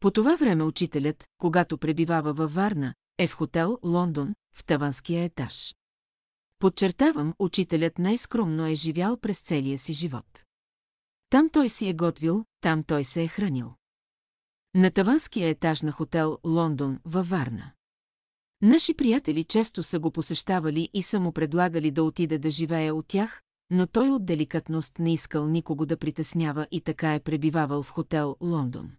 По 0.00 0.10
това 0.10 0.36
време 0.36 0.64
учителят, 0.64 1.24
когато 1.38 1.78
пребивава 1.78 2.32
във 2.32 2.54
Варна, 2.54 2.94
е 3.18 3.26
в 3.26 3.34
хотел 3.34 3.78
Лондон, 3.84 4.34
в 4.54 4.64
таванския 4.64 5.24
етаж. 5.24 5.74
Подчертавам, 6.58 7.34
учителят 7.38 7.98
най-скромно 7.98 8.66
е 8.66 8.74
живял 8.74 9.16
през 9.16 9.40
целия 9.40 9.78
си 9.78 9.92
живот. 9.92 10.44
Там 11.30 11.48
той 11.48 11.68
си 11.68 11.88
е 11.88 11.94
готвил, 11.94 12.44
там 12.60 12.84
той 12.84 13.04
се 13.04 13.22
е 13.22 13.28
хранил. 13.28 13.74
На 14.74 14.90
таванския 14.90 15.48
етаж 15.48 15.82
на 15.82 15.92
хотел 15.92 16.38
Лондон 16.46 16.98
във 17.04 17.28
Варна. 17.28 17.72
Наши 18.62 18.94
приятели 18.94 19.44
често 19.44 19.82
са 19.82 20.00
го 20.00 20.10
посещавали 20.10 20.88
и 20.94 21.02
са 21.02 21.20
му 21.20 21.32
предлагали 21.32 21.90
да 21.90 22.04
отиде 22.04 22.38
да 22.38 22.50
живее 22.50 22.92
от 22.92 23.06
тях, 23.08 23.42
но 23.70 23.86
той 23.86 24.10
от 24.10 24.26
деликатност 24.26 24.98
не 24.98 25.12
искал 25.12 25.48
никого 25.48 25.86
да 25.86 25.96
притеснява 25.96 26.66
и 26.70 26.80
така 26.80 27.14
е 27.14 27.20
пребивавал 27.20 27.82
в 27.82 27.90
хотел 27.90 28.36
Лондон. 28.40 28.90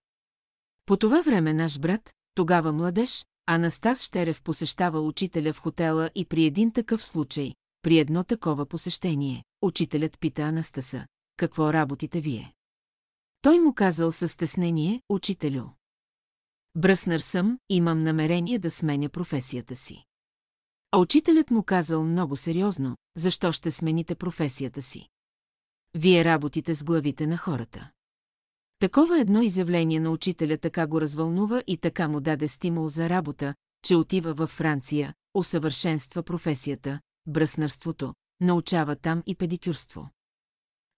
По 0.85 0.97
това 0.97 1.21
време 1.21 1.53
наш 1.53 1.79
брат, 1.79 2.13
тогава 2.35 2.71
младеж, 2.71 3.25
Анастас 3.45 4.03
Щерев 4.03 4.43
посещавал 4.43 5.07
учителя 5.07 5.53
в 5.53 5.59
хотела 5.59 6.09
и 6.15 6.25
при 6.25 6.45
един 6.45 6.71
такъв 6.71 7.03
случай, 7.03 7.53
при 7.81 7.99
едно 7.99 8.23
такова 8.23 8.65
посещение, 8.65 9.43
учителят 9.61 10.19
пита 10.19 10.41
Анастаса, 10.41 11.05
какво 11.37 11.73
работите 11.73 12.21
вие? 12.21 12.53
Той 13.43 13.59
му 13.59 13.73
казал 13.73 14.11
със 14.11 14.31
стеснение, 14.31 15.01
учителю. 15.09 15.63
Бръснар 16.75 17.19
съм, 17.19 17.59
имам 17.69 18.03
намерение 18.03 18.59
да 18.59 18.71
сменя 18.71 19.09
професията 19.09 19.75
си. 19.75 20.05
А 20.91 20.97
учителят 20.97 21.51
му 21.51 21.63
казал 21.63 22.03
много 22.03 22.35
сериозно, 22.35 22.97
защо 23.17 23.51
ще 23.51 23.71
смените 23.71 24.15
професията 24.15 24.81
си. 24.81 25.07
Вие 25.93 26.25
работите 26.25 26.75
с 26.75 26.83
главите 26.83 27.27
на 27.27 27.37
хората. 27.37 27.91
Такова 28.79 29.19
едно 29.19 29.41
изявление 29.41 29.99
на 29.99 30.11
учителя 30.11 30.57
така 30.57 30.87
го 30.87 31.01
развълнува 31.01 31.61
и 31.67 31.77
така 31.77 32.07
му 32.07 32.21
даде 32.21 32.47
стимул 32.47 32.87
за 32.87 33.09
работа, 33.09 33.55
че 33.85 33.95
отива 33.95 34.33
във 34.33 34.49
Франция, 34.49 35.13
усъвършенства 35.33 36.23
професията, 36.23 36.99
бръснарството, 37.27 38.13
научава 38.39 38.95
там 38.95 39.23
и 39.25 39.35
педикюрство. 39.35 40.09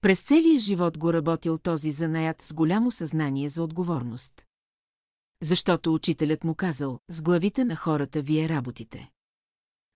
През 0.05 0.21
целия 0.21 0.59
живот 0.59 0.97
го 0.97 1.13
работил 1.13 1.57
този 1.57 1.91
занаят 1.91 2.41
с 2.41 2.53
голямо 2.53 2.91
съзнание 2.91 3.49
за 3.49 3.63
отговорност. 3.63 4.45
Защото 5.41 5.93
учителят 5.93 6.43
му 6.43 6.55
казал, 6.55 6.99
с 7.09 7.21
главите 7.21 7.65
на 7.65 7.75
хората 7.75 8.21
вие 8.21 8.49
работите. 8.49 9.11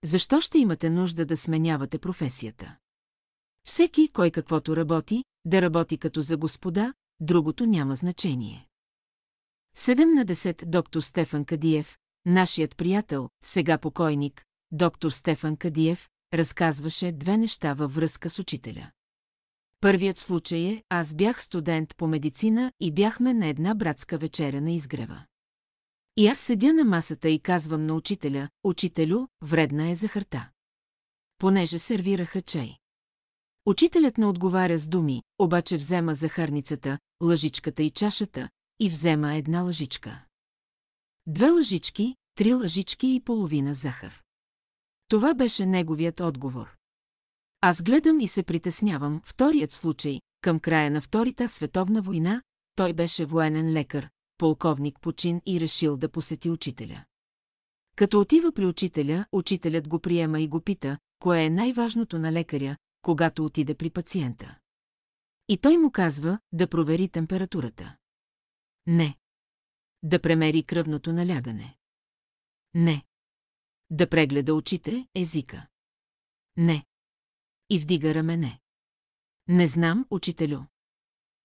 Защо 0.03 0.41
ще 0.41 0.59
имате 0.59 0.89
нужда 0.89 1.25
да 1.25 1.37
сменявате 1.37 1.99
професията? 1.99 2.77
Всеки, 3.67 4.09
кой 4.13 4.31
каквото 4.31 4.75
работи, 4.75 5.23
да 5.45 5.61
работи 5.61 5.97
като 5.97 6.21
за 6.21 6.37
господа, 6.37 6.93
другото 7.19 7.65
няма 7.65 7.95
значение. 7.95 8.67
17. 9.77 10.65
Доктор 10.65 11.01
Стефан 11.01 11.45
Кадиев, 11.45 11.97
нашият 12.25 12.77
приятел, 12.77 13.29
сега 13.43 13.77
покойник, 13.77 14.45
доктор 14.71 15.11
Стефан 15.11 15.57
Кадиев, 15.57 16.09
разказваше 16.33 17.11
две 17.11 17.37
неща 17.37 17.73
във 17.73 17.95
връзка 17.95 18.29
с 18.29 18.39
учителя. 18.39 18.91
Първият 19.81 20.17
случай 20.17 20.59
е, 20.59 20.83
аз 20.89 21.13
бях 21.13 21.43
студент 21.43 21.95
по 21.97 22.07
медицина 22.07 22.71
и 22.79 22.91
бяхме 22.91 23.33
на 23.33 23.47
една 23.47 23.75
братска 23.75 24.17
вечеря 24.17 24.61
на 24.61 24.71
изгрева. 24.71 25.25
И 26.17 26.27
аз 26.27 26.39
седя 26.39 26.73
на 26.73 26.83
масата 26.83 27.29
и 27.29 27.39
казвам 27.39 27.85
на 27.85 27.93
учителя, 27.93 28.49
учителю, 28.63 29.27
вредна 29.41 29.89
е 29.89 29.95
захарта. 29.95 30.49
Понеже 31.37 31.79
сервираха 31.79 32.41
чай. 32.41 32.77
Учителят 33.65 34.17
не 34.17 34.25
отговаря 34.25 34.79
с 34.79 34.87
думи, 34.87 35.23
обаче 35.39 35.77
взема 35.77 36.13
захарницата, 36.13 36.99
лъжичката 37.23 37.83
и 37.83 37.89
чашата 37.89 38.49
и 38.79 38.89
взема 38.89 39.35
една 39.35 39.61
лъжичка. 39.61 40.25
Две 41.27 41.49
лъжички, 41.49 42.15
три 42.35 42.53
лъжички 42.53 43.07
и 43.07 43.19
половина 43.19 43.73
захар. 43.73 44.21
Това 45.07 45.33
беше 45.33 45.65
неговият 45.65 46.19
отговор. 46.19 46.78
Аз 47.61 47.83
гледам 47.83 48.19
и 48.19 48.27
се 48.27 48.43
притеснявам. 48.43 49.21
Вторият 49.25 49.71
случай, 49.71 50.21
към 50.41 50.59
края 50.59 50.91
на 50.91 51.01
Втората 51.01 51.49
световна 51.49 52.01
война, 52.01 52.41
той 52.75 52.93
беше 52.93 53.25
военен 53.25 53.73
лекар, 53.73 54.09
полковник 54.37 54.99
почин 55.01 55.41
и 55.45 55.59
решил 55.59 55.97
да 55.97 56.09
посети 56.09 56.49
учителя. 56.49 57.05
Като 57.95 58.19
отива 58.19 58.51
при 58.51 58.65
учителя, 58.65 59.25
учителят 59.31 59.87
го 59.87 59.99
приема 59.99 60.41
и 60.41 60.47
го 60.47 60.61
пита, 60.61 60.97
кое 61.19 61.43
е 61.43 61.49
най-важното 61.49 62.19
на 62.19 62.31
лекаря, 62.31 62.77
когато 63.01 63.45
отиде 63.45 63.75
при 63.75 63.89
пациента. 63.89 64.57
И 65.47 65.57
той 65.57 65.77
му 65.77 65.91
казва 65.91 66.39
да 66.51 66.67
провери 66.67 67.09
температурата. 67.09 67.95
Не. 68.87 69.17
Да 70.03 70.21
премери 70.21 70.63
кръвното 70.63 71.13
налягане. 71.13 71.77
Не. 72.73 73.05
Да 73.89 74.09
прегледа 74.09 74.53
очите, 74.53 75.07
езика. 75.15 75.67
Не. 76.57 76.85
И 77.69 77.79
вдига 77.79 78.13
рамене. 78.13 78.59
Не 79.47 79.67
знам, 79.67 80.05
учителю. 80.09 80.59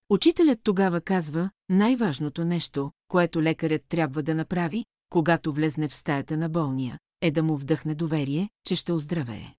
Учителят 0.08 0.60
тогава 0.62 1.00
казва, 1.00 1.50
най-важното 1.68 2.44
нещо, 2.44 2.92
което 3.08 3.42
лекарят 3.42 3.82
трябва 3.88 4.22
да 4.22 4.34
направи, 4.34 4.84
когато 5.10 5.52
влезне 5.52 5.88
в 5.88 5.94
стаята 5.94 6.36
на 6.36 6.48
болния, 6.48 6.98
е 7.20 7.30
да 7.30 7.42
му 7.42 7.56
вдъхне 7.56 7.94
доверие, 7.94 8.50
че 8.66 8.76
ще 8.76 8.92
оздравее. 8.92 9.54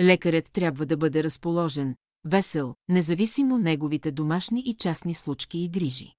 Лекарят 0.00 0.52
трябва 0.52 0.86
да 0.86 0.96
бъде 0.96 1.24
разположен, 1.24 1.96
весел, 2.24 2.74
независимо 2.88 3.58
неговите 3.58 4.12
домашни 4.12 4.62
и 4.66 4.74
частни 4.74 5.14
случки 5.14 5.58
и 5.58 5.68
грижи. 5.68 6.14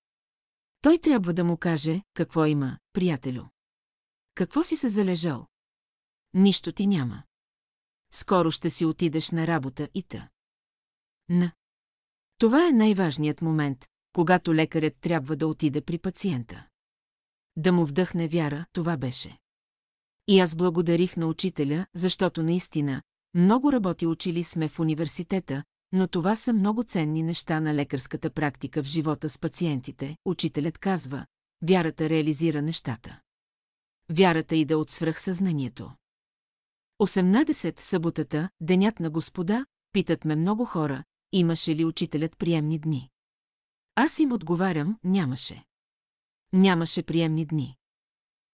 Той 0.82 0.98
трябва 0.98 1.34
да 1.34 1.44
му 1.44 1.58
каже, 1.58 2.02
какво 2.14 2.46
има, 2.46 2.78
приятелю. 2.94 3.44
Какво 4.36 4.64
си 4.64 4.76
се 4.76 4.90
залежал? 4.90 5.48
Нищо 6.34 6.72
ти 6.72 6.88
няма. 6.88 7.24
Скоро 8.12 8.52
ще 8.52 8.70
си 8.70 8.86
отидеш 8.86 9.32
на 9.32 9.48
работа 9.48 9.90
и 9.94 10.04
та. 10.04 10.30
На. 11.30 11.52
Това 12.38 12.68
е 12.68 12.72
най-важният 12.72 13.42
момент, 13.42 13.86
когато 14.14 14.56
лекарят 14.56 14.96
трябва 15.02 15.36
да 15.36 15.48
отиде 15.48 15.82
при 15.82 15.98
пациента. 15.98 16.68
Да 17.56 17.72
му 17.72 17.86
вдъхне 17.86 18.28
вяра, 18.28 18.66
това 18.74 18.98
беше. 18.98 19.38
И 20.28 20.40
аз 20.40 20.56
благодарих 20.56 21.18
на 21.18 21.28
учителя, 21.28 21.86
защото 21.94 22.44
наистина, 22.44 23.02
много 23.34 23.72
работи 23.72 24.08
учили 24.08 24.44
сме 24.44 24.68
в 24.68 24.80
университета, 24.80 25.64
но 25.92 26.08
това 26.08 26.36
са 26.36 26.54
много 26.54 26.84
ценни 26.84 27.24
неща 27.24 27.60
на 27.60 27.74
лекарската 27.74 28.30
практика 28.30 28.84
в 28.84 28.88
живота 28.88 29.30
с 29.30 29.40
пациентите, 29.40 30.18
учителят 30.26 30.78
казва, 30.78 31.26
вярата 31.62 32.10
реализира 32.10 32.62
нещата. 32.62 33.20
Вярата 34.10 34.56
иде 34.56 34.76
от 34.76 34.90
свръхсъзнанието. 34.90 35.92
18. 37.00 37.80
Съботата, 37.80 38.50
денят 38.62 39.00
на 39.00 39.10
господа, 39.10 39.66
питат 39.92 40.26
ме 40.26 40.36
много 40.36 40.66
хора, 40.66 41.04
имаше 41.32 41.76
ли 41.76 41.86
учителят 41.86 42.38
приемни 42.38 42.80
дни. 42.80 43.10
Аз 43.96 44.20
им 44.20 44.32
отговарям, 44.32 45.00
нямаше. 45.04 45.66
Нямаше 46.54 47.04
приемни 47.04 47.46
дни. 47.46 47.78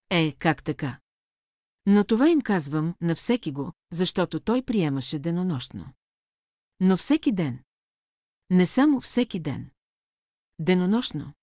Е, 0.10 0.32
как 0.32 0.64
така? 0.64 1.00
Но 1.86 2.04
това 2.04 2.30
им 2.30 2.42
казвам 2.42 2.96
на 3.02 3.16
всеки 3.16 3.52
го, 3.52 3.74
защото 3.92 4.40
той 4.40 4.62
приемаше 4.62 5.20
денонощно. 5.20 5.94
Но 6.80 6.98
всеки 6.98 7.32
ден. 7.32 7.64
Не 8.50 8.66
само 8.66 9.02
всеки 9.02 9.40
ден. 9.40 9.70
Денонощно. 10.60 11.34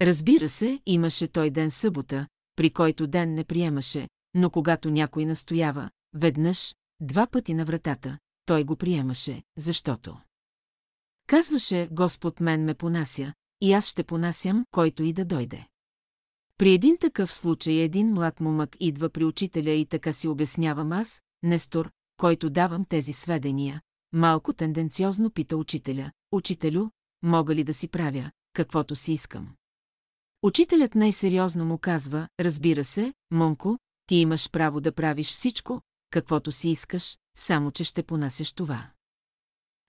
Разбира 0.00 0.48
се, 0.48 0.80
имаше 0.86 1.28
той 1.28 1.50
ден 1.50 1.70
събота, 1.70 2.28
при 2.56 2.70
който 2.70 3.06
ден 3.06 3.34
не 3.34 3.44
приемаше, 3.44 4.08
но 4.34 4.50
когато 4.50 4.90
някой 4.90 5.24
настоява, 5.24 5.90
веднъж, 6.14 6.74
два 7.00 7.26
пъти 7.26 7.54
на 7.54 7.64
вратата, 7.64 8.18
той 8.46 8.64
го 8.64 8.76
приемаше, 8.76 9.42
защото. 9.56 10.20
Казваше, 11.26 11.88
Господ 11.90 12.40
мен 12.40 12.64
ме 12.64 12.74
понася, 12.74 13.34
и 13.60 13.72
аз 13.72 13.86
ще 13.86 14.04
понасям, 14.04 14.64
който 14.70 15.02
и 15.02 15.12
да 15.12 15.24
дойде. 15.24 15.66
При 16.58 16.72
един 16.72 16.98
такъв 16.98 17.32
случай 17.32 17.74
един 17.74 18.12
млад 18.12 18.40
момък 18.40 18.76
идва 18.80 19.10
при 19.10 19.24
учителя 19.24 19.70
и 19.70 19.86
така 19.86 20.12
си 20.12 20.28
обяснявам 20.28 20.92
аз, 20.92 21.22
Нестор, 21.42 21.90
който 22.16 22.50
давам 22.50 22.84
тези 22.84 23.12
сведения, 23.12 23.82
малко 24.12 24.52
тенденциозно 24.52 25.30
пита 25.30 25.56
учителя, 25.56 26.12
учителю, 26.32 26.88
мога 27.22 27.54
ли 27.54 27.64
да 27.64 27.74
си 27.74 27.88
правя, 27.88 28.30
каквото 28.52 28.96
си 28.96 29.12
искам. 29.12 29.48
Учителят 30.42 30.94
най-сериозно 30.94 31.64
му 31.64 31.78
казва, 31.78 32.28
разбира 32.40 32.84
се, 32.84 33.14
Монко, 33.30 33.78
ти 34.06 34.16
имаш 34.16 34.50
право 34.50 34.80
да 34.80 34.92
правиш 34.92 35.32
всичко, 35.32 35.80
каквото 36.14 36.52
си 36.52 36.68
искаш, 36.68 37.18
само 37.36 37.70
че 37.70 37.84
ще 37.84 38.02
понасяш 38.02 38.52
това. 38.52 38.90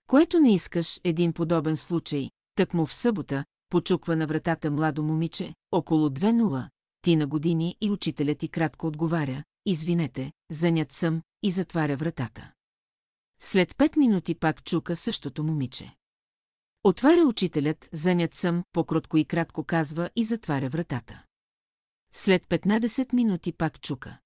Което 0.06 0.40
не 0.40 0.54
искаш, 0.54 1.00
един 1.04 1.32
подобен 1.32 1.76
случай, 1.76 2.30
так 2.54 2.74
му 2.74 2.86
в 2.86 2.94
събота, 2.94 3.44
почуква 3.68 4.16
на 4.16 4.26
вратата 4.26 4.70
младо 4.70 5.02
момиче, 5.02 5.54
около 5.72 6.08
2-0, 6.08 6.68
ти 7.02 7.16
на 7.16 7.26
години 7.26 7.76
и 7.80 7.90
учителят 7.90 8.38
ти 8.38 8.48
кратко 8.48 8.86
отговаря, 8.86 9.44
извинете, 9.66 10.32
занят 10.50 10.92
съм, 10.92 11.22
и 11.42 11.50
затваря 11.50 11.96
вратата. 11.96 12.52
След 13.40 13.76
пет 13.76 13.96
минути 13.96 14.34
пак 14.34 14.64
чука 14.64 14.96
същото 14.96 15.44
момиче. 15.44 15.96
Отваря 16.84 17.26
учителят, 17.26 17.88
занят 17.92 18.34
съм, 18.34 18.64
покротко 18.72 19.16
и 19.16 19.24
кратко 19.24 19.64
казва 19.64 20.10
и 20.16 20.24
затваря 20.24 20.68
вратата. 20.68 21.24
След 22.12 22.46
15 22.46 23.12
минути 23.12 23.52
пак 23.52 23.80
чука. 23.80 24.18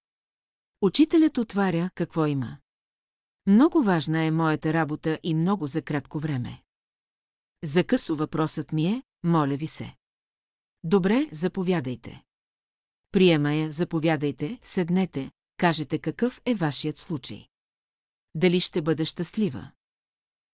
Учителят 0.82 1.38
отваря, 1.38 1.90
какво 1.94 2.26
има. 2.26 2.58
Много 3.46 3.82
важна 3.82 4.24
е 4.24 4.30
моята 4.30 4.72
работа 4.72 5.18
и 5.22 5.34
много 5.34 5.66
за 5.66 5.82
кратко 5.82 6.18
време. 6.18 6.62
За 7.64 7.84
късо 7.84 8.16
въпросът 8.16 8.72
ми 8.72 8.86
е, 8.86 9.02
моля 9.22 9.56
ви 9.56 9.66
се. 9.66 9.96
Добре, 10.84 11.28
заповядайте. 11.32 12.22
Приема 13.12 13.52
я, 13.52 13.70
заповядайте, 13.70 14.58
седнете, 14.62 15.30
кажете 15.56 15.98
какъв 15.98 16.40
е 16.44 16.54
вашият 16.54 16.98
случай. 16.98 17.46
Дали 18.34 18.60
ще 18.60 18.82
бъда 18.82 19.04
щастлива? 19.04 19.70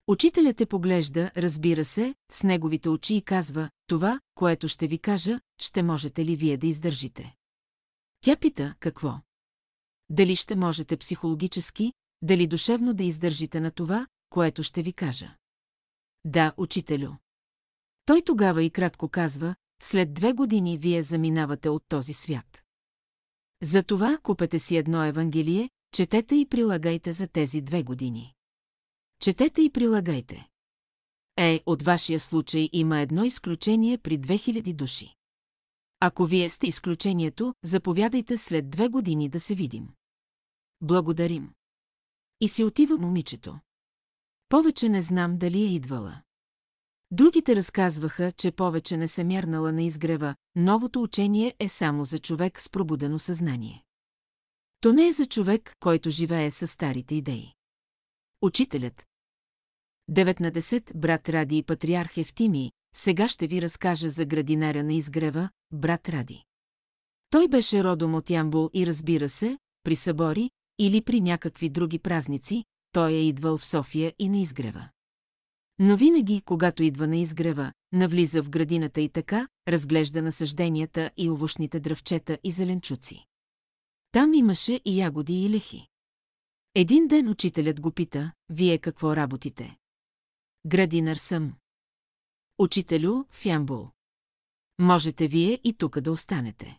Учителят 0.06 0.56
те 0.56 0.66
поглежда, 0.66 1.30
разбира 1.36 1.84
се, 1.84 2.14
с 2.30 2.42
неговите 2.42 2.88
очи 2.88 3.16
и 3.16 3.22
казва, 3.22 3.70
това, 3.86 4.20
което 4.34 4.68
ще 4.68 4.86
ви 4.86 4.98
кажа, 4.98 5.40
ще 5.58 5.82
можете 5.82 6.24
ли 6.24 6.36
вие 6.36 6.56
да 6.56 6.66
издържите. 6.66 7.34
Тя 8.20 8.36
пита, 8.36 8.74
какво? 8.80 9.20
Дали 10.10 10.36
ще 10.36 10.56
можете 10.56 10.96
психологически, 10.96 11.92
дали 12.22 12.46
душевно 12.46 12.94
да 12.94 13.04
издържите 13.04 13.60
на 13.60 13.70
това, 13.70 14.06
което 14.30 14.62
ще 14.62 14.82
ви 14.82 14.92
кажа. 14.92 15.36
Да, 16.24 16.52
учителю. 16.56 17.12
Той 18.04 18.22
тогава 18.22 18.62
и 18.62 18.70
кратко 18.70 19.08
казва, 19.08 19.54
след 19.82 20.14
две 20.14 20.32
години 20.32 20.78
вие 20.78 21.02
заминавате 21.02 21.68
от 21.68 21.84
този 21.88 22.12
свят. 22.12 22.62
Затова 23.62 24.18
купете 24.22 24.58
си 24.58 24.76
едно 24.76 25.04
Евангелие, 25.04 25.70
четете 25.92 26.36
и 26.36 26.48
прилагайте 26.48 27.12
за 27.12 27.28
тези 27.28 27.60
две 27.60 27.82
години. 27.82 28.34
Четете 29.20 29.62
и 29.62 29.70
прилагайте. 29.70 30.48
Е, 31.36 31.60
от 31.66 31.82
вашия 31.82 32.20
случай 32.20 32.68
има 32.72 33.00
едно 33.00 33.24
изключение 33.24 33.98
при 33.98 34.18
2000 34.18 34.74
души. 34.74 35.14
Ако 36.00 36.24
вие 36.26 36.50
сте 36.50 36.66
изключението, 36.66 37.54
заповядайте 37.64 38.38
след 38.38 38.70
две 38.70 38.88
години 38.88 39.28
да 39.28 39.40
се 39.40 39.54
видим. 39.54 39.88
Благодарим. 40.80 41.52
И 42.40 42.48
си 42.48 42.64
отива 42.64 42.98
момичето. 42.98 43.60
Повече 44.48 44.88
не 44.88 45.02
знам 45.02 45.38
дали 45.38 45.62
е 45.62 45.74
идвала. 45.74 46.22
Другите 47.10 47.56
разказваха, 47.56 48.32
че 48.32 48.52
повече 48.52 48.96
не 48.96 49.08
се 49.08 49.24
мярнала 49.24 49.72
на 49.72 49.82
изгрева, 49.82 50.34
новото 50.56 51.02
учение 51.02 51.54
е 51.58 51.68
само 51.68 52.04
за 52.04 52.18
човек 52.18 52.60
с 52.60 52.70
пробудено 52.70 53.18
съзнание. 53.18 53.84
То 54.80 54.92
не 54.92 55.08
е 55.08 55.12
за 55.12 55.26
човек, 55.26 55.74
който 55.80 56.10
живее 56.10 56.50
с 56.50 56.66
старите 56.66 57.14
идеи. 57.14 57.52
Учителят. 58.42 59.06
19 60.10 60.96
брат 60.96 61.28
Ради 61.28 61.58
и 61.58 61.62
патриарх 61.62 62.16
Евтими, 62.16 62.72
сега 62.94 63.28
ще 63.28 63.46
ви 63.46 63.62
разкажа 63.62 64.10
за 64.10 64.24
градинаря 64.24 64.84
на 64.84 64.94
изгрева, 64.94 65.50
брат 65.72 66.08
Ради. 66.08 66.44
Той 67.30 67.48
беше 67.48 67.84
родом 67.84 68.14
от 68.14 68.30
Ямбул 68.30 68.70
и 68.74 68.86
разбира 68.86 69.28
се, 69.28 69.58
при 69.82 69.96
събори 69.96 70.50
или 70.78 71.00
при 71.00 71.20
някакви 71.20 71.68
други 71.68 71.98
празници, 71.98 72.64
той 72.92 73.12
е 73.12 73.26
идвал 73.26 73.58
в 73.58 73.64
София 73.64 74.14
и 74.18 74.28
на 74.28 74.38
изгрева. 74.38 74.88
Но 75.78 75.96
винаги, 75.96 76.42
когато 76.44 76.82
идва 76.82 77.06
на 77.06 77.16
изгрева, 77.16 77.72
навлиза 77.92 78.42
в 78.42 78.50
градината 78.50 79.00
и 79.00 79.08
така, 79.08 79.48
разглежда 79.68 80.22
насъжденията 80.22 81.10
и 81.16 81.30
овощните 81.30 81.80
дръвчета 81.80 82.38
и 82.44 82.50
зеленчуци. 82.50 83.26
Там 84.12 84.34
имаше 84.34 84.80
и 84.84 85.00
ягоди 85.00 85.44
и 85.44 85.50
лехи. 85.50 85.88
Един 86.74 87.08
ден 87.08 87.28
учителят 87.28 87.80
го 87.80 87.90
пита, 87.90 88.32
вие 88.48 88.78
какво 88.78 89.16
работите? 89.16 89.76
Градинар 90.66 91.16
съм. 91.16 91.54
Учителю, 92.58 93.24
в 93.30 93.46
Ямбул. 93.46 93.88
Можете 94.78 95.28
вие 95.28 95.60
и 95.64 95.74
тук 95.74 96.00
да 96.00 96.12
останете. 96.12 96.78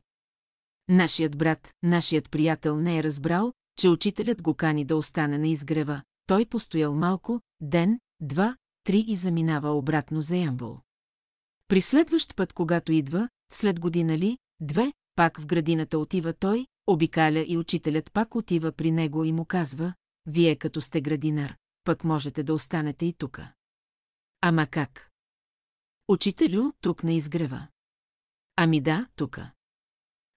Нашият 0.88 1.38
брат, 1.38 1.74
нашият 1.84 2.32
приятел 2.32 2.78
не 2.78 2.98
е 2.98 3.04
разбрал, 3.04 3.54
че 3.78 3.90
учителят 3.90 4.42
го 4.42 4.54
кани 4.54 4.86
да 4.86 4.96
остане 4.96 5.38
на 5.38 5.48
изгрева. 5.48 6.02
Той 6.28 6.46
постоял 6.46 6.96
малко, 6.96 7.42
ден, 7.62 8.00
два, 8.20 8.58
три 8.84 9.06
и 9.08 9.16
заминава 9.16 9.70
обратно 9.70 10.22
за 10.22 10.38
Ямбул. 10.38 10.80
При 11.68 11.82
следващ 11.82 12.36
път, 12.36 12.54
когато 12.54 12.92
идва, 12.92 13.30
след 13.52 13.80
година 13.80 14.18
ли, 14.18 14.38
две, 14.60 14.94
пак 15.16 15.42
в 15.42 15.46
градината 15.46 16.00
отива 16.00 16.34
той, 16.34 16.68
обикаля 16.88 17.46
и 17.48 17.58
учителят 17.58 18.12
пак 18.14 18.36
отива 18.36 18.72
при 18.72 18.92
него 18.92 19.24
и 19.24 19.32
му 19.32 19.46
казва, 19.46 19.94
вие 20.26 20.56
като 20.56 20.82
сте 20.82 21.02
градинар, 21.02 21.56
пък 21.84 22.04
можете 22.04 22.44
да 22.44 22.54
останете 22.54 23.06
и 23.06 23.14
тука. 23.14 23.54
Ама 24.42 24.68
как? 24.68 25.12
Учителю, 26.08 26.72
тук 26.82 27.04
не 27.04 27.16
изгрева. 27.16 27.68
Ами 28.56 28.82
да, 28.82 29.08
тука. 29.16 29.52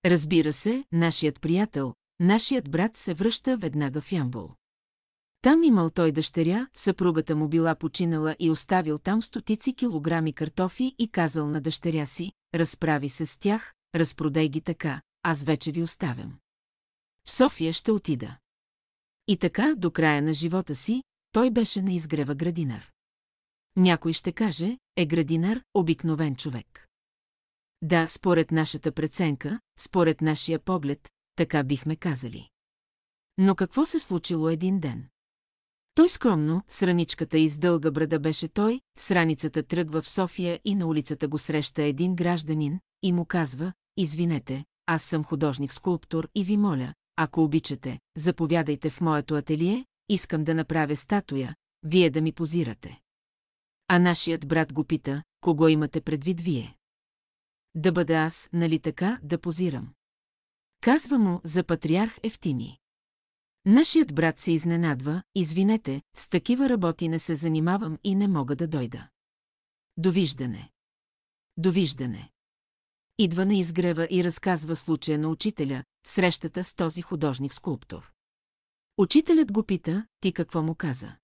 Разбира 0.05 0.53
се, 0.53 0.85
нашият 0.93 1.41
приятел, 1.41 1.95
нашият 2.21 2.71
брат 2.71 2.97
се 2.97 3.15
връща 3.15 3.57
веднага 3.57 4.01
в 4.01 4.13
Ямбол. 4.13 4.51
Там 5.43 5.63
имал 5.63 5.91
той 5.91 6.13
дъщеря, 6.13 6.69
съпругата 6.75 7.37
му 7.37 7.49
била 7.49 7.75
починала 7.75 8.37
и 8.39 8.51
оставил 8.51 8.99
там 8.99 9.23
стотици 9.23 9.75
килограми 9.75 10.33
картофи 10.33 10.95
и 10.99 11.09
казал 11.09 11.49
на 11.49 11.61
дъщеря 11.61 12.07
си, 12.07 12.33
разправи 12.55 13.09
се 13.09 13.27
с 13.27 13.37
тях, 13.37 13.75
разпродай 13.95 14.49
ги 14.49 14.61
така, 14.61 15.03
аз 15.23 15.45
вече 15.45 15.73
ви 15.73 15.83
оставям. 15.83 16.39
В 17.25 17.31
София 17.31 17.73
ще 17.73 17.93
отида. 17.93 18.37
И 19.27 19.37
така, 19.37 19.75
до 19.77 19.91
края 19.91 20.23
на 20.23 20.35
живота 20.35 20.75
си, 20.75 21.03
той 21.33 21.51
беше 21.51 21.83
на 21.83 21.93
изгрева 21.93 22.35
градинар. 22.35 22.91
Някой 23.77 24.13
ще 24.13 24.33
каже, 24.33 24.79
е 24.97 25.07
градинар, 25.07 25.63
обикновен 25.75 26.37
човек. 26.37 26.87
Да, 27.83 28.07
според 28.07 28.51
нашата 28.51 28.93
преценка, 28.93 29.61
според 29.79 30.21
нашия 30.21 30.59
поглед, 30.59 31.11
така 31.37 31.63
бихме 31.63 31.97
казали. 31.97 32.49
Но 33.39 33.55
какво 33.55 33.87
се 33.87 34.01
случило 34.01 34.49
един 34.49 34.81
ден? 34.81 35.09
Той 35.95 36.09
скромно, 36.09 36.63
с 36.69 36.83
раничката 36.83 37.39
и 37.39 37.49
с 37.49 37.59
дълга 37.59 37.91
брада 37.91 38.21
беше 38.21 38.49
той, 38.49 38.81
с 38.99 39.11
раницата 39.11 39.63
тръгва 39.63 40.03
в 40.03 40.09
София 40.09 40.61
и 40.65 40.75
на 40.75 40.87
улицата 40.87 41.29
го 41.29 41.39
среща 41.39 41.83
един 41.83 42.17
гражданин 42.17 42.81
и 43.03 43.13
му 43.13 43.25
казва, 43.25 43.73
извинете, 43.97 44.65
аз 44.87 45.03
съм 45.03 45.25
художник-скулптор 45.25 46.29
и 46.35 46.45
ви 46.45 46.57
моля, 46.57 46.95
ако 47.17 47.43
обичате, 47.43 48.01
заповядайте 48.17 48.91
в 48.91 49.01
моето 49.01 49.35
ателие, 49.35 49.87
искам 50.09 50.45
да 50.45 50.55
направя 50.55 50.97
статуя, 50.97 51.55
вие 51.83 52.11
да 52.11 52.21
ми 52.21 52.33
позирате. 52.33 53.01
А 53.89 53.99
нашият 53.99 54.49
брат 54.49 54.73
го 54.73 54.85
пита, 54.85 55.23
кого 55.41 55.69
имате 55.69 56.01
предвид 56.01 56.41
вие? 56.41 56.77
Да 57.75 57.93
бъда 57.93 58.15
аз, 58.15 58.49
нали 58.53 58.79
така, 58.79 59.19
да 59.23 59.39
позирам. 59.39 59.93
Казва 60.81 61.19
му 61.19 61.41
за 61.45 61.65
патриарх 61.65 62.19
Ефтими. 62.23 62.79
Нашият 63.65 64.15
брат 64.15 64.39
се 64.39 64.53
изненадва, 64.53 65.23
извинете, 65.35 66.03
с 66.17 66.29
такива 66.29 66.69
работи 66.69 67.09
не 67.09 67.19
се 67.19 67.35
занимавам 67.35 67.99
и 68.05 68.15
не 68.15 68.29
мога 68.29 68.57
да 68.57 68.69
дойда. 68.69 69.09
Довиждане. 69.97 70.71
Довиждане. 71.57 72.31
Идва 73.19 73.47
на 73.47 73.55
изгрева 73.55 74.09
и 74.11 74.25
разказва 74.25 74.77
случая 74.77 75.19
на 75.19 75.29
учителя, 75.29 75.85
срещата 76.07 76.65
с 76.65 76.75
този 76.75 77.03
художник-скулптор. 77.03 78.13
Учителят 78.99 79.53
го 79.53 79.65
пита, 79.65 80.07
ти 80.21 80.33
какво 80.33 80.63
му 80.63 80.75
каза? 80.75 81.17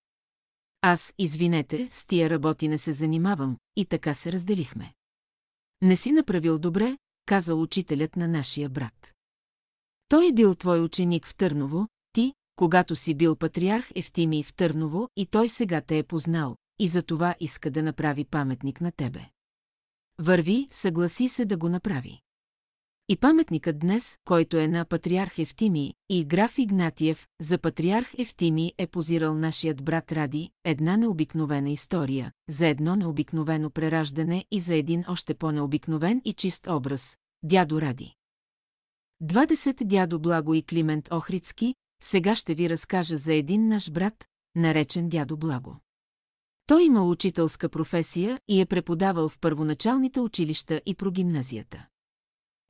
Аз, 0.81 1.15
извинете, 1.19 1.89
с 1.91 2.07
тия 2.07 2.31
работи 2.31 2.69
не 2.69 2.79
се 2.79 2.93
занимавам, 2.93 3.59
и 3.77 3.87
така 3.87 4.15
се 4.15 4.33
разделихме. 4.33 4.95
Не 5.83 5.97
си 5.97 6.13
направил 6.13 6.59
добре, 6.59 6.99
казал 7.27 7.63
учителят 7.63 8.17
на 8.17 8.29
нашия 8.29 8.69
брат. 8.69 9.16
Той 10.09 10.29
е 10.29 10.33
бил 10.33 10.55
твой 10.55 10.81
ученик 10.81 11.27
в 11.27 11.37
Търново, 11.37 11.89
ти, 12.13 12.33
когато 12.57 12.97
си 12.97 13.15
бил 13.15 13.37
патриарх 13.37 13.93
Ефтимий 13.95 14.43
в 14.43 14.55
Търново 14.55 15.09
и 15.17 15.27
той 15.27 15.49
сега 15.49 15.81
те 15.81 15.99
е 15.99 16.03
познал, 16.03 16.57
и 16.79 16.89
за 16.89 17.03
това 17.03 17.35
иска 17.41 17.71
да 17.71 17.83
направи 17.83 18.25
паметник 18.25 18.81
на 18.81 18.93
тебе. 18.93 19.29
Върви, 20.19 20.69
съгласи 20.71 21.29
се 21.29 21.45
да 21.45 21.57
го 21.57 21.69
направи. 21.69 22.21
И 23.09 23.17
паметникът 23.17 23.79
днес, 23.79 24.19
който 24.25 24.57
е 24.57 24.69
на 24.69 24.85
патриарх 24.85 25.39
Ефтими 25.39 25.95
и 26.09 26.25
граф 26.25 26.59
Игнатиев, 26.59 27.27
за 27.41 27.59
патриарх 27.59 28.15
Ефтими 28.19 28.73
е 28.79 28.87
позирал 28.87 29.35
нашият 29.35 29.85
брат 29.85 30.13
Ради, 30.13 30.51
една 30.65 30.97
необикновена 30.97 31.71
история, 31.71 32.33
за 32.49 32.67
едно 32.67 32.97
необикновено 32.97 33.71
прераждане 33.71 34.45
и 34.51 34.61
за 34.61 34.75
един 34.75 35.05
още 35.09 35.35
по-необикновен 35.35 36.23
и 36.25 36.33
чист 36.33 36.67
образ– 36.67 37.19
дядо 37.43 37.81
Ради. 37.81 38.15
20 39.23 39.85
дядо 39.85 40.19
Благо 40.19 40.55
и 40.55 40.63
Климент 40.63 41.13
Охрицки, 41.13 41.75
сега 42.03 42.37
ще 42.37 42.55
ви 42.55 42.71
разкажа 42.71 43.17
за 43.17 43.35
един 43.35 43.69
наш 43.69 43.91
брат, 43.91 44.27
наречен 44.55 45.09
дядо 45.09 45.37
Благо. 45.37 45.77
Той 46.67 46.85
имал 46.85 47.11
учителска 47.11 47.69
професия 47.69 48.41
и 48.49 48.61
е 48.61 48.67
преподавал 48.67 49.29
в 49.29 49.39
първоначалните 49.39 50.21
училища 50.21 50.81
и 50.87 50.95
прогимназията. 50.95 51.87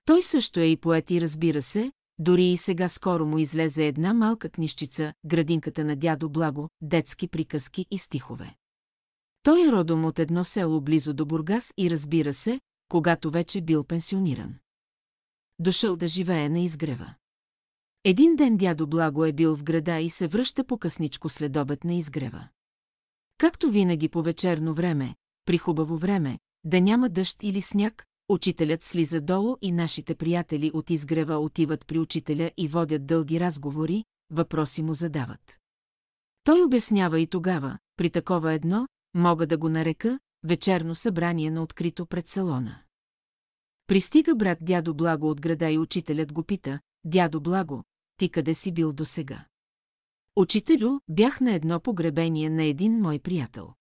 Той 0.04 0.22
също 0.22 0.60
е 0.60 0.64
и 0.64 0.76
поет 0.76 1.10
и 1.10 1.20
разбира 1.20 1.62
се, 1.62 1.92
дори 2.18 2.44
и 2.44 2.56
сега 2.56 2.88
скоро 2.88 3.26
му 3.26 3.38
излезе 3.38 3.86
една 3.86 4.14
малка 4.14 4.50
книжчица, 4.50 5.12
градинката 5.24 5.84
на 5.84 5.96
дядо 5.96 6.28
Благо, 6.28 6.68
детски 6.80 7.28
приказки 7.28 7.86
и 7.90 7.98
стихове. 7.98 8.54
Той 9.42 9.68
е 9.68 9.72
родом 9.72 10.04
от 10.04 10.18
едно 10.18 10.44
село 10.44 10.80
близо 10.80 11.14
до 11.14 11.26
Бургас 11.26 11.72
и 11.78 11.90
разбира 11.90 12.32
се, 12.34 12.60
когато 12.88 13.30
вече 13.30 13.60
бил 13.60 13.84
пенсиониран. 13.84 14.54
Дошъл 15.58 15.96
да 15.96 16.08
живее 16.08 16.48
на 16.48 16.60
изгрева. 16.60 17.14
Един 18.04 18.36
ден 18.36 18.56
дядо 18.56 18.86
Благо 18.86 19.24
е 19.24 19.32
бил 19.32 19.56
в 19.56 19.62
града 19.62 19.98
и 19.98 20.10
се 20.10 20.26
връща 20.26 20.64
по 20.64 20.78
късничко 20.78 21.28
следобед 21.28 21.84
на 21.84 21.94
изгрева. 21.94 22.48
Както 23.38 23.70
винаги 23.70 24.08
по 24.08 24.22
вечерно 24.22 24.74
време, 24.74 25.14
при 25.44 25.58
хубаво 25.58 25.96
време, 25.96 26.38
да 26.64 26.80
няма 26.80 27.08
дъжд 27.08 27.42
или 27.42 27.62
сняг, 27.62 28.06
учителят 28.28 28.82
слиза 28.82 29.20
долу 29.20 29.56
и 29.62 29.72
нашите 29.72 30.14
приятели 30.14 30.70
от 30.74 30.90
изгрева 30.90 31.38
отиват 31.38 31.86
при 31.86 31.98
учителя 31.98 32.50
и 32.56 32.68
водят 32.68 33.06
дълги 33.06 33.40
разговори, 33.40 34.04
въпроси 34.30 34.82
му 34.82 34.94
задават. 34.94 35.58
Той 36.44 36.62
обяснява 36.62 37.20
и 37.20 37.26
тогава, 37.26 37.78
при 37.96 38.10
такова 38.10 38.52
едно, 38.52 38.88
мога 39.14 39.46
да 39.46 39.58
го 39.58 39.68
нарека, 39.68 40.18
вечерно 40.44 40.94
събрание 40.94 41.50
на 41.50 41.62
открито 41.62 42.06
пред 42.06 42.28
салона. 42.28 42.78
Пристига 43.86 44.34
брат 44.34 44.58
дядо 44.60 44.94
Благо 44.94 45.30
от 45.30 45.40
града 45.40 45.70
и 45.70 45.78
учителят 45.78 46.32
го 46.32 46.42
пита, 46.42 46.80
дядо 47.04 47.40
Благо, 47.40 47.84
ти 48.16 48.28
къде 48.28 48.54
си 48.54 48.72
бил 48.72 48.92
досега? 48.92 49.44
Учителю, 50.36 51.00
бях 51.08 51.40
на 51.40 51.54
едно 51.54 51.80
погребение 51.80 52.50
на 52.50 52.64
един 52.64 53.00
мой 53.00 53.18
приятел. 53.18 53.74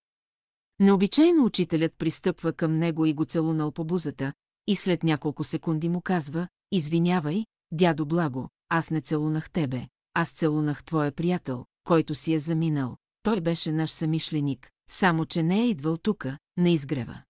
Необичайно 0.80 1.45
учителят 1.45 1.93
пристъпва 1.98 2.53
към 2.53 2.77
него 2.77 3.06
и 3.06 3.14
го 3.14 3.25
целунал 3.25 3.72
по 3.72 3.85
бузата, 3.85 4.34
и 4.67 4.75
след 4.75 5.03
няколко 5.03 5.43
секунди 5.43 5.90
му 5.90 6.01
казва, 6.01 6.48
извинявай, 6.72 7.45
дядо 7.72 8.06
Благо, 8.06 8.50
аз 8.69 8.90
не 8.90 9.01
целунах 9.01 9.50
тебе, 9.50 9.88
аз 10.14 10.30
целунах 10.32 10.84
твоя 10.84 11.11
приятел, 11.11 11.66
който 11.84 12.16
си 12.16 12.34
е 12.34 12.40
заминал. 12.40 12.98
Той 13.24 13.42
беше 13.42 13.72
наш 13.72 13.92
самишленик, 13.92 14.72
само 14.90 15.25
че 15.25 15.43
не 15.43 15.61
е 15.61 15.69
идвал 15.69 15.98
тука, 15.98 16.38
на 16.58 16.69
изгрева. 16.69 17.24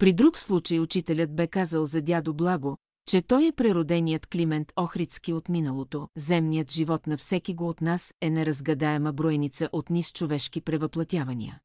При 0.00 0.12
друг 0.12 0.38
случай 0.38 0.80
учителят 0.80 1.36
бе 1.36 1.46
казал 1.46 1.86
за 1.86 2.02
дядо 2.02 2.34
Благо, 2.34 2.78
че 3.06 3.22
той 3.22 3.46
е 3.46 3.52
прероденият 3.52 4.26
Климент 4.26 4.72
Охридски 4.76 5.32
от 5.32 5.48
миналото, 5.48 6.08
земният 6.16 6.72
живот 6.72 7.06
на 7.06 7.16
всеки 7.16 7.54
го 7.54 7.68
от 7.68 7.80
нас 7.80 8.14
е 8.20 8.30
неразгадаема 8.30 9.12
бройница 9.12 9.68
от 9.72 9.90
низ 9.90 10.12
човешки 10.12 10.60
превъплатявания. 10.60 11.60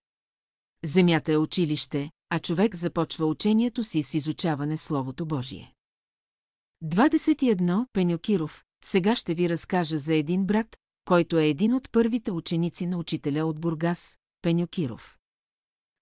Земята 0.84 1.32
е 1.32 1.38
училище, 1.38 2.12
а 2.30 2.40
човек 2.40 2.76
започва 2.76 3.26
учението 3.26 3.84
си 3.84 4.04
с 4.04 4.14
изучаване 4.14 4.78
Словото 4.78 5.26
Божие. 5.26 5.74
21. 6.84 7.86
Пенюкиров, 7.94 8.64
сега 8.86 9.16
ще 9.16 9.34
ви 9.34 9.50
разкажа 9.50 9.98
за 9.98 10.14
един 10.16 10.46
брат, 10.46 10.78
който 11.06 11.38
е 11.38 11.48
един 11.48 11.74
от 11.74 11.92
първите 11.92 12.32
ученици 12.32 12.88
на 12.88 12.98
учителя 12.98 13.46
от 13.46 13.62
Бургас, 13.62 14.18
Пенюкиров. 14.42 15.18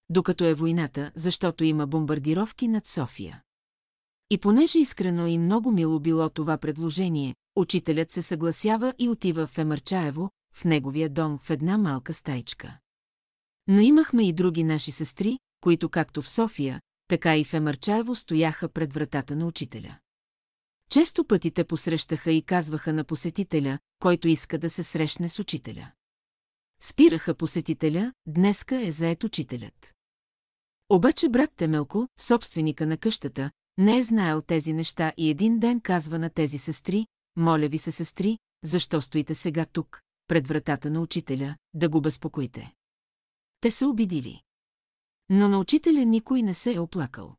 Докато 0.08 0.44
е 0.44 0.54
войната, 0.54 1.12
защото 1.14 1.64
има 1.64 1.86
бомбардировки 1.86 2.68
над 2.68 2.86
София. 2.86 3.42
И 4.30 4.38
понеже 4.38 4.78
искрено 4.78 5.26
и 5.26 5.38
много 5.38 5.70
мило 5.70 6.00
било 6.00 6.30
това 6.30 6.58
предложение, 6.58 7.34
учителят 7.56 8.12
се 8.12 8.22
съгласява 8.22 8.94
и 8.98 9.08
отива 9.08 9.46
в 9.46 9.58
Емърчаево, 9.58 10.30
в 10.52 10.64
неговия 10.64 11.08
дом 11.08 11.38
в 11.38 11.50
една 11.50 11.78
малка 11.78 12.14
стайчка. 12.14 12.78
Но 13.66 13.80
имахме 13.80 14.28
и 14.28 14.32
други 14.32 14.64
наши 14.64 14.92
сестри, 14.92 15.38
които 15.60 15.88
както 15.88 16.22
в 16.22 16.28
София, 16.28 16.80
така 17.08 17.36
и 17.36 17.44
в 17.44 17.54
Емърчаево 17.54 18.14
стояха 18.14 18.68
пред 18.68 18.92
вратата 18.92 19.36
на 19.36 19.46
учителя. 19.46 19.98
Често 20.90 21.24
пъти 21.24 21.50
те 21.50 21.64
посрещаха 21.64 22.32
и 22.32 22.42
казваха 22.42 22.92
на 22.92 23.04
посетителя, 23.04 23.78
който 24.00 24.28
иска 24.28 24.58
да 24.58 24.70
се 24.70 24.82
срещне 24.82 25.28
с 25.28 25.38
учителя. 25.38 25.92
Спираха 26.82 27.34
посетителя, 27.34 28.12
днеска 28.26 28.86
е 28.86 28.90
заед 28.90 29.24
учителят. 29.24 29.94
Обаче 30.88 31.28
брат 31.28 31.50
Темелко, 31.56 32.08
собственика 32.18 32.86
на 32.86 32.96
къщата, 32.96 33.50
не 33.78 33.98
е 33.98 34.02
знаел 34.02 34.40
тези 34.40 34.72
неща 34.72 35.12
и 35.16 35.30
един 35.30 35.58
ден 35.58 35.80
казва 35.80 36.18
на 36.18 36.30
тези 36.30 36.58
сестри, 36.58 37.06
моля 37.36 37.68
ви 37.68 37.78
се 37.78 37.92
сестри, 37.92 38.38
защо 38.64 39.00
стоите 39.00 39.34
сега 39.34 39.66
тук, 39.72 40.00
пред 40.28 40.46
вратата 40.46 40.90
на 40.90 41.00
учителя, 41.00 41.56
да 41.74 41.88
го 41.88 42.00
безпокоите. 42.00 42.72
Те 43.60 43.70
са 43.70 43.88
обидили. 43.88 44.42
Но 45.28 45.48
на 45.48 45.58
учителя 45.58 46.04
никой 46.04 46.42
не 46.42 46.54
се 46.54 46.74
е 46.74 46.80
оплакал. 46.80 47.36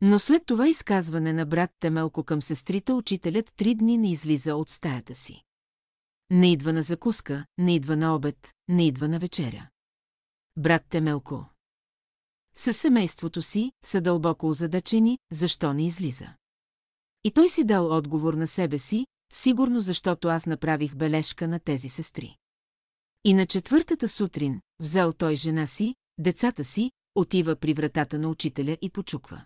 Но 0.00 0.18
след 0.18 0.46
това 0.46 0.68
изказване 0.68 1.32
на 1.32 1.46
брат 1.46 1.70
Темелко 1.80 2.24
към 2.24 2.42
сестрите 2.42 2.92
учителят 2.92 3.52
три 3.56 3.74
дни 3.74 3.98
не 3.98 4.10
излиза 4.10 4.56
от 4.56 4.68
стаята 4.68 5.14
си. 5.14 5.42
Не 6.30 6.52
идва 6.52 6.72
на 6.72 6.82
закуска, 6.82 7.46
не 7.58 7.74
идва 7.74 7.96
на 7.96 8.14
обед, 8.14 8.54
не 8.68 8.86
идва 8.86 9.08
на 9.08 9.18
вечеря. 9.18 9.68
Брат 10.56 10.84
Темелко. 10.88 11.46
Със 12.54 12.76
семейството 12.76 13.42
си 13.42 13.72
са 13.84 14.00
дълбоко 14.00 14.48
озадачени, 14.48 15.18
защо 15.32 15.72
не 15.72 15.86
излиза. 15.86 16.28
И 17.24 17.30
той 17.30 17.48
си 17.48 17.64
дал 17.64 17.96
отговор 17.96 18.34
на 18.34 18.46
себе 18.46 18.78
си, 18.78 19.06
сигурно 19.32 19.80
защото 19.80 20.28
аз 20.28 20.46
направих 20.46 20.96
бележка 20.96 21.48
на 21.48 21.60
тези 21.60 21.88
сестри. 21.88 22.36
И 23.24 23.34
на 23.34 23.46
четвъртата 23.46 24.08
сутрин, 24.08 24.60
взел 24.80 25.12
той 25.12 25.34
жена 25.34 25.66
си, 25.66 25.94
децата 26.18 26.64
си, 26.64 26.90
отива 27.14 27.56
при 27.56 27.74
вратата 27.74 28.18
на 28.18 28.28
учителя 28.28 28.76
и 28.82 28.90
почуква. 28.90 29.44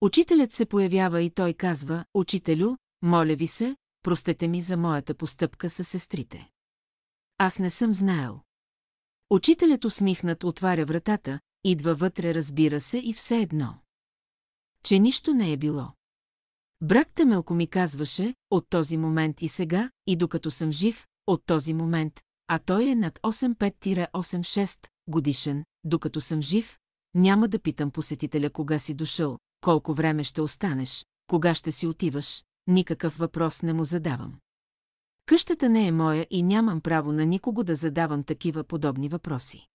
Учителят 0.00 0.52
се 0.52 0.66
появява 0.66 1.22
и 1.22 1.30
той 1.30 1.54
казва, 1.54 2.04
Учителю, 2.14 2.76
моля 3.02 3.34
ви 3.34 3.46
се, 3.46 3.76
простете 4.04 4.48
ми 4.48 4.60
за 4.60 4.76
моята 4.76 5.14
постъпка 5.14 5.70
с 5.70 5.84
сестрите. 5.84 6.50
Аз 7.38 7.58
не 7.58 7.70
съм 7.70 7.94
знаел. 7.94 8.40
Учителят 9.30 9.84
усмихнат 9.84 10.44
отваря 10.44 10.84
вратата, 10.84 11.40
идва 11.64 11.94
вътре 11.94 12.34
разбира 12.34 12.80
се 12.80 12.98
и 12.98 13.12
все 13.12 13.36
едно. 13.36 13.74
Че 14.84 14.98
нищо 14.98 15.34
не 15.34 15.52
е 15.52 15.56
било. 15.56 15.92
Брат 16.80 17.08
Темелко 17.14 17.54
ми 17.54 17.66
казваше, 17.66 18.34
от 18.50 18.68
този 18.68 18.96
момент 18.96 19.42
и 19.42 19.48
сега, 19.48 19.90
и 20.06 20.16
докато 20.16 20.50
съм 20.50 20.72
жив, 20.72 21.06
от 21.26 21.46
този 21.46 21.74
момент, 21.74 22.20
а 22.48 22.58
той 22.58 22.88
е 22.88 22.94
над 22.94 23.18
85-86 23.18 24.88
годишен, 25.08 25.64
докато 25.84 26.20
съм 26.20 26.42
жив, 26.42 26.78
няма 27.14 27.48
да 27.48 27.58
питам 27.58 27.90
посетителя 27.90 28.50
кога 28.50 28.78
си 28.78 28.94
дошъл, 28.94 29.38
колко 29.60 29.94
време 29.94 30.24
ще 30.24 30.40
останеш, 30.42 31.06
кога 31.26 31.54
ще 31.54 31.72
си 31.72 31.86
отиваш, 31.86 32.44
никакъв 32.66 33.16
въпрос 33.16 33.62
не 33.62 33.72
му 33.72 33.84
задавам. 33.84 34.34
Къщата 35.26 35.68
не 35.68 35.86
е 35.86 35.92
моя 35.92 36.26
и 36.30 36.42
нямам 36.42 36.80
право 36.80 37.12
на 37.12 37.26
никого 37.26 37.64
да 37.64 37.74
задавам 37.74 38.24
такива 38.24 38.64
подобни 38.64 39.08
въпроси. 39.08 39.66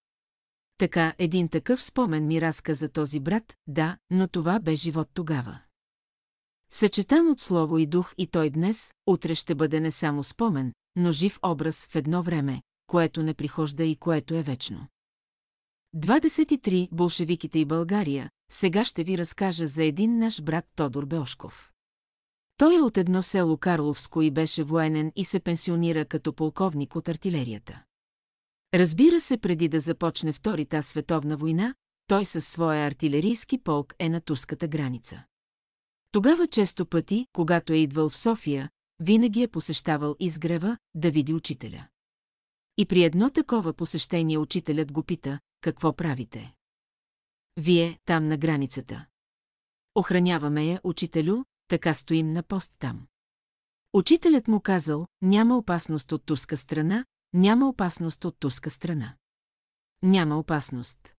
Така 0.78 1.14
един 1.18 1.50
такъв 1.50 1.84
спомен 1.84 2.28
ми 2.28 2.42
разказа 2.42 2.90
този 2.90 3.20
брат, 3.20 3.56
да, 3.68 3.98
но 4.10 4.28
това 4.28 4.60
бе 4.60 4.76
живот 4.76 5.10
тогава. 5.14 5.60
Съчетан 6.70 7.28
от 7.28 7.40
слово 7.40 7.78
и 7.78 7.88
дух 7.88 8.14
и 8.18 8.28
той 8.28 8.50
днес, 8.50 8.94
утре 9.08 9.36
ще 9.36 9.56
бъде 9.56 9.80
не 9.80 9.92
само 9.92 10.24
спомен, 10.24 10.74
но 10.96 11.12
жив 11.12 11.40
образ 11.44 11.88
в 11.88 11.96
едно 11.96 12.24
време, 12.24 12.62
което 12.88 13.24
не 13.24 13.34
прихожда 13.34 13.84
и 13.84 13.96
което 13.96 14.36
е 14.36 14.42
вечно. 14.42 14.88
23. 15.96 16.90
Болшевиките 16.92 17.60
и 17.60 17.66
България, 17.66 18.30
сега 18.52 18.86
ще 18.86 19.04
ви 19.04 19.18
разкажа 19.18 19.68
за 19.68 19.84
един 19.84 20.18
наш 20.18 20.42
брат 20.42 20.66
Тодор 20.76 21.06
Беошков. 21.06 21.72
Той 22.60 22.76
е 22.78 22.82
от 22.82 22.98
едно 22.98 23.24
село 23.24 23.58
Карловско 23.58 24.22
и 24.22 24.32
беше 24.32 24.64
военен 24.64 25.12
и 25.16 25.26
се 25.26 25.40
пенсионира 25.40 26.06
като 26.06 26.34
полковник 26.34 26.96
от 26.96 27.10
артилерията. 27.10 27.84
Разбира 28.74 29.22
се, 29.22 29.38
преди 29.38 29.68
да 29.68 29.80
започне 29.80 30.34
Втората 30.34 30.84
световна 30.84 31.38
война, 31.38 31.76
той 32.08 32.26
със 32.26 32.48
своя 32.48 32.88
артилерийски 32.88 33.58
полк 33.58 33.96
е 34.00 34.10
на 34.10 34.22
турската 34.22 34.68
граница. 34.68 35.24
Тогава 36.12 36.48
често 36.48 36.86
пъти, 36.86 37.28
когато 37.34 37.74
е 37.74 37.78
идвал 37.78 38.10
в 38.10 38.18
София, 38.18 38.70
винаги 39.00 39.44
е 39.44 39.48
посещавал 39.48 40.16
изгрева, 40.20 40.78
да 40.96 41.12
види 41.12 41.34
учителя. 41.34 41.88
И 42.78 42.86
при 42.86 43.04
едно 43.04 43.30
такова 43.30 43.74
посещение 43.74 44.38
учителят 44.38 44.92
го 44.92 45.04
пита, 45.04 45.40
какво 45.62 45.94
правите? 45.94 46.54
Вие, 47.58 48.00
там 48.06 48.28
на 48.28 48.38
границата. 48.38 49.06
Охраняваме 49.96 50.66
я, 50.66 50.80
учителю, 50.84 51.44
така 51.70 51.94
стоим 51.94 52.34
на 52.34 52.44
пост 52.44 52.76
там. 52.80 53.08
Учителят 53.94 54.48
му 54.48 54.62
казал, 54.62 55.08
няма 55.22 55.58
опасност 55.58 56.12
от 56.12 56.26
турска 56.26 56.58
страна, 56.58 57.06
няма 57.34 57.70
опасност 57.70 58.26
от 58.26 58.40
турска 58.40 58.70
страна. 58.70 59.16
Няма 60.02 60.40
опасност. 60.40 61.16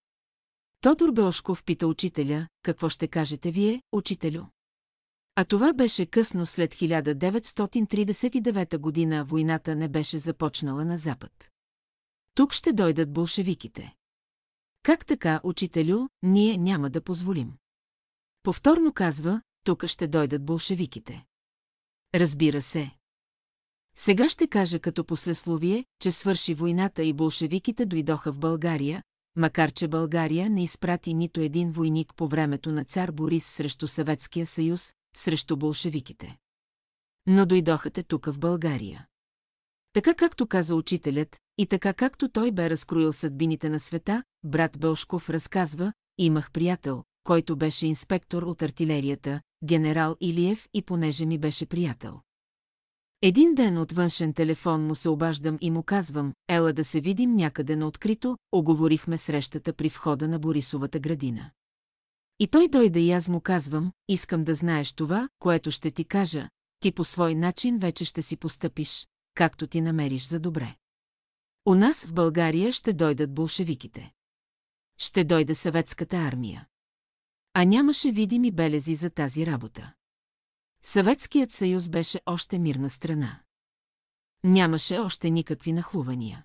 Тодор 0.81 1.12
Белшков 1.12 1.65
пита 1.65 1.87
учителя, 1.87 2.49
какво 2.62 2.89
ще 2.89 3.09
кажете 3.09 3.51
вие, 3.51 3.83
учителю? 3.93 4.45
А 5.35 5.45
това 5.45 5.73
беше 5.73 6.07
късно 6.07 6.47
след 6.47 6.75
1939 6.75 8.79
година, 8.79 9.25
войната 9.25 9.77
не 9.77 9.89
беше 9.89 10.19
започнала 10.19 10.85
на 10.85 10.97
Запад. 10.97 11.51
Тук 12.35 12.53
ще 12.53 12.73
дойдат 12.73 13.12
болшевиките. 13.12 13.95
Как 14.83 15.07
така, 15.07 15.41
учителю, 15.45 16.09
ние 16.23 16.59
няма 16.59 16.91
да 16.91 17.01
позволим? 17.01 17.53
Повторно 18.43 18.93
казва, 18.93 19.43
тук 19.64 19.86
ще 19.86 20.08
дойдат 20.08 20.44
болшевиките. 20.44 21.24
Разбира 22.14 22.62
се. 22.62 22.90
Сега 23.97 24.28
ще 24.28 24.47
кажа 24.47 24.80
като 24.80 25.05
послесловие, 25.05 25.84
че 26.00 26.12
свърши 26.12 26.55
войната 26.55 27.02
и 27.02 27.12
болшевиките 27.12 27.86
дойдоха 27.86 28.32
в 28.32 28.39
България, 28.39 29.02
макар 29.36 29.72
че 29.72 29.89
България 29.89 30.50
не 30.50 30.62
изпрати 30.62 31.14
нито 31.14 31.40
един 31.40 31.72
войник 31.72 32.14
по 32.16 32.28
времето 32.28 32.72
на 32.72 32.84
цар 32.84 33.10
Борис 33.10 33.47
срещу 33.47 33.89
Съветския 33.89 34.47
съюз, 34.47 34.94
срещу 35.16 35.56
болшевиките. 35.56 36.36
Но 37.26 37.47
дойдоха 37.47 37.90
те 37.90 38.02
тук 38.02 38.26
в 38.26 38.39
България. 38.39 39.06
Така 39.92 40.14
както 40.14 40.47
каза 40.47 40.74
учителят, 40.74 41.36
и 41.58 41.66
така 41.66 41.94
както 41.94 42.28
той 42.28 42.52
бе 42.52 42.70
разкроил 42.70 43.12
съдбините 43.12 43.68
на 43.68 43.80
света, 43.80 44.24
брат 44.44 44.78
Белшков 44.78 45.30
разказва, 45.30 45.92
имах 46.18 46.52
приятел, 46.52 47.05
който 47.31 47.57
беше 47.57 47.86
инспектор 47.86 48.42
от 48.42 48.62
артилерията, 48.62 49.41
генерал 49.65 50.17
Илиев 50.20 50.68
и 50.75 50.83
понеже 50.83 51.26
ми 51.26 51.39
беше 51.39 51.67
приятел. 51.67 52.20
Един 53.23 53.55
ден 53.55 53.78
от 53.78 53.92
външен 53.92 54.34
телефон 54.34 54.86
му 54.86 54.94
се 54.94 55.09
обаждам 55.09 55.59
и 55.60 55.70
му 55.70 55.83
казвам, 55.83 56.34
ела 56.49 56.73
да 56.73 56.84
се 56.84 57.00
видим 57.00 57.34
някъде 57.34 57.76
на 57.76 57.86
открито, 57.86 58.39
оговорихме 58.52 59.18
срещата 59.18 59.73
при 59.73 59.89
входа 59.89 60.28
на 60.28 60.39
Борисовата 60.39 61.00
градина. 61.00 61.50
И 62.39 62.49
той 62.49 62.68
дойде 62.68 63.00
и 63.00 63.12
аз 63.12 63.28
му 63.28 63.41
казвам, 63.41 63.92
искам 64.09 64.44
да 64.44 64.55
знаеш 64.55 64.92
това, 64.92 65.28
което 65.39 65.70
ще 65.70 65.91
ти 65.91 66.05
кажа, 66.05 66.49
ти 66.81 66.92
по 66.92 67.05
свой 67.05 67.34
начин 67.34 67.78
вече 67.78 68.05
ще 68.05 68.23
си 68.23 68.36
постъпиш, 68.36 69.09
както 69.34 69.67
ти 69.67 69.81
намериш 69.81 70.26
за 70.26 70.41
добре. 70.41 70.75
У 71.67 71.75
нас 71.75 72.05
в 72.05 72.12
България 72.12 72.73
ще 72.73 72.92
дойдат 72.92 73.34
болшевиките. 73.34 74.12
Ще 74.99 75.25
дойде 75.25 75.55
съветската 75.55 76.17
армия. 76.17 76.67
А 77.55 77.65
нямаше 77.65 78.12
видими 78.12 78.51
белези 78.51 78.95
за 78.95 79.11
тази 79.11 79.47
работа. 79.47 79.93
Съветският 80.83 81.53
съюз 81.53 81.89
беше 81.89 82.20
още 82.27 82.59
мирна 82.59 82.91
страна. 82.91 83.41
Нямаше 84.45 84.99
още 84.99 85.31
никакви 85.31 85.73
нахлувания. 85.73 86.45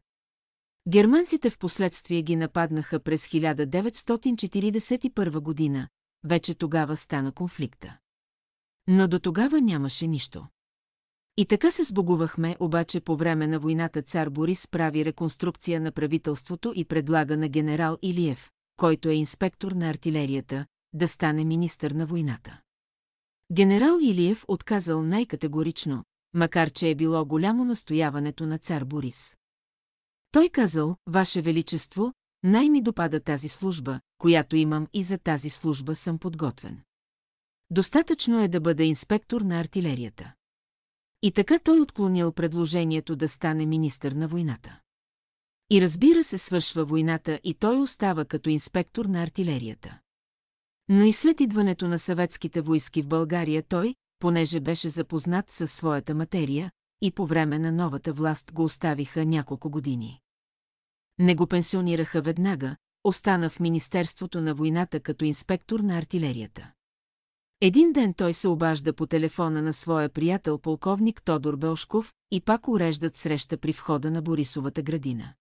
Германците 0.88 1.50
в 1.50 1.60
последствие 1.60 2.22
ги 2.22 2.36
нападнаха 2.36 3.00
през 3.00 3.28
1941 3.28 5.40
година, 5.40 5.88
вече 6.24 6.54
тогава 6.54 6.98
стана 6.98 7.32
конфликта. 7.32 7.98
Но 8.88 9.08
до 9.08 9.20
тогава 9.20 9.62
нямаше 9.62 10.08
нищо. 10.08 10.48
И 11.38 11.46
така 11.46 11.72
се 11.72 11.84
сбогувахме, 11.84 12.56
обаче 12.60 13.02
по 13.02 13.18
време 13.18 13.48
на 13.48 13.60
войната 13.60 14.02
цар 14.02 14.30
Борис 14.30 14.68
прави 14.68 15.06
реконструкция 15.06 15.82
на 15.82 15.92
правителството 15.92 16.74
и 16.76 16.86
предлага 16.86 17.38
на 17.38 17.48
генерал 17.48 17.98
Илиев, 18.02 18.52
който 18.78 19.10
е 19.10 19.14
инспектор 19.14 19.72
на 19.72 19.90
артилерията, 19.90 20.66
да 20.96 21.08
стане 21.08 21.46
министър 21.46 21.92
на 21.92 22.06
войната. 22.06 22.62
Генерал 23.52 24.00
Илиев 24.02 24.46
отказал 24.48 25.04
най-категорично, 25.04 26.04
макар 26.34 26.70
че 26.70 26.90
е 26.90 26.96
било 26.96 27.26
голямо 27.26 27.66
настояването 27.66 28.46
на 28.46 28.58
цар 28.58 28.84
Борис. 28.84 29.38
Той 30.32 30.50
казал, 30.50 30.96
Ваше 31.08 31.42
Величество, 31.42 32.14
най-ми 32.44 32.82
допада 32.82 33.20
тази 33.20 33.50
служба, 33.50 34.00
която 34.18 34.56
имам 34.56 34.88
и 34.94 35.04
за 35.04 35.18
тази 35.18 35.50
служба 35.50 35.96
съм 35.96 36.20
подготвен. 36.20 36.82
Достатъчно 37.70 38.40
е 38.40 38.48
да 38.48 38.62
бъда 38.62 38.84
инспектор 38.84 39.42
на 39.42 39.60
артилерията. 39.60 40.34
И 41.22 41.32
така 41.32 41.60
той 41.60 41.80
отклонил 41.80 42.32
предложението 42.32 43.16
да 43.16 43.30
стане 43.30 43.66
министър 43.66 44.12
на 44.12 44.28
войната. 44.28 44.80
И 45.70 45.82
разбира 45.82 46.24
се 46.24 46.38
свършва 46.38 46.86
войната 46.86 47.40
и 47.44 47.54
той 47.54 47.78
остава 47.78 48.26
като 48.26 48.50
инспектор 48.50 49.06
на 49.06 49.24
артилерията. 49.24 50.00
Но 50.90 51.04
и 51.04 51.14
след 51.14 51.42
идването 51.42 51.88
на 51.88 52.00
съветските 52.00 52.62
войски 52.62 53.02
в 53.02 53.08
България 53.08 53.64
той, 53.70 53.96
понеже 54.20 54.60
беше 54.60 54.90
запознат 54.90 55.52
със 55.52 55.72
своята 55.72 56.16
материя, 56.16 56.72
и 57.02 57.12
по 57.12 57.26
време 57.26 57.60
на 57.60 57.72
новата 57.72 58.14
власт 58.14 58.52
го 58.54 58.64
оставиха 58.64 59.26
няколко 59.26 59.70
години. 59.70 60.20
Не 61.20 61.36
го 61.36 61.48
пенсионираха 61.48 62.22
веднага, 62.22 62.76
остана 63.04 63.50
в 63.50 63.60
Министерството 63.60 64.42
на 64.42 64.54
войната 64.54 65.00
като 65.00 65.26
инспектор 65.26 65.80
на 65.80 65.98
артилерията. 65.98 66.72
Един 67.62 67.94
ден 67.94 68.14
той 68.14 68.34
се 68.34 68.48
обажда 68.48 68.94
по 68.94 69.08
телефона 69.08 69.62
на 69.62 69.74
своя 69.74 70.10
приятел 70.10 70.60
полковник 70.60 71.24
Тодор 71.24 71.56
Белшков 71.56 72.14
и 72.32 72.42
пак 72.42 72.68
уреждат 72.68 73.16
среща 73.16 73.58
при 73.58 73.72
входа 73.72 74.12
на 74.12 74.22
Борисовата 74.22 74.82
градина. 74.82 75.34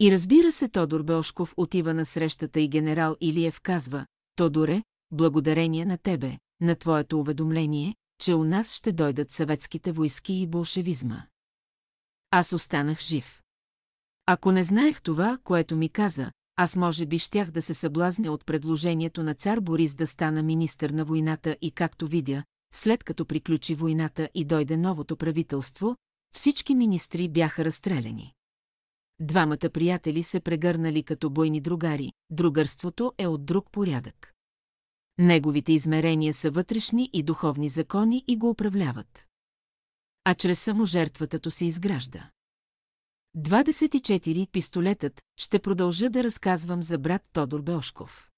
И 0.00 0.12
разбира 0.12 0.52
се, 0.52 0.68
Тодор 0.68 1.02
Белшков 1.02 1.54
отива 1.56 1.94
на 1.94 2.06
срещата 2.06 2.60
и 2.60 2.68
генерал 2.68 3.16
Илиев 3.20 3.60
казва, 3.60 4.06
Тодоре, 4.36 4.82
благодарение 5.10 5.84
на 5.84 5.98
тебе, 5.98 6.38
на 6.60 6.76
твоето 6.76 7.20
уведомление, 7.20 7.94
че 8.18 8.34
у 8.34 8.44
нас 8.44 8.74
ще 8.74 8.92
дойдат 8.92 9.30
съветските 9.30 9.92
войски 9.92 10.34
и 10.34 10.46
болшевизма. 10.46 11.22
Аз 12.30 12.52
останах 12.52 13.00
жив. 13.00 13.42
Ако 14.26 14.52
не 14.52 14.64
знаех 14.64 15.02
това, 15.02 15.38
което 15.44 15.76
ми 15.76 15.88
каза, 15.88 16.32
аз 16.56 16.76
може 16.76 17.06
би 17.06 17.18
щях 17.18 17.50
да 17.50 17.62
се 17.62 17.74
съблазня 17.74 18.32
от 18.32 18.46
предложението 18.46 19.22
на 19.22 19.34
цар 19.34 19.60
Борис 19.60 19.94
да 19.94 20.06
стана 20.06 20.42
министър 20.42 20.90
на 20.90 21.04
войната 21.04 21.56
и 21.60 21.70
както 21.70 22.06
видя, 22.06 22.44
след 22.74 23.04
като 23.04 23.26
приключи 23.26 23.74
войната 23.74 24.28
и 24.34 24.44
дойде 24.44 24.76
новото 24.76 25.16
правителство, 25.16 25.96
всички 26.34 26.74
министри 26.74 27.28
бяха 27.28 27.64
разстреляни. 27.64 28.32
Двамата 29.24 29.70
приятели 29.72 30.22
се 30.22 30.40
прегърнали 30.40 31.02
като 31.02 31.30
бойни 31.30 31.60
другари, 31.60 32.12
другърството 32.30 33.12
е 33.18 33.26
от 33.26 33.46
друг 33.46 33.70
порядък. 33.72 34.32
Неговите 35.18 35.72
измерения 35.72 36.34
са 36.34 36.50
вътрешни 36.50 37.10
и 37.12 37.22
духовни 37.22 37.68
закони 37.68 38.24
и 38.28 38.36
го 38.36 38.50
управляват. 38.50 39.26
А 40.24 40.34
чрез 40.34 40.62
саможертвата 40.62 41.50
се 41.50 41.64
изгражда. 41.64 42.30
24 43.36 44.50
пистолетът 44.50 45.22
ще 45.36 45.58
продължа 45.58 46.10
да 46.10 46.24
разказвам 46.24 46.82
за 46.82 46.98
брат 46.98 47.22
Тодор 47.32 47.62
Белшков. 47.62 48.30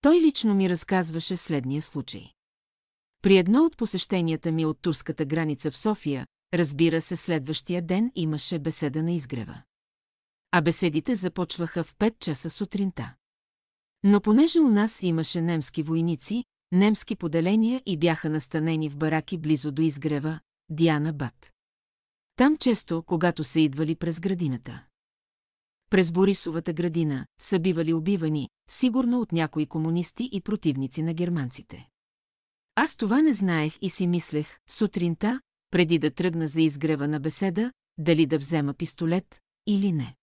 Той 0.00 0.20
лично 0.20 0.54
ми 0.54 0.68
разказваше 0.68 1.36
следния 1.36 1.82
случай. 1.82 2.26
При 3.22 3.36
едно 3.36 3.64
от 3.64 3.76
посещенията 3.76 4.52
ми 4.52 4.66
от 4.66 4.78
турската 4.82 5.24
граница 5.24 5.70
в 5.70 5.76
София, 5.76 6.26
разбира 6.54 7.00
се 7.00 7.16
следващия 7.16 7.82
ден 7.82 8.12
имаше 8.14 8.58
беседа 8.58 9.02
на 9.02 9.12
изгрева. 9.12 9.62
А 10.50 10.60
беседите 10.60 11.14
започваха 11.14 11.84
в 11.84 11.96
5 11.96 12.18
часа 12.18 12.50
сутринта. 12.50 13.14
Но 14.02 14.20
понеже 14.20 14.60
у 14.60 14.68
нас 14.68 15.02
имаше 15.02 15.40
немски 15.40 15.82
войници, 15.82 16.44
немски 16.72 17.16
поделения 17.16 17.82
и 17.86 17.96
бяха 17.96 18.30
настанени 18.30 18.88
в 18.88 18.96
бараки 18.96 19.38
близо 19.38 19.72
до 19.72 19.82
изгрева, 19.82 20.40
Диана 20.70 21.12
Бат. 21.12 21.52
Там 22.36 22.56
често, 22.56 23.02
когато 23.02 23.44
са 23.44 23.60
идвали 23.60 23.94
през 23.94 24.20
градината. 24.20 24.84
През 25.90 26.12
Борисовата 26.12 26.72
градина 26.72 27.26
са 27.40 27.58
бивали 27.58 27.92
убивани, 27.92 28.48
сигурно 28.70 29.20
от 29.20 29.32
някои 29.32 29.66
комунисти 29.66 30.28
и 30.32 30.40
противници 30.40 31.02
на 31.02 31.14
германците. 31.14 31.88
Аз 32.74 32.96
това 32.96 33.22
не 33.22 33.34
знаех 33.34 33.78
и 33.82 33.90
си 33.90 34.06
мислех, 34.06 34.58
сутринта, 34.68 35.40
преди 35.70 35.98
да 35.98 36.10
тръгна 36.10 36.48
за 36.48 36.60
изгрева 36.60 37.08
на 37.08 37.20
беседа, 37.20 37.72
дали 37.98 38.26
да 38.26 38.38
взема 38.38 38.74
пистолет 38.74 39.40
или 39.66 39.92
не. 39.92 40.16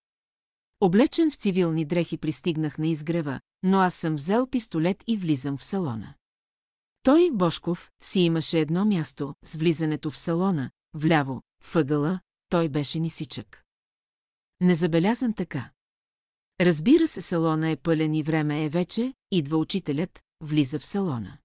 Облечен 0.86 1.32
в 1.32 1.36
цивилни 1.36 1.86
дрехи 1.86 2.18
пристигнах 2.18 2.78
на 2.78 2.88
изгрева, 2.88 3.40
но 3.64 3.80
аз 3.80 3.96
съм 3.96 4.16
взел 4.16 4.48
пистолет 4.48 5.04
и 5.08 5.18
влизам 5.18 5.58
в 5.58 5.64
салона. 5.64 6.14
Той, 7.04 7.30
Бошков, 7.34 7.92
си 8.04 8.20
имаше 8.20 8.60
едно 8.60 8.86
място 8.86 9.36
с 9.44 9.56
влизането 9.56 10.12
в 10.12 10.18
салона, 10.18 10.72
вляво, 10.94 11.42
въгъла, 11.74 12.20
той 12.50 12.70
беше 12.70 13.00
нисичък. 13.00 13.64
Незабелязан 14.62 15.34
така. 15.34 15.72
Разбира 16.62 17.08
се, 17.08 17.22
салона 17.22 17.70
е 17.70 17.76
пълен 17.76 18.14
и 18.14 18.24
време 18.24 18.66
е 18.66 18.70
вече, 18.70 19.14
идва 19.32 19.58
учителят, 19.58 20.22
влиза 20.42 20.80
в 20.80 20.86
салона. 20.86 21.38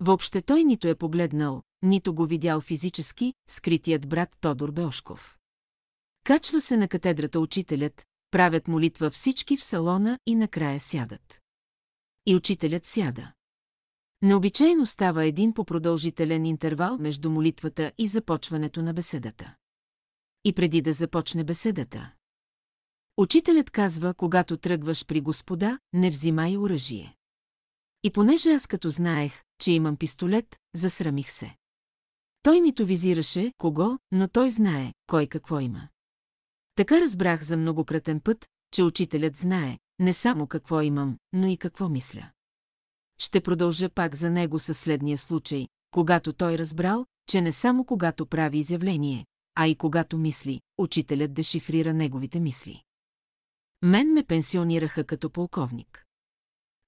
Въобще 0.00 0.42
той 0.42 0.64
нито 0.64 0.88
е 0.88 0.94
погледнал, 0.94 1.62
нито 1.82 2.14
го 2.14 2.26
видял 2.26 2.60
физически, 2.60 3.34
скритият 3.48 4.08
брат 4.08 4.36
Тодор 4.40 4.70
Беошков. 4.70 5.38
Качва 6.24 6.60
се 6.60 6.76
на 6.76 6.88
катедрата 6.88 7.40
учителят, 7.40 8.07
правят 8.30 8.68
молитва 8.68 9.10
всички 9.10 9.56
в 9.56 9.62
салона 9.62 10.18
и 10.26 10.34
накрая 10.34 10.80
сядат. 10.80 11.40
И 12.26 12.36
учителят 12.36 12.86
сяда. 12.86 13.32
Необичайно 14.22 14.86
става 14.86 15.24
един 15.24 15.54
по-продължителен 15.54 16.44
интервал 16.44 16.98
между 16.98 17.30
молитвата 17.30 17.92
и 17.98 18.08
започването 18.08 18.82
на 18.82 18.94
беседата. 18.94 19.54
И 20.44 20.52
преди 20.52 20.82
да 20.82 20.92
започне 20.92 21.44
беседата. 21.44 22.12
Учителят 23.16 23.70
казва, 23.70 24.14
когато 24.14 24.56
тръгваш 24.56 25.06
при 25.06 25.20
господа, 25.20 25.78
не 25.92 26.10
взимай 26.10 26.56
оръжие. 26.56 27.16
И 28.02 28.10
понеже 28.10 28.50
аз 28.50 28.66
като 28.66 28.90
знаех, 28.90 29.42
че 29.60 29.72
имам 29.72 29.96
пистолет, 29.96 30.56
засрамих 30.74 31.30
се. 31.30 31.56
Той 32.42 32.60
нито 32.60 32.86
визираше 32.86 33.52
кого, 33.58 33.98
но 34.12 34.28
той 34.28 34.50
знае 34.50 34.94
кой 35.06 35.26
какво 35.26 35.60
има. 35.60 35.88
Така 36.78 37.00
разбрах 37.00 37.42
за 37.42 37.56
многократен 37.56 38.20
път, 38.20 38.46
че 38.72 38.82
учителят 38.82 39.36
знае 39.36 39.78
не 39.98 40.12
само 40.12 40.46
какво 40.46 40.80
имам, 40.80 41.18
но 41.32 41.46
и 41.46 41.56
какво 41.56 41.88
мисля. 41.88 42.30
Ще 43.18 43.40
продължа 43.40 43.90
пак 43.90 44.14
за 44.14 44.30
него 44.30 44.58
със 44.58 44.78
следния 44.78 45.18
случай, 45.18 45.68
когато 45.90 46.32
той 46.32 46.58
разбрал, 46.58 47.06
че 47.28 47.40
не 47.40 47.52
само 47.52 47.84
когато 47.84 48.26
прави 48.26 48.58
изявление, 48.58 49.26
а 49.54 49.66
и 49.66 49.76
когато 49.76 50.18
мисли, 50.18 50.60
учителят 50.78 51.34
дешифрира 51.34 51.94
неговите 51.94 52.40
мисли. 52.40 52.82
Мен 53.82 54.12
ме 54.12 54.24
пенсионираха 54.24 55.04
като 55.04 55.30
полковник. 55.30 56.06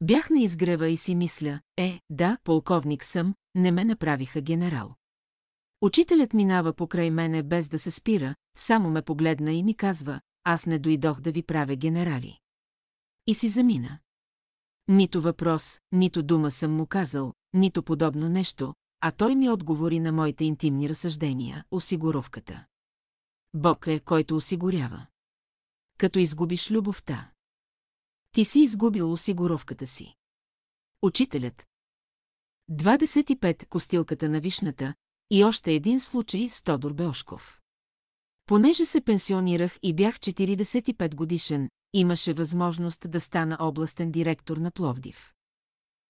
Бях 0.02 0.30
на 0.30 0.42
изгрева 0.42 0.88
и 0.88 0.96
си 0.96 1.14
мисля, 1.14 1.60
е, 1.76 2.00
да, 2.10 2.38
полковник 2.44 3.04
съм, 3.04 3.34
не 3.54 3.72
ме 3.72 3.84
направиха 3.84 4.40
генерал. 4.40 4.94
Учителят 5.80 6.34
минава 6.34 6.72
покрай 6.72 7.10
мене 7.10 7.42
без 7.42 7.68
да 7.68 7.78
се 7.78 7.90
спира, 7.90 8.34
само 8.56 8.90
ме 8.90 9.02
погледна 9.02 9.52
и 9.52 9.62
ми 9.62 9.74
казва, 9.74 10.20
аз 10.44 10.66
не 10.66 10.78
дойдох 10.78 11.20
да 11.20 11.32
ви 11.32 11.42
правя 11.42 11.76
генерали. 11.76 12.38
И 13.26 13.34
си 13.34 13.48
замина. 13.48 13.98
Нито 14.88 15.22
въпрос, 15.22 15.80
нито 15.92 16.22
дума 16.22 16.50
съм 16.50 16.72
му 16.72 16.86
казал, 16.86 17.34
нито 17.52 17.82
подобно 17.82 18.28
нещо, 18.28 18.74
а 19.00 19.10
той 19.10 19.36
ми 19.36 19.50
отговори 19.50 20.00
на 20.00 20.12
моите 20.12 20.44
интимни 20.44 20.88
разсъждения– 20.88 21.64
осигуровката. 21.70 22.66
Бог 23.54 23.86
е, 23.86 24.00
който 24.00 24.36
осигурява. 24.36 25.06
Като 25.98 26.18
изгубиш 26.18 26.70
любовта. 26.70 27.30
Ти 28.32 28.44
си 28.44 28.60
изгубил 28.60 29.12
осигуровката 29.12 29.86
си. 29.86 30.14
Учителят. 31.02 31.66
25. 32.70 33.68
Костилката 33.68 34.28
на 34.28 34.40
вишната 34.40 34.94
и 35.30 35.44
още 35.44 35.72
един 35.72 36.00
случай 36.00 36.48
с 36.48 36.62
Тодор 36.62 36.92
Беошков. 36.92 37.60
Понеже 38.46 38.84
се 38.84 39.00
пенсионирах 39.00 39.78
и 39.82 39.94
бях 39.94 40.18
45 40.18 41.14
годишен, 41.14 41.70
имаше 41.92 42.32
възможност 42.32 43.10
да 43.10 43.20
стана 43.20 43.56
областен 43.60 44.12
директор 44.12 44.56
на 44.56 44.70
Пловдив. 44.70 45.32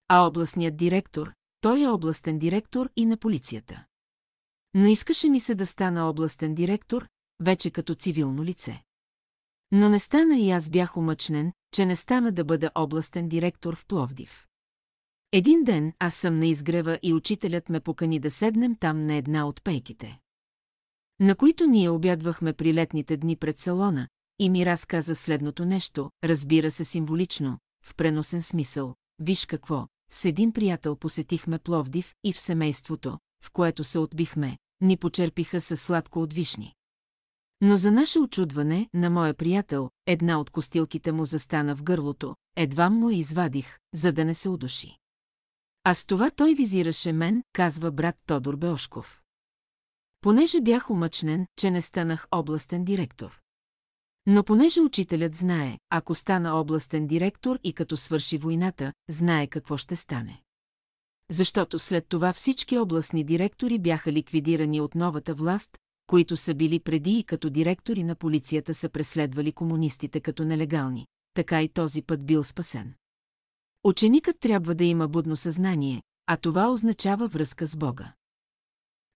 А 0.08 0.26
областният 0.26 0.76
директор, 0.76 1.32
той 1.60 1.82
е 1.82 1.88
областен 1.88 2.38
директор 2.38 2.90
и 2.96 3.06
на 3.06 3.16
полицията. 3.16 3.84
Но 4.74 4.86
искаше 4.86 5.28
ми 5.28 5.40
се 5.40 5.54
да 5.54 5.66
стана 5.66 6.08
областен 6.08 6.54
директор, 6.54 7.08
вече 7.40 7.70
като 7.70 7.94
цивилно 7.94 8.44
лице. 8.44 8.82
Но 9.72 9.88
не 9.88 9.98
стана 9.98 10.38
и 10.38 10.50
аз 10.50 10.68
бях 10.68 10.96
умъчнен, 10.96 11.52
че 11.74 11.86
не 11.86 11.96
стана 11.96 12.32
да 12.32 12.44
бъда 12.44 12.70
областен 12.74 13.28
директор 13.28 13.76
в 13.76 13.86
Пловдив. 13.86 14.46
Един 15.32 15.64
ден 15.64 15.92
аз 15.98 16.14
съм 16.14 16.38
на 16.38 16.46
изгрева 16.46 16.98
и 17.02 17.14
учителят 17.14 17.68
ме 17.68 17.80
покани 17.80 18.20
да 18.20 18.30
седнем 18.30 18.76
там 18.76 19.06
на 19.06 19.14
една 19.14 19.46
от 19.46 19.64
пейките. 19.64 20.20
На 21.20 21.34
които 21.34 21.66
ние 21.66 21.90
обядвахме 21.90 22.52
при 22.52 22.74
летните 22.74 23.16
дни 23.16 23.36
пред 23.36 23.58
салона, 23.58 24.08
и 24.38 24.50
ми 24.50 24.66
разказа 24.66 25.16
следното 25.16 25.64
нещо, 25.64 26.10
разбира 26.24 26.70
се 26.70 26.84
символично, 26.84 27.58
в 27.84 27.96
преносен 27.96 28.42
смисъл. 28.42 28.94
Виж 29.18 29.46
какво, 29.46 29.86
с 30.10 30.24
един 30.24 30.52
приятел 30.52 30.96
посетихме 30.96 31.58
Пловдив 31.58 32.14
и 32.24 32.32
в 32.32 32.38
семейството, 32.38 33.18
в 33.44 33.50
което 33.50 33.84
се 33.84 33.98
отбихме, 33.98 34.58
ни 34.80 34.96
почерпиха 34.96 35.60
със 35.60 35.82
сладко 35.82 36.22
от 36.22 36.32
вишни. 36.32 36.74
Но 37.60 37.76
за 37.76 37.92
наше 37.92 38.18
очудване, 38.18 38.88
на 38.94 39.10
моя 39.10 39.34
приятел, 39.34 39.90
една 40.06 40.40
от 40.40 40.50
костилките 40.50 41.12
му 41.12 41.24
застана 41.24 41.76
в 41.76 41.82
гърлото, 41.82 42.36
едва 42.56 42.90
му 42.90 43.10
я 43.10 43.16
извадих, 43.18 43.78
за 43.94 44.12
да 44.12 44.24
не 44.24 44.34
се 44.34 44.48
удуши. 44.48 44.96
А 45.84 45.94
с 45.94 46.06
това 46.06 46.30
той 46.30 46.54
визираше 46.54 47.12
мен, 47.12 47.42
казва 47.52 47.90
брат 47.90 48.16
Тодор 48.26 48.56
Беошков. 48.56 49.22
Понеже 50.20 50.60
бях 50.60 50.90
умъчнен, 50.90 51.46
че 51.56 51.70
не 51.70 51.82
станах 51.82 52.28
областен 52.30 52.84
директор. 52.84 53.40
Но 54.26 54.44
понеже 54.44 54.80
учителят 54.80 55.36
знае, 55.36 55.78
ако 55.90 56.14
стана 56.14 56.54
областен 56.54 57.06
директор 57.06 57.58
и 57.64 57.72
като 57.72 57.96
свърши 57.96 58.38
войната, 58.38 58.92
знае 59.08 59.46
какво 59.46 59.76
ще 59.76 59.96
стане. 59.96 60.42
Защото 61.30 61.78
след 61.78 62.08
това 62.08 62.32
всички 62.32 62.78
областни 62.78 63.24
директори 63.24 63.78
бяха 63.78 64.12
ликвидирани 64.12 64.80
от 64.80 64.94
новата 64.94 65.34
власт, 65.34 65.78
които 66.06 66.36
са 66.36 66.54
били 66.54 66.80
преди 66.80 67.18
и 67.18 67.24
като 67.24 67.50
директори 67.50 68.04
на 68.04 68.14
полицията 68.14 68.74
са 68.74 68.88
преследвали 68.88 69.52
комунистите 69.52 70.20
като 70.20 70.44
нелегални, 70.44 71.06
така 71.34 71.62
и 71.62 71.68
този 71.68 72.02
път 72.02 72.26
бил 72.26 72.44
спасен. 72.44 72.94
Ученикът 73.84 74.40
трябва 74.40 74.74
да 74.74 74.84
има 74.84 75.08
будно 75.08 75.36
съзнание, 75.36 76.02
а 76.26 76.36
това 76.36 76.70
означава 76.70 77.28
връзка 77.28 77.66
с 77.66 77.76
Бога. 77.76 78.12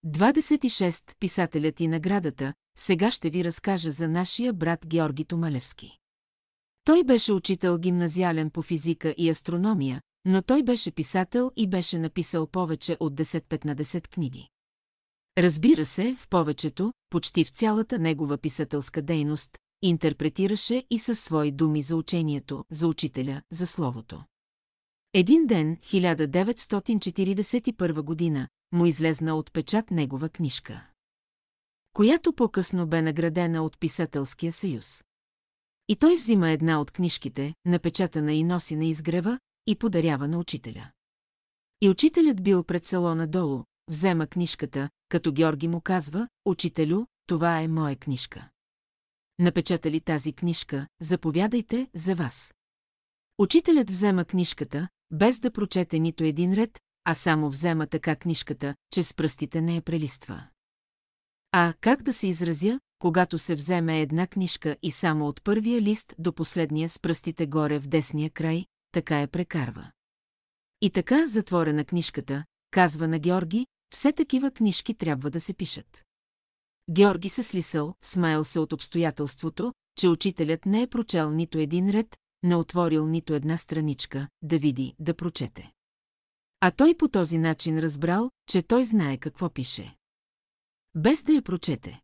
26. 0.05 1.15
Писателят 1.19 1.79
и 1.79 1.87
наградата, 1.87 2.53
сега 2.77 3.11
ще 3.11 3.29
ви 3.29 3.43
разкажа 3.43 3.91
за 3.91 4.07
нашия 4.07 4.53
брат 4.53 4.87
Георги 4.87 5.25
Томалевски. 5.25 5.97
Той 6.83 7.03
беше 7.03 7.33
учител 7.33 7.77
гимназиален 7.77 8.49
по 8.49 8.61
физика 8.61 9.15
и 9.17 9.29
астрономия, 9.29 10.01
но 10.25 10.41
той 10.41 10.63
беше 10.63 10.91
писател 10.91 11.51
и 11.55 11.69
беше 11.69 11.99
написал 11.99 12.47
повече 12.47 12.97
от 12.99 13.13
10-15 13.13 14.07
книги. 14.07 14.49
Разбира 15.37 15.85
се, 15.85 16.15
в 16.15 16.29
повечето, 16.29 16.93
почти 17.09 17.43
в 17.43 17.49
цялата 17.49 17.99
негова 17.99 18.37
писателска 18.37 19.01
дейност, 19.01 19.57
интерпретираше 19.81 20.83
и 20.89 20.99
със 20.99 21.19
свои 21.19 21.51
думи 21.51 21.81
за 21.81 21.95
учението, 21.95 22.65
за 22.71 22.87
учителя, 22.87 23.41
за 23.51 23.67
словото. 23.67 24.23
Един 25.17 25.47
ден, 25.47 25.77
1941 25.77 28.01
година, 28.01 28.47
му 28.71 28.85
излезна 28.85 29.35
от 29.35 29.53
печат 29.53 29.91
негова 29.91 30.29
книжка, 30.29 30.87
която 31.93 32.33
по-късно 32.33 32.87
бе 32.87 33.01
наградена 33.01 33.63
от 33.63 33.79
Писателския 33.79 34.53
съюз. 34.53 35.03
И 35.87 35.95
той 35.95 36.15
взима 36.15 36.49
една 36.49 36.81
от 36.81 36.91
книжките, 36.91 37.55
напечатана 37.65 38.33
и 38.33 38.43
носи 38.43 38.75
на 38.75 38.85
изгрева, 38.85 39.39
и 39.67 39.75
подарява 39.75 40.27
на 40.27 40.39
учителя. 40.39 40.91
И 41.81 41.89
учителят 41.89 42.43
бил 42.43 42.63
пред 42.63 42.85
салона 42.85 43.27
долу, 43.27 43.63
взема 43.87 44.27
книжката, 44.27 44.89
като 45.09 45.31
Георги 45.31 45.67
му 45.67 45.81
казва, 45.81 46.27
учителю, 46.45 47.05
това 47.27 47.61
е 47.61 47.67
моя 47.67 47.95
книжка. 47.95 48.49
Напечатали 49.39 50.01
тази 50.01 50.33
книжка, 50.33 50.87
заповядайте 51.01 51.87
за 51.93 52.15
вас. 52.15 52.53
Учителят 53.37 53.89
взема 53.89 54.25
книжката, 54.25 54.87
без 55.11 55.39
да 55.39 55.51
прочете 55.51 55.99
нито 55.99 56.23
един 56.23 56.53
ред, 56.53 56.79
а 57.03 57.15
само 57.15 57.49
взема 57.49 57.87
така 57.87 58.15
книжката, 58.15 58.75
че 58.91 59.03
с 59.03 59.13
пръстите 59.13 59.61
не 59.61 59.75
я 59.75 59.81
прелиства. 59.81 60.43
А 61.51 61.73
как 61.81 62.03
да 62.03 62.13
се 62.13 62.27
изразя, 62.27 62.79
когато 62.99 63.37
се 63.37 63.55
вземе 63.55 64.01
една 64.01 64.27
книжка 64.27 64.77
и 64.81 64.91
само 64.91 65.27
от 65.27 65.43
първия 65.43 65.81
лист 65.81 66.15
до 66.19 66.33
последния 66.33 66.89
с 66.89 66.99
пръстите 66.99 67.47
горе 67.47 67.79
в 67.79 67.87
десния 67.87 68.29
край, 68.29 68.65
така 68.91 69.19
я 69.19 69.27
прекарва. 69.27 69.91
И 70.81 70.89
така 70.89 71.27
затворена 71.27 71.85
книжката, 71.85 72.45
казва 72.71 73.07
на 73.07 73.19
Георги, 73.19 73.67
все 73.89 74.11
такива 74.11 74.51
книжки 74.51 74.93
трябва 74.93 75.31
да 75.31 75.41
се 75.41 75.53
пишат. 75.53 76.03
Георги 76.91 77.29
се 77.29 77.43
слисал, 77.43 77.93
смаял 78.01 78.43
се 78.43 78.59
от 78.59 78.73
обстоятелството, 78.73 79.73
че 79.97 80.09
учителят 80.09 80.65
не 80.65 80.81
е 80.81 80.87
прочел 80.87 81.31
нито 81.31 81.57
един 81.57 81.89
ред, 81.89 82.17
не 82.45 82.55
отворил 82.55 83.07
нито 83.07 83.33
една 83.33 83.57
страничка, 83.57 84.27
да 84.41 84.59
види, 84.59 84.95
да 84.99 85.15
прочете. 85.15 85.71
А 86.59 86.71
той 86.71 86.95
по 86.97 87.07
този 87.07 87.37
начин 87.37 87.79
разбрал, 87.79 88.31
че 88.47 88.61
той 88.61 88.85
знае 88.85 89.17
какво 89.17 89.49
пише. 89.49 89.95
Без 90.95 91.23
да 91.23 91.33
я 91.33 91.41
прочете. 91.41 92.01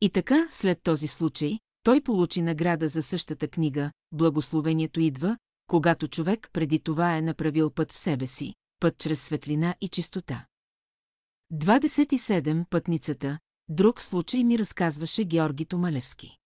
И 0.00 0.10
така, 0.10 0.46
след 0.50 0.82
този 0.82 1.08
случай, 1.08 1.58
той 1.82 2.00
получи 2.00 2.42
награда 2.42 2.88
за 2.88 3.02
същата 3.02 3.48
книга 3.48 3.92
«Благословението 4.12 5.00
идва», 5.00 5.38
когато 5.66 6.08
човек 6.08 6.50
преди 6.52 6.80
това 6.80 7.16
е 7.16 7.22
направил 7.22 7.70
път 7.70 7.92
в 7.92 7.96
себе 7.96 8.26
си, 8.26 8.54
път 8.80 8.98
чрез 8.98 9.22
светлина 9.24 9.74
и 9.80 9.88
чистота. 9.88 10.46
27. 11.52 12.68
Пътницата. 12.70 13.38
Друг 13.68 14.00
случай 14.00 14.44
ми 14.44 14.58
разказваше 14.58 15.24
Георги 15.24 15.66
Томалевски. 15.66 16.36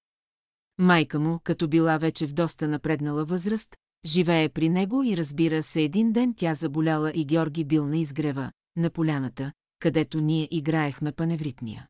Майка 0.78 1.20
му, 1.20 1.40
като 1.44 1.68
била 1.68 1.98
вече 1.98 2.26
в 2.26 2.32
доста 2.32 2.68
напреднала 2.68 3.24
възраст, 3.24 3.76
живее 4.04 4.48
при 4.48 4.68
него 4.68 5.02
и 5.02 5.16
разбира 5.16 5.62
се 5.62 5.82
един 5.82 6.12
ден 6.12 6.34
тя 6.36 6.54
заболяла 6.54 7.10
и 7.14 7.24
Георги 7.24 7.64
бил 7.64 7.86
на 7.86 7.98
изгрева, 7.98 8.52
на 8.76 8.90
поляната, 8.90 9.52
където 9.78 10.20
ние 10.20 10.48
играехме 10.50 11.12
паневритмия. 11.12 11.88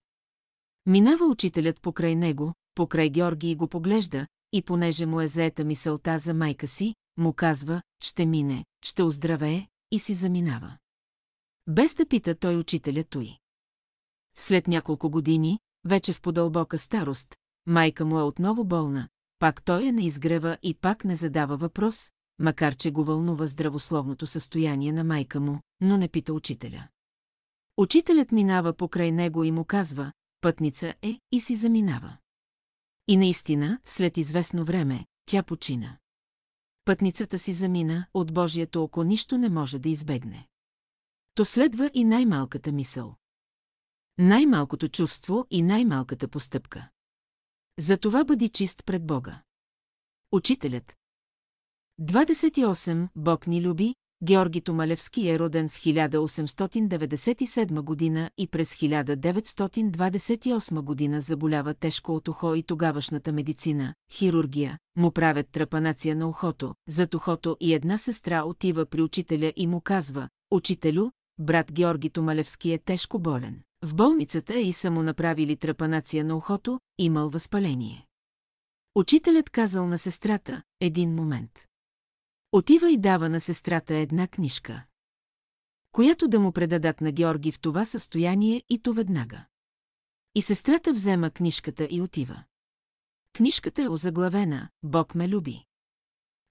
Минава 0.87 1.27
учителят 1.27 1.81
покрай 1.81 2.17
него, 2.17 2.55
покрай 2.75 3.11
Георги 3.11 3.51
и 3.51 3.57
го 3.57 3.69
поглежда, 3.69 4.27
и 4.53 4.63
понеже 4.63 5.07
му 5.07 5.21
е 5.21 5.29
заета 5.29 5.65
мисълта 5.65 6.19
за 6.19 6.35
майка 6.35 6.67
си, 6.67 6.95
му 7.17 7.33
казва, 7.33 7.83
ще 8.03 8.27
мине, 8.27 8.65
ще 8.83 9.03
оздравее, 9.03 9.67
и 9.91 9.99
си 9.99 10.15
заминава. 10.15 10.77
Без 11.67 11.95
да 11.95 12.07
пита 12.07 12.35
той 12.35 12.57
учителя 12.57 13.05
той. 13.05 13.39
След 14.37 14.69
няколко 14.69 15.11
години, 15.11 15.59
вече 15.85 16.13
в 16.13 16.23
подълбока 16.23 16.79
старост, 16.79 17.37
майка 17.67 18.05
му 18.05 18.19
е 18.19 18.23
отново 18.23 18.65
болна, 18.65 19.09
пак 19.39 19.63
той 19.63 19.87
е 19.87 19.93
на 19.93 20.03
изгрева 20.03 20.59
и 20.63 20.75
пак 20.75 21.05
не 21.05 21.17
задава 21.17 21.57
въпрос, 21.57 22.11
макар 22.39 22.77
че 22.77 22.91
го 22.91 23.05
вълнува 23.05 23.47
здравословното 23.47 24.27
състояние 24.27 24.93
на 24.93 25.05
майка 25.05 25.41
му, 25.41 25.61
но 25.81 25.97
не 25.97 26.09
пита 26.09 26.35
учителя. 26.35 26.89
Учителят 27.77 28.33
минава 28.33 28.73
покрай 28.73 29.13
него 29.13 29.45
и 29.45 29.53
му 29.53 29.65
казва, 29.65 30.13
пътница 30.41 30.95
е 31.03 31.21
и 31.33 31.41
си 31.41 31.57
заминава. 31.57 32.17
И 33.09 33.17
наистина, 33.17 33.79
след 33.85 34.17
известно 34.17 34.65
време, 34.65 35.07
тя 35.27 35.43
почина. 35.43 35.99
Пътницата 36.85 37.39
си 37.39 37.53
замина, 37.53 38.07
от 38.15 38.35
Божието 38.35 38.83
око 38.83 39.03
нищо 39.03 39.39
не 39.39 39.49
може 39.49 39.79
да 39.79 39.89
избегне. 39.89 40.49
То 41.35 41.45
следва 41.45 41.91
и 41.95 42.05
най-малката 42.05 42.73
мисъл. 42.73 43.17
Най-малкото 44.19 44.89
чувство 44.89 45.47
и 45.51 45.63
най-малката 45.63 46.29
постъпка. 46.29 46.89
Затова 47.81 48.25
бъди 48.25 48.49
чист 48.49 48.83
пред 48.87 49.07
Бога. 49.07 49.43
Учителят. 50.33 50.97
28. 52.01 53.09
Бог 53.17 53.47
ни 53.47 53.63
люби, 53.63 53.95
Георги 54.23 54.61
Томалевски 54.61 55.31
е 55.31 55.39
роден 55.39 55.69
в 55.69 55.81
1897 55.81 57.83
година 57.83 58.31
и 58.39 58.47
през 58.47 58.75
1928 58.75 60.83
година 60.83 61.21
заболява 61.21 61.75
тежко 61.75 62.17
от 62.17 62.29
ухо 62.29 62.55
и 62.55 62.63
тогавашната 62.63 63.33
медицина, 63.33 63.95
хирургия, 64.13 64.79
му 64.97 65.13
правят 65.13 65.49
трапанация 65.53 66.17
на 66.17 66.29
ухото, 66.29 66.75
зад 66.89 67.15
ухото 67.15 67.57
и 67.61 67.75
една 67.75 67.99
сестра 67.99 68.45
отива 68.45 68.87
при 68.87 69.03
учителя 69.03 69.53
и 69.57 69.67
му 69.67 69.81
казва, 69.81 70.29
«Учителю, 70.51 71.11
брат 71.39 71.73
Георги 71.73 72.11
Томалевски 72.11 72.73
е 72.73 72.79
тежко 72.79 73.19
болен. 73.19 73.63
В 73.83 73.95
болницата 73.95 74.59
и 74.59 74.73
са 74.73 74.91
му 74.91 75.03
направили 75.03 75.57
трапанация 75.57 76.25
на 76.25 76.37
ухото, 76.37 76.81
имал 76.99 77.31
възпаление». 77.31 78.07
Учителят 78.95 79.51
казал 79.51 79.87
на 79.87 79.99
сестрата, 79.99 80.63
един 80.81 81.15
момент. 81.15 81.67
Отива 82.53 82.91
и 82.91 82.99
дава 82.99 83.29
на 83.29 83.41
сестрата 83.41 83.95
една 83.95 84.29
книжка, 84.29 84.85
която 85.93 86.29
да 86.29 86.41
му 86.41 86.53
предадат 86.53 87.01
на 87.01 87.13
Георги 87.13 87.53
в 87.53 87.61
това 87.61 87.85
състояние 87.85 88.63
и 88.69 88.79
то 88.79 88.93
веднага. 88.93 89.45
И 90.35 90.43
сестрата 90.43 90.93
взема 90.93 91.31
книжката 91.31 91.89
и 91.91 92.01
отива. 92.01 92.45
Книжката 93.33 93.83
е 93.83 93.89
озаглавена 93.89 94.69
«Бог 94.83 95.15
ме 95.15 95.29
люби». 95.29 95.65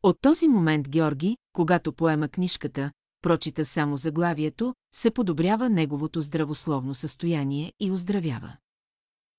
От 0.03 0.22
този 0.22 0.48
момент 0.48 0.90
Георги, 0.90 1.38
когато 1.53 1.93
поема 1.93 2.30
книжката, 2.30 2.91
прочита 3.22 3.65
само 3.65 3.98
заглавието, 3.98 4.75
се 4.93 5.11
подобрява 5.11 5.69
неговото 5.69 6.22
здравословно 6.22 6.95
състояние 6.95 7.73
и 7.80 7.91
оздравява. 7.91 8.57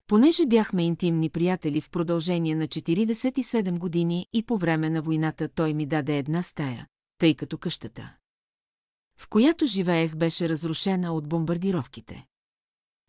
Понеже 0.07 0.47
бяхме 0.47 0.86
интимни 0.86 1.31
приятели 1.31 1.81
в 1.81 1.91
продължение 1.91 2.55
на 2.55 2.68
47 2.68 3.78
години 3.78 4.26
и 4.33 4.42
по 4.42 4.59
време 4.59 4.91
на 4.91 5.02
войната 5.02 5.49
той 5.49 5.75
ми 5.75 5.86
даде 5.86 6.18
една 6.18 6.42
стая, 6.42 6.86
тъй 7.18 7.34
като 7.34 7.59
къщата, 7.59 8.15
в 9.20 9.28
която 9.28 9.67
живеех 9.67 10.17
беше 10.17 10.49
разрушена 10.49 11.12
от 11.12 11.28
бомбардировките. 11.28 12.26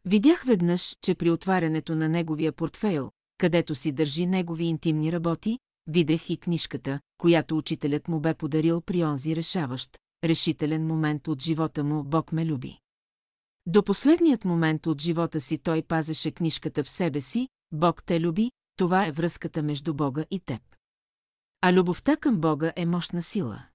Видях 0.06 0.43
веднъж, 0.43 0.95
че 1.01 1.16
при 1.16 1.32
отварянето 1.32 1.95
на 1.95 2.09
неговия 2.09 2.51
портфейл, 2.51 3.11
където 3.38 3.75
си 3.75 3.91
държи 3.91 4.25
негови 4.25 4.64
интимни 4.64 5.11
работи, 5.11 5.59
видях 5.88 6.30
и 6.30 6.38
книжката, 6.38 7.00
която 7.17 7.58
учителят 7.58 8.08
му 8.08 8.19
бе 8.19 8.33
подарил 8.33 8.82
при 8.82 9.03
онзи 9.03 9.35
решаващ, 9.35 10.00
решителен 10.24 10.88
момент 10.88 11.27
от 11.27 11.41
живота 11.41 11.83
му 11.83 12.03
«Бог 12.03 12.32
ме 12.32 12.45
люби». 12.45 12.80
До 13.66 13.83
последният 13.83 14.45
момент 14.45 14.88
от 14.88 15.01
живота 15.01 15.41
си 15.41 15.58
той 15.58 15.83
пазеше 15.83 16.32
книжката 16.32 16.83
в 16.83 16.90
себе 16.90 17.22
си, 17.22 17.50
Бог 17.72 18.03
те 18.03 18.22
люби, 18.22 18.51
това 18.75 19.06
е 19.06 19.11
връзката 19.11 19.64
между 19.64 19.93
Бога 19.93 20.25
и 20.32 20.40
теб. 20.40 20.61
А 21.61 21.74
любовта 21.74 22.17
към 22.17 22.41
Бога 22.41 22.74
е 22.75 22.85
мощна 22.85 23.24
сила, 23.24 23.66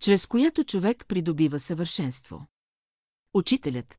чрез 0.00 0.26
която 0.26 0.64
човек 0.64 1.04
придобива 1.08 1.60
съвършенство. 1.60 2.46
Учителят, 3.34 3.98